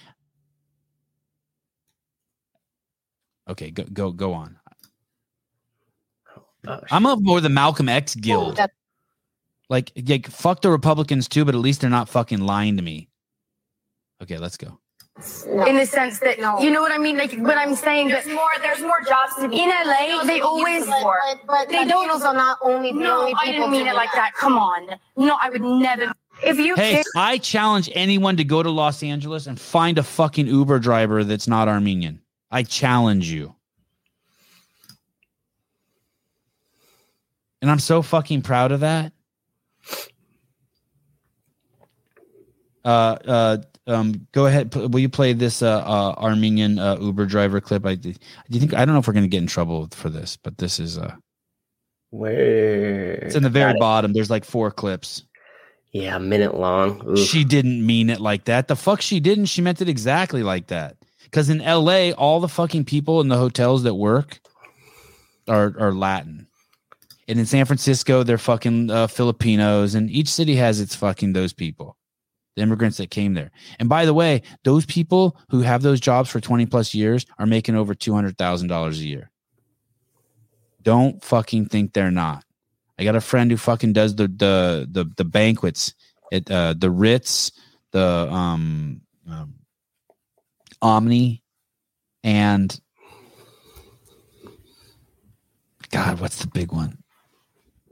Okay, 3.48 3.70
go 3.70 3.84
go 3.92 4.10
go 4.12 4.32
on. 4.32 4.56
Oh, 6.36 6.42
oh 6.68 6.80
I'm 6.90 7.06
of 7.06 7.22
more 7.22 7.40
the 7.40 7.48
Malcolm 7.48 7.88
X 7.88 8.16
Oh, 8.16 8.20
guild. 8.20 8.56
that- 8.56 8.70
Like, 9.70 9.92
like 10.08 10.28
fuck 10.28 10.60
the 10.62 10.70
Republicans 10.70 11.26
too, 11.28 11.44
but 11.44 11.54
at 11.54 11.60
least 11.60 11.80
they're 11.80 11.90
not 11.90 12.08
fucking 12.08 12.40
lying 12.40 12.76
to 12.76 12.82
me. 12.82 13.08
Okay, 14.22 14.38
let's 14.38 14.56
go. 14.56 14.78
no. 15.46 15.64
In 15.64 15.76
the 15.76 15.86
sense 15.86 16.18
that 16.20 16.40
No. 16.40 16.58
you 16.60 16.70
know 16.70 16.80
what 16.82 16.90
I 16.92 16.98
mean, 16.98 17.16
like 17.16 17.32
what 17.36 17.56
I'm 17.56 17.74
saying. 17.74 18.08
But 18.08 18.24
There's 18.24 18.34
more. 18.34 18.50
There's 18.60 18.80
more 18.80 19.00
jobs 19.06 19.34
to 19.40 19.48
be 19.48 19.62
in 19.62 19.68
LA, 19.70 20.24
they 20.24 20.40
always 20.40 20.86
But, 20.86 21.02
but, 21.02 21.46
but 21.46 21.68
They 21.68 21.84
don't- 21.84 22.08
Latinos 22.10 22.24
are 22.24 22.34
not 22.34 22.58
only 22.62 22.92
the 22.92 22.98
no, 22.98 23.20
only 23.20 23.32
people. 23.32 23.40
I 23.42 23.52
didn't 23.52 23.70
mean 23.70 23.82
it 23.82 23.84
doing 23.84 23.96
like 23.96 24.12
that. 24.14 24.32
Come 24.34 24.58
on, 24.58 24.88
no, 25.16 25.36
I 25.40 25.50
would 25.50 25.62
never. 25.62 26.12
If 26.42 26.58
you 26.58 26.74
Hey, 26.74 26.94
care- 26.94 27.04
I 27.16 27.38
challenge 27.38 27.88
anyone 27.94 28.36
to 28.38 28.44
go 28.44 28.62
to 28.62 28.70
Los 28.70 29.02
Angeles 29.04 29.46
and 29.46 29.58
find 29.60 29.98
a 29.98 30.02
fucking 30.02 30.46
Uber 30.48 30.78
driver 30.80 31.22
that's 31.24 31.46
not 31.46 31.68
Armenian. 31.68 32.20
I 32.54 32.62
challenge 32.62 33.28
you. 33.28 33.52
And 37.60 37.68
I'm 37.68 37.80
so 37.80 38.00
fucking 38.00 38.42
proud 38.42 38.70
of 38.70 38.80
that. 38.80 39.12
Uh, 42.84 43.16
uh, 43.26 43.56
um, 43.88 44.28
go 44.30 44.46
ahead. 44.46 44.70
p- 44.70 44.86
Will 44.86 45.00
you 45.00 45.08
play 45.08 45.32
this 45.32 45.62
uh, 45.62 45.78
uh 45.78 46.14
Armenian 46.16 46.78
uh, 46.78 46.96
Uber 47.00 47.26
driver 47.26 47.60
clip? 47.60 47.84
I 47.84 47.96
do 47.96 48.14
you 48.50 48.60
think 48.60 48.72
I 48.72 48.84
don't 48.84 48.94
know 48.94 49.00
if 49.00 49.08
we're 49.08 49.14
gonna 49.14 49.26
get 49.26 49.42
in 49.42 49.48
trouble 49.48 49.88
for 49.90 50.08
this, 50.08 50.36
but 50.36 50.58
this 50.58 50.78
is 50.78 50.96
uh, 50.96 51.16
Where? 52.10 53.14
it's 53.14 53.34
in 53.34 53.42
the 53.42 53.50
very 53.50 53.74
bottom. 53.80 54.12
There's 54.12 54.30
like 54.30 54.44
four 54.44 54.70
clips. 54.70 55.24
Yeah, 55.90 56.16
a 56.16 56.20
minute 56.20 56.54
long. 56.54 57.02
Oof. 57.08 57.18
She 57.18 57.42
didn't 57.42 57.84
mean 57.84 58.10
it 58.10 58.20
like 58.20 58.44
that. 58.44 58.68
The 58.68 58.76
fuck 58.76 59.00
she 59.00 59.18
didn't. 59.18 59.46
She 59.46 59.60
meant 59.60 59.80
it 59.80 59.88
exactly 59.88 60.44
like 60.44 60.68
that. 60.68 60.96
Because 61.34 61.50
in 61.50 61.58
LA, 61.58 62.10
all 62.10 62.38
the 62.38 62.46
fucking 62.46 62.84
people 62.84 63.20
in 63.20 63.26
the 63.26 63.36
hotels 63.36 63.82
that 63.82 63.94
work 63.96 64.38
are 65.48 65.74
are 65.80 65.92
Latin, 65.92 66.46
and 67.26 67.40
in 67.40 67.44
San 67.44 67.64
Francisco, 67.64 68.22
they're 68.22 68.38
fucking 68.38 68.88
uh, 68.88 69.08
Filipinos. 69.08 69.96
And 69.96 70.08
each 70.08 70.28
city 70.28 70.54
has 70.54 70.78
its 70.78 70.94
fucking 70.94 71.32
those 71.32 71.52
people, 71.52 71.96
the 72.54 72.62
immigrants 72.62 72.98
that 72.98 73.10
came 73.10 73.34
there. 73.34 73.50
And 73.80 73.88
by 73.88 74.04
the 74.04 74.14
way, 74.14 74.42
those 74.62 74.86
people 74.86 75.36
who 75.48 75.62
have 75.62 75.82
those 75.82 75.98
jobs 75.98 76.30
for 76.30 76.38
twenty 76.38 76.66
plus 76.66 76.94
years 76.94 77.26
are 77.36 77.46
making 77.46 77.74
over 77.74 77.96
two 77.96 78.14
hundred 78.14 78.38
thousand 78.38 78.68
dollars 78.68 79.00
a 79.00 79.04
year. 79.04 79.32
Don't 80.82 81.20
fucking 81.24 81.66
think 81.66 81.94
they're 81.94 82.12
not. 82.12 82.44
I 82.96 83.02
got 83.02 83.16
a 83.16 83.20
friend 83.20 83.50
who 83.50 83.56
fucking 83.56 83.92
does 83.92 84.14
the 84.14 84.28
the 84.28 84.86
the, 84.88 85.10
the 85.16 85.24
banquets 85.24 85.94
at 86.32 86.48
uh, 86.48 86.74
the 86.78 86.92
Ritz, 86.92 87.50
the 87.90 88.28
um, 88.30 89.00
um 89.28 89.54
Omni, 90.84 91.42
and 92.22 92.78
God, 95.90 96.20
what's 96.20 96.38
the 96.40 96.48
big 96.48 96.72
one? 96.72 96.98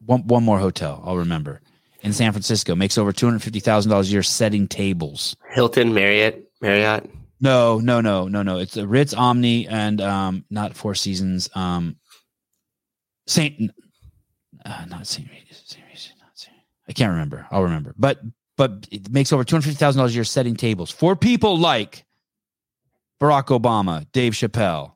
One 0.04 0.26
one 0.26 0.44
more 0.44 0.58
hotel 0.58 1.02
I'll 1.04 1.16
remember 1.16 1.62
in 2.02 2.12
San 2.12 2.32
Francisco 2.32 2.74
makes 2.74 2.98
over 2.98 3.12
two 3.12 3.26
hundred 3.26 3.42
fifty 3.42 3.60
thousand 3.60 3.90
dollars 3.90 4.08
a 4.08 4.12
year 4.12 4.22
setting 4.22 4.68
tables. 4.68 5.36
Hilton, 5.52 5.94
Marriott, 5.94 6.50
Marriott. 6.60 7.08
No, 7.40 7.78
no, 7.78 8.00
no, 8.00 8.28
no, 8.28 8.42
no. 8.42 8.58
It's 8.58 8.74
the 8.74 8.86
Ritz 8.86 9.14
Omni 9.14 9.66
and 9.66 10.00
um, 10.00 10.44
not 10.50 10.76
Four 10.76 10.94
Seasons. 10.94 11.48
Um, 11.54 11.96
Saint, 13.26 13.72
uh, 14.64 14.84
not 14.88 15.06
Saint 15.06 15.28
Regis. 15.30 15.62
Saint 15.66 15.84
Regis, 15.86 16.12
not 16.20 16.30
Saint. 16.34 16.56
I 16.88 16.92
can't 16.92 17.10
remember. 17.10 17.46
I'll 17.50 17.62
remember. 17.62 17.94
But 17.96 18.20
but 18.56 18.86
it 18.90 19.10
makes 19.10 19.32
over 19.32 19.44
two 19.44 19.56
hundred 19.56 19.64
fifty 19.64 19.78
thousand 19.78 19.98
dollars 19.98 20.12
a 20.12 20.16
year 20.16 20.24
setting 20.24 20.56
tables 20.56 20.90
for 20.90 21.16
people 21.16 21.58
like 21.58 22.04
Barack 23.22 23.56
Obama, 23.56 24.04
Dave 24.12 24.32
Chappelle. 24.32 24.94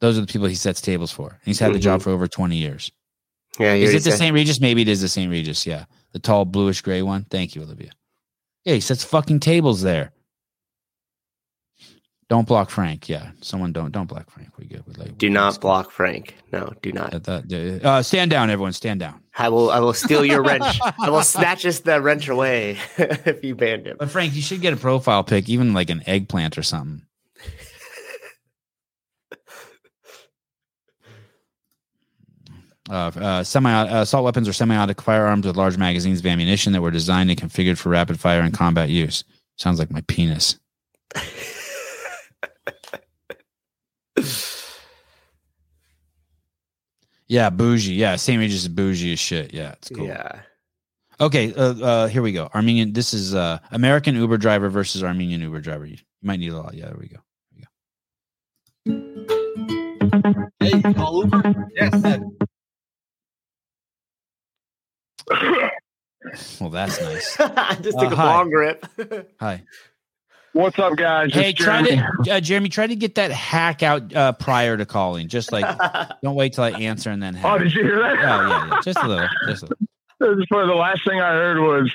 Those 0.00 0.18
are 0.18 0.20
the 0.22 0.26
people 0.26 0.48
he 0.48 0.56
sets 0.56 0.80
tables 0.80 1.12
for. 1.12 1.38
He's 1.44 1.60
had 1.60 1.72
the 1.72 1.78
job 1.78 2.02
for 2.02 2.10
over 2.10 2.26
twenty 2.26 2.56
years. 2.56 2.90
Yeah, 3.60 3.74
Is 3.74 3.90
it 3.94 4.02
the 4.02 4.10
said- 4.10 4.18
St. 4.18 4.34
Regis? 4.34 4.60
Maybe 4.60 4.82
it 4.82 4.88
is 4.88 5.00
the 5.02 5.08
St. 5.08 5.30
Regis. 5.30 5.64
Yeah. 5.66 5.84
The 6.12 6.18
tall 6.18 6.44
bluish 6.44 6.80
gray 6.80 7.02
one. 7.02 7.24
Thank 7.30 7.54
you, 7.54 7.62
Olivia. 7.62 7.90
Yeah, 8.64 8.74
he 8.74 8.80
sets 8.80 9.04
fucking 9.04 9.40
tables 9.40 9.82
there. 9.82 10.12
Don't 12.28 12.48
block 12.48 12.70
Frank. 12.70 13.08
Yeah. 13.08 13.30
Someone 13.42 13.72
don't 13.72 13.92
don't 13.92 14.06
block 14.08 14.28
Frank. 14.30 14.58
We 14.58 14.66
good. 14.66 14.82
We 14.86 14.94
like 14.94 15.18
Do 15.18 15.30
not 15.30 15.60
block 15.60 15.92
Frank. 15.92 16.34
No, 16.50 16.72
do 16.82 16.90
not. 16.92 17.14
uh, 17.28 18.02
stand 18.02 18.30
down, 18.32 18.50
everyone. 18.50 18.72
Stand 18.72 18.98
down. 19.00 19.21
I 19.36 19.48
will. 19.48 19.70
I 19.70 19.80
will 19.80 19.94
steal 19.94 20.24
your 20.24 20.42
wrench. 20.42 20.78
I 20.98 21.10
will 21.10 21.22
snatch 21.22 21.64
us 21.64 21.80
the 21.80 22.00
wrench 22.00 22.28
away 22.28 22.78
if 22.98 23.42
you 23.42 23.54
banned 23.54 23.86
him. 23.86 23.96
But 23.98 24.10
Frank, 24.10 24.34
you 24.34 24.42
should 24.42 24.60
get 24.60 24.74
a 24.74 24.76
profile 24.76 25.24
pic, 25.24 25.48
even 25.48 25.72
like 25.72 25.90
an 25.90 26.02
eggplant 26.06 26.58
or 26.58 26.62
something. 26.62 27.06
Uh, 32.90 33.10
uh, 33.16 33.44
semi 33.44 33.72
uh, 33.72 34.02
assault 34.02 34.24
weapons 34.24 34.46
are 34.46 34.52
semi-automatic 34.52 35.00
firearms 35.00 35.46
with 35.46 35.56
large 35.56 35.78
magazines 35.78 36.18
of 36.18 36.26
ammunition 36.26 36.74
that 36.74 36.82
were 36.82 36.90
designed 36.90 37.30
and 37.30 37.40
configured 37.40 37.78
for 37.78 37.88
rapid 37.88 38.20
fire 38.20 38.40
and 38.40 38.52
combat 38.52 38.90
use. 38.90 39.24
Sounds 39.56 39.78
like 39.78 39.90
my 39.90 40.02
penis. 40.08 40.58
Yeah, 47.32 47.48
bougie. 47.48 47.94
Yeah, 47.94 48.16
St. 48.16 48.38
Regis 48.38 48.62
is 48.62 48.68
bougie 48.68 49.14
as 49.14 49.18
shit. 49.18 49.54
Yeah, 49.54 49.72
it's 49.72 49.88
cool. 49.88 50.06
Yeah. 50.06 50.42
Okay, 51.18 51.54
uh, 51.54 51.74
uh, 51.82 52.06
here 52.08 52.20
we 52.20 52.32
go. 52.32 52.50
Armenian. 52.54 52.92
This 52.92 53.14
is 53.14 53.34
uh, 53.34 53.58
American 53.70 54.14
Uber 54.16 54.36
driver 54.36 54.68
versus 54.68 55.02
Armenian 55.02 55.40
Uber 55.40 55.60
driver. 55.60 55.86
You 55.86 55.96
might 56.22 56.40
need 56.40 56.52
a 56.52 56.58
lot. 56.58 56.74
Yeah, 56.74 56.86
there 56.86 56.96
we 57.00 57.08
go. 57.08 57.18
There 58.84 58.96
we 60.20 60.34
go. 60.34 60.50
Hey, 60.60 60.92
call 60.92 61.24
Uber? 61.24 61.68
Yes. 61.74 62.20
Well, 66.60 66.70
that's 66.70 67.00
nice. 67.00 67.36
I 67.40 67.76
just 67.80 67.96
Uh, 67.96 68.02
took 68.02 68.12
a 68.12 68.16
hi. 68.16 68.26
long 68.36 68.50
grip. 68.50 68.84
Hi. 69.40 69.62
What's 70.52 70.78
up, 70.78 70.96
guys? 70.96 71.32
Hey, 71.32 71.52
try 71.54 71.82
Jeremy. 71.82 72.02
to 72.24 72.32
uh, 72.34 72.40
Jeremy. 72.40 72.68
Try 72.68 72.86
to 72.86 72.96
get 72.96 73.14
that 73.14 73.30
hack 73.30 73.82
out 73.82 74.14
uh, 74.14 74.32
prior 74.32 74.76
to 74.76 74.84
calling. 74.84 75.28
Just 75.28 75.50
like 75.50 75.64
don't 76.22 76.34
wait 76.34 76.52
till 76.52 76.64
I 76.64 76.70
answer 76.72 77.10
and 77.10 77.22
then. 77.22 77.40
Oh, 77.42 77.56
did 77.58 77.74
you 77.74 77.82
hear 77.82 77.98
that? 78.00 78.16
Yeah, 78.16 78.48
yeah, 78.48 78.68
yeah. 78.68 78.80
Just 78.82 78.98
a 78.98 79.08
little. 79.08 79.28
Just 79.46 79.62
a 79.62 79.66
little. 79.66 79.86
Just 80.38 80.48
for 80.48 80.66
the 80.66 80.74
last 80.74 81.04
thing 81.06 81.20
I 81.20 81.32
heard 81.32 81.58
was 81.58 81.90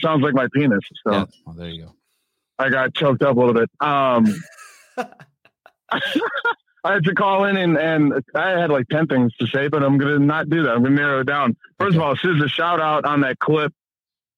sounds 0.00 0.22
like 0.22 0.34
my 0.34 0.46
penis. 0.54 0.80
So 1.04 1.12
Yeah. 1.12 1.24
Well, 1.44 1.54
there 1.56 1.68
you 1.68 1.82
go. 1.86 1.94
I 2.58 2.70
got 2.70 2.94
choked 2.94 3.22
up 3.22 3.36
a 3.36 3.38
little 3.38 3.54
bit. 3.54 3.70
Um, 3.80 4.26
I 6.86 6.92
had 6.94 7.04
to 7.04 7.14
call 7.14 7.44
in 7.44 7.56
and, 7.56 7.76
and 7.76 8.14
I 8.34 8.50
had 8.50 8.70
like 8.70 8.88
10 8.88 9.08
things 9.08 9.34
to 9.36 9.46
say, 9.48 9.68
but 9.68 9.82
I'm 9.82 9.98
going 9.98 10.20
to 10.20 10.24
not 10.24 10.48
do 10.48 10.62
that. 10.62 10.70
I'm 10.70 10.82
going 10.82 10.96
to 10.96 11.02
narrow 11.02 11.20
it 11.20 11.26
down. 11.26 11.56
First 11.78 11.96
of 11.96 12.02
all, 12.02 12.14
this 12.14 12.24
is 12.24 12.42
a 12.42 12.48
shout 12.48 12.80
out 12.80 13.04
on 13.04 13.22
that 13.22 13.38
clip 13.40 13.72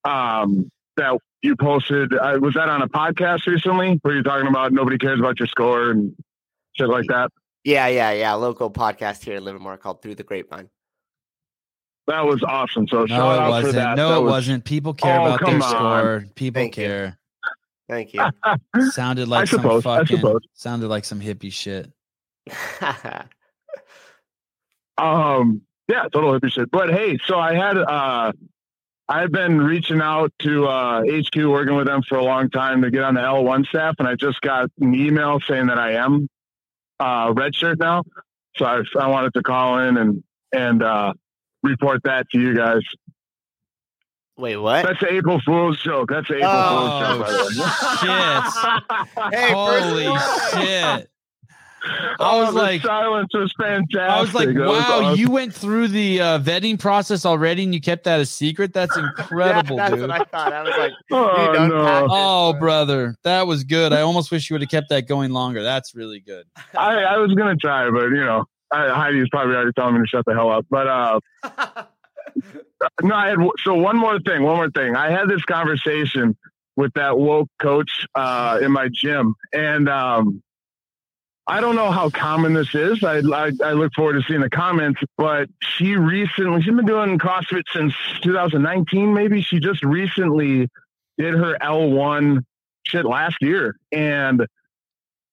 um, 0.05 0.71
that 0.97 1.19
you 1.43 1.57
posted. 1.57 2.13
Uh, 2.15 2.39
was 2.41 2.55
that 2.55 2.69
on 2.69 2.83
a 2.83 2.89
podcast 2.89 3.47
recently 3.47 3.99
where 4.03 4.15
you're 4.15 4.23
talking 4.23 4.49
about 4.49 4.73
nobody 4.73 4.99
cares 4.99 5.19
about 5.21 5.39
your 5.39 5.47
score 5.49 5.91
and 5.91 6.15
shit 6.75 6.89
like 6.89 7.07
that? 7.09 7.31
yeah, 7.65 7.87
yeah, 7.89 8.13
yeah. 8.13 8.33
Local 8.35 8.71
podcast 8.71 9.23
here 9.25 9.37
in 9.37 9.45
Livermore 9.45 9.77
called 9.77 10.01
Through 10.03 10.15
the 10.17 10.23
Grapevine. 10.25 10.69
That 12.07 12.25
was 12.25 12.43
awesome. 12.43 12.89
So 12.89 13.01
No, 13.01 13.07
shout 13.07 13.35
it 13.37 13.41
out 13.43 13.51
wasn't. 13.51 13.75
that. 13.75 13.97
No, 13.97 14.09
That 14.11 14.17
it 14.19 14.23
was- 14.23 14.31
wasn't. 14.31 14.65
People 14.65 14.95
care 14.95 15.21
Oh, 15.21 15.27
about 15.27 15.41
their 15.45 15.55
on. 15.57 15.63
score. 15.63 16.25
People 16.35 16.61
Thank 16.63 16.77
you. 16.79 16.85
care. 16.85 17.19
Thank 17.89 18.15
you. 18.15 18.23
Sounded 18.91 19.29
like 19.29 19.49
suppose, 19.49 19.83
some 19.83 19.93
I 19.93 19.99
fucking. 19.99 20.17
suppose. 20.19 20.41
Sounded 20.55 20.89
like 20.89 21.05
some 21.05 21.21
hippie 21.21 21.53
shit. 21.53 21.91
Um, 24.97 25.63
yeah, 25.89 26.05
total 26.13 26.33
hippie 26.39 26.51
shit. 26.51 26.71
But 26.71 26.91
hey, 26.91 27.19
so 27.27 27.39
I 27.39 27.55
had 27.55 27.77
uh 27.79 28.33
I've 29.09 29.33
been 29.33 29.59
reaching 29.59 30.01
out 30.03 30.33
to 30.41 30.67
uh, 30.67 31.01
HQ, 31.03 31.35
working 31.37 31.77
with 31.77 31.87
them 31.87 32.03
for 32.07 32.19
a 32.19 32.25
long 32.25 32.51
time 32.51 32.83
to 32.83 32.91
get 32.91 33.03
on 33.05 33.15
the 33.15 33.21
L1 33.21 33.67
staff, 33.67 33.95
and 33.99 34.07
I 34.07 34.15
just 34.17 34.41
got 34.43 34.71
an 34.81 34.95
email 34.95 35.39
saying 35.49 35.69
that 35.69 35.79
I 35.79 35.93
am 35.95 36.29
uh, 37.01 37.33
redshirt 37.33 37.79
now. 37.79 38.03
So 38.57 38.67
I, 38.67 38.83
I 39.01 39.07
wanted 39.09 39.33
to 39.35 39.43
call 39.43 39.79
in 39.81 39.97
and 39.97 40.23
and 40.53 40.83
uh, 40.83 41.13
report 41.63 42.03
that 42.05 42.29
to 42.31 42.39
you 42.41 42.55
guys. 42.55 42.83
Wait, 44.37 44.57
what? 44.57 44.85
That's 44.85 45.03
an 45.03 45.09
April 45.11 45.41
Fool's 45.45 45.81
joke. 45.83 46.11
That's 46.11 46.29
an 46.31 46.37
April 46.37 46.51
Oh, 46.55 47.25
Fool's 47.25 47.57
joke. 47.57 47.69
By 48.89 48.93
the. 49.21 49.31
Hey, 49.37 49.53
Holy 49.53 50.19
shit! 50.65 51.11
I 51.85 52.17
Oh, 52.19 52.41
was 52.45 52.55
the 52.55 52.61
like, 52.61 52.83
silence 52.83 53.29
was 53.33 53.53
fantastic. 53.59 53.99
I 54.01 54.21
was 54.21 54.35
like, 54.35 54.49
That 54.49 54.59
was 54.59 54.69
wow, 54.83 55.01
awesome. 55.03 55.21
you 55.21 55.31
went 55.31 55.55
through 55.55 55.89
the 55.89 56.21
uh, 56.21 56.39
vetting 56.41 56.79
process 56.79 57.25
already, 57.25 57.63
and 57.65 57.73
you 57.75 57.81
kept 57.81 58.05
that 58.05 58.21
a 58.21 58.27
secret. 58.27 58.73
That's 58.73 58.97
incredible, 58.97 59.77
yeah, 59.77 59.91
that's 59.91 60.01
dude. 60.01 60.11
what 60.11 60.21
I 60.21 60.25
thought. 60.25 60.53
I 60.53 60.63
was 60.63 60.75
like, 60.77 60.93
Oh, 61.13 61.67
no. 61.69 61.85
pack 61.85 62.05
Oh, 62.11 62.53
brother, 62.59 63.15
that 63.25 63.47
was 63.47 63.65
good. 63.65 63.93
I 63.93 64.01
almost 64.01 64.31
wish 64.31 64.51
you 64.51 64.55
would 64.55 64.63
have 64.63 64.71
kept 64.71 64.89
that 64.91 65.07
going 65.07 65.31
longer. 65.33 65.63
That's 65.63 65.95
really 65.95 66.21
good. 66.21 66.47
I, 66.77 67.03
I 67.05 67.19
was 67.19 67.33
gonna 67.35 67.57
try, 67.57 67.89
but 67.91 68.09
you 68.09 68.25
know, 68.25 68.45
I, 68.73 68.89
Heidi's 68.89 69.29
probably 69.31 69.55
already 69.55 69.73
telling 69.77 69.95
me 69.95 70.01
to 70.01 70.07
shut 70.07 70.25
the 70.27 70.35
hell 70.35 70.51
up. 70.51 70.67
But 70.71 70.87
uh, 70.89 71.21
no, 73.03 73.15
I 73.15 73.29
had 73.29 73.39
so 73.65 73.75
one 73.75 73.97
more 73.97 74.19
thing. 74.21 74.43
One 74.43 74.57
more 74.57 74.71
thing. 74.71 74.95
I 74.97 75.11
had 75.11 75.29
this 75.29 75.43
conversation 75.45 76.37
with 76.77 76.93
that 76.95 77.19
woke 77.19 77.49
coach 77.61 78.07
uh, 78.15 78.59
in 78.63 78.71
my 78.73 78.89
gym, 78.93 79.35
and 79.53 79.89
um, 79.89 80.43
I 81.49 81.61
don't 81.61 81.77
know 81.77 81.91
how 81.91 82.11
common 82.11 82.53
this 82.53 82.75
is. 82.75 83.03
I, 83.03 83.19
I 83.19 83.51
I 83.65 83.73
look 83.73 83.93
forward 83.95 84.15
to 84.15 84.23
seeing 84.29 84.43
the 84.43 84.51
comments. 84.51 85.01
But 85.17 85.49
she 85.63 85.97
recently, 85.97 86.61
she's 86.61 86.75
been 86.75 86.85
doing 86.85 87.19
CrossFit 87.19 87.63
since 87.73 87.95
2019. 88.23 89.15
Maybe 89.15 89.41
she 89.41 89.59
just 89.59 89.83
recently 89.83 90.69
did 91.17 91.35
her 91.35 91.57
L1 91.61 92.43
shit 92.85 93.07
last 93.07 93.37
year, 93.41 93.77
and 93.91 94.47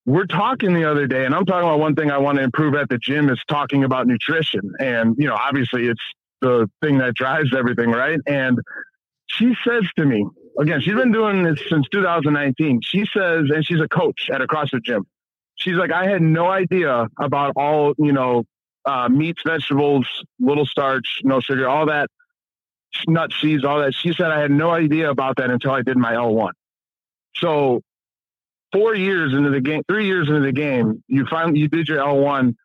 we're 0.06 0.26
talking 0.26 0.72
the 0.72 0.88
other 0.88 1.06
day, 1.06 1.26
and 1.26 1.34
I'm 1.34 1.44
talking 1.44 1.68
about 1.68 1.80
one 1.80 1.96
thing 1.96 2.10
I 2.10 2.18
want 2.18 2.38
to 2.38 2.44
improve 2.44 2.74
at 2.76 2.88
the 2.88 2.96
gym 2.96 3.28
is 3.28 3.42
talking 3.48 3.84
about 3.84 4.06
nutrition. 4.06 4.72
And, 4.78 5.16
you 5.18 5.26
know, 5.26 5.34
obviously 5.34 5.88
it's 5.88 6.02
the 6.40 6.70
thing 6.80 6.98
that 6.98 7.14
drives 7.14 7.54
everything, 7.54 7.90
right? 7.90 8.20
And 8.26 8.58
she 9.26 9.54
says 9.66 9.82
to 9.96 10.06
me, 10.06 10.24
again, 10.60 10.80
she's 10.80 10.94
been 10.94 11.12
doing 11.12 11.42
this 11.42 11.58
since 11.68 11.88
2019. 11.90 12.80
She 12.84 13.04
says, 13.12 13.46
and 13.52 13.66
she's 13.66 13.80
a 13.80 13.88
coach 13.88 14.30
at 14.32 14.40
a 14.40 14.46
CrossFit 14.46 14.84
gym. 14.84 15.04
She's 15.56 15.76
like, 15.76 15.92
I 15.92 16.08
had 16.08 16.22
no 16.22 16.46
idea 16.46 17.08
about 17.18 17.52
all, 17.56 17.94
you 17.98 18.12
know, 18.12 18.44
uh, 18.84 19.08
meats, 19.08 19.42
vegetables, 19.44 20.06
little 20.38 20.66
starch, 20.66 21.20
no 21.24 21.40
sugar, 21.40 21.68
all 21.68 21.86
that, 21.86 22.08
nut 23.08 23.30
seeds, 23.40 23.64
all 23.64 23.80
that. 23.80 23.94
She 23.94 24.12
said, 24.12 24.30
I 24.30 24.40
had 24.40 24.50
no 24.50 24.70
idea 24.70 25.10
about 25.10 25.36
that 25.36 25.50
until 25.50 25.72
I 25.72 25.82
did 25.82 25.96
my 25.96 26.12
L1. 26.12 26.50
So 27.36 27.80
four 28.72 28.94
years 28.94 29.32
into 29.32 29.50
the 29.50 29.60
game, 29.60 29.82
three 29.88 30.06
years 30.06 30.28
into 30.28 30.40
the 30.40 30.52
game, 30.52 31.02
you 31.08 31.26
finally 31.26 31.58
you 31.58 31.68
did 31.68 31.88
your 31.88 32.00
L 32.00 32.18
one. 32.18 32.56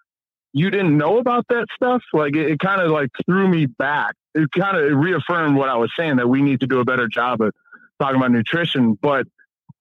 You 0.54 0.70
didn't 0.70 0.98
know 0.98 1.18
about 1.18 1.46
that 1.50 1.68
stuff. 1.74 2.04
Like 2.14 2.36
it, 2.36 2.52
it 2.52 2.60
kind 2.60 2.82
of 2.82 2.92
like 2.92 3.10
threw 3.26 3.48
me 3.48 3.66
back. 3.66 4.16
It 4.36 4.50
kind 4.58 4.78
of 4.78 4.98
reaffirmed 4.98 5.56
what 5.56 5.70
I 5.70 5.78
was 5.78 5.92
saying 5.98 6.18
that 6.18 6.28
we 6.28 6.42
need 6.42 6.60
to 6.62 6.68
do 6.68 6.80
a 6.80 6.86
better 6.86 7.08
job 7.08 7.42
of 7.42 7.54
talking 8.00 8.18
about 8.18 8.32
nutrition. 8.32 8.98
But 9.02 9.28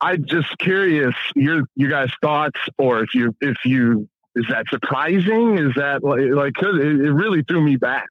I'm 0.01 0.25
just 0.25 0.57
curious 0.59 1.15
your 1.35 1.65
you 1.77 1.89
guys 1.89 2.11
thoughts, 2.23 2.59
or 2.79 3.03
if 3.03 3.15
you 3.15 3.35
if 3.41 3.57
you 3.65 4.09
is 4.35 4.47
that 4.49 4.67
surprising? 4.69 5.59
Is 5.59 5.75
that 5.77 6.03
like 6.03 6.21
like 6.31 6.55
it, 6.63 7.01
it 7.01 7.13
really 7.13 7.43
threw 7.43 7.61
me 7.61 7.77
back 7.77 8.09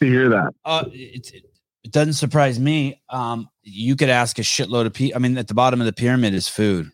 to 0.00 0.06
hear 0.06 0.28
that. 0.28 0.54
Uh, 0.64 0.84
it, 0.92 1.32
it, 1.32 1.44
it 1.84 1.92
doesn't 1.92 2.14
surprise 2.14 2.60
me. 2.60 3.00
Um, 3.08 3.48
you 3.62 3.96
could 3.96 4.10
ask 4.10 4.38
a 4.38 4.42
shitload 4.42 4.86
of 4.86 4.92
people. 4.92 5.16
I 5.16 5.20
mean, 5.20 5.38
at 5.38 5.48
the 5.48 5.54
bottom 5.54 5.80
of 5.80 5.86
the 5.86 5.92
pyramid 5.92 6.34
is 6.34 6.48
food, 6.48 6.90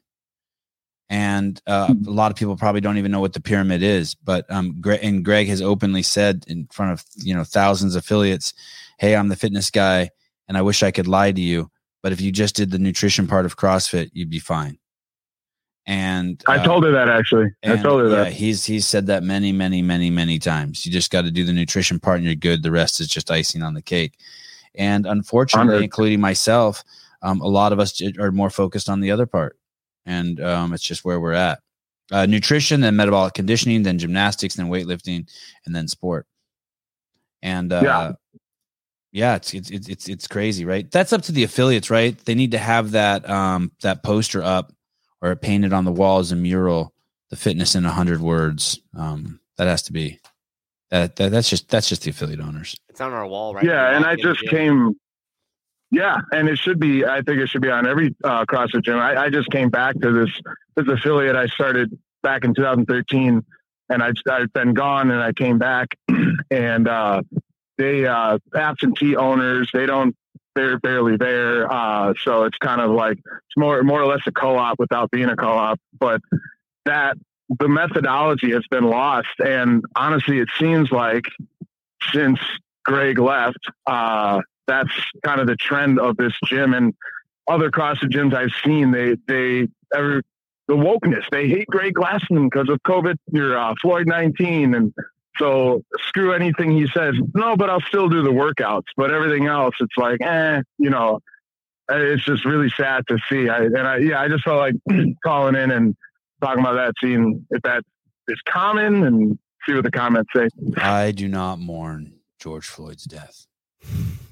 and 1.10 1.60
uh, 1.66 1.92
a 2.06 2.10
lot 2.10 2.30
of 2.30 2.36
people 2.36 2.56
probably 2.56 2.80
don't 2.80 2.98
even 2.98 3.10
know 3.10 3.20
what 3.20 3.32
the 3.32 3.40
pyramid 3.40 3.82
is. 3.82 4.14
But 4.14 4.50
um, 4.50 4.80
Greg, 4.80 5.00
and 5.02 5.24
Greg 5.24 5.48
has 5.48 5.60
openly 5.60 6.02
said 6.02 6.44
in 6.46 6.68
front 6.72 6.92
of 6.92 7.04
you 7.16 7.34
know 7.34 7.44
thousands 7.44 7.96
of 7.96 8.04
affiliates, 8.04 8.54
"Hey, 8.98 9.16
I'm 9.16 9.28
the 9.28 9.36
fitness 9.36 9.70
guy, 9.70 10.10
and 10.48 10.56
I 10.56 10.62
wish 10.62 10.82
I 10.82 10.92
could 10.92 11.08
lie 11.08 11.32
to 11.32 11.40
you, 11.40 11.70
but 12.04 12.12
if 12.12 12.20
you 12.20 12.30
just 12.30 12.54
did 12.54 12.70
the 12.70 12.78
nutrition 12.78 13.26
part 13.26 13.46
of 13.46 13.56
CrossFit, 13.56 14.10
you'd 14.12 14.28
be 14.28 14.38
fine." 14.38 14.78
And 15.86 16.42
I 16.46 16.58
uh, 16.58 16.64
told 16.64 16.84
her 16.84 16.92
that 16.92 17.08
actually. 17.08 17.46
I 17.64 17.76
told 17.78 18.02
her 18.02 18.10
yeah, 18.10 18.24
that. 18.24 18.32
he's 18.34 18.66
he's 18.66 18.86
said 18.86 19.06
that 19.06 19.22
many, 19.22 19.52
many, 19.52 19.80
many, 19.80 20.10
many 20.10 20.38
times. 20.38 20.84
You 20.84 20.92
just 20.92 21.10
got 21.10 21.22
to 21.22 21.30
do 21.30 21.44
the 21.44 21.52
nutrition 21.54 21.98
part, 21.98 22.16
and 22.16 22.26
you're 22.26 22.34
good. 22.34 22.62
The 22.62 22.70
rest 22.70 23.00
is 23.00 23.08
just 23.08 23.30
icing 23.30 23.62
on 23.62 23.72
the 23.72 23.80
cake. 23.80 24.18
And 24.74 25.06
unfortunately, 25.06 25.76
Honored. 25.76 25.84
including 25.84 26.20
myself, 26.20 26.84
um, 27.22 27.40
a 27.40 27.46
lot 27.46 27.72
of 27.72 27.80
us 27.80 28.02
are 28.18 28.30
more 28.30 28.50
focused 28.50 28.90
on 28.90 29.00
the 29.00 29.10
other 29.10 29.24
part, 29.24 29.56
and 30.04 30.38
um, 30.42 30.74
it's 30.74 30.84
just 30.84 31.06
where 31.06 31.18
we're 31.18 31.32
at. 31.32 31.60
Uh, 32.12 32.26
nutrition, 32.26 32.82
then 32.82 32.96
metabolic 32.96 33.32
conditioning, 33.32 33.82
then 33.82 33.98
gymnastics, 33.98 34.56
then 34.56 34.68
weightlifting, 34.68 35.26
and 35.64 35.74
then 35.74 35.88
sport. 35.88 36.26
And 37.40 37.72
uh, 37.72 37.80
Yeah. 37.82 38.12
Yeah, 39.14 39.36
it's, 39.36 39.54
it's 39.54 39.70
it's 39.70 39.88
it's 39.88 40.08
it's 40.08 40.26
crazy, 40.26 40.64
right? 40.64 40.90
That's 40.90 41.12
up 41.12 41.22
to 41.22 41.32
the 41.32 41.44
affiliates, 41.44 41.88
right? 41.88 42.18
They 42.24 42.34
need 42.34 42.50
to 42.50 42.58
have 42.58 42.90
that 42.90 43.28
um 43.30 43.70
that 43.82 44.02
poster 44.02 44.42
up 44.42 44.72
or 45.22 45.34
painted 45.36 45.72
on 45.72 45.84
the 45.84 45.92
wall 45.92 46.18
as 46.18 46.32
a 46.32 46.36
mural. 46.36 46.92
The 47.30 47.36
fitness 47.36 47.74
in 47.74 47.84
a 47.86 47.90
hundred 47.90 48.20
words. 48.20 48.80
Um, 48.96 49.40
that 49.56 49.66
has 49.68 49.82
to 49.84 49.92
be 49.92 50.18
that, 50.90 51.16
that 51.16 51.30
that's 51.30 51.48
just 51.48 51.68
that's 51.68 51.88
just 51.88 52.02
the 52.02 52.10
affiliate 52.10 52.40
owners. 52.40 52.76
It's 52.88 53.00
on 53.00 53.12
our 53.12 53.26
wall, 53.26 53.54
right? 53.54 53.64
Yeah, 53.64 53.90
You 53.90 53.96
and 53.96 54.04
I 54.04 54.16
just 54.16 54.40
gym. 54.40 54.48
came. 54.50 54.96
Yeah, 55.90 56.18
and 56.32 56.48
it 56.48 56.58
should 56.58 56.80
be. 56.80 57.04
I 57.04 57.22
think 57.22 57.38
it 57.38 57.48
should 57.48 57.62
be 57.62 57.70
on 57.70 57.86
every 57.86 58.14
uh, 58.24 58.44
CrossFit 58.46 58.84
gym. 58.84 58.98
I, 58.98 59.16
I 59.16 59.30
just 59.30 59.48
came 59.50 59.70
back 59.70 59.94
to 60.00 60.10
this 60.12 60.30
this 60.76 60.88
affiliate 60.88 61.36
I 61.36 61.46
started 61.46 61.96
back 62.24 62.44
in 62.44 62.52
2013, 62.52 63.44
and 63.90 64.02
I, 64.02 64.10
I've 64.28 64.52
been 64.52 64.74
gone, 64.74 65.10
and 65.12 65.22
I 65.22 65.32
came 65.32 65.58
back, 65.58 65.96
and 66.50 66.88
uh, 66.88 67.22
they 67.78 68.06
uh, 68.06 68.38
absentee 68.54 69.16
owners. 69.16 69.70
They 69.72 69.86
don't. 69.86 70.14
They're 70.54 70.78
barely 70.78 71.16
there, 71.16 71.70
uh, 71.70 72.14
so 72.22 72.44
it's 72.44 72.56
kind 72.58 72.80
of 72.80 72.92
like 72.92 73.18
it's 73.18 73.56
more 73.56 73.82
more 73.82 74.00
or 74.00 74.06
less 74.06 74.20
a 74.26 74.32
co-op 74.32 74.78
without 74.78 75.10
being 75.10 75.28
a 75.28 75.34
co-op. 75.34 75.80
But 75.98 76.20
that 76.84 77.16
the 77.58 77.68
methodology 77.68 78.52
has 78.52 78.64
been 78.70 78.84
lost, 78.84 79.34
and 79.44 79.82
honestly, 79.96 80.38
it 80.38 80.48
seems 80.58 80.92
like 80.92 81.24
since 82.12 82.38
Greg 82.84 83.18
left, 83.18 83.58
uh, 83.86 84.40
that's 84.66 84.92
kind 85.24 85.40
of 85.40 85.48
the 85.48 85.56
trend 85.56 85.98
of 85.98 86.16
this 86.16 86.34
gym 86.46 86.72
and 86.72 86.94
other 87.48 87.70
CrossFit 87.70 88.10
gyms 88.10 88.34
I've 88.34 88.54
seen. 88.64 88.92
They 88.92 89.16
they 89.26 89.68
every 89.94 90.22
the 90.68 90.74
wokeness. 90.74 91.24
They 91.30 91.48
hate 91.48 91.66
Greg 91.66 91.94
Glassman 91.94 92.50
because 92.50 92.68
of 92.68 92.78
COVID, 92.86 93.16
your 93.32 93.58
uh, 93.58 93.74
Floyd 93.82 94.06
nineteen, 94.06 94.74
and 94.74 94.94
so 95.36 95.82
screw 96.08 96.32
anything 96.32 96.72
he 96.72 96.86
says. 96.88 97.14
No, 97.34 97.56
but 97.56 97.70
I'll 97.70 97.80
still 97.82 98.08
do 98.08 98.22
the 98.22 98.30
workouts. 98.30 98.86
But 98.96 99.12
everything 99.12 99.46
else, 99.46 99.74
it's 99.80 99.96
like, 99.96 100.20
eh, 100.20 100.62
you 100.78 100.90
know. 100.90 101.20
It's 101.86 102.24
just 102.24 102.46
really 102.46 102.70
sad 102.70 103.04
to 103.08 103.18
see. 103.28 103.50
I, 103.50 103.58
and 103.58 103.78
I, 103.78 103.96
yeah, 103.98 104.18
I 104.18 104.28
just 104.28 104.42
felt 104.42 104.56
like 104.56 104.74
calling 105.24 105.54
in 105.54 105.70
and 105.70 105.94
talking 106.42 106.60
about 106.60 106.76
that, 106.76 106.94
seeing 106.98 107.46
if 107.50 107.60
that 107.60 107.82
is 108.26 108.40
common, 108.48 109.04
and 109.04 109.38
see 109.66 109.74
what 109.74 109.84
the 109.84 109.90
comments 109.90 110.30
say. 110.34 110.48
I 110.78 111.12
do 111.12 111.28
not 111.28 111.58
mourn 111.58 112.14
George 112.38 112.66
Floyd's 112.66 113.04
death. 113.04 113.46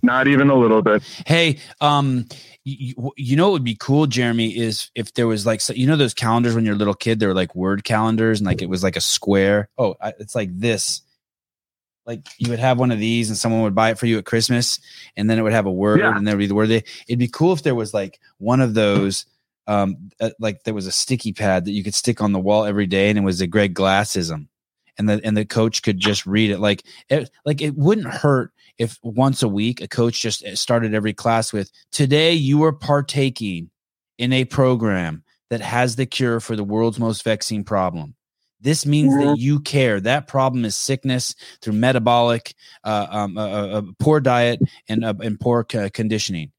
Not 0.02 0.26
even 0.26 0.50
a 0.50 0.56
little 0.56 0.82
bit. 0.82 1.02
Hey, 1.26 1.58
um, 1.80 2.26
you, 2.64 3.12
you 3.16 3.36
know 3.36 3.46
what 3.46 3.52
would 3.52 3.64
be 3.64 3.76
cool, 3.78 4.06
Jeremy, 4.06 4.56
is 4.56 4.90
if 4.96 5.14
there 5.14 5.26
was 5.28 5.46
like 5.46 5.60
so, 5.60 5.72
you 5.74 5.86
know 5.86 5.96
those 5.96 6.14
calendars 6.14 6.54
when 6.54 6.64
you're 6.64 6.74
a 6.74 6.78
little 6.78 6.94
kid, 6.94 7.20
they 7.20 7.26
were 7.26 7.34
like 7.34 7.54
word 7.54 7.84
calendars, 7.84 8.40
and 8.40 8.46
like 8.46 8.62
it 8.62 8.68
was 8.68 8.82
like 8.82 8.96
a 8.96 9.00
square. 9.00 9.68
Oh, 9.78 9.94
I, 10.00 10.12
it's 10.18 10.34
like 10.34 10.50
this. 10.58 11.02
Like 12.04 12.26
you 12.38 12.50
would 12.50 12.58
have 12.58 12.80
one 12.80 12.90
of 12.90 12.98
these, 12.98 13.28
and 13.28 13.38
someone 13.38 13.62
would 13.62 13.76
buy 13.76 13.90
it 13.90 13.98
for 13.98 14.06
you 14.06 14.18
at 14.18 14.24
Christmas, 14.24 14.80
and 15.16 15.30
then 15.30 15.38
it 15.38 15.42
would 15.42 15.52
have 15.52 15.66
a 15.66 15.72
word, 15.72 16.00
Yeah. 16.00 16.16
and 16.16 16.26
there 16.26 16.34
would 16.34 16.40
be 16.40 16.46
the 16.48 16.54
word. 16.54 16.68
They, 16.68 16.82
it'd 17.06 17.18
be 17.20 17.28
cool 17.28 17.52
if 17.52 17.62
there 17.62 17.76
was 17.76 17.94
like 17.94 18.18
one 18.38 18.60
of 18.60 18.74
those, 18.74 19.24
um, 19.68 20.10
uh, 20.20 20.30
like 20.40 20.64
there 20.64 20.74
was 20.74 20.88
a 20.88 20.92
sticky 20.92 21.32
pad 21.32 21.64
that 21.64 21.72
you 21.72 21.84
could 21.84 21.94
stick 21.94 22.20
on 22.20 22.32
the 22.32 22.40
wall 22.40 22.64
every 22.64 22.86
day, 22.88 23.08
and 23.08 23.18
it 23.18 23.22
was 23.22 23.40
a 23.40 23.46
Greg 23.46 23.74
Glassism, 23.74 24.48
and 24.98 25.08
the 25.08 25.20
and 25.22 25.36
the 25.36 25.44
coach 25.44 25.82
could 25.82 26.00
just 26.00 26.26
read 26.26 26.50
it. 26.50 26.58
Like 26.58 26.82
it, 27.08 27.30
like 27.44 27.62
it 27.62 27.76
wouldn't 27.76 28.08
hurt 28.08 28.50
if 28.78 28.98
once 29.02 29.42
a 29.42 29.48
week 29.48 29.80
a 29.80 29.88
coach 29.88 30.20
just 30.20 30.44
uh, 30.44 30.54
started 30.56 30.94
every 30.94 31.12
class 31.12 31.52
with 31.52 31.70
today 31.90 32.32
you 32.32 32.62
are 32.64 32.72
partaking 32.72 33.70
in 34.18 34.32
a 34.32 34.44
program 34.44 35.24
that 35.50 35.60
has 35.60 35.96
the 35.96 36.06
cure 36.06 36.40
for 36.40 36.56
the 36.56 36.64
world's 36.64 36.98
most 36.98 37.24
vexing 37.24 37.64
problem. 37.64 38.14
This 38.60 38.86
means 38.86 39.12
that 39.16 39.38
you 39.38 39.58
care. 39.60 40.00
That 40.00 40.28
problem 40.28 40.64
is 40.64 40.76
sickness 40.76 41.34
through 41.60 41.74
metabolic 41.74 42.54
uh, 42.84 43.06
um, 43.10 43.36
uh, 43.36 43.46
uh, 43.46 43.66
uh, 43.66 43.82
poor 43.98 44.20
diet 44.20 44.60
and, 44.88 45.04
uh, 45.04 45.14
and 45.20 45.38
poor 45.38 45.66
c- 45.70 45.90
conditioning. 45.90 46.52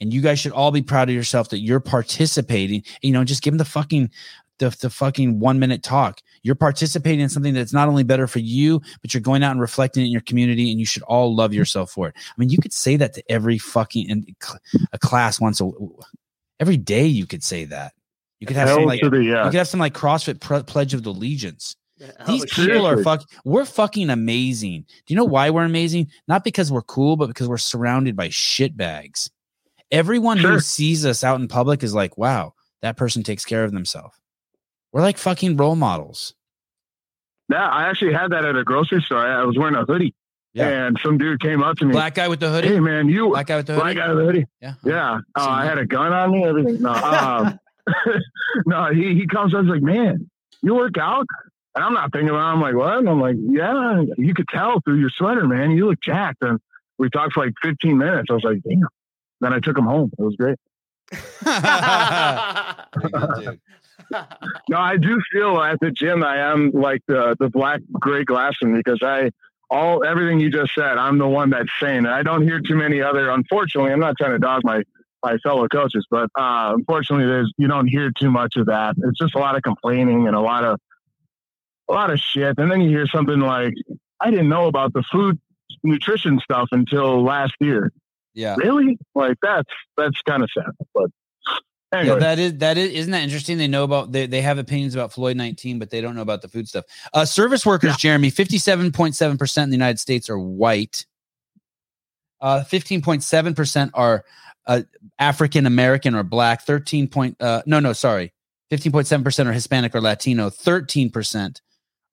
And 0.00 0.12
you 0.12 0.22
guys 0.22 0.40
should 0.40 0.52
all 0.52 0.72
be 0.72 0.82
proud 0.82 1.08
of 1.08 1.14
yourself 1.14 1.50
that 1.50 1.60
you're 1.60 1.78
participating 1.78 2.82
you 3.02 3.12
know 3.12 3.22
just 3.22 3.42
give 3.42 3.52
them 3.52 3.58
the 3.58 3.64
fucking 3.64 4.10
the, 4.58 4.76
the 4.80 4.90
fucking 4.90 5.38
one 5.38 5.58
minute 5.58 5.82
talk 5.82 6.20
You're 6.42 6.54
participating 6.56 7.20
in 7.20 7.28
something 7.28 7.54
that's 7.54 7.72
not 7.72 7.88
only 7.88 8.02
better 8.02 8.26
for 8.26 8.40
you, 8.40 8.80
but 9.00 9.14
you're 9.14 9.20
going 9.20 9.42
out 9.42 9.52
and 9.52 9.60
reflecting 9.60 10.02
it 10.02 10.06
in 10.06 10.12
your 10.12 10.22
community, 10.22 10.70
and 10.70 10.80
you 10.80 10.86
should 10.86 11.02
all 11.04 11.34
love 11.34 11.54
yourself 11.54 11.90
for 11.90 12.08
it. 12.08 12.14
I 12.16 12.32
mean, 12.36 12.48
you 12.48 12.58
could 12.58 12.72
say 12.72 12.96
that 12.96 13.14
to 13.14 13.22
every 13.30 13.58
fucking 13.58 14.10
in 14.10 14.26
a 14.92 14.98
class 14.98 15.40
once 15.40 15.60
a 15.60 15.70
every 16.58 16.76
day. 16.76 17.06
You 17.06 17.26
could 17.26 17.44
say 17.44 17.64
that. 17.66 17.92
You 18.40 18.46
could 18.46 18.56
have 18.56 18.70
some 18.70 18.84
like 18.86 19.00
to 19.00 19.10
the 19.10 19.22
you 19.22 19.50
could 19.50 19.54
have 19.54 19.68
some 19.68 19.78
like 19.78 19.94
CrossFit 19.94 20.40
pre- 20.40 20.64
pledge 20.64 20.94
of 20.94 21.06
allegiance. 21.06 21.76
These 22.26 22.46
people 22.46 22.84
are 22.86 22.96
seriously. 22.96 23.04
fuck. 23.04 23.22
We're 23.44 23.64
fucking 23.64 24.10
amazing. 24.10 24.86
Do 25.06 25.14
you 25.14 25.16
know 25.16 25.24
why 25.24 25.50
we're 25.50 25.64
amazing? 25.64 26.08
Not 26.26 26.42
because 26.42 26.72
we're 26.72 26.82
cool, 26.82 27.16
but 27.16 27.28
because 27.28 27.48
we're 27.48 27.58
surrounded 27.58 28.16
by 28.16 28.28
shitbags. 28.28 29.30
Everyone 29.92 30.38
who 30.38 30.58
sees 30.58 31.06
us 31.06 31.22
out 31.22 31.40
in 31.40 31.46
public 31.46 31.84
is 31.84 31.94
like, 31.94 32.18
"Wow, 32.18 32.54
that 32.80 32.96
person 32.96 33.22
takes 33.22 33.44
care 33.44 33.62
of 33.62 33.70
themselves." 33.70 34.16
We're 34.92 35.02
like 35.02 35.18
fucking 35.18 35.56
role 35.56 35.76
models. 35.76 36.34
Yeah, 37.48 37.66
I 37.66 37.88
actually 37.88 38.12
had 38.14 38.30
that 38.32 38.44
at 38.44 38.56
a 38.56 38.64
grocery 38.64 39.02
store. 39.02 39.18
I 39.18 39.40
I 39.40 39.44
was 39.44 39.56
wearing 39.58 39.74
a 39.74 39.84
hoodie, 39.84 40.14
Yeah. 40.54 40.68
and 40.86 40.98
some 41.02 41.18
dude 41.18 41.40
came 41.40 41.62
up 41.62 41.76
to 41.78 41.84
me. 41.86 41.92
Black 41.92 42.14
guy 42.14 42.28
with 42.28 42.40
the 42.40 42.50
hoodie. 42.50 42.68
Hey 42.68 42.80
man, 42.80 43.08
you 43.08 43.28
Black 43.30 43.46
guy 43.46 43.56
with 43.56 43.66
the 43.66 43.74
black 43.74 43.88
hoodie. 43.88 44.00
guy 44.00 44.08
with 44.08 44.18
the 44.18 44.24
hoodie. 44.24 44.46
Yeah. 44.60 44.74
Yeah, 44.84 45.12
uh, 45.34 45.46
I 45.48 45.64
had 45.64 45.78
a 45.78 45.84
gun 45.86 46.12
on 46.12 46.30
me. 46.32 46.44
Everything. 46.44 46.80
No, 46.82 46.92
um, 46.94 47.58
no. 48.66 48.92
He 48.92 49.14
he 49.14 49.26
comes. 49.26 49.54
I 49.54 49.58
was 49.60 49.66
like, 49.68 49.82
man, 49.82 50.30
you 50.62 50.74
work 50.74 50.96
out. 50.98 51.26
And 51.74 51.82
I'm 51.84 51.94
not 51.94 52.12
thinking 52.12 52.28
about. 52.28 52.50
it. 52.50 52.52
I'm 52.54 52.60
like, 52.60 52.74
what? 52.74 52.98
And 52.98 53.08
I'm 53.08 53.20
like, 53.20 53.36
yeah. 53.38 54.02
You 54.18 54.34
could 54.34 54.48
tell 54.48 54.80
through 54.84 55.00
your 55.00 55.08
sweater, 55.10 55.46
man. 55.46 55.70
You 55.70 55.88
look 55.88 56.00
jacked. 56.02 56.42
And 56.42 56.60
we 56.98 57.08
talked 57.08 57.32
for 57.32 57.44
like 57.46 57.54
15 57.62 57.96
minutes. 57.96 58.28
I 58.30 58.34
was 58.34 58.44
like, 58.44 58.62
damn. 58.62 58.82
Then 59.40 59.54
I 59.54 59.58
took 59.58 59.76
him 59.78 59.84
home. 59.86 60.10
It 60.18 60.22
was 60.22 60.36
great. 60.36 60.58
Good, 62.94 63.12
dude. 63.44 63.60
No, 64.68 64.78
I 64.78 64.96
do 64.96 65.20
feel 65.32 65.58
at 65.60 65.80
the 65.80 65.90
gym 65.90 66.22
I 66.22 66.38
am 66.52 66.70
like 66.72 67.02
the 67.08 67.36
the 67.38 67.48
black 67.48 67.80
Greg 67.92 68.26
Glassman 68.26 68.74
because 68.74 69.00
I 69.02 69.30
all 69.70 70.04
everything 70.04 70.38
you 70.38 70.50
just 70.50 70.74
said, 70.74 70.98
I'm 70.98 71.18
the 71.18 71.28
one 71.28 71.50
that's 71.50 71.70
saying 71.80 72.04
it. 72.04 72.10
I 72.10 72.22
don't 72.22 72.42
hear 72.42 72.60
too 72.60 72.76
many 72.76 73.00
other 73.00 73.30
unfortunately, 73.30 73.92
I'm 73.92 74.00
not 74.00 74.16
trying 74.18 74.32
to 74.32 74.38
dog 74.38 74.62
my 74.64 74.82
my 75.24 75.38
fellow 75.38 75.66
coaches, 75.68 76.06
but 76.10 76.28
uh 76.38 76.72
unfortunately 76.74 77.26
there's 77.26 77.52
you 77.56 77.68
don't 77.68 77.86
hear 77.86 78.10
too 78.10 78.30
much 78.30 78.56
of 78.56 78.66
that. 78.66 78.94
It's 78.98 79.18
just 79.18 79.34
a 79.34 79.38
lot 79.38 79.56
of 79.56 79.62
complaining 79.62 80.26
and 80.26 80.36
a 80.36 80.40
lot 80.40 80.64
of 80.64 80.78
a 81.88 81.92
lot 81.92 82.10
of 82.10 82.18
shit. 82.18 82.54
And 82.58 82.70
then 82.70 82.80
you 82.80 82.90
hear 82.90 83.06
something 83.06 83.40
like, 83.40 83.74
I 84.20 84.30
didn't 84.30 84.48
know 84.48 84.66
about 84.66 84.92
the 84.92 85.02
food 85.10 85.38
nutrition 85.82 86.38
stuff 86.40 86.68
until 86.72 87.22
last 87.22 87.54
year. 87.60 87.92
Yeah. 88.34 88.56
Really? 88.56 88.98
Like 89.14 89.36
that's 89.42 89.68
that's 89.96 90.20
kind 90.22 90.42
of 90.42 90.50
sad. 90.56 90.70
But 90.94 91.10
Yeah, 91.92 92.14
that 92.14 92.38
is 92.38 92.58
that 92.58 92.78
is 92.78 92.90
isn't 92.92 93.12
that 93.12 93.22
interesting? 93.22 93.58
They 93.58 93.68
know 93.68 93.84
about 93.84 94.12
they, 94.12 94.26
they 94.26 94.40
have 94.40 94.58
opinions 94.58 94.94
about 94.94 95.12
Floyd 95.12 95.36
19, 95.36 95.78
but 95.78 95.90
they 95.90 96.00
don't 96.00 96.14
know 96.14 96.22
about 96.22 96.40
the 96.40 96.48
food 96.48 96.66
stuff. 96.68 96.86
Uh 97.12 97.24
service 97.24 97.66
workers, 97.66 97.96
Jeremy, 97.96 98.30
57.7% 98.30 99.62
in 99.62 99.70
the 99.70 99.74
United 99.74 100.00
States 100.00 100.30
are 100.30 100.38
white. 100.38 101.04
Uh 102.40 102.64
15.7% 102.66 103.90
are 103.94 104.24
uh, 104.66 104.82
African 105.18 105.66
American 105.66 106.14
or 106.14 106.22
black, 106.22 106.62
13 106.62 107.08
point 107.08 107.36
uh 107.40 107.62
no 107.66 107.78
no 107.78 107.92
sorry. 107.92 108.32
15.7% 108.70 109.46
are 109.46 109.52
Hispanic 109.52 109.94
or 109.94 110.00
Latino, 110.00 110.48
13% 110.48 111.60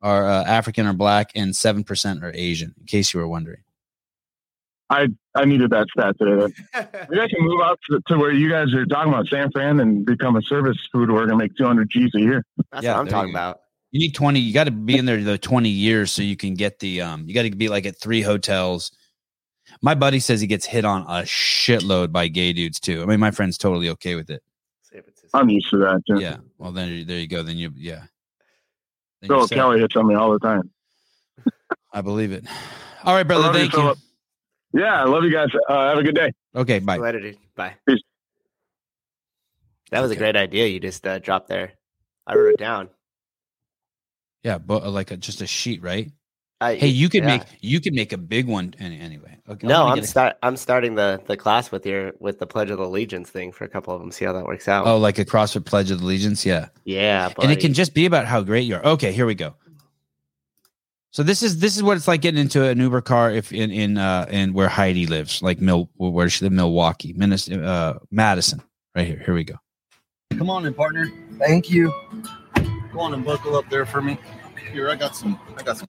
are 0.01 0.27
uh, 0.27 0.43
African 0.43 0.87
or 0.87 0.93
black 0.93 1.31
and 1.33 1.53
7% 1.53 2.21
are 2.21 2.31
Asian, 2.33 2.75
in 2.77 2.85
case 2.85 3.13
you 3.13 3.21
were 3.21 3.29
wondering. 3.29 3.61
I 4.89 5.07
I 5.35 5.45
needed 5.45 5.69
that 5.71 5.87
stat 5.91 6.15
today. 6.19 6.53
Maybe 7.09 7.21
I 7.21 7.27
can 7.27 7.41
move 7.41 7.61
out 7.61 7.79
to, 7.89 8.01
to 8.07 8.17
where 8.17 8.31
you 8.31 8.49
guys 8.49 8.73
are 8.73 8.85
talking 8.85 9.13
about 9.13 9.27
San 9.27 9.51
Fran 9.51 9.79
and 9.79 10.05
become 10.05 10.35
a 10.35 10.41
service 10.41 10.77
food 10.91 11.11
worker 11.11 11.29
and 11.29 11.37
make 11.37 11.55
200 11.55 11.89
G's 11.89 12.11
a 12.15 12.19
year. 12.19 12.45
That's 12.71 12.83
Yeah, 12.83 12.93
what 12.93 13.01
I'm 13.01 13.07
talking 13.07 13.29
you 13.29 13.35
about. 13.35 13.61
You 13.91 13.99
need 13.99 14.13
20. 14.13 14.39
You 14.39 14.53
got 14.53 14.65
to 14.65 14.71
be 14.71 14.97
in 14.97 15.05
there 15.05 15.21
the 15.23 15.37
20 15.37 15.69
years 15.69 16.11
so 16.11 16.21
you 16.21 16.35
can 16.35 16.53
get 16.53 16.79
the 16.79 17.01
um 17.01 17.27
you 17.27 17.33
got 17.33 17.43
to 17.43 17.51
be 17.51 17.69
like 17.69 17.85
at 17.85 17.99
three 17.99 18.21
hotels. 18.21 18.91
My 19.81 19.93
buddy 19.93 20.19
says 20.19 20.41
he 20.41 20.47
gets 20.47 20.65
hit 20.65 20.85
on 20.85 21.03
a 21.03 21.23
shitload 21.23 22.11
by 22.11 22.27
gay 22.27 22.53
dudes 22.53 22.79
too. 22.79 23.03
I 23.03 23.05
mean, 23.05 23.19
my 23.19 23.31
friend's 23.31 23.57
totally 23.57 23.89
okay 23.89 24.15
with 24.15 24.29
it. 24.29 24.41
I'm 25.33 25.49
used 25.49 25.69
to 25.69 25.77
that. 25.77 26.01
Too. 26.07 26.19
Yeah. 26.19 26.37
Well, 26.57 26.71
then 26.71 27.05
there 27.05 27.19
you 27.19 27.27
go. 27.27 27.43
Then 27.43 27.57
you 27.57 27.71
yeah. 27.75 28.03
Then 29.21 29.29
Philip. 29.29 29.51
Kelly 29.51 29.79
hits 29.79 29.95
on 29.95 30.07
me 30.07 30.15
all 30.15 30.31
the 30.31 30.39
time. 30.39 30.71
I 31.93 32.01
believe 32.01 32.31
it. 32.31 32.45
All 33.03 33.13
right, 33.13 33.23
brother. 33.23 33.51
Thank 33.53 33.73
you. 33.73 33.79
Philip. 33.79 33.97
Yeah, 34.73 35.01
I 35.01 35.05
love 35.05 35.23
you 35.23 35.31
guys. 35.31 35.49
Uh, 35.67 35.89
have 35.89 35.97
a 35.97 36.03
good 36.03 36.15
day. 36.15 36.31
Okay, 36.55 36.79
bye. 36.79 36.97
Later, 36.97 37.19
dude. 37.19 37.37
Bye. 37.55 37.75
Peace. 37.87 38.01
That 39.91 40.01
was 40.01 40.11
a 40.11 40.15
great 40.15 40.35
idea 40.35 40.67
you 40.67 40.79
just 40.79 41.05
uh, 41.07 41.19
dropped 41.19 41.47
there. 41.47 41.73
I 42.27 42.35
wrote 42.35 42.53
it 42.53 42.59
down. 42.59 42.89
Yeah, 44.43 44.59
but 44.59 44.83
uh, 44.83 44.91
like 44.91 45.11
a, 45.11 45.17
just 45.17 45.41
a 45.41 45.47
sheet, 45.47 45.81
right? 45.81 46.11
I, 46.61 46.75
Hey, 46.75 46.87
you 46.87 47.09
could 47.09 47.23
yeah. 47.23 47.37
make 47.37 47.43
you 47.61 47.79
could 47.79 47.93
make 47.93 48.11
a 48.13 48.17
big 48.17 48.45
one 48.45 48.75
anyway. 48.79 49.37
Okay, 49.49 49.65
No, 49.65 49.87
I'm 49.87 50.03
start. 50.03 50.37
I'm 50.43 50.57
starting 50.57 50.95
the 50.95 51.21
the 51.25 51.37
class 51.37 51.71
with 51.71 51.85
your 51.85 52.11
with 52.19 52.37
the 52.37 52.45
Pledge 52.45 52.69
of 52.69 52.79
Allegiance 52.79 53.29
thing 53.29 53.51
for 53.51 53.63
a 53.63 53.69
couple 53.69 53.93
of 53.93 54.01
them. 54.01 54.11
See 54.11 54.25
how 54.25 54.33
that 54.33 54.45
works 54.45 54.67
out. 54.67 54.85
Oh, 54.85 54.97
like 54.97 55.17
a 55.17 55.25
CrossFit 55.25 55.65
Pledge 55.65 55.89
of 55.89 56.01
Allegiance, 56.01 56.45
yeah. 56.45 56.67
yeah, 56.83 57.33
and 57.41 57.51
it 57.51 57.59
can 57.59 57.73
just 57.73 57.93
be 57.93 58.05
about 58.05 58.25
how 58.25 58.41
great 58.41 58.65
you 58.65 58.75
are. 58.75 58.85
Okay, 58.85 59.11
here 59.11 59.25
we 59.25 59.35
go. 59.35 59.55
So 61.11 61.23
this 61.23 61.41
is 61.41 61.59
this 61.59 61.75
is 61.75 61.81
what 61.81 61.97
it's 61.97 62.07
like 62.07 62.21
getting 62.21 62.39
into 62.39 62.63
an 62.63 62.79
Uber 62.79 63.01
car 63.01 63.31
if 63.31 63.51
in 63.51 63.71
in 63.71 63.97
uh 63.97 64.27
in 64.29 64.53
where 64.53 64.67
Heidi 64.67 65.07
lives, 65.07 65.41
like 65.41 65.59
Mil 65.59 65.89
where 65.97 66.29
she 66.29 66.45
live, 66.45 66.51
Milwaukee, 66.53 67.13
Minnesota, 67.13 67.63
uh, 67.65 67.99
Madison. 68.11 68.61
Right 68.95 69.07
here. 69.07 69.21
Here 69.25 69.33
we 69.33 69.43
go. 69.43 69.55
Come 70.37 70.49
on 70.49 70.65
in, 70.65 70.73
partner. 70.73 71.11
Thank 71.39 71.69
you. 71.69 71.91
Go 72.93 72.99
on 72.99 73.13
and 73.13 73.25
buckle 73.25 73.55
up 73.55 73.69
there 73.69 73.85
for 73.85 74.01
me. 74.01 74.17
Here, 74.71 74.89
I 74.89 74.95
got 74.95 75.15
some. 75.15 75.39
I 75.57 75.63
got 75.63 75.77
some 75.77 75.87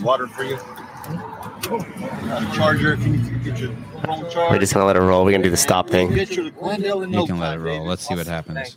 water 0.00 0.26
for 0.26 0.44
you. 0.44 0.56
Got 0.56 2.42
a 2.42 2.56
charger 2.56 2.94
if 2.94 3.04
you 3.04 3.12
need 3.16 3.24
to 3.26 3.38
get 3.50 3.58
your 3.58 3.70
phone 4.04 4.22
We're 4.50 4.58
just 4.58 4.72
gonna 4.72 4.86
let 4.86 4.96
it 4.96 5.00
roll. 5.00 5.24
We're 5.24 5.32
gonna 5.32 5.44
do 5.44 5.50
the 5.50 5.56
stop 5.56 5.90
thing. 5.90 6.14
Get 6.14 6.30
your 6.30 6.50
Glendale 6.50 7.02
in 7.02 7.12
You 7.12 7.26
can 7.26 7.38
let 7.38 7.56
it 7.56 7.60
roll. 7.60 7.84
Let's 7.84 8.06
see 8.06 8.14
what 8.14 8.28
Awesome. 8.28 8.54
happens. 8.56 8.76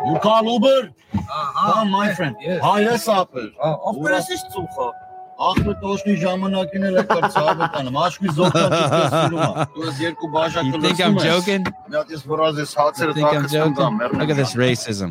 Thanks. 0.00 0.10
You 0.12 0.18
call 0.20 0.52
Uber? 0.52 0.90
Come, 1.56 1.90
my 1.90 2.14
friend. 2.14 2.36
Հայ 2.66 2.76
ես 2.86 3.06
ապեր։ 3.16 3.48
Ովքեր 3.90 4.14
ես 4.16 4.28
իշ 4.36 4.42
ծուխա։ 4.54 4.88
Ախր 5.46 5.74
տոշնի 5.82 6.12
ժամանակին 6.22 6.84
էլ 6.88 6.94
է 6.96 7.02
կրծավ 7.10 7.58
կանեմ։ 7.74 7.96
Աշկի 8.02 8.30
զոհտաճ 8.36 8.76
սիրումա։ 9.14 9.64
Դու 9.74 9.82
ես 9.88 9.98
երկու 10.04 10.30
բաժակ 10.36 10.68
You 10.70 10.80
think 10.84 11.00
I'm 11.06 11.18
joking? 11.24 11.66
Մի 11.90 11.98
հատ 11.98 12.14
ես 12.16 12.22
վրազ 12.30 12.60
ես 12.62 12.72
հացերը 12.80 13.10
You 13.10 13.16
think 13.18 13.32
I'm 13.32 13.42
տակս 13.42 13.56
կանգամ, 13.56 13.74
joking? 13.76 13.98
մեռնեմ 14.00 14.22
Look 14.22 14.30
at 14.30 14.40
this 14.40 14.54
racism. 14.62 15.10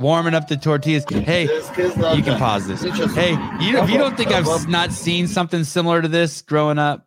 Warming 0.00 0.34
up 0.34 0.48
the 0.48 0.56
tortillas. 0.56 1.04
Hey, 1.10 1.42
you 1.44 2.22
can 2.22 2.38
pause 2.38 2.66
this. 2.66 2.80
Hey, 3.14 3.32
you 3.60 3.76
if 3.78 3.90
you 3.90 3.98
don't 3.98 4.16
think 4.16 4.30
I've 4.32 4.48
s- 4.48 4.66
not 4.66 4.92
seen 4.92 5.26
something 5.28 5.62
similar 5.62 6.00
to 6.00 6.08
this 6.08 6.40
growing 6.40 6.78
up 6.78 7.06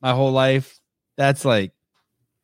my 0.00 0.10
whole 0.12 0.32
life, 0.32 0.80
that's 1.16 1.44
like 1.44 1.72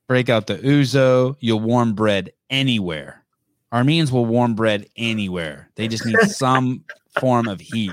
break 0.07 0.29
out 0.29 0.47
the 0.47 0.57
ouzo. 0.57 1.35
You'll 1.39 1.59
warm 1.59 1.93
bread 1.93 2.31
anywhere. 2.49 3.23
Armenians 3.71 4.11
will 4.11 4.25
warm 4.25 4.53
bread 4.53 4.87
anywhere. 4.95 5.69
They 5.75 5.87
just 5.87 6.05
need 6.05 6.19
some 6.29 6.83
form 7.19 7.47
of 7.47 7.59
heat. 7.59 7.91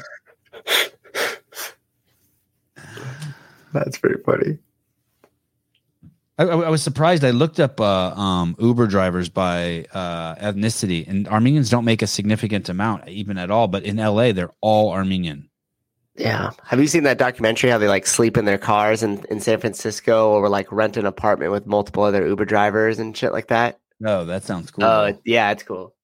That's 3.73 3.99
pretty 3.99 4.23
funny. 4.23 4.59
I, 6.39 6.45
I 6.45 6.61
I 6.61 6.69
was 6.71 6.83
surprised. 6.83 7.23
I 7.23 7.31
looked 7.31 7.61
up 7.61 7.81
uh, 7.81 8.11
um, 8.15 8.57
Uber 8.59 8.87
drivers 8.87 9.29
by 9.29 9.85
uh, 9.93 10.37
ethnicity, 10.37 11.07
and 11.07 11.29
Armenians 11.29 11.69
don't 11.69 11.85
make 11.85 12.01
a 12.03 12.07
significant 12.07 12.69
amount, 12.69 13.09
even 13.09 13.37
at 13.37 13.51
all. 13.51 13.69
But 13.69 13.85
in 13.85 13.97
LA, 13.97 14.33
they're 14.33 14.53
all 14.63 14.91
Armenian. 14.91 15.50
Yeah. 16.17 16.51
Have 16.65 16.81
you 16.81 16.87
seen 16.87 17.05
that 17.05 17.19
documentary? 17.19 17.71
How 17.71 17.79
they 17.79 17.89
like 17.89 18.07
sleep 18.07 18.37
in 18.37 18.45
their 18.45 18.59
cars 18.59 19.03
in, 19.03 19.25
in 19.31 19.41
San 19.41 19.61
Francisco, 19.61 20.31
or 20.33 20.49
like 20.49 20.71
rent 20.71 20.97
an 20.97 21.07
apartment 21.07 21.53
with 21.53 21.67
multiple 21.67 22.03
other 22.03 22.27
Uber 22.27 22.45
drivers 22.45 22.99
and 22.99 23.17
shit 23.17 23.33
like 23.33 23.49
that? 23.49 23.79
Oh, 24.05 24.25
that 24.25 24.45
sounds 24.45 24.71
cool. 24.71 24.85
Oh, 24.85 25.13
though. 25.13 25.19
yeah, 25.25 25.51
it's 25.51 25.63
cool. 25.63 25.95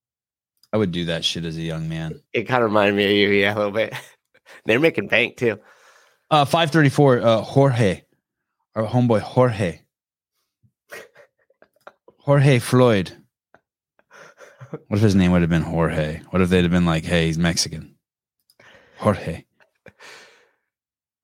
I 0.73 0.77
would 0.77 0.91
do 0.91 1.05
that 1.05 1.23
shit 1.23 1.45
as 1.45 1.57
a 1.57 1.61
young 1.61 1.87
man. 1.89 2.21
It 2.33 2.43
kind 2.43 2.63
of 2.63 2.69
reminded 2.69 2.95
me 2.95 3.05
of 3.05 3.11
you, 3.11 3.29
yeah, 3.29 3.53
a 3.53 3.57
little 3.57 3.71
bit. 3.71 3.93
They're 4.65 4.79
making 4.79 5.07
bank 5.07 5.37
too. 5.37 5.59
Uh, 6.29 6.45
five 6.45 6.71
thirty 6.71 6.89
four. 6.89 7.21
Uh, 7.21 7.41
Jorge, 7.41 8.03
our 8.75 8.85
homeboy 8.85 9.21
Jorge, 9.21 9.81
Jorge 12.19 12.59
Floyd. 12.59 13.11
What 14.69 14.97
if 14.97 15.01
his 15.01 15.15
name 15.15 15.31
would 15.31 15.41
have 15.41 15.49
been 15.49 15.61
Jorge? 15.61 16.21
What 16.29 16.41
if 16.41 16.49
they'd 16.49 16.63
have 16.63 16.71
been 16.71 16.85
like, 16.85 17.05
"Hey, 17.05 17.27
he's 17.27 17.37
Mexican"? 17.37 17.95
Jorge. 18.97 19.45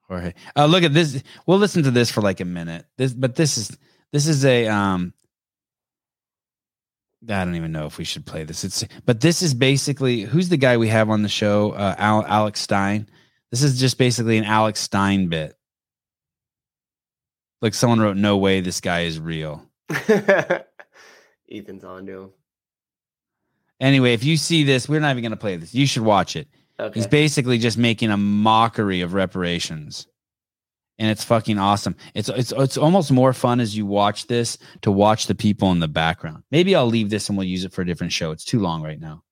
Jorge. 0.07 0.33
Uh, 0.55 0.65
look 0.65 0.83
at 0.83 0.93
this. 0.93 1.23
We'll 1.45 1.59
listen 1.59 1.83
to 1.83 1.91
this 1.91 2.11
for 2.11 2.21
like 2.21 2.39
a 2.39 2.45
minute. 2.45 2.85
This, 2.97 3.13
but 3.13 3.35
this 3.35 3.57
is 3.57 3.77
this 4.11 4.27
is 4.27 4.45
a 4.45 4.67
um. 4.67 5.13
I 7.23 7.45
don't 7.45 7.55
even 7.55 7.71
know 7.71 7.85
if 7.85 7.97
we 7.97 8.03
should 8.03 8.25
play 8.25 8.43
this. 8.43 8.65
It's 8.65 8.83
but 9.05 9.21
this 9.21 9.41
is 9.41 9.53
basically 9.53 10.21
who's 10.21 10.49
the 10.49 10.57
guy 10.57 10.77
we 10.77 10.89
have 10.89 11.09
on 11.09 11.21
the 11.21 11.29
show? 11.29 11.71
Uh, 11.71 11.95
Al, 11.97 12.25
Alex 12.25 12.59
Stein. 12.59 13.09
This 13.49 13.63
is 13.63 13.79
just 13.79 13.97
basically 13.97 14.37
an 14.37 14.43
Alex 14.43 14.81
Stein 14.81 15.29
bit. 15.29 15.57
Like 17.61 17.73
someone 17.73 18.01
wrote, 18.01 18.17
"No 18.17 18.37
way, 18.37 18.59
this 18.59 18.81
guy 18.81 19.01
is 19.01 19.19
real." 19.19 19.65
Ethan's 21.49 21.83
on 21.83 22.05
to 22.07 22.19
him. 22.23 22.29
Anyway, 23.79 24.13
if 24.13 24.23
you 24.23 24.37
see 24.37 24.63
this, 24.63 24.89
we're 24.89 24.99
not 24.99 25.11
even 25.11 25.21
going 25.21 25.31
to 25.31 25.37
play 25.37 25.55
this. 25.55 25.73
You 25.73 25.85
should 25.85 26.03
watch 26.03 26.35
it. 26.35 26.47
Okay. 26.79 26.99
He's 26.99 27.07
basically 27.07 27.57
just 27.57 27.77
making 27.77 28.09
a 28.09 28.17
mockery 28.17 29.01
of 29.01 29.13
reparations. 29.13 30.07
And 30.99 31.09
it's 31.09 31.23
fucking 31.23 31.57
awesome. 31.57 31.95
It's 32.13 32.29
it's 32.29 32.53
it's 32.55 32.77
almost 32.77 33.11
more 33.11 33.33
fun 33.33 33.59
as 33.59 33.75
you 33.75 33.85
watch 33.85 34.27
this 34.27 34.57
to 34.81 34.91
watch 34.91 35.25
the 35.25 35.35
people 35.35 35.71
in 35.71 35.79
the 35.79 35.87
background. 35.87 36.43
Maybe 36.51 36.75
I'll 36.75 36.85
leave 36.87 37.09
this 37.09 37.29
and 37.29 37.37
we'll 37.37 37.47
use 37.47 37.65
it 37.65 37.73
for 37.73 37.81
a 37.81 37.85
different 37.85 38.13
show. 38.13 38.31
It's 38.31 38.45
too 38.45 38.59
long 38.59 38.83
right 38.83 38.99
now. 38.99 39.23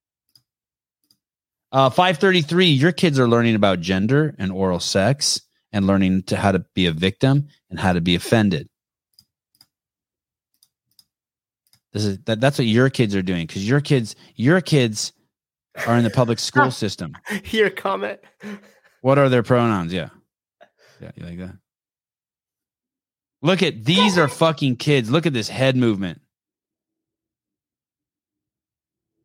Uh 1.70 1.88
533, 1.88 2.66
your 2.66 2.92
kids 2.92 3.18
are 3.18 3.28
learning 3.28 3.54
about 3.54 3.80
gender 3.80 4.34
and 4.38 4.50
oral 4.50 4.80
sex 4.80 5.40
and 5.72 5.86
learning 5.86 6.24
to 6.24 6.36
how 6.36 6.52
to 6.52 6.64
be 6.74 6.86
a 6.86 6.92
victim 6.92 7.48
and 7.70 7.78
how 7.78 7.92
to 7.92 8.00
be 8.00 8.16
offended. 8.16 8.68
This 11.92 12.04
is 12.04 12.18
that, 12.24 12.40
that's 12.40 12.58
what 12.58 12.66
your 12.66 12.90
kids 12.90 13.14
are 13.14 13.22
doing 13.22 13.46
because 13.46 13.66
your 13.66 13.80
kids 13.80 14.16
your 14.34 14.60
kids 14.60 15.12
are 15.86 15.96
in 15.96 16.04
the 16.04 16.10
public 16.10 16.38
school 16.38 16.70
system. 16.82 17.16
Your 17.46 17.70
comment. 17.70 18.20
What 19.00 19.18
are 19.18 19.28
their 19.28 19.42
pronouns? 19.42 19.92
Yeah. 19.92 20.10
Yeah, 21.00 21.10
you 21.16 21.24
like 21.24 21.38
that? 21.38 21.56
Look 23.42 23.62
at 23.62 23.84
these 23.84 24.18
are 24.18 24.28
fucking 24.28 24.76
kids. 24.76 25.10
Look 25.10 25.26
at 25.26 25.32
this 25.32 25.48
head 25.48 25.76
movement. 25.76 26.20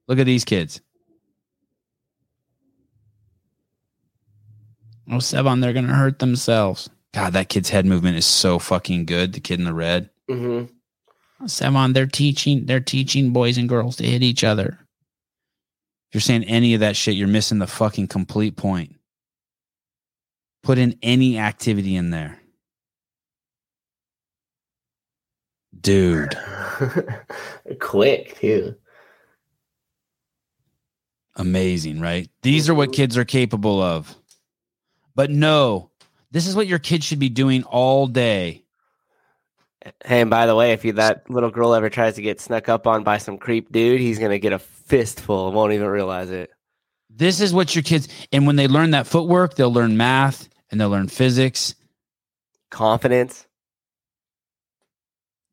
Look 0.07 0.17
at 0.17 0.25
these 0.25 0.43
kids. 0.43 0.81
Oh, 5.09 5.17
Sevan, 5.17 5.61
they're 5.61 5.73
gonna 5.73 5.93
hurt 5.93 6.19
themselves. 6.19 6.89
God, 7.13 7.33
that 7.33 7.49
kid's 7.49 7.69
head 7.69 7.85
movement 7.85 8.17
is 8.17 8.25
so 8.25 8.59
fucking 8.59 9.05
good. 9.05 9.33
The 9.33 9.39
kid 9.39 9.59
in 9.59 9.65
the 9.65 9.73
red. 9.73 10.09
Mm-hmm. 10.29 11.45
Sevan, 11.45 11.93
they're 11.93 12.07
teaching, 12.07 12.65
they're 12.65 12.79
teaching 12.79 13.31
boys 13.31 13.57
and 13.57 13.69
girls 13.69 13.95
to 13.97 14.03
hit 14.03 14.23
each 14.23 14.43
other. 14.43 14.79
If 16.09 16.15
you're 16.15 16.21
saying 16.21 16.45
any 16.45 16.73
of 16.73 16.79
that 16.81 16.95
shit, 16.95 17.15
you're 17.15 17.27
missing 17.27 17.59
the 17.59 17.67
fucking 17.67 18.07
complete 18.07 18.55
point. 18.55 18.95
Put 20.63 20.77
in 20.77 20.97
any 21.01 21.37
activity 21.37 21.95
in 21.95 22.09
there. 22.11 22.39
Dude, 25.79 26.35
Quick 27.79 28.39
too. 28.39 28.75
amazing, 31.35 31.99
right? 32.01 32.29
These 32.41 32.67
are 32.67 32.73
what 32.73 32.93
kids 32.93 33.17
are 33.17 33.25
capable 33.25 33.81
of. 33.81 34.15
But 35.15 35.29
no, 35.29 35.91
this 36.31 36.47
is 36.47 36.55
what 36.55 36.67
your 36.67 36.79
kids 36.79 37.05
should 37.05 37.19
be 37.19 37.29
doing 37.29 37.63
all 37.63 38.07
day. 38.07 38.63
Hey, 40.03 40.21
and 40.21 40.29
by 40.29 40.47
the 40.47 40.55
way, 40.55 40.73
if 40.73 40.83
you, 40.83 40.93
that 40.93 41.29
little 41.29 41.51
girl 41.51 41.73
ever 41.73 41.89
tries 41.89 42.15
to 42.15 42.21
get 42.21 42.41
snuck 42.41 42.67
up 42.69 42.87
on 42.87 43.03
by 43.03 43.19
some 43.19 43.37
creep 43.37 43.71
dude, 43.71 44.01
he's 44.01 44.19
gonna 44.19 44.39
get 44.39 44.53
a 44.53 44.59
fistful 44.87 45.47
and 45.47 45.55
won't 45.55 45.73
even 45.73 45.87
realize 45.87 46.29
it. 46.29 46.49
This 47.09 47.41
is 47.41 47.53
what 47.53 47.75
your 47.75 47.83
kids, 47.83 48.07
and 48.31 48.45
when 48.45 48.55
they 48.55 48.67
learn 48.67 48.91
that 48.91 49.07
footwork, 49.07 49.55
they'll 49.55 49.73
learn 49.73 49.97
math 49.97 50.49
and 50.69 50.79
they'll 50.79 50.89
learn 50.89 51.07
physics. 51.07 51.75
Confidence. 52.69 53.45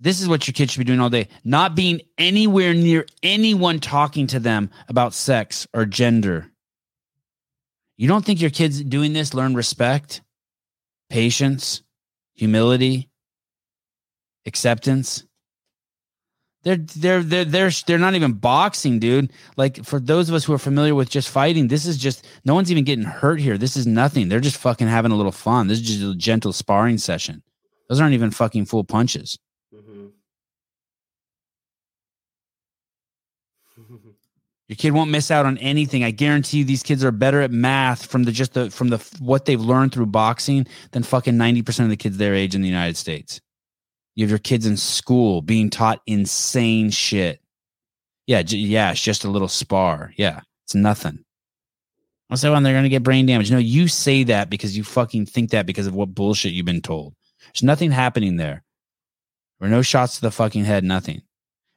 This 0.01 0.21
is 0.21 0.29
what 0.29 0.47
your 0.47 0.53
kids 0.53 0.73
should 0.73 0.81
be 0.81 0.85
doing 0.85 1.01
all 1.01 1.09
day, 1.09 1.29
not 1.45 1.75
being 1.75 2.01
anywhere 2.19 2.75
near 2.75 3.07
anyone 3.23 3.79
talking 3.79 4.27
to 4.29 4.41
them 4.41 4.71
about 4.89 5.15
sex 5.15 5.67
or 5.73 5.87
gender. 5.87 6.51
You 7.97 8.09
don't 8.09 8.25
think 8.25 8.41
your 8.41 8.51
kids 8.51 8.83
doing 8.83 9.13
this 9.13 9.35
learn 9.35 9.55
respect, 9.55 10.21
patience, 11.09 11.83
humility, 12.35 13.09
acceptance? 14.45 15.25
They're 16.65 16.77
they're 16.77 17.23
they're 17.23 17.45
they're 17.45 17.71
they're 17.87 17.99
not 17.99 18.15
even 18.15 18.33
boxing, 18.33 18.99
dude. 18.99 19.31
Like 19.57 19.85
for 19.85 20.01
those 20.01 20.31
of 20.31 20.35
us 20.35 20.45
who 20.45 20.55
are 20.55 20.59
familiar 20.59 20.95
with 20.95 21.11
just 21.11 21.29
fighting, 21.29 21.69
this 21.69 21.85
is 21.85 21.99
just 21.99 22.27
no 22.45 22.55
one's 22.55 22.71
even 22.73 22.85
getting 22.85 23.05
hurt 23.05 23.39
here. 23.39 23.59
This 23.59 23.77
is 23.77 23.87
nothing. 23.87 24.29
They're 24.29 24.41
just 24.41 24.57
fucking 24.57 24.89
having 24.89 25.13
a 25.13 25.17
little 25.17 25.33
fun. 25.33 25.69
This 25.69 25.79
is 25.79 25.87
just 25.87 26.03
a 26.03 26.15
gentle 26.15 26.55
sparring 26.55 26.97
session. 26.97 27.43
Those 27.89 28.01
aren't 28.01 28.15
even 28.15 28.31
fucking 28.31 28.65
full 28.65 28.83
punches. 28.83 29.39
Mm-hmm. 29.75 30.07
Your 34.69 34.77
kid 34.77 34.93
won't 34.93 35.11
miss 35.11 35.31
out 35.31 35.45
on 35.45 35.59
anything. 35.59 36.03
I 36.03 36.13
guarantee 36.13 36.59
you, 36.59 36.65
these 36.65 36.83
kids 36.83 37.05
are 37.05 37.11
better 37.11 37.43
at 37.43 37.51
math 37.51 38.07
from 38.07 38.23
the 38.23 38.33
just 38.33 38.55
the 38.55 38.71
from 38.71 38.89
the 38.89 38.97
what 39.19 39.45
they've 39.45 39.61
learned 39.61 39.93
through 39.93 40.07
boxing 40.07 40.67
than 40.93 41.03
fucking 41.03 41.37
ninety 41.37 41.61
percent 41.61 41.85
of 41.85 41.91
the 41.91 41.99
kids 41.99 42.17
their 42.17 42.35
age 42.35 42.55
in 42.55 42.63
the 42.63 42.69
United 42.69 42.97
States. 42.97 43.43
You 44.15 44.25
have 44.25 44.31
your 44.31 44.39
kids 44.39 44.67
in 44.67 44.77
school 44.77 45.43
being 45.43 45.71
taught 45.71 46.01
insane 46.07 46.91
shit. 46.91 47.41
Yeah, 48.27 48.43
j- 48.43 48.59
yeah, 48.59 48.93
it's 48.93 49.03
just 49.03 49.25
a 49.25 49.31
little 49.31 49.49
spar. 49.49 50.13
Yeah, 50.17 50.41
it's 50.65 50.75
nothing. 50.75 51.25
I'll 52.31 52.37
say 52.37 52.49
when 52.51 52.63
they're 52.63 52.75
gonna 52.75 52.89
get 52.89 53.03
brain 53.03 53.27
damage. 53.27 53.51
No, 53.51 53.59
you 53.59 53.87
say 53.89 54.25
that 54.25 54.49
because 54.51 54.77
you 54.77 54.85
fucking 54.85 55.27
think 55.27 55.51
that 55.51 55.67
because 55.67 55.87
of 55.87 55.95
what 55.95 56.15
bullshit 56.15 56.53
you've 56.53 56.65
been 56.67 56.81
told. 56.81 57.15
There's 57.53 57.63
nothing 57.63 57.91
happening 57.91 58.37
there. 58.37 58.63
There 59.61 59.69
were 59.69 59.75
no 59.77 59.83
shots 59.83 60.17
to 60.17 60.21
the 60.23 60.31
fucking 60.31 60.65
head. 60.65 60.85
Nothing. 60.85 61.23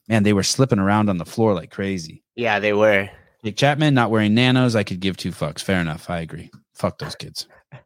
Man, 0.07 0.23
they 0.23 0.33
were 0.33 0.43
slipping 0.43 0.79
around 0.79 1.09
on 1.09 1.17
the 1.17 1.25
floor 1.25 1.53
like 1.53 1.69
crazy. 1.71 2.23
Yeah, 2.35 2.59
they 2.59 2.73
were. 2.73 3.09
Jake 3.43 3.57
Chapman 3.57 3.93
not 3.93 4.09
wearing 4.09 4.33
nanos. 4.33 4.75
I 4.75 4.83
could 4.83 4.99
give 4.99 5.17
two 5.17 5.31
fucks. 5.31 5.61
Fair 5.61 5.81
enough. 5.81 6.09
I 6.09 6.21
agree. 6.21 6.49
Fuck 6.75 6.97
those 6.99 7.15
kids. 7.15 7.47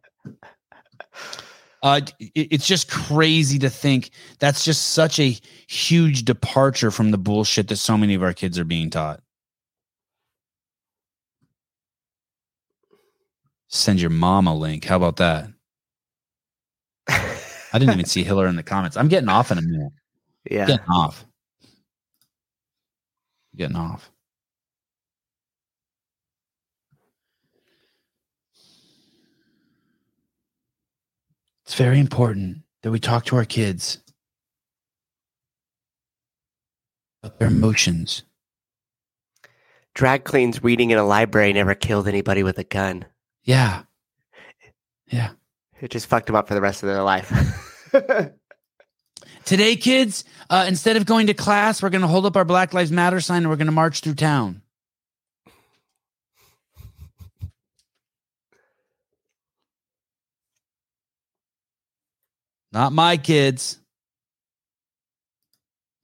Uh, 1.84 2.02
it- 2.20 2.48
it's 2.52 2.68
just 2.68 2.90
crazy 2.90 3.58
to 3.60 3.70
think 3.70 4.12
that's 4.40 4.64
just 4.64 4.90
such 4.90 5.20
a 5.20 5.38
huge 5.68 6.24
departure 6.26 6.92
from 6.92 7.12
the 7.12 7.18
bullshit 7.18 7.68
that 7.70 7.78
so 7.78 7.98
many 7.98 8.14
of 8.14 8.22
our 8.24 8.34
kids 8.34 8.60
are 8.60 8.64
being 8.66 8.90
taught. 8.90 9.22
Send 13.68 14.02
your 14.02 14.10
mom 14.10 14.48
a 14.48 14.56
link. 14.56 14.86
How 14.86 14.98
about 14.98 15.16
that? 15.18 15.50
I 17.08 17.80
didn't 17.80 17.94
even 17.94 18.06
see 18.06 18.24
Hiller 18.24 18.48
in 18.48 18.56
the 18.58 18.64
comments. 18.64 18.98
I'm 18.98 19.08
getting 19.08 19.30
off 19.30 19.52
in 19.52 19.58
a 19.58 19.62
minute. 19.62 19.92
Yeah. 20.50 20.66
Getting 20.66 20.88
off. 20.90 21.24
Getting 23.56 23.76
off. 23.76 24.10
It's 31.72 31.78
very 31.78 32.00
important 32.00 32.64
that 32.82 32.92
we 32.92 33.00
talk 33.00 33.24
to 33.28 33.38
our 33.38 33.46
kids 33.46 34.00
about 37.24 37.40
their 37.40 37.48
emotions. 37.48 38.24
Drag 39.94 40.26
queens 40.26 40.62
reading 40.62 40.92
in 40.92 40.98
a 40.98 41.06
library 41.06 41.54
never 41.54 41.74
killed 41.74 42.10
anybody 42.10 42.44
with 42.44 42.58
a 42.58 42.66
gun. 42.66 43.06
Yeah. 43.46 43.84
Yeah. 45.08 45.30
It 45.80 45.92
just 45.92 46.08
fucked 46.08 46.26
them 46.26 46.36
up 46.36 46.50
for 46.50 46.56
the 46.56 46.62
rest 46.62 46.84
of 46.84 46.88
their 46.88 47.04
life. 47.04 47.32
Today, 49.46 49.78
kids, 49.78 50.26
uh, 50.50 50.66
instead 50.68 50.98
of 50.98 51.06
going 51.06 51.28
to 51.28 51.34
class, 51.34 51.82
we're 51.82 51.90
going 51.90 52.02
to 52.02 52.08
hold 52.08 52.26
up 52.26 52.36
our 52.36 52.44
Black 52.44 52.74
Lives 52.74 52.92
Matter 52.92 53.22
sign 53.22 53.44
and 53.44 53.50
we're 53.50 53.56
going 53.56 53.68
to 53.68 53.72
march 53.72 54.02
through 54.02 54.16
town. 54.16 54.62
Not 62.72 62.94
my 62.94 63.18
kids. 63.18 63.80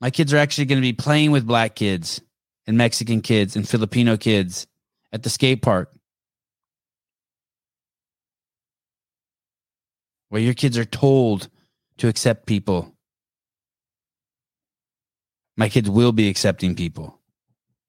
My 0.00 0.10
kids 0.10 0.32
are 0.32 0.38
actually 0.38 0.66
going 0.66 0.78
to 0.78 0.82
be 0.82 0.92
playing 0.92 1.30
with 1.30 1.46
black 1.46 1.74
kids 1.74 2.20
and 2.66 2.76
Mexican 2.76 3.20
kids 3.20 3.56
and 3.56 3.68
Filipino 3.68 4.16
kids 4.16 4.66
at 5.12 5.22
the 5.22 5.30
skate 5.30 5.62
park. 5.62 5.90
Where 10.28 10.42
your 10.42 10.54
kids 10.54 10.76
are 10.76 10.84
told 10.84 11.48
to 11.98 12.08
accept 12.08 12.46
people. 12.46 12.94
My 15.56 15.68
kids 15.68 15.88
will 15.90 16.12
be 16.12 16.28
accepting 16.28 16.76
people. 16.76 17.18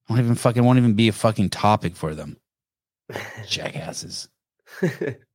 Won't 0.08 0.22
even 0.22 0.34
fucking 0.34 0.64
won't 0.64 0.78
even 0.78 0.94
be 0.94 1.08
a 1.08 1.12
fucking 1.12 1.50
topic 1.50 1.94
for 1.94 2.14
them. 2.14 2.36
Jackasses. 3.46 4.28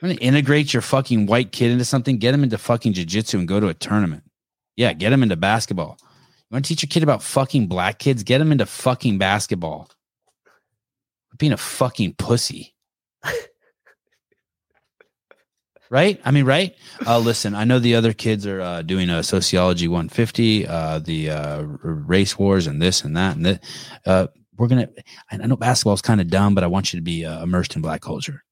I'm 0.00 0.08
gonna 0.08 0.20
integrate 0.20 0.72
your 0.72 0.82
fucking 0.82 1.26
white 1.26 1.50
kid 1.50 1.72
into 1.72 1.84
something. 1.84 2.18
Get 2.18 2.34
him 2.34 2.44
into 2.44 2.58
fucking 2.58 2.94
jujitsu 2.94 3.34
and 3.34 3.48
go 3.48 3.58
to 3.58 3.68
a 3.68 3.74
tournament. 3.74 4.22
Yeah, 4.76 4.92
get 4.92 5.12
him 5.12 5.24
into 5.24 5.36
basketball. 5.36 5.98
You 6.00 6.54
want 6.54 6.64
to 6.64 6.68
teach 6.68 6.82
your 6.82 6.88
kid 6.88 7.02
about 7.02 7.22
fucking 7.22 7.66
black 7.66 7.98
kids? 7.98 8.22
Get 8.22 8.40
him 8.40 8.52
into 8.52 8.64
fucking 8.64 9.18
basketball. 9.18 9.90
Being 11.36 11.52
a 11.52 11.56
fucking 11.56 12.14
pussy. 12.14 12.74
right? 15.90 16.20
I 16.24 16.30
mean, 16.30 16.44
right? 16.44 16.74
Uh, 17.04 17.18
listen, 17.18 17.54
I 17.54 17.64
know 17.64 17.78
the 17.80 17.96
other 17.96 18.12
kids 18.12 18.46
are 18.46 18.60
uh, 18.60 18.82
doing 18.82 19.10
a 19.10 19.22
sociology 19.22 19.88
150, 19.88 20.66
uh, 20.66 21.00
the 21.00 21.30
uh, 21.30 21.62
race 21.62 22.38
wars, 22.38 22.66
and 22.66 22.80
this 22.80 23.02
and 23.02 23.16
that 23.16 23.36
and 23.36 23.46
that. 23.46 23.64
Uh, 24.06 24.26
we're 24.56 24.68
gonna. 24.68 24.88
I 25.30 25.36
know 25.38 25.56
basketball's 25.56 26.02
kind 26.02 26.20
of 26.20 26.28
dumb, 26.28 26.54
but 26.54 26.64
I 26.64 26.68
want 26.68 26.92
you 26.92 26.98
to 26.98 27.04
be 27.04 27.24
uh, 27.24 27.42
immersed 27.42 27.76
in 27.76 27.82
black 27.82 28.00
culture. 28.00 28.44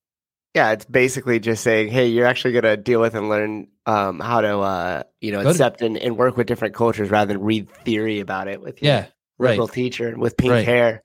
Yeah, 0.57 0.71
it's 0.71 0.85
basically 0.85 1.39
just 1.39 1.61
saying, 1.63 1.89
hey, 1.89 2.07
you're 2.07 2.25
actually 2.25 2.53
going 2.53 2.63
to 2.63 2.75
deal 2.77 2.99
with 2.99 3.13
and 3.13 3.29
learn 3.29 3.67
um, 3.85 4.19
how 4.19 4.41
to, 4.41 4.57
uh, 4.57 5.03
you 5.21 5.31
know, 5.31 5.37
Go 5.37 5.43
to- 5.43 5.49
accept 5.51 5.83
and, 5.83 5.95
and 5.99 6.17
work 6.17 6.35
with 6.35 6.47
different 6.47 6.73
cultures 6.73 7.11
rather 7.11 7.31
than 7.31 7.43
read 7.43 7.69
theory 7.69 8.21
about 8.21 8.47
it 8.47 8.59
with 8.59 8.81
your 8.81 8.91
Yeah, 8.91 9.05
right. 9.37 9.51
liberal 9.51 9.67
teacher 9.67 10.17
with 10.17 10.35
pink 10.35 10.51
Right. 10.51 10.65
hair. 10.65 11.03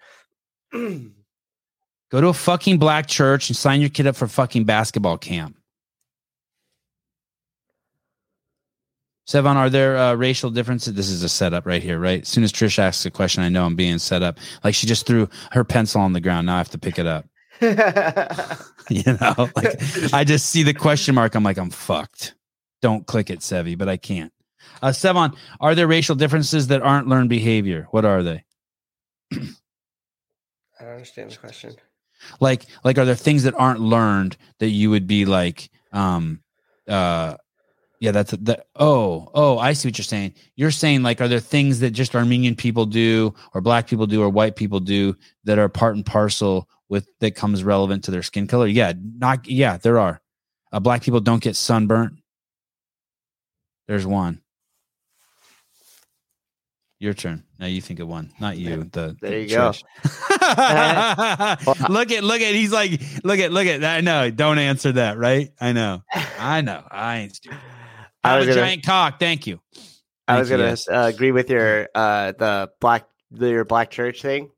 Go 0.72 2.20
to 2.22 2.28
a 2.28 2.32
fucking 2.32 2.78
black 2.78 3.06
church 3.06 3.50
and 3.50 3.56
sign 3.56 3.82
your 3.82 3.90
kid 3.90 4.06
up 4.06 4.16
for 4.16 4.26
fucking 4.26 4.64
basketball 4.64 5.18
camp. 5.18 5.54
Sevan, 9.28 9.56
are 9.56 9.68
there 9.68 9.98
uh, 9.98 10.14
racial 10.14 10.48
differences? 10.48 10.94
This 10.94 11.10
is 11.10 11.22
a 11.22 11.28
setup 11.28 11.66
right 11.66 11.82
here, 11.82 11.98
right? 11.98 12.22
As 12.22 12.28
soon 12.28 12.42
as 12.42 12.52
Trish 12.54 12.78
asks 12.78 13.04
a 13.04 13.10
question, 13.10 13.42
I 13.42 13.50
know 13.50 13.66
I'm 13.66 13.76
being 13.76 13.98
set 13.98 14.22
up. 14.22 14.38
Like 14.64 14.74
she 14.74 14.86
just 14.86 15.06
threw 15.06 15.28
her 15.50 15.62
pencil 15.62 16.00
on 16.00 16.14
the 16.14 16.22
ground. 16.22 16.46
Now 16.46 16.54
I 16.54 16.58
have 16.58 16.70
to 16.70 16.78
pick 16.78 16.98
it 16.98 17.06
up. 17.06 17.26
you 18.90 19.02
know, 19.06 19.48
like 19.56 20.12
I 20.12 20.24
just 20.24 20.46
see 20.50 20.62
the 20.62 20.74
question 20.74 21.14
mark. 21.14 21.34
I'm 21.34 21.44
like, 21.44 21.58
I'm 21.58 21.70
fucked. 21.70 22.34
Don't 22.80 23.06
click 23.06 23.30
it, 23.30 23.40
Sevi, 23.40 23.78
but 23.78 23.88
I 23.88 23.96
can't. 23.96 24.32
Uh, 24.80 24.88
Sevan, 24.88 25.36
are 25.60 25.74
there 25.74 25.86
racial 25.86 26.16
differences 26.16 26.66
that 26.68 26.82
aren't 26.82 27.06
learned 27.06 27.28
behavior? 27.28 27.86
What 27.90 28.04
are 28.04 28.22
they? 28.22 28.44
I 29.32 30.84
don't 30.84 30.94
understand 30.94 31.30
the 31.30 31.36
question. 31.36 31.76
like 32.40 32.64
like 32.84 32.98
are 32.98 33.04
there 33.04 33.14
things 33.14 33.44
that 33.44 33.54
aren't 33.54 33.80
learned 33.80 34.36
that 34.58 34.68
you 34.68 34.90
would 34.90 35.06
be 35.06 35.24
like 35.24 35.70
um 35.92 36.40
uh 36.88 37.36
yeah 38.00 38.10
that's 38.10 38.32
that 38.32 38.66
oh 38.76 39.30
oh 39.34 39.58
i 39.58 39.72
see 39.72 39.88
what 39.88 39.98
you're 39.98 40.04
saying 40.04 40.34
you're 40.56 40.70
saying 40.70 41.02
like 41.02 41.20
are 41.20 41.28
there 41.28 41.40
things 41.40 41.80
that 41.80 41.90
just 41.90 42.14
armenian 42.16 42.56
people 42.56 42.86
do 42.86 43.32
or 43.54 43.60
black 43.60 43.86
people 43.86 44.06
do 44.06 44.22
or 44.22 44.28
white 44.28 44.56
people 44.56 44.80
do 44.80 45.16
that 45.44 45.58
are 45.58 45.68
part 45.68 45.94
and 45.94 46.04
parcel 46.06 46.68
with 46.92 47.08
that 47.20 47.34
comes 47.34 47.64
relevant 47.64 48.04
to 48.04 48.10
their 48.10 48.22
skin 48.22 48.46
color? 48.46 48.66
Yeah 48.66 48.92
not 49.16 49.48
yeah 49.48 49.78
there 49.78 49.98
are. 49.98 50.20
Uh, 50.70 50.78
black 50.78 51.02
people 51.02 51.20
don't 51.20 51.42
get 51.42 51.56
sunburnt. 51.56 52.18
There's 53.88 54.06
one. 54.06 54.42
Your 57.00 57.14
turn. 57.14 57.44
Now 57.58 57.66
you 57.66 57.80
think 57.80 57.98
of 57.98 58.08
one. 58.08 58.30
Not 58.38 58.58
you 58.58 58.84
the 58.84 59.16
There 59.20 59.40
you 59.40 59.48
Trish. 59.48 59.82
go. 59.82 59.88
look 61.92 62.12
at 62.12 62.22
look 62.22 62.40
at 62.40 62.54
he's 62.54 62.72
like 62.72 63.00
look 63.24 63.40
at 63.40 63.52
look 63.52 63.66
at 63.66 63.82
I 63.82 64.02
know. 64.02 64.30
Don't 64.30 64.58
answer 64.58 64.92
that 64.92 65.18
right? 65.18 65.50
I 65.60 65.72
know. 65.72 66.02
I 66.38 66.60
know. 66.60 66.84
I 66.90 67.18
ain't 67.18 67.34
stupid. 67.34 67.58
I 68.24 68.36
was 68.36 68.46
a 68.46 68.50
gonna- 68.50 68.60
giant 68.60 68.84
cock. 68.84 69.18
Thank 69.18 69.46
you. 69.46 69.60
I 70.28 70.38
was 70.38 70.48
you, 70.48 70.56
gonna 70.56 70.68
yes. 70.68 70.88
uh, 70.88 71.10
agree 71.12 71.32
with 71.32 71.50
your 71.50 71.88
uh 71.94 72.32
the 72.38 72.70
black 72.80 73.06
the, 73.32 73.48
your 73.48 73.64
black 73.64 73.90
church 73.90 74.22
thing. 74.22 74.50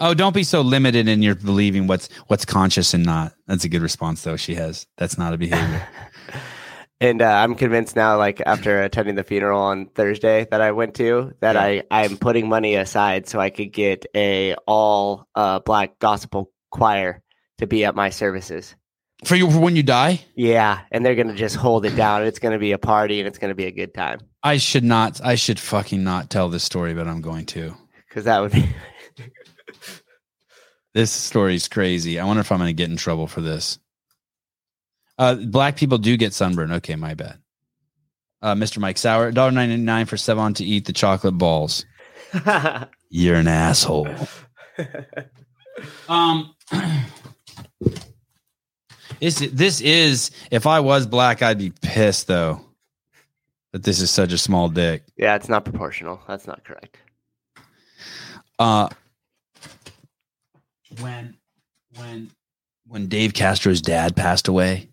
Oh 0.00 0.14
don't 0.14 0.34
be 0.34 0.44
so 0.44 0.60
limited 0.60 1.08
in 1.08 1.22
your 1.22 1.34
believing 1.34 1.86
what's 1.86 2.08
what's 2.26 2.44
conscious 2.44 2.94
and 2.94 3.04
not 3.04 3.32
that's 3.46 3.64
a 3.64 3.68
good 3.68 3.82
response 3.82 4.22
though 4.22 4.36
she 4.36 4.54
has 4.54 4.86
that's 4.96 5.18
not 5.18 5.34
a 5.34 5.38
behavior 5.38 5.86
And 7.00 7.20
uh, 7.20 7.26
I'm 7.26 7.54
convinced 7.54 7.96
now, 7.96 8.16
like 8.16 8.40
after 8.46 8.80
attending 8.80 9.16
the 9.16 9.24
funeral 9.24 9.60
on 9.60 9.86
Thursday 9.88 10.46
that 10.50 10.60
I 10.60 10.72
went 10.72 10.94
to, 10.94 11.34
that 11.40 11.56
I 11.56 11.82
I'm 11.90 12.16
putting 12.16 12.48
money 12.48 12.76
aside 12.76 13.28
so 13.28 13.40
I 13.40 13.50
could 13.50 13.72
get 13.72 14.06
a 14.14 14.54
all 14.66 15.26
uh, 15.34 15.58
black 15.58 15.98
gospel 15.98 16.50
choir 16.70 17.20
to 17.58 17.66
be 17.66 17.84
at 17.84 17.94
my 17.94 18.10
services. 18.10 18.74
for 19.24 19.36
you 19.36 19.50
for 19.50 19.58
when 19.58 19.76
you 19.76 19.82
die 19.82 20.24
Yeah, 20.34 20.80
and 20.92 21.04
they're 21.04 21.14
gonna 21.14 21.34
just 21.34 21.56
hold 21.56 21.84
it 21.84 21.96
down. 21.96 22.24
It's 22.24 22.38
gonna 22.38 22.58
be 22.58 22.72
a 22.72 22.78
party, 22.78 23.20
and 23.20 23.28
it's 23.28 23.38
gonna 23.38 23.54
be 23.54 23.66
a 23.66 23.72
good 23.72 23.92
time 23.92 24.20
I 24.42 24.56
should 24.56 24.84
not 24.84 25.20
I 25.22 25.34
should 25.34 25.58
fucking 25.58 26.02
not 26.02 26.30
tell 26.30 26.48
this 26.48 26.64
story 26.64 26.94
but 26.94 27.06
I'm 27.06 27.20
going 27.20 27.46
to 27.46 27.74
because 28.08 28.24
that 28.24 28.40
would 28.40 28.52
be. 28.52 28.68
This 30.94 31.10
story 31.10 31.56
is 31.56 31.68
crazy. 31.68 32.18
I 32.20 32.24
wonder 32.24 32.40
if 32.40 32.50
I'm 32.52 32.58
going 32.58 32.68
to 32.68 32.72
get 32.72 32.88
in 32.90 32.96
trouble 32.96 33.26
for 33.26 33.40
this. 33.40 33.78
Uh, 35.18 35.34
black 35.34 35.76
people 35.76 35.98
do 35.98 36.16
get 36.16 36.32
sunburn. 36.32 36.72
Okay, 36.72 36.96
my 36.96 37.14
bad. 37.14 37.38
Uh, 38.40 38.54
Mr. 38.54 38.78
Mike 38.78 38.98
Sauer, 38.98 39.32
$1.99 39.32 40.06
for 40.08 40.16
Sevan 40.16 40.54
to 40.56 40.64
eat 40.64 40.84
the 40.86 40.92
chocolate 40.92 41.38
balls. 41.38 41.84
You're 43.10 43.36
an 43.36 43.48
asshole. 43.48 44.08
Um, 46.08 46.54
this 49.20 49.38
this 49.52 49.80
is 49.80 50.30
if 50.50 50.66
I 50.68 50.78
was 50.80 51.06
black, 51.06 51.42
I'd 51.42 51.58
be 51.58 51.72
pissed 51.82 52.28
though. 52.28 52.60
That 53.72 53.82
this 53.82 54.00
is 54.00 54.10
such 54.10 54.32
a 54.32 54.38
small 54.38 54.68
dick. 54.68 55.02
yeah, 55.16 55.34
it's 55.34 55.48
not 55.48 55.64
proportional. 55.64 56.20
That's 56.28 56.46
not 56.46 56.62
correct. 56.64 56.96
Uh, 58.58 58.88
when 61.00 61.36
when 61.96 62.30
when 62.86 63.06
Dave 63.08 63.32
Castro's 63.34 63.80
dad 63.80 64.14
passed 64.16 64.48
away, 64.48 64.88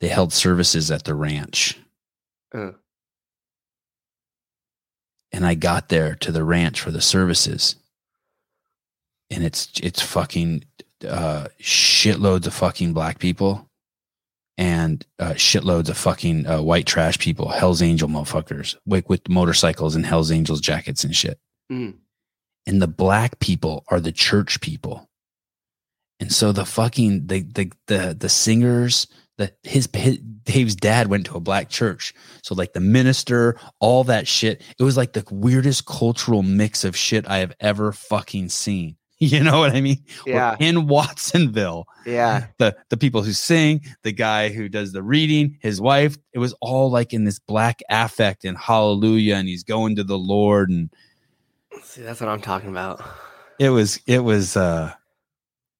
they 0.00 0.08
held 0.08 0.32
services 0.32 0.90
at 0.90 1.04
the 1.04 1.14
ranch. 1.14 1.78
Uh. 2.54 2.72
And 5.32 5.44
I 5.44 5.54
got 5.54 5.88
there 5.88 6.14
to 6.16 6.30
the 6.30 6.44
ranch 6.44 6.80
for 6.80 6.90
the 6.90 7.00
services. 7.00 7.76
And 9.30 9.42
it's 9.42 9.70
it's 9.82 10.00
fucking 10.02 10.64
uh 11.08 11.48
shitloads 11.60 12.46
of 12.46 12.54
fucking 12.54 12.92
black 12.92 13.18
people 13.18 13.68
and 14.56 15.04
uh, 15.18 15.30
shitloads 15.32 15.88
of 15.88 15.96
fucking 15.96 16.46
uh, 16.46 16.62
white 16.62 16.86
trash 16.86 17.18
people, 17.18 17.48
Hell's 17.48 17.82
Angel 17.82 18.08
motherfuckers, 18.08 18.76
like 18.86 19.10
with 19.10 19.28
motorcycles 19.28 19.96
and 19.96 20.06
Hell's 20.06 20.30
Angels 20.30 20.60
jackets 20.60 21.02
and 21.02 21.14
shit 21.14 21.38
Mm. 21.72 21.94
and 22.66 22.80
the 22.80 22.86
black 22.86 23.40
people 23.40 23.84
are 23.88 23.98
the 23.98 24.12
church 24.12 24.60
people 24.60 25.08
and 26.20 26.32
so 26.32 26.52
the 26.52 26.64
fucking 26.64 27.26
the 27.26 27.42
the 27.42 27.70
the, 27.86 28.16
the 28.18 28.28
singers 28.28 29.06
the 29.36 29.52
his, 29.64 29.88
his 29.94 30.18
dave's 30.44 30.76
dad 30.76 31.08
went 31.08 31.26
to 31.26 31.36
a 31.36 31.40
black 31.40 31.68
church 31.68 32.14
so 32.42 32.54
like 32.54 32.72
the 32.72 32.80
minister 32.80 33.58
all 33.80 34.04
that 34.04 34.28
shit 34.28 34.62
it 34.78 34.82
was 34.84 34.96
like 34.96 35.12
the 35.12 35.24
weirdest 35.30 35.86
cultural 35.86 36.42
mix 36.42 36.84
of 36.84 36.96
shit 36.96 37.28
i 37.28 37.38
have 37.38 37.52
ever 37.60 37.90
fucking 37.92 38.48
seen 38.48 38.96
you 39.18 39.40
know 39.42 39.58
what 39.58 39.74
i 39.74 39.80
mean 39.80 40.04
We're 40.26 40.34
Yeah. 40.34 40.56
in 40.60 40.86
watsonville 40.86 41.86
Yeah, 42.06 42.46
the 42.58 42.76
the 42.90 42.96
people 42.96 43.22
who 43.22 43.32
sing, 43.32 43.80
the 44.02 44.12
guy 44.12 44.50
who 44.50 44.68
does 44.68 44.92
the 44.92 45.02
reading, 45.02 45.56
his 45.62 45.80
wife. 45.80 46.16
It 46.32 46.38
was 46.38 46.52
all 46.60 46.90
like 46.90 47.12
in 47.12 47.24
this 47.24 47.38
black 47.38 47.80
affect 47.88 48.44
and 48.44 48.56
hallelujah, 48.58 49.36
and 49.36 49.48
he's 49.48 49.64
going 49.64 49.96
to 49.96 50.04
the 50.04 50.18
Lord, 50.18 50.68
and 50.70 50.90
see, 51.82 52.02
that's 52.02 52.20
what 52.20 52.28
I'm 52.28 52.40
talking 52.42 52.70
about. 52.70 53.02
it 53.58 53.70
was 53.70 53.98
it 54.06 54.20
was. 54.22 54.56
uh 54.56 54.92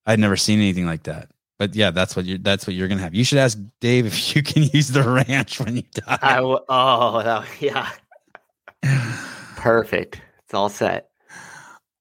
I'd 0.06 0.18
never 0.18 0.36
seen 0.36 0.58
anything 0.58 0.86
like 0.86 1.04
that. 1.04 1.30
But 1.58 1.74
yeah, 1.74 1.90
that's 1.90 2.16
what 2.16 2.24
you're 2.24 2.38
that's 2.38 2.66
what 2.66 2.74
you're 2.74 2.88
gonna 2.88 3.02
have. 3.02 3.14
You 3.14 3.24
should 3.24 3.38
ask 3.38 3.58
Dave 3.80 4.06
if 4.06 4.34
you 4.34 4.42
can 4.42 4.64
use 4.64 4.88
the 4.88 5.02
ranch 5.02 5.60
when 5.60 5.76
you 5.76 5.82
die. 5.92 6.18
I 6.20 6.36
w- 6.36 6.58
oh 6.68 7.22
that, 7.22 7.46
yeah, 7.60 7.90
perfect. 9.56 10.20
It's 10.44 10.54
all 10.54 10.68
set. 10.68 11.10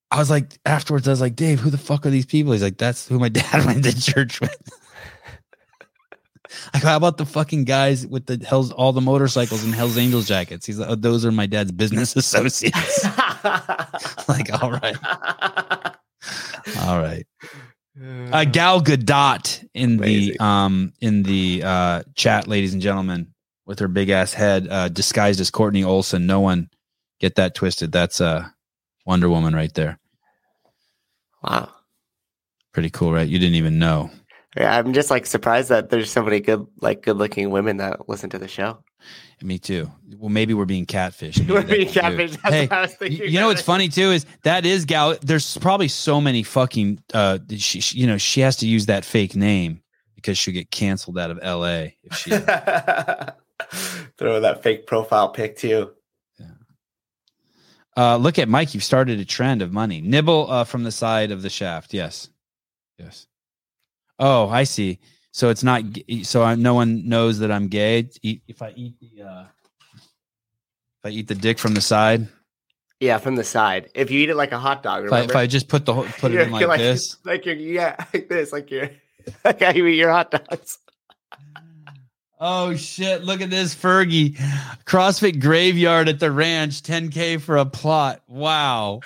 I 0.10 0.18
was 0.20 0.30
like 0.30 0.58
afterwards, 0.66 1.08
I 1.08 1.12
was 1.12 1.22
like, 1.22 1.36
Dave, 1.36 1.60
who 1.60 1.70
the 1.70 1.78
fuck 1.78 2.06
are 2.06 2.10
these 2.10 2.26
people? 2.26 2.52
He's 2.52 2.64
like, 2.64 2.78
that's 2.78 3.08
who 3.08 3.20
my 3.20 3.30
dad 3.30 3.66
went 3.66 3.84
to 3.84 4.00
church 4.00 4.42
with. 4.42 4.56
I 6.74 6.80
go, 6.80 6.88
how 6.88 6.98
about 6.98 7.18
the 7.18 7.26
fucking 7.26 7.64
guys 7.66 8.06
with 8.06 8.28
the 8.28 8.44
Hell's 8.46 8.72
all 8.72 8.92
the 8.92 9.02
motorcycles 9.02 9.64
and 9.64 9.74
Hell's 9.74 9.98
Angels 9.98 10.28
jackets? 10.28 10.66
He's 10.66 10.78
like, 10.80 10.90
oh, 10.90 10.96
those 10.96 11.26
are 11.26 11.32
my 11.32 11.46
dad's 11.46 11.72
business 11.72 12.16
associates. 12.16 13.04
like, 14.28 14.52
all 14.62 14.72
right, 14.72 14.98
all 16.82 17.00
right. 17.00 17.26
Uh, 18.02 18.46
Gal 18.46 18.82
Gadot 18.82 19.68
in 19.74 19.98
the 19.98 20.40
um 20.40 20.94
in 21.00 21.24
the 21.24 21.62
uh 21.64 22.04
chat, 22.16 22.48
ladies 22.48 22.74
and 22.74 22.82
gentlemen, 22.82 23.34
with 23.66 23.80
her 23.80 23.88
big 23.88 24.10
ass 24.10 24.34
head, 24.34 24.68
uh, 24.70 24.90
disguised 24.90 25.40
as 25.40 25.52
Courtney 25.52 25.84
Olson. 25.84 26.26
No 26.26 26.40
one 26.40 26.70
get 27.20 27.36
that 27.36 27.54
twisted. 27.54 27.92
That's 27.92 28.20
uh 28.20 28.48
Wonder 29.06 29.30
Woman 29.30 29.54
right 29.56 29.74
there. 29.74 30.00
Wow. 31.44 31.70
Pretty 32.74 32.90
cool, 32.90 33.14
right? 33.14 33.28
You 33.28 33.38
didn't 33.38 33.56
even 33.56 33.78
know. 33.78 34.10
Yeah, 34.58 34.78
I'm 34.78 34.94
just 34.94 35.12
like 35.12 35.26
surprised 35.26 35.70
that 35.70 35.90
there's 35.90 36.12
so 36.12 36.24
many 36.24 36.40
good, 36.40 36.66
like, 36.80 37.02
good-looking 37.02 37.50
women 37.50 37.78
that 37.78 38.08
listen 38.08 38.30
to 38.32 38.40
the 38.40 38.48
show. 38.48 38.84
Me 39.44 39.60
too. 39.60 39.92
Well, 40.18 40.30
maybe 40.30 40.54
we're 40.54 40.64
being 40.66 40.86
catfished. 40.86 41.48
We're 41.50 41.64
being 41.64 41.92
that's 41.92 41.96
what 41.98 42.12
we 42.14 42.18
do. 42.18 42.24
catfished. 42.34 42.42
That's 42.42 42.56
Hey, 42.56 42.62
what 42.68 42.72
I 42.72 42.82
was 42.82 42.94
thinking. 42.96 43.30
you 43.30 43.40
know 43.42 43.48
what's 43.48 43.62
funny 43.62 43.90
too 43.90 44.12
is 44.12 44.26
that 44.44 44.66
is 44.66 44.86
Gal. 44.86 45.18
There's 45.22 45.58
probably 45.58 45.90
so 45.90 46.22
many 46.22 46.44
fucking. 46.44 47.04
Uh, 47.14 47.40
she, 47.58 47.82
she- 47.82 48.00
you 48.00 48.08
know, 48.08 48.18
she 48.18 48.40
has 48.40 48.56
to 48.58 48.68
use 48.68 48.86
that 48.86 49.04
fake 49.04 49.36
name 49.36 49.82
because 50.16 50.38
she'll 50.38 50.54
get 50.54 50.72
canceled 50.72 51.20
out 51.20 51.30
of 51.30 51.40
L.A. 51.42 51.98
if 52.04 52.16
she. 52.18 52.30
Throw 54.18 54.40
that 54.40 54.64
fake 54.64 54.88
profile 54.88 55.30
pic 55.30 55.58
too. 55.58 55.92
Uh, 57.96 58.16
look 58.18 58.40
at 58.40 58.48
Mike. 58.50 58.74
You've 58.74 58.84
started 58.84 59.20
a 59.20 59.26
trend 59.26 59.62
of 59.62 59.72
money. 59.72 60.02
Nibble 60.02 60.50
uh, 60.50 60.64
from 60.64 60.84
the 60.84 60.92
side 60.92 61.32
of 61.32 61.42
the 61.44 61.50
shaft. 61.50 61.94
Yes. 61.94 62.30
Yes. 62.98 63.28
Oh, 64.18 64.48
I 64.50 64.64
see. 64.64 65.00
So 65.34 65.50
it's 65.50 65.64
not. 65.64 65.84
So 66.22 66.44
I, 66.44 66.54
no 66.54 66.76
one 66.76 67.10
knows 67.10 67.40
that 67.40 67.52
I'm 67.52 67.68
gay. 67.68 68.08
Eat, 68.22 68.44
if 68.48 68.62
I 68.62 68.72
eat 68.76 68.94
the. 69.02 69.24
Uh, 69.24 69.46
if 69.96 71.06
I 71.06 71.10
eat 71.10 71.28
the 71.28 71.36
dick 71.36 71.58
from 71.58 71.74
the 71.74 71.82
side. 71.82 72.28
Yeah, 73.00 73.18
from 73.18 73.36
the 73.36 73.44
side. 73.44 73.90
If 73.96 74.12
you 74.12 74.20
eat 74.22 74.30
it 74.30 74.36
like 74.36 74.52
a 74.52 74.60
hot 74.60 74.84
dog, 74.84 75.06
If 75.06 75.12
I, 75.12 75.22
if 75.22 75.36
I 75.36 75.48
just 75.48 75.68
put 75.68 75.86
the 75.86 75.94
whole- 75.94 76.06
put 76.06 76.32
it 76.32 76.40
in 76.40 76.52
like, 76.52 76.62
you're 76.62 76.78
this. 76.78 77.18
like 77.26 77.46
you're 77.46 77.56
yeah, 77.56 77.96
like 78.14 78.30
this, 78.30 78.54
like 78.54 78.70
you're 78.70 78.92
like 79.44 79.60
how 79.60 79.72
you 79.72 79.88
eat 79.88 79.98
your 79.98 80.12
hot 80.12 80.32
dogs. 80.32 80.78
Oh 82.46 82.76
shit! 82.76 83.24
Look 83.24 83.40
at 83.40 83.50
this 83.50 83.74
Fergie 83.74 84.36
CrossFit 84.86 85.40
graveyard 85.40 86.10
at 86.10 86.20
the 86.20 86.30
ranch. 86.30 86.82
10k 86.82 87.40
for 87.40 87.56
a 87.56 87.66
plot. 87.66 88.22
Wow. 88.28 89.00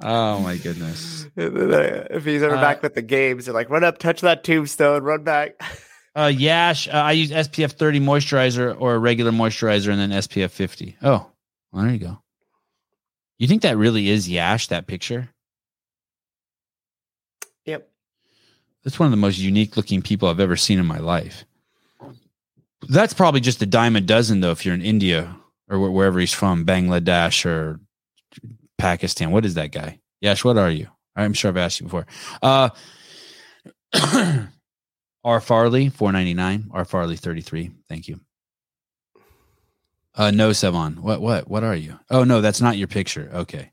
Oh 0.00 0.40
my 0.40 0.56
goodness. 0.56 1.26
Uh, 1.36 2.06
if 2.10 2.24
he's 2.24 2.42
ever 2.42 2.56
Uh, 2.56 2.60
back 2.60 2.82
with 2.82 2.94
the 2.94 3.02
games, 3.02 3.44
they're 3.46 3.54
like, 3.54 3.68
run 3.70 3.82
up, 3.84 3.98
touch 3.98 4.20
that 4.20 4.44
tombstone, 4.44 5.02
run 5.02 5.24
back. 5.24 5.60
Uh, 6.16 6.26
Yash, 6.26 6.88
uh, 6.88 6.92
I 6.92 7.12
use 7.12 7.30
SPF 7.30 7.72
30 7.72 8.00
moisturizer 8.00 8.74
or 8.80 8.94
a 8.96 8.98
regular 8.98 9.30
moisturizer 9.30 9.90
and 9.92 10.00
then 10.00 10.10
SPF 10.10 10.50
50. 10.50 10.96
Oh, 11.00 11.30
well, 11.70 11.84
there 11.84 11.92
you 11.92 11.98
go. 11.98 12.18
You 13.38 13.46
think 13.46 13.62
that 13.62 13.76
really 13.76 14.08
is 14.08 14.28
Yash, 14.28 14.66
that 14.68 14.88
picture? 14.88 15.28
Yep. 17.66 17.88
That's 18.82 18.98
one 18.98 19.06
of 19.06 19.10
the 19.12 19.16
most 19.16 19.38
unique 19.38 19.76
looking 19.76 20.02
people 20.02 20.28
I've 20.28 20.40
ever 20.40 20.56
seen 20.56 20.80
in 20.80 20.86
my 20.86 20.98
life. 20.98 21.44
That's 22.88 23.14
probably 23.14 23.40
just 23.40 23.62
a 23.62 23.66
dime 23.66 23.94
a 23.94 24.00
dozen, 24.00 24.40
though, 24.40 24.50
if 24.50 24.66
you're 24.66 24.74
in 24.74 24.82
India 24.82 25.36
or 25.68 25.78
wherever 25.90 26.18
he's 26.18 26.32
from, 26.32 26.64
Bangladesh 26.64 27.44
or 27.46 27.78
Pakistan. 28.78 29.30
What 29.30 29.44
is 29.44 29.54
that 29.54 29.72
guy? 29.72 30.00
Yash, 30.20 30.44
what 30.44 30.56
are 30.56 30.70
you? 30.70 30.88
I'm 31.14 31.32
sure 31.32 31.50
I've 31.50 31.56
asked 31.56 31.80
you 31.80 31.86
before. 31.86 32.06
Uh, 32.40 32.70
R 35.24 35.40
Farley, 35.40 35.88
499. 35.88 36.70
R 36.72 36.84
Farley, 36.84 37.16
33. 37.16 37.72
Thank 37.88 38.08
you. 38.08 38.20
Uh, 40.14 40.30
no, 40.30 40.50
Sevan. 40.50 40.98
What, 40.98 41.20
what, 41.20 41.48
what 41.48 41.64
are 41.64 41.76
you? 41.76 41.98
Oh, 42.10 42.24
no, 42.24 42.40
that's 42.40 42.60
not 42.60 42.76
your 42.76 42.88
picture. 42.88 43.30
Okay. 43.32 43.72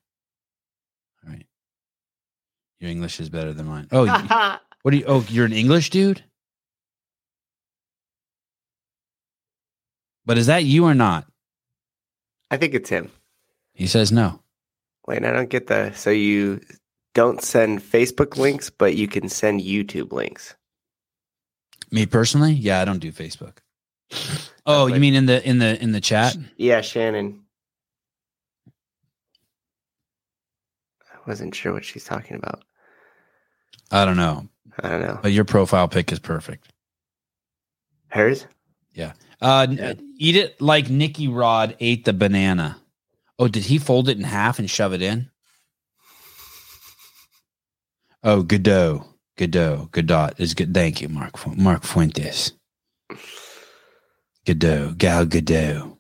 All 1.23 1.31
right. 1.31 1.45
Your 2.79 2.91
English 2.91 3.19
is 3.19 3.29
better 3.29 3.53
than 3.53 3.67
mine. 3.67 3.87
Oh, 3.91 4.03
you, 4.03 4.11
what 4.81 4.93
are 4.93 4.97
you? 4.97 5.05
Oh, 5.07 5.25
you're 5.29 5.45
an 5.45 5.53
English 5.53 5.91
dude? 5.91 6.23
But 10.25 10.37
is 10.37 10.47
that 10.47 10.63
you 10.63 10.85
or 10.85 10.95
not? 10.95 11.25
I 12.49 12.57
think 12.57 12.73
it's 12.73 12.89
him. 12.89 13.11
He 13.73 13.87
says 13.87 14.11
no. 14.11 14.41
Wait, 15.07 15.23
I 15.23 15.31
don't 15.31 15.49
get 15.49 15.67
the. 15.67 15.91
So 15.93 16.09
you 16.09 16.61
don't 17.13 17.41
send 17.41 17.81
Facebook 17.81 18.37
links, 18.37 18.69
but 18.69 18.95
you 18.95 19.07
can 19.07 19.29
send 19.29 19.61
YouTube 19.61 20.11
links. 20.11 20.55
Me 21.91 22.05
personally? 22.05 22.53
Yeah, 22.53 22.81
I 22.81 22.85
don't 22.85 22.99
do 22.99 23.11
Facebook. 23.11 23.57
Oh, 24.65 24.87
you 24.87 24.99
mean 24.99 25.15
in 25.15 25.25
the 25.25 25.47
in 25.47 25.59
the 25.59 25.81
in 25.81 25.91
the 25.91 26.01
chat? 26.01 26.35
Yeah, 26.57 26.81
Shannon. 26.81 27.41
I 31.11 31.17
wasn't 31.27 31.55
sure 31.55 31.73
what 31.73 31.85
she's 31.85 32.03
talking 32.03 32.35
about. 32.37 32.63
I 33.91 34.05
don't 34.05 34.17
know. 34.17 34.47
I 34.81 34.89
don't 34.89 35.01
know. 35.01 35.19
But 35.21 35.31
your 35.31 35.45
profile 35.45 35.87
pic 35.87 36.11
is 36.11 36.19
perfect. 36.19 36.73
Hers? 38.07 38.47
Yeah. 38.93 39.13
Uh, 39.41 39.67
n- 39.69 40.13
eat 40.17 40.35
it 40.35 40.59
like 40.61 40.89
Nikki 40.89 41.27
Rod 41.27 41.75
ate 41.79 42.05
the 42.05 42.13
banana. 42.13 42.77
Oh, 43.37 43.47
did 43.47 43.63
he 43.65 43.77
fold 43.77 44.09
it 44.09 44.17
in 44.17 44.23
half 44.23 44.59
and 44.59 44.69
shove 44.69 44.93
it 44.93 45.01
in? 45.01 45.29
Oh, 48.23 48.43
Godot, 48.43 49.05
Godot, 49.37 49.89
Godot 49.91 50.29
is 50.37 50.53
good. 50.53 50.73
Thank 50.73 51.01
you, 51.01 51.09
Mark. 51.09 51.45
Mark 51.57 51.83
Fuentes. 51.83 52.53
Godot, 54.45 54.93
Gal 54.97 55.25
Gadot. 55.25 55.97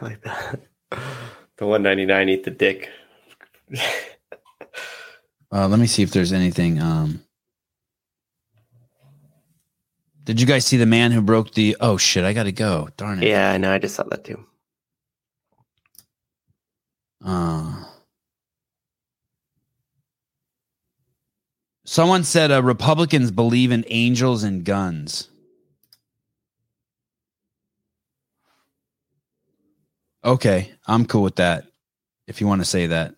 I 0.00 0.04
like 0.04 0.22
that. 0.22 0.60
The 1.58 1.66
199 1.66 2.28
eat 2.28 2.44
the 2.44 2.50
dick. 2.52 2.88
Uh, 5.50 5.66
let 5.66 5.80
me 5.80 5.86
see 5.86 6.02
if 6.02 6.10
there's 6.10 6.32
anything. 6.32 6.80
Um, 6.80 7.22
did 10.24 10.40
you 10.40 10.46
guys 10.46 10.66
see 10.66 10.76
the 10.76 10.86
man 10.86 11.10
who 11.10 11.22
broke 11.22 11.54
the? 11.54 11.76
Oh 11.80 11.96
shit! 11.96 12.24
I 12.24 12.34
gotta 12.34 12.52
go. 12.52 12.90
Darn 12.98 13.22
it. 13.22 13.28
Yeah, 13.28 13.50
I 13.52 13.56
know. 13.56 13.72
I 13.72 13.78
just 13.78 13.94
saw 13.94 14.02
that 14.04 14.24
too. 14.24 14.44
Uh, 17.24 17.84
someone 21.84 22.24
said 22.24 22.52
uh, 22.52 22.62
Republicans 22.62 23.30
believe 23.30 23.72
in 23.72 23.84
angels 23.88 24.44
and 24.44 24.64
guns. 24.64 25.28
Okay, 30.24 30.72
I'm 30.86 31.06
cool 31.06 31.22
with 31.22 31.36
that. 31.36 31.64
If 32.26 32.40
you 32.40 32.46
want 32.46 32.60
to 32.60 32.64
say 32.64 32.88
that, 32.88 33.14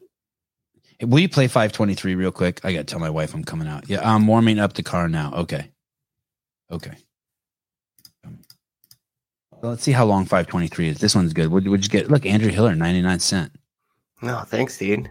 will 1.02 1.18
you 1.18 1.28
play 1.28 1.48
523 1.48 2.14
real 2.14 2.30
quick? 2.30 2.60
I 2.64 2.72
got 2.72 2.78
to 2.80 2.84
tell 2.84 3.00
my 3.00 3.10
wife 3.10 3.34
I'm 3.34 3.44
coming 3.44 3.66
out. 3.66 3.88
Yeah, 3.88 4.00
I'm 4.02 4.26
warming 4.26 4.58
up 4.58 4.74
the 4.74 4.82
car 4.82 5.08
now. 5.08 5.32
Okay, 5.34 5.70
okay. 6.70 6.94
Well, 9.62 9.72
let's 9.72 9.82
see 9.82 9.92
how 9.92 10.06
long 10.06 10.24
523 10.24 10.88
is. 10.88 10.98
This 11.00 11.14
one's 11.14 11.32
good. 11.32 11.50
Would 11.50 11.66
would 11.68 11.84
you 11.84 11.90
get? 11.90 12.10
Look, 12.10 12.24
Andrew 12.24 12.50
Hiller, 12.50 12.74
99 12.74 13.18
cent. 13.18 13.52
No, 14.22 14.40
thanks, 14.40 14.76
Dean. 14.78 15.10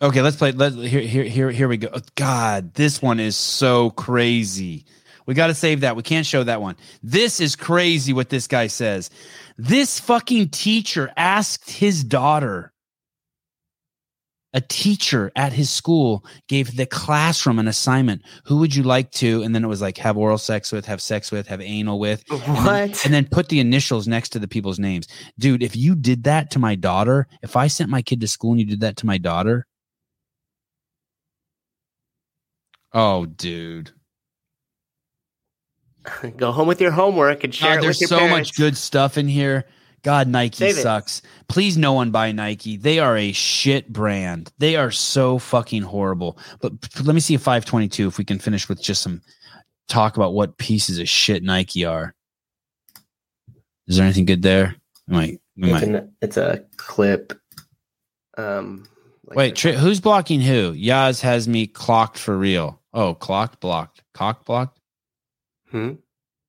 Okay, 0.00 0.20
let's 0.20 0.36
play. 0.36 0.52
Let 0.52 0.72
here, 0.72 1.00
here, 1.00 1.24
here, 1.24 1.50
here 1.50 1.68
we 1.68 1.76
go. 1.76 1.88
Oh, 1.92 2.00
God, 2.16 2.74
this 2.74 3.00
one 3.00 3.20
is 3.20 3.36
so 3.36 3.90
crazy. 3.90 4.84
We 5.26 5.34
got 5.34 5.46
to 5.46 5.54
save 5.54 5.80
that. 5.80 5.94
We 5.94 6.02
can't 6.02 6.26
show 6.26 6.42
that 6.42 6.60
one. 6.60 6.76
This 7.02 7.40
is 7.40 7.54
crazy. 7.54 8.12
What 8.12 8.28
this 8.28 8.48
guy 8.48 8.66
says. 8.66 9.10
This 9.56 10.00
fucking 10.00 10.48
teacher 10.48 11.12
asked 11.16 11.70
his 11.70 12.02
daughter. 12.02 12.71
A 14.54 14.60
teacher 14.60 15.32
at 15.34 15.52
his 15.52 15.70
school 15.70 16.26
gave 16.46 16.76
the 16.76 16.84
classroom 16.84 17.58
an 17.58 17.68
assignment. 17.68 18.20
Who 18.44 18.58
would 18.58 18.74
you 18.74 18.82
like 18.82 19.10
to? 19.12 19.42
And 19.42 19.54
then 19.54 19.64
it 19.64 19.68
was 19.68 19.80
like 19.80 19.96
have 19.98 20.18
oral 20.18 20.36
sex 20.36 20.70
with, 20.70 20.84
have 20.84 21.00
sex 21.00 21.32
with, 21.32 21.46
have 21.46 21.62
anal 21.62 21.98
with. 21.98 22.22
And 22.30 22.40
then- 22.42 22.64
What? 22.90 23.04
and 23.06 23.14
then 23.14 23.26
put 23.30 23.48
the 23.48 23.60
initials 23.60 24.06
next 24.06 24.28
to 24.30 24.38
the 24.38 24.46
people's 24.48 24.78
names. 24.78 25.06
Dude, 25.38 25.62
if 25.62 25.74
you 25.74 25.94
did 25.94 26.24
that 26.24 26.50
to 26.50 26.58
my 26.58 26.74
daughter, 26.74 27.28
if 27.42 27.56
I 27.56 27.66
sent 27.66 27.88
my 27.88 28.02
kid 28.02 28.20
to 28.20 28.28
school 28.28 28.50
and 28.52 28.60
you 28.60 28.66
did 28.66 28.80
that 28.80 28.96
to 28.98 29.06
my 29.06 29.16
daughter, 29.16 29.66
Oh, 32.92 33.24
dude. 33.24 33.90
Go 36.36 36.52
home 36.52 36.68
with 36.68 36.80
your 36.80 36.90
homework 36.90 37.42
and 37.44 37.54
share 37.54 37.76
God, 37.76 37.84
it 37.84 37.88
with 37.88 37.98
there's 38.00 38.08
so 38.10 38.18
parents. 38.18 38.50
much 38.50 38.56
good 38.58 38.76
stuff 38.76 39.16
in 39.16 39.28
here. 39.28 39.64
God, 40.02 40.26
Nike 40.28 40.72
sucks. 40.72 41.22
Please, 41.48 41.78
no 41.78 41.92
one 41.92 42.10
buy 42.10 42.32
Nike. 42.32 42.76
They 42.76 42.98
are 42.98 43.16
a 43.16 43.30
shit 43.32 43.92
brand. 43.92 44.52
They 44.58 44.74
are 44.76 44.90
so 44.90 45.38
fucking 45.38 45.82
horrible. 45.82 46.38
But 46.60 46.72
let 47.04 47.14
me 47.14 47.20
see 47.20 47.34
a 47.34 47.38
522 47.38 48.08
if 48.08 48.18
we 48.18 48.24
can 48.24 48.38
finish 48.40 48.68
with 48.68 48.82
just 48.82 49.02
some 49.02 49.22
talk 49.88 50.16
about 50.16 50.34
what 50.34 50.58
pieces 50.58 50.98
of 50.98 51.08
shit 51.08 51.42
Nike 51.44 51.84
are. 51.84 52.14
Is 53.86 53.96
there 53.96 54.04
anything 54.04 54.24
good 54.26 54.42
there? 54.42 54.74
We 55.06 55.14
might. 55.14 55.40
We 55.56 55.72
It's, 55.72 55.72
might. 55.72 55.82
an, 55.94 56.12
it's 56.20 56.36
a 56.36 56.64
clip. 56.76 57.38
Um, 58.36 58.88
Wait, 59.24 59.54
tri- 59.54 59.72
who's 59.72 60.00
blocking 60.00 60.40
who? 60.40 60.72
Yaz 60.74 61.20
has 61.20 61.46
me 61.46 61.66
clocked 61.66 62.18
for 62.18 62.36
real. 62.36 62.80
Oh, 62.92 63.14
clocked, 63.14 63.60
blocked, 63.60 64.02
cock 64.14 64.44
blocked. 64.44 64.78
Hmm? 65.70 65.92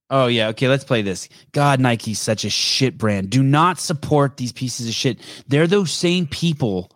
Oh 0.09 0.27
yeah, 0.27 0.49
okay. 0.49 0.67
Let's 0.67 0.83
play 0.83 1.01
this. 1.01 1.29
God, 1.53 1.79
Nike's 1.79 2.19
such 2.19 2.45
a 2.45 2.49
shit 2.49 2.97
brand. 2.97 3.29
Do 3.29 3.41
not 3.41 3.79
support 3.79 4.37
these 4.37 4.51
pieces 4.51 4.87
of 4.87 4.93
shit. 4.93 5.19
They're 5.47 5.67
those 5.67 5.91
same 5.91 6.27
people, 6.27 6.91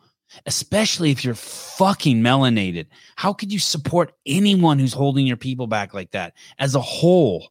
especially 0.46 1.12
if 1.12 1.24
you're 1.24 1.34
fucking 1.34 2.22
melanated. 2.22 2.88
How 3.16 3.34
could 3.34 3.52
you 3.52 3.60
support 3.60 4.14
anyone 4.26 4.78
who's 4.78 4.94
holding 4.94 5.26
your 5.26 5.38
people 5.38 5.68
back 5.68 5.94
like 5.94 6.12
that 6.12 6.34
as 6.60 6.76
a 6.76 6.82
whole? 6.82 7.50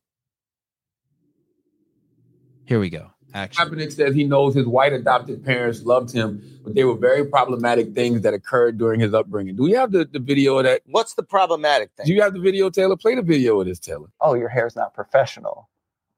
Here 2.66 2.78
we 2.78 2.90
go. 2.90 3.10
Action. 3.36 3.68
Kaepernick 3.68 3.92
says 3.92 4.14
he 4.14 4.24
knows 4.24 4.54
his 4.54 4.66
white 4.66 4.94
adopted 4.94 5.44
parents 5.44 5.82
loved 5.82 6.10
him, 6.10 6.42
but 6.64 6.74
they 6.74 6.84
were 6.84 6.96
very 6.96 7.26
problematic 7.26 7.92
things 7.94 8.22
that 8.22 8.32
occurred 8.32 8.78
during 8.78 8.98
his 8.98 9.12
upbringing. 9.12 9.56
Do 9.56 9.62
we 9.62 9.72
have 9.72 9.92
the, 9.92 10.06
the 10.06 10.18
video 10.18 10.56
of 10.56 10.64
that? 10.64 10.80
What's 10.86 11.14
the 11.14 11.22
problematic 11.22 11.90
thing? 11.96 12.06
Do 12.06 12.14
you 12.14 12.22
have 12.22 12.32
the 12.32 12.40
video, 12.40 12.70
Taylor? 12.70 12.96
Play 12.96 13.14
the 13.14 13.20
video 13.22 13.60
of 13.60 13.66
this, 13.66 13.78
Taylor. 13.78 14.08
oh, 14.22 14.34
your 14.34 14.48
hair's 14.48 14.74
not 14.74 14.94
professional. 14.94 15.68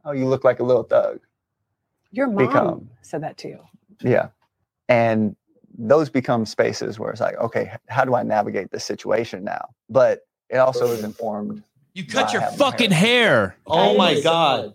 Oh, 0.05 0.13
you 0.13 0.27
look 0.27 0.45
like 0.45 0.61
a 0.61 0.63
little 0.63 0.85
thug. 0.85 1.19
Your 2.13 2.29
mom 2.29 2.47
Become. 2.47 2.91
said 3.03 3.23
that 3.25 3.37
to 3.39 3.49
you. 3.49 3.61
Yeah. 4.01 4.29
And 4.89 5.35
those 5.77 6.09
become 6.11 6.47
spaces 6.47 6.99
where 7.01 7.11
it's 7.11 7.21
like, 7.21 7.37
okay, 7.37 7.73
how 7.89 8.05
do 8.05 8.15
I 8.15 8.23
navigate 8.23 8.71
this 8.71 8.85
situation 8.85 9.43
now? 9.45 9.71
But 9.91 10.21
it 10.51 10.59
also 10.59 10.87
is 10.87 11.03
informed. 11.03 11.63
You 11.95 12.07
cut 12.07 12.33
your 12.33 12.43
having 12.43 12.59
hair. 12.59 12.71
fucking 12.71 12.91
hair. 12.93 13.57
Oh 13.67 13.97
my 13.97 14.21
god. 14.21 14.75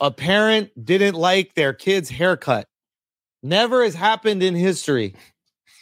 A 0.00 0.10
parent 0.10 0.70
didn't 0.82 1.14
like 1.14 1.54
their 1.54 1.72
kid's 1.72 2.08
haircut. 2.08 2.66
Never 3.42 3.84
has 3.84 3.94
happened 3.94 4.42
in 4.42 4.54
history. 4.54 5.14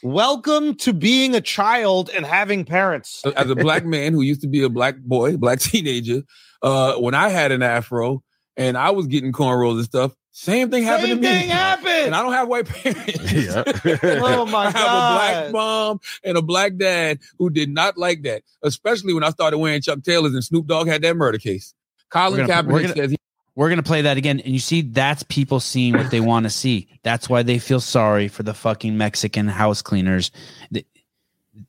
Welcome 0.02 0.74
to 0.76 0.92
being 0.92 1.34
a 1.34 1.40
child 1.40 2.10
and 2.14 2.24
having 2.24 2.64
parents. 2.64 3.22
As 3.36 3.50
a 3.50 3.54
black 3.54 3.84
man 3.86 4.12
who 4.12 4.22
used 4.22 4.40
to 4.42 4.48
be 4.48 4.62
a 4.62 4.68
black 4.68 4.96
boy, 4.98 5.36
black 5.36 5.60
teenager, 5.60 6.22
uh, 6.62 6.94
when 6.94 7.14
I 7.14 7.28
had 7.28 7.52
an 7.52 7.62
afro 7.62 8.22
and 8.56 8.76
I 8.76 8.90
was 8.90 9.06
getting 9.06 9.32
cornrows 9.32 9.76
and 9.76 9.84
stuff, 9.84 10.14
same 10.32 10.70
thing 10.70 10.84
happened 10.84 11.08
Same 11.08 11.16
to 11.16 11.22
me. 11.22 11.28
Same 11.28 11.40
thing 11.40 11.50
happened. 11.50 11.88
And 12.06 12.14
I 12.14 12.22
don't 12.22 12.32
have 12.32 12.48
white 12.48 12.66
parents. 12.66 13.20
Oh 14.22 14.46
my 14.46 14.66
I 14.66 14.70
have 14.70 14.74
a 14.74 15.14
black 15.14 15.52
mom 15.52 16.00
and 16.24 16.38
a 16.38 16.42
black 16.42 16.76
dad 16.76 17.18
who 17.38 17.50
did 17.50 17.68
not 17.68 17.98
like 17.98 18.22
that, 18.22 18.42
especially 18.62 19.12
when 19.12 19.24
I 19.24 19.30
started 19.30 19.58
wearing 19.58 19.82
Chuck 19.82 20.02
Taylors 20.02 20.32
and 20.34 20.42
Snoop 20.44 20.66
Dogg 20.66 20.86
had 20.88 21.02
that 21.02 21.16
murder 21.16 21.38
case. 21.38 21.74
Colin 22.10 22.40
We're 22.40 22.46
gonna- 22.46 22.68
Kaepernick 22.68 22.82
gonna- 22.82 22.94
says 22.96 23.10
he 23.10 23.16
We're 23.54 23.68
gonna 23.68 23.82
play 23.82 24.02
that 24.02 24.16
again, 24.16 24.40
and 24.40 24.52
you 24.52 24.60
see 24.60 24.82
that's 24.82 25.22
people 25.24 25.60
seeing 25.60 25.94
what 25.94 26.10
they 26.10 26.20
want 26.20 26.44
to 26.44 26.50
see. 26.50 26.88
That's 27.02 27.28
why 27.28 27.42
they 27.42 27.58
feel 27.58 27.80
sorry 27.80 28.28
for 28.28 28.42
the 28.42 28.54
fucking 28.54 28.96
Mexican 28.96 29.48
house 29.48 29.82
cleaners. 29.82 30.30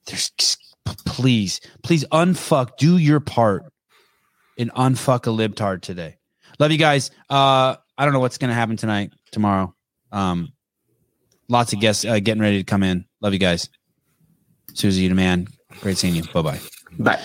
There's 0.05 0.57
please, 1.05 1.59
please 1.83 2.05
unfuck, 2.11 2.77
do 2.77 2.97
your 2.97 3.19
part, 3.19 3.65
and 4.57 4.71
unfuck 4.73 5.27
a 5.27 5.29
libtard 5.29 5.81
today. 5.81 6.17
Love 6.59 6.71
you 6.71 6.77
guys. 6.77 7.11
Uh, 7.29 7.75
I 7.97 8.05
don't 8.05 8.13
know 8.13 8.19
what's 8.19 8.37
gonna 8.37 8.53
happen 8.53 8.77
tonight, 8.77 9.11
tomorrow. 9.31 9.75
Um, 10.11 10.53
lots 11.47 11.73
of 11.73 11.79
guests 11.79 12.05
uh, 12.05 12.19
getting 12.19 12.41
ready 12.41 12.57
to 12.57 12.63
come 12.63 12.83
in. 12.83 13.05
Love 13.21 13.33
you 13.33 13.39
guys. 13.39 13.69
Souza, 14.73 15.01
you 15.01 15.09
the 15.09 15.15
man. 15.15 15.47
Great 15.81 15.97
seeing 15.97 16.15
you. 16.15 16.23
Bye 16.23 16.41
bye. 16.41 16.59
Bye. 16.99 17.19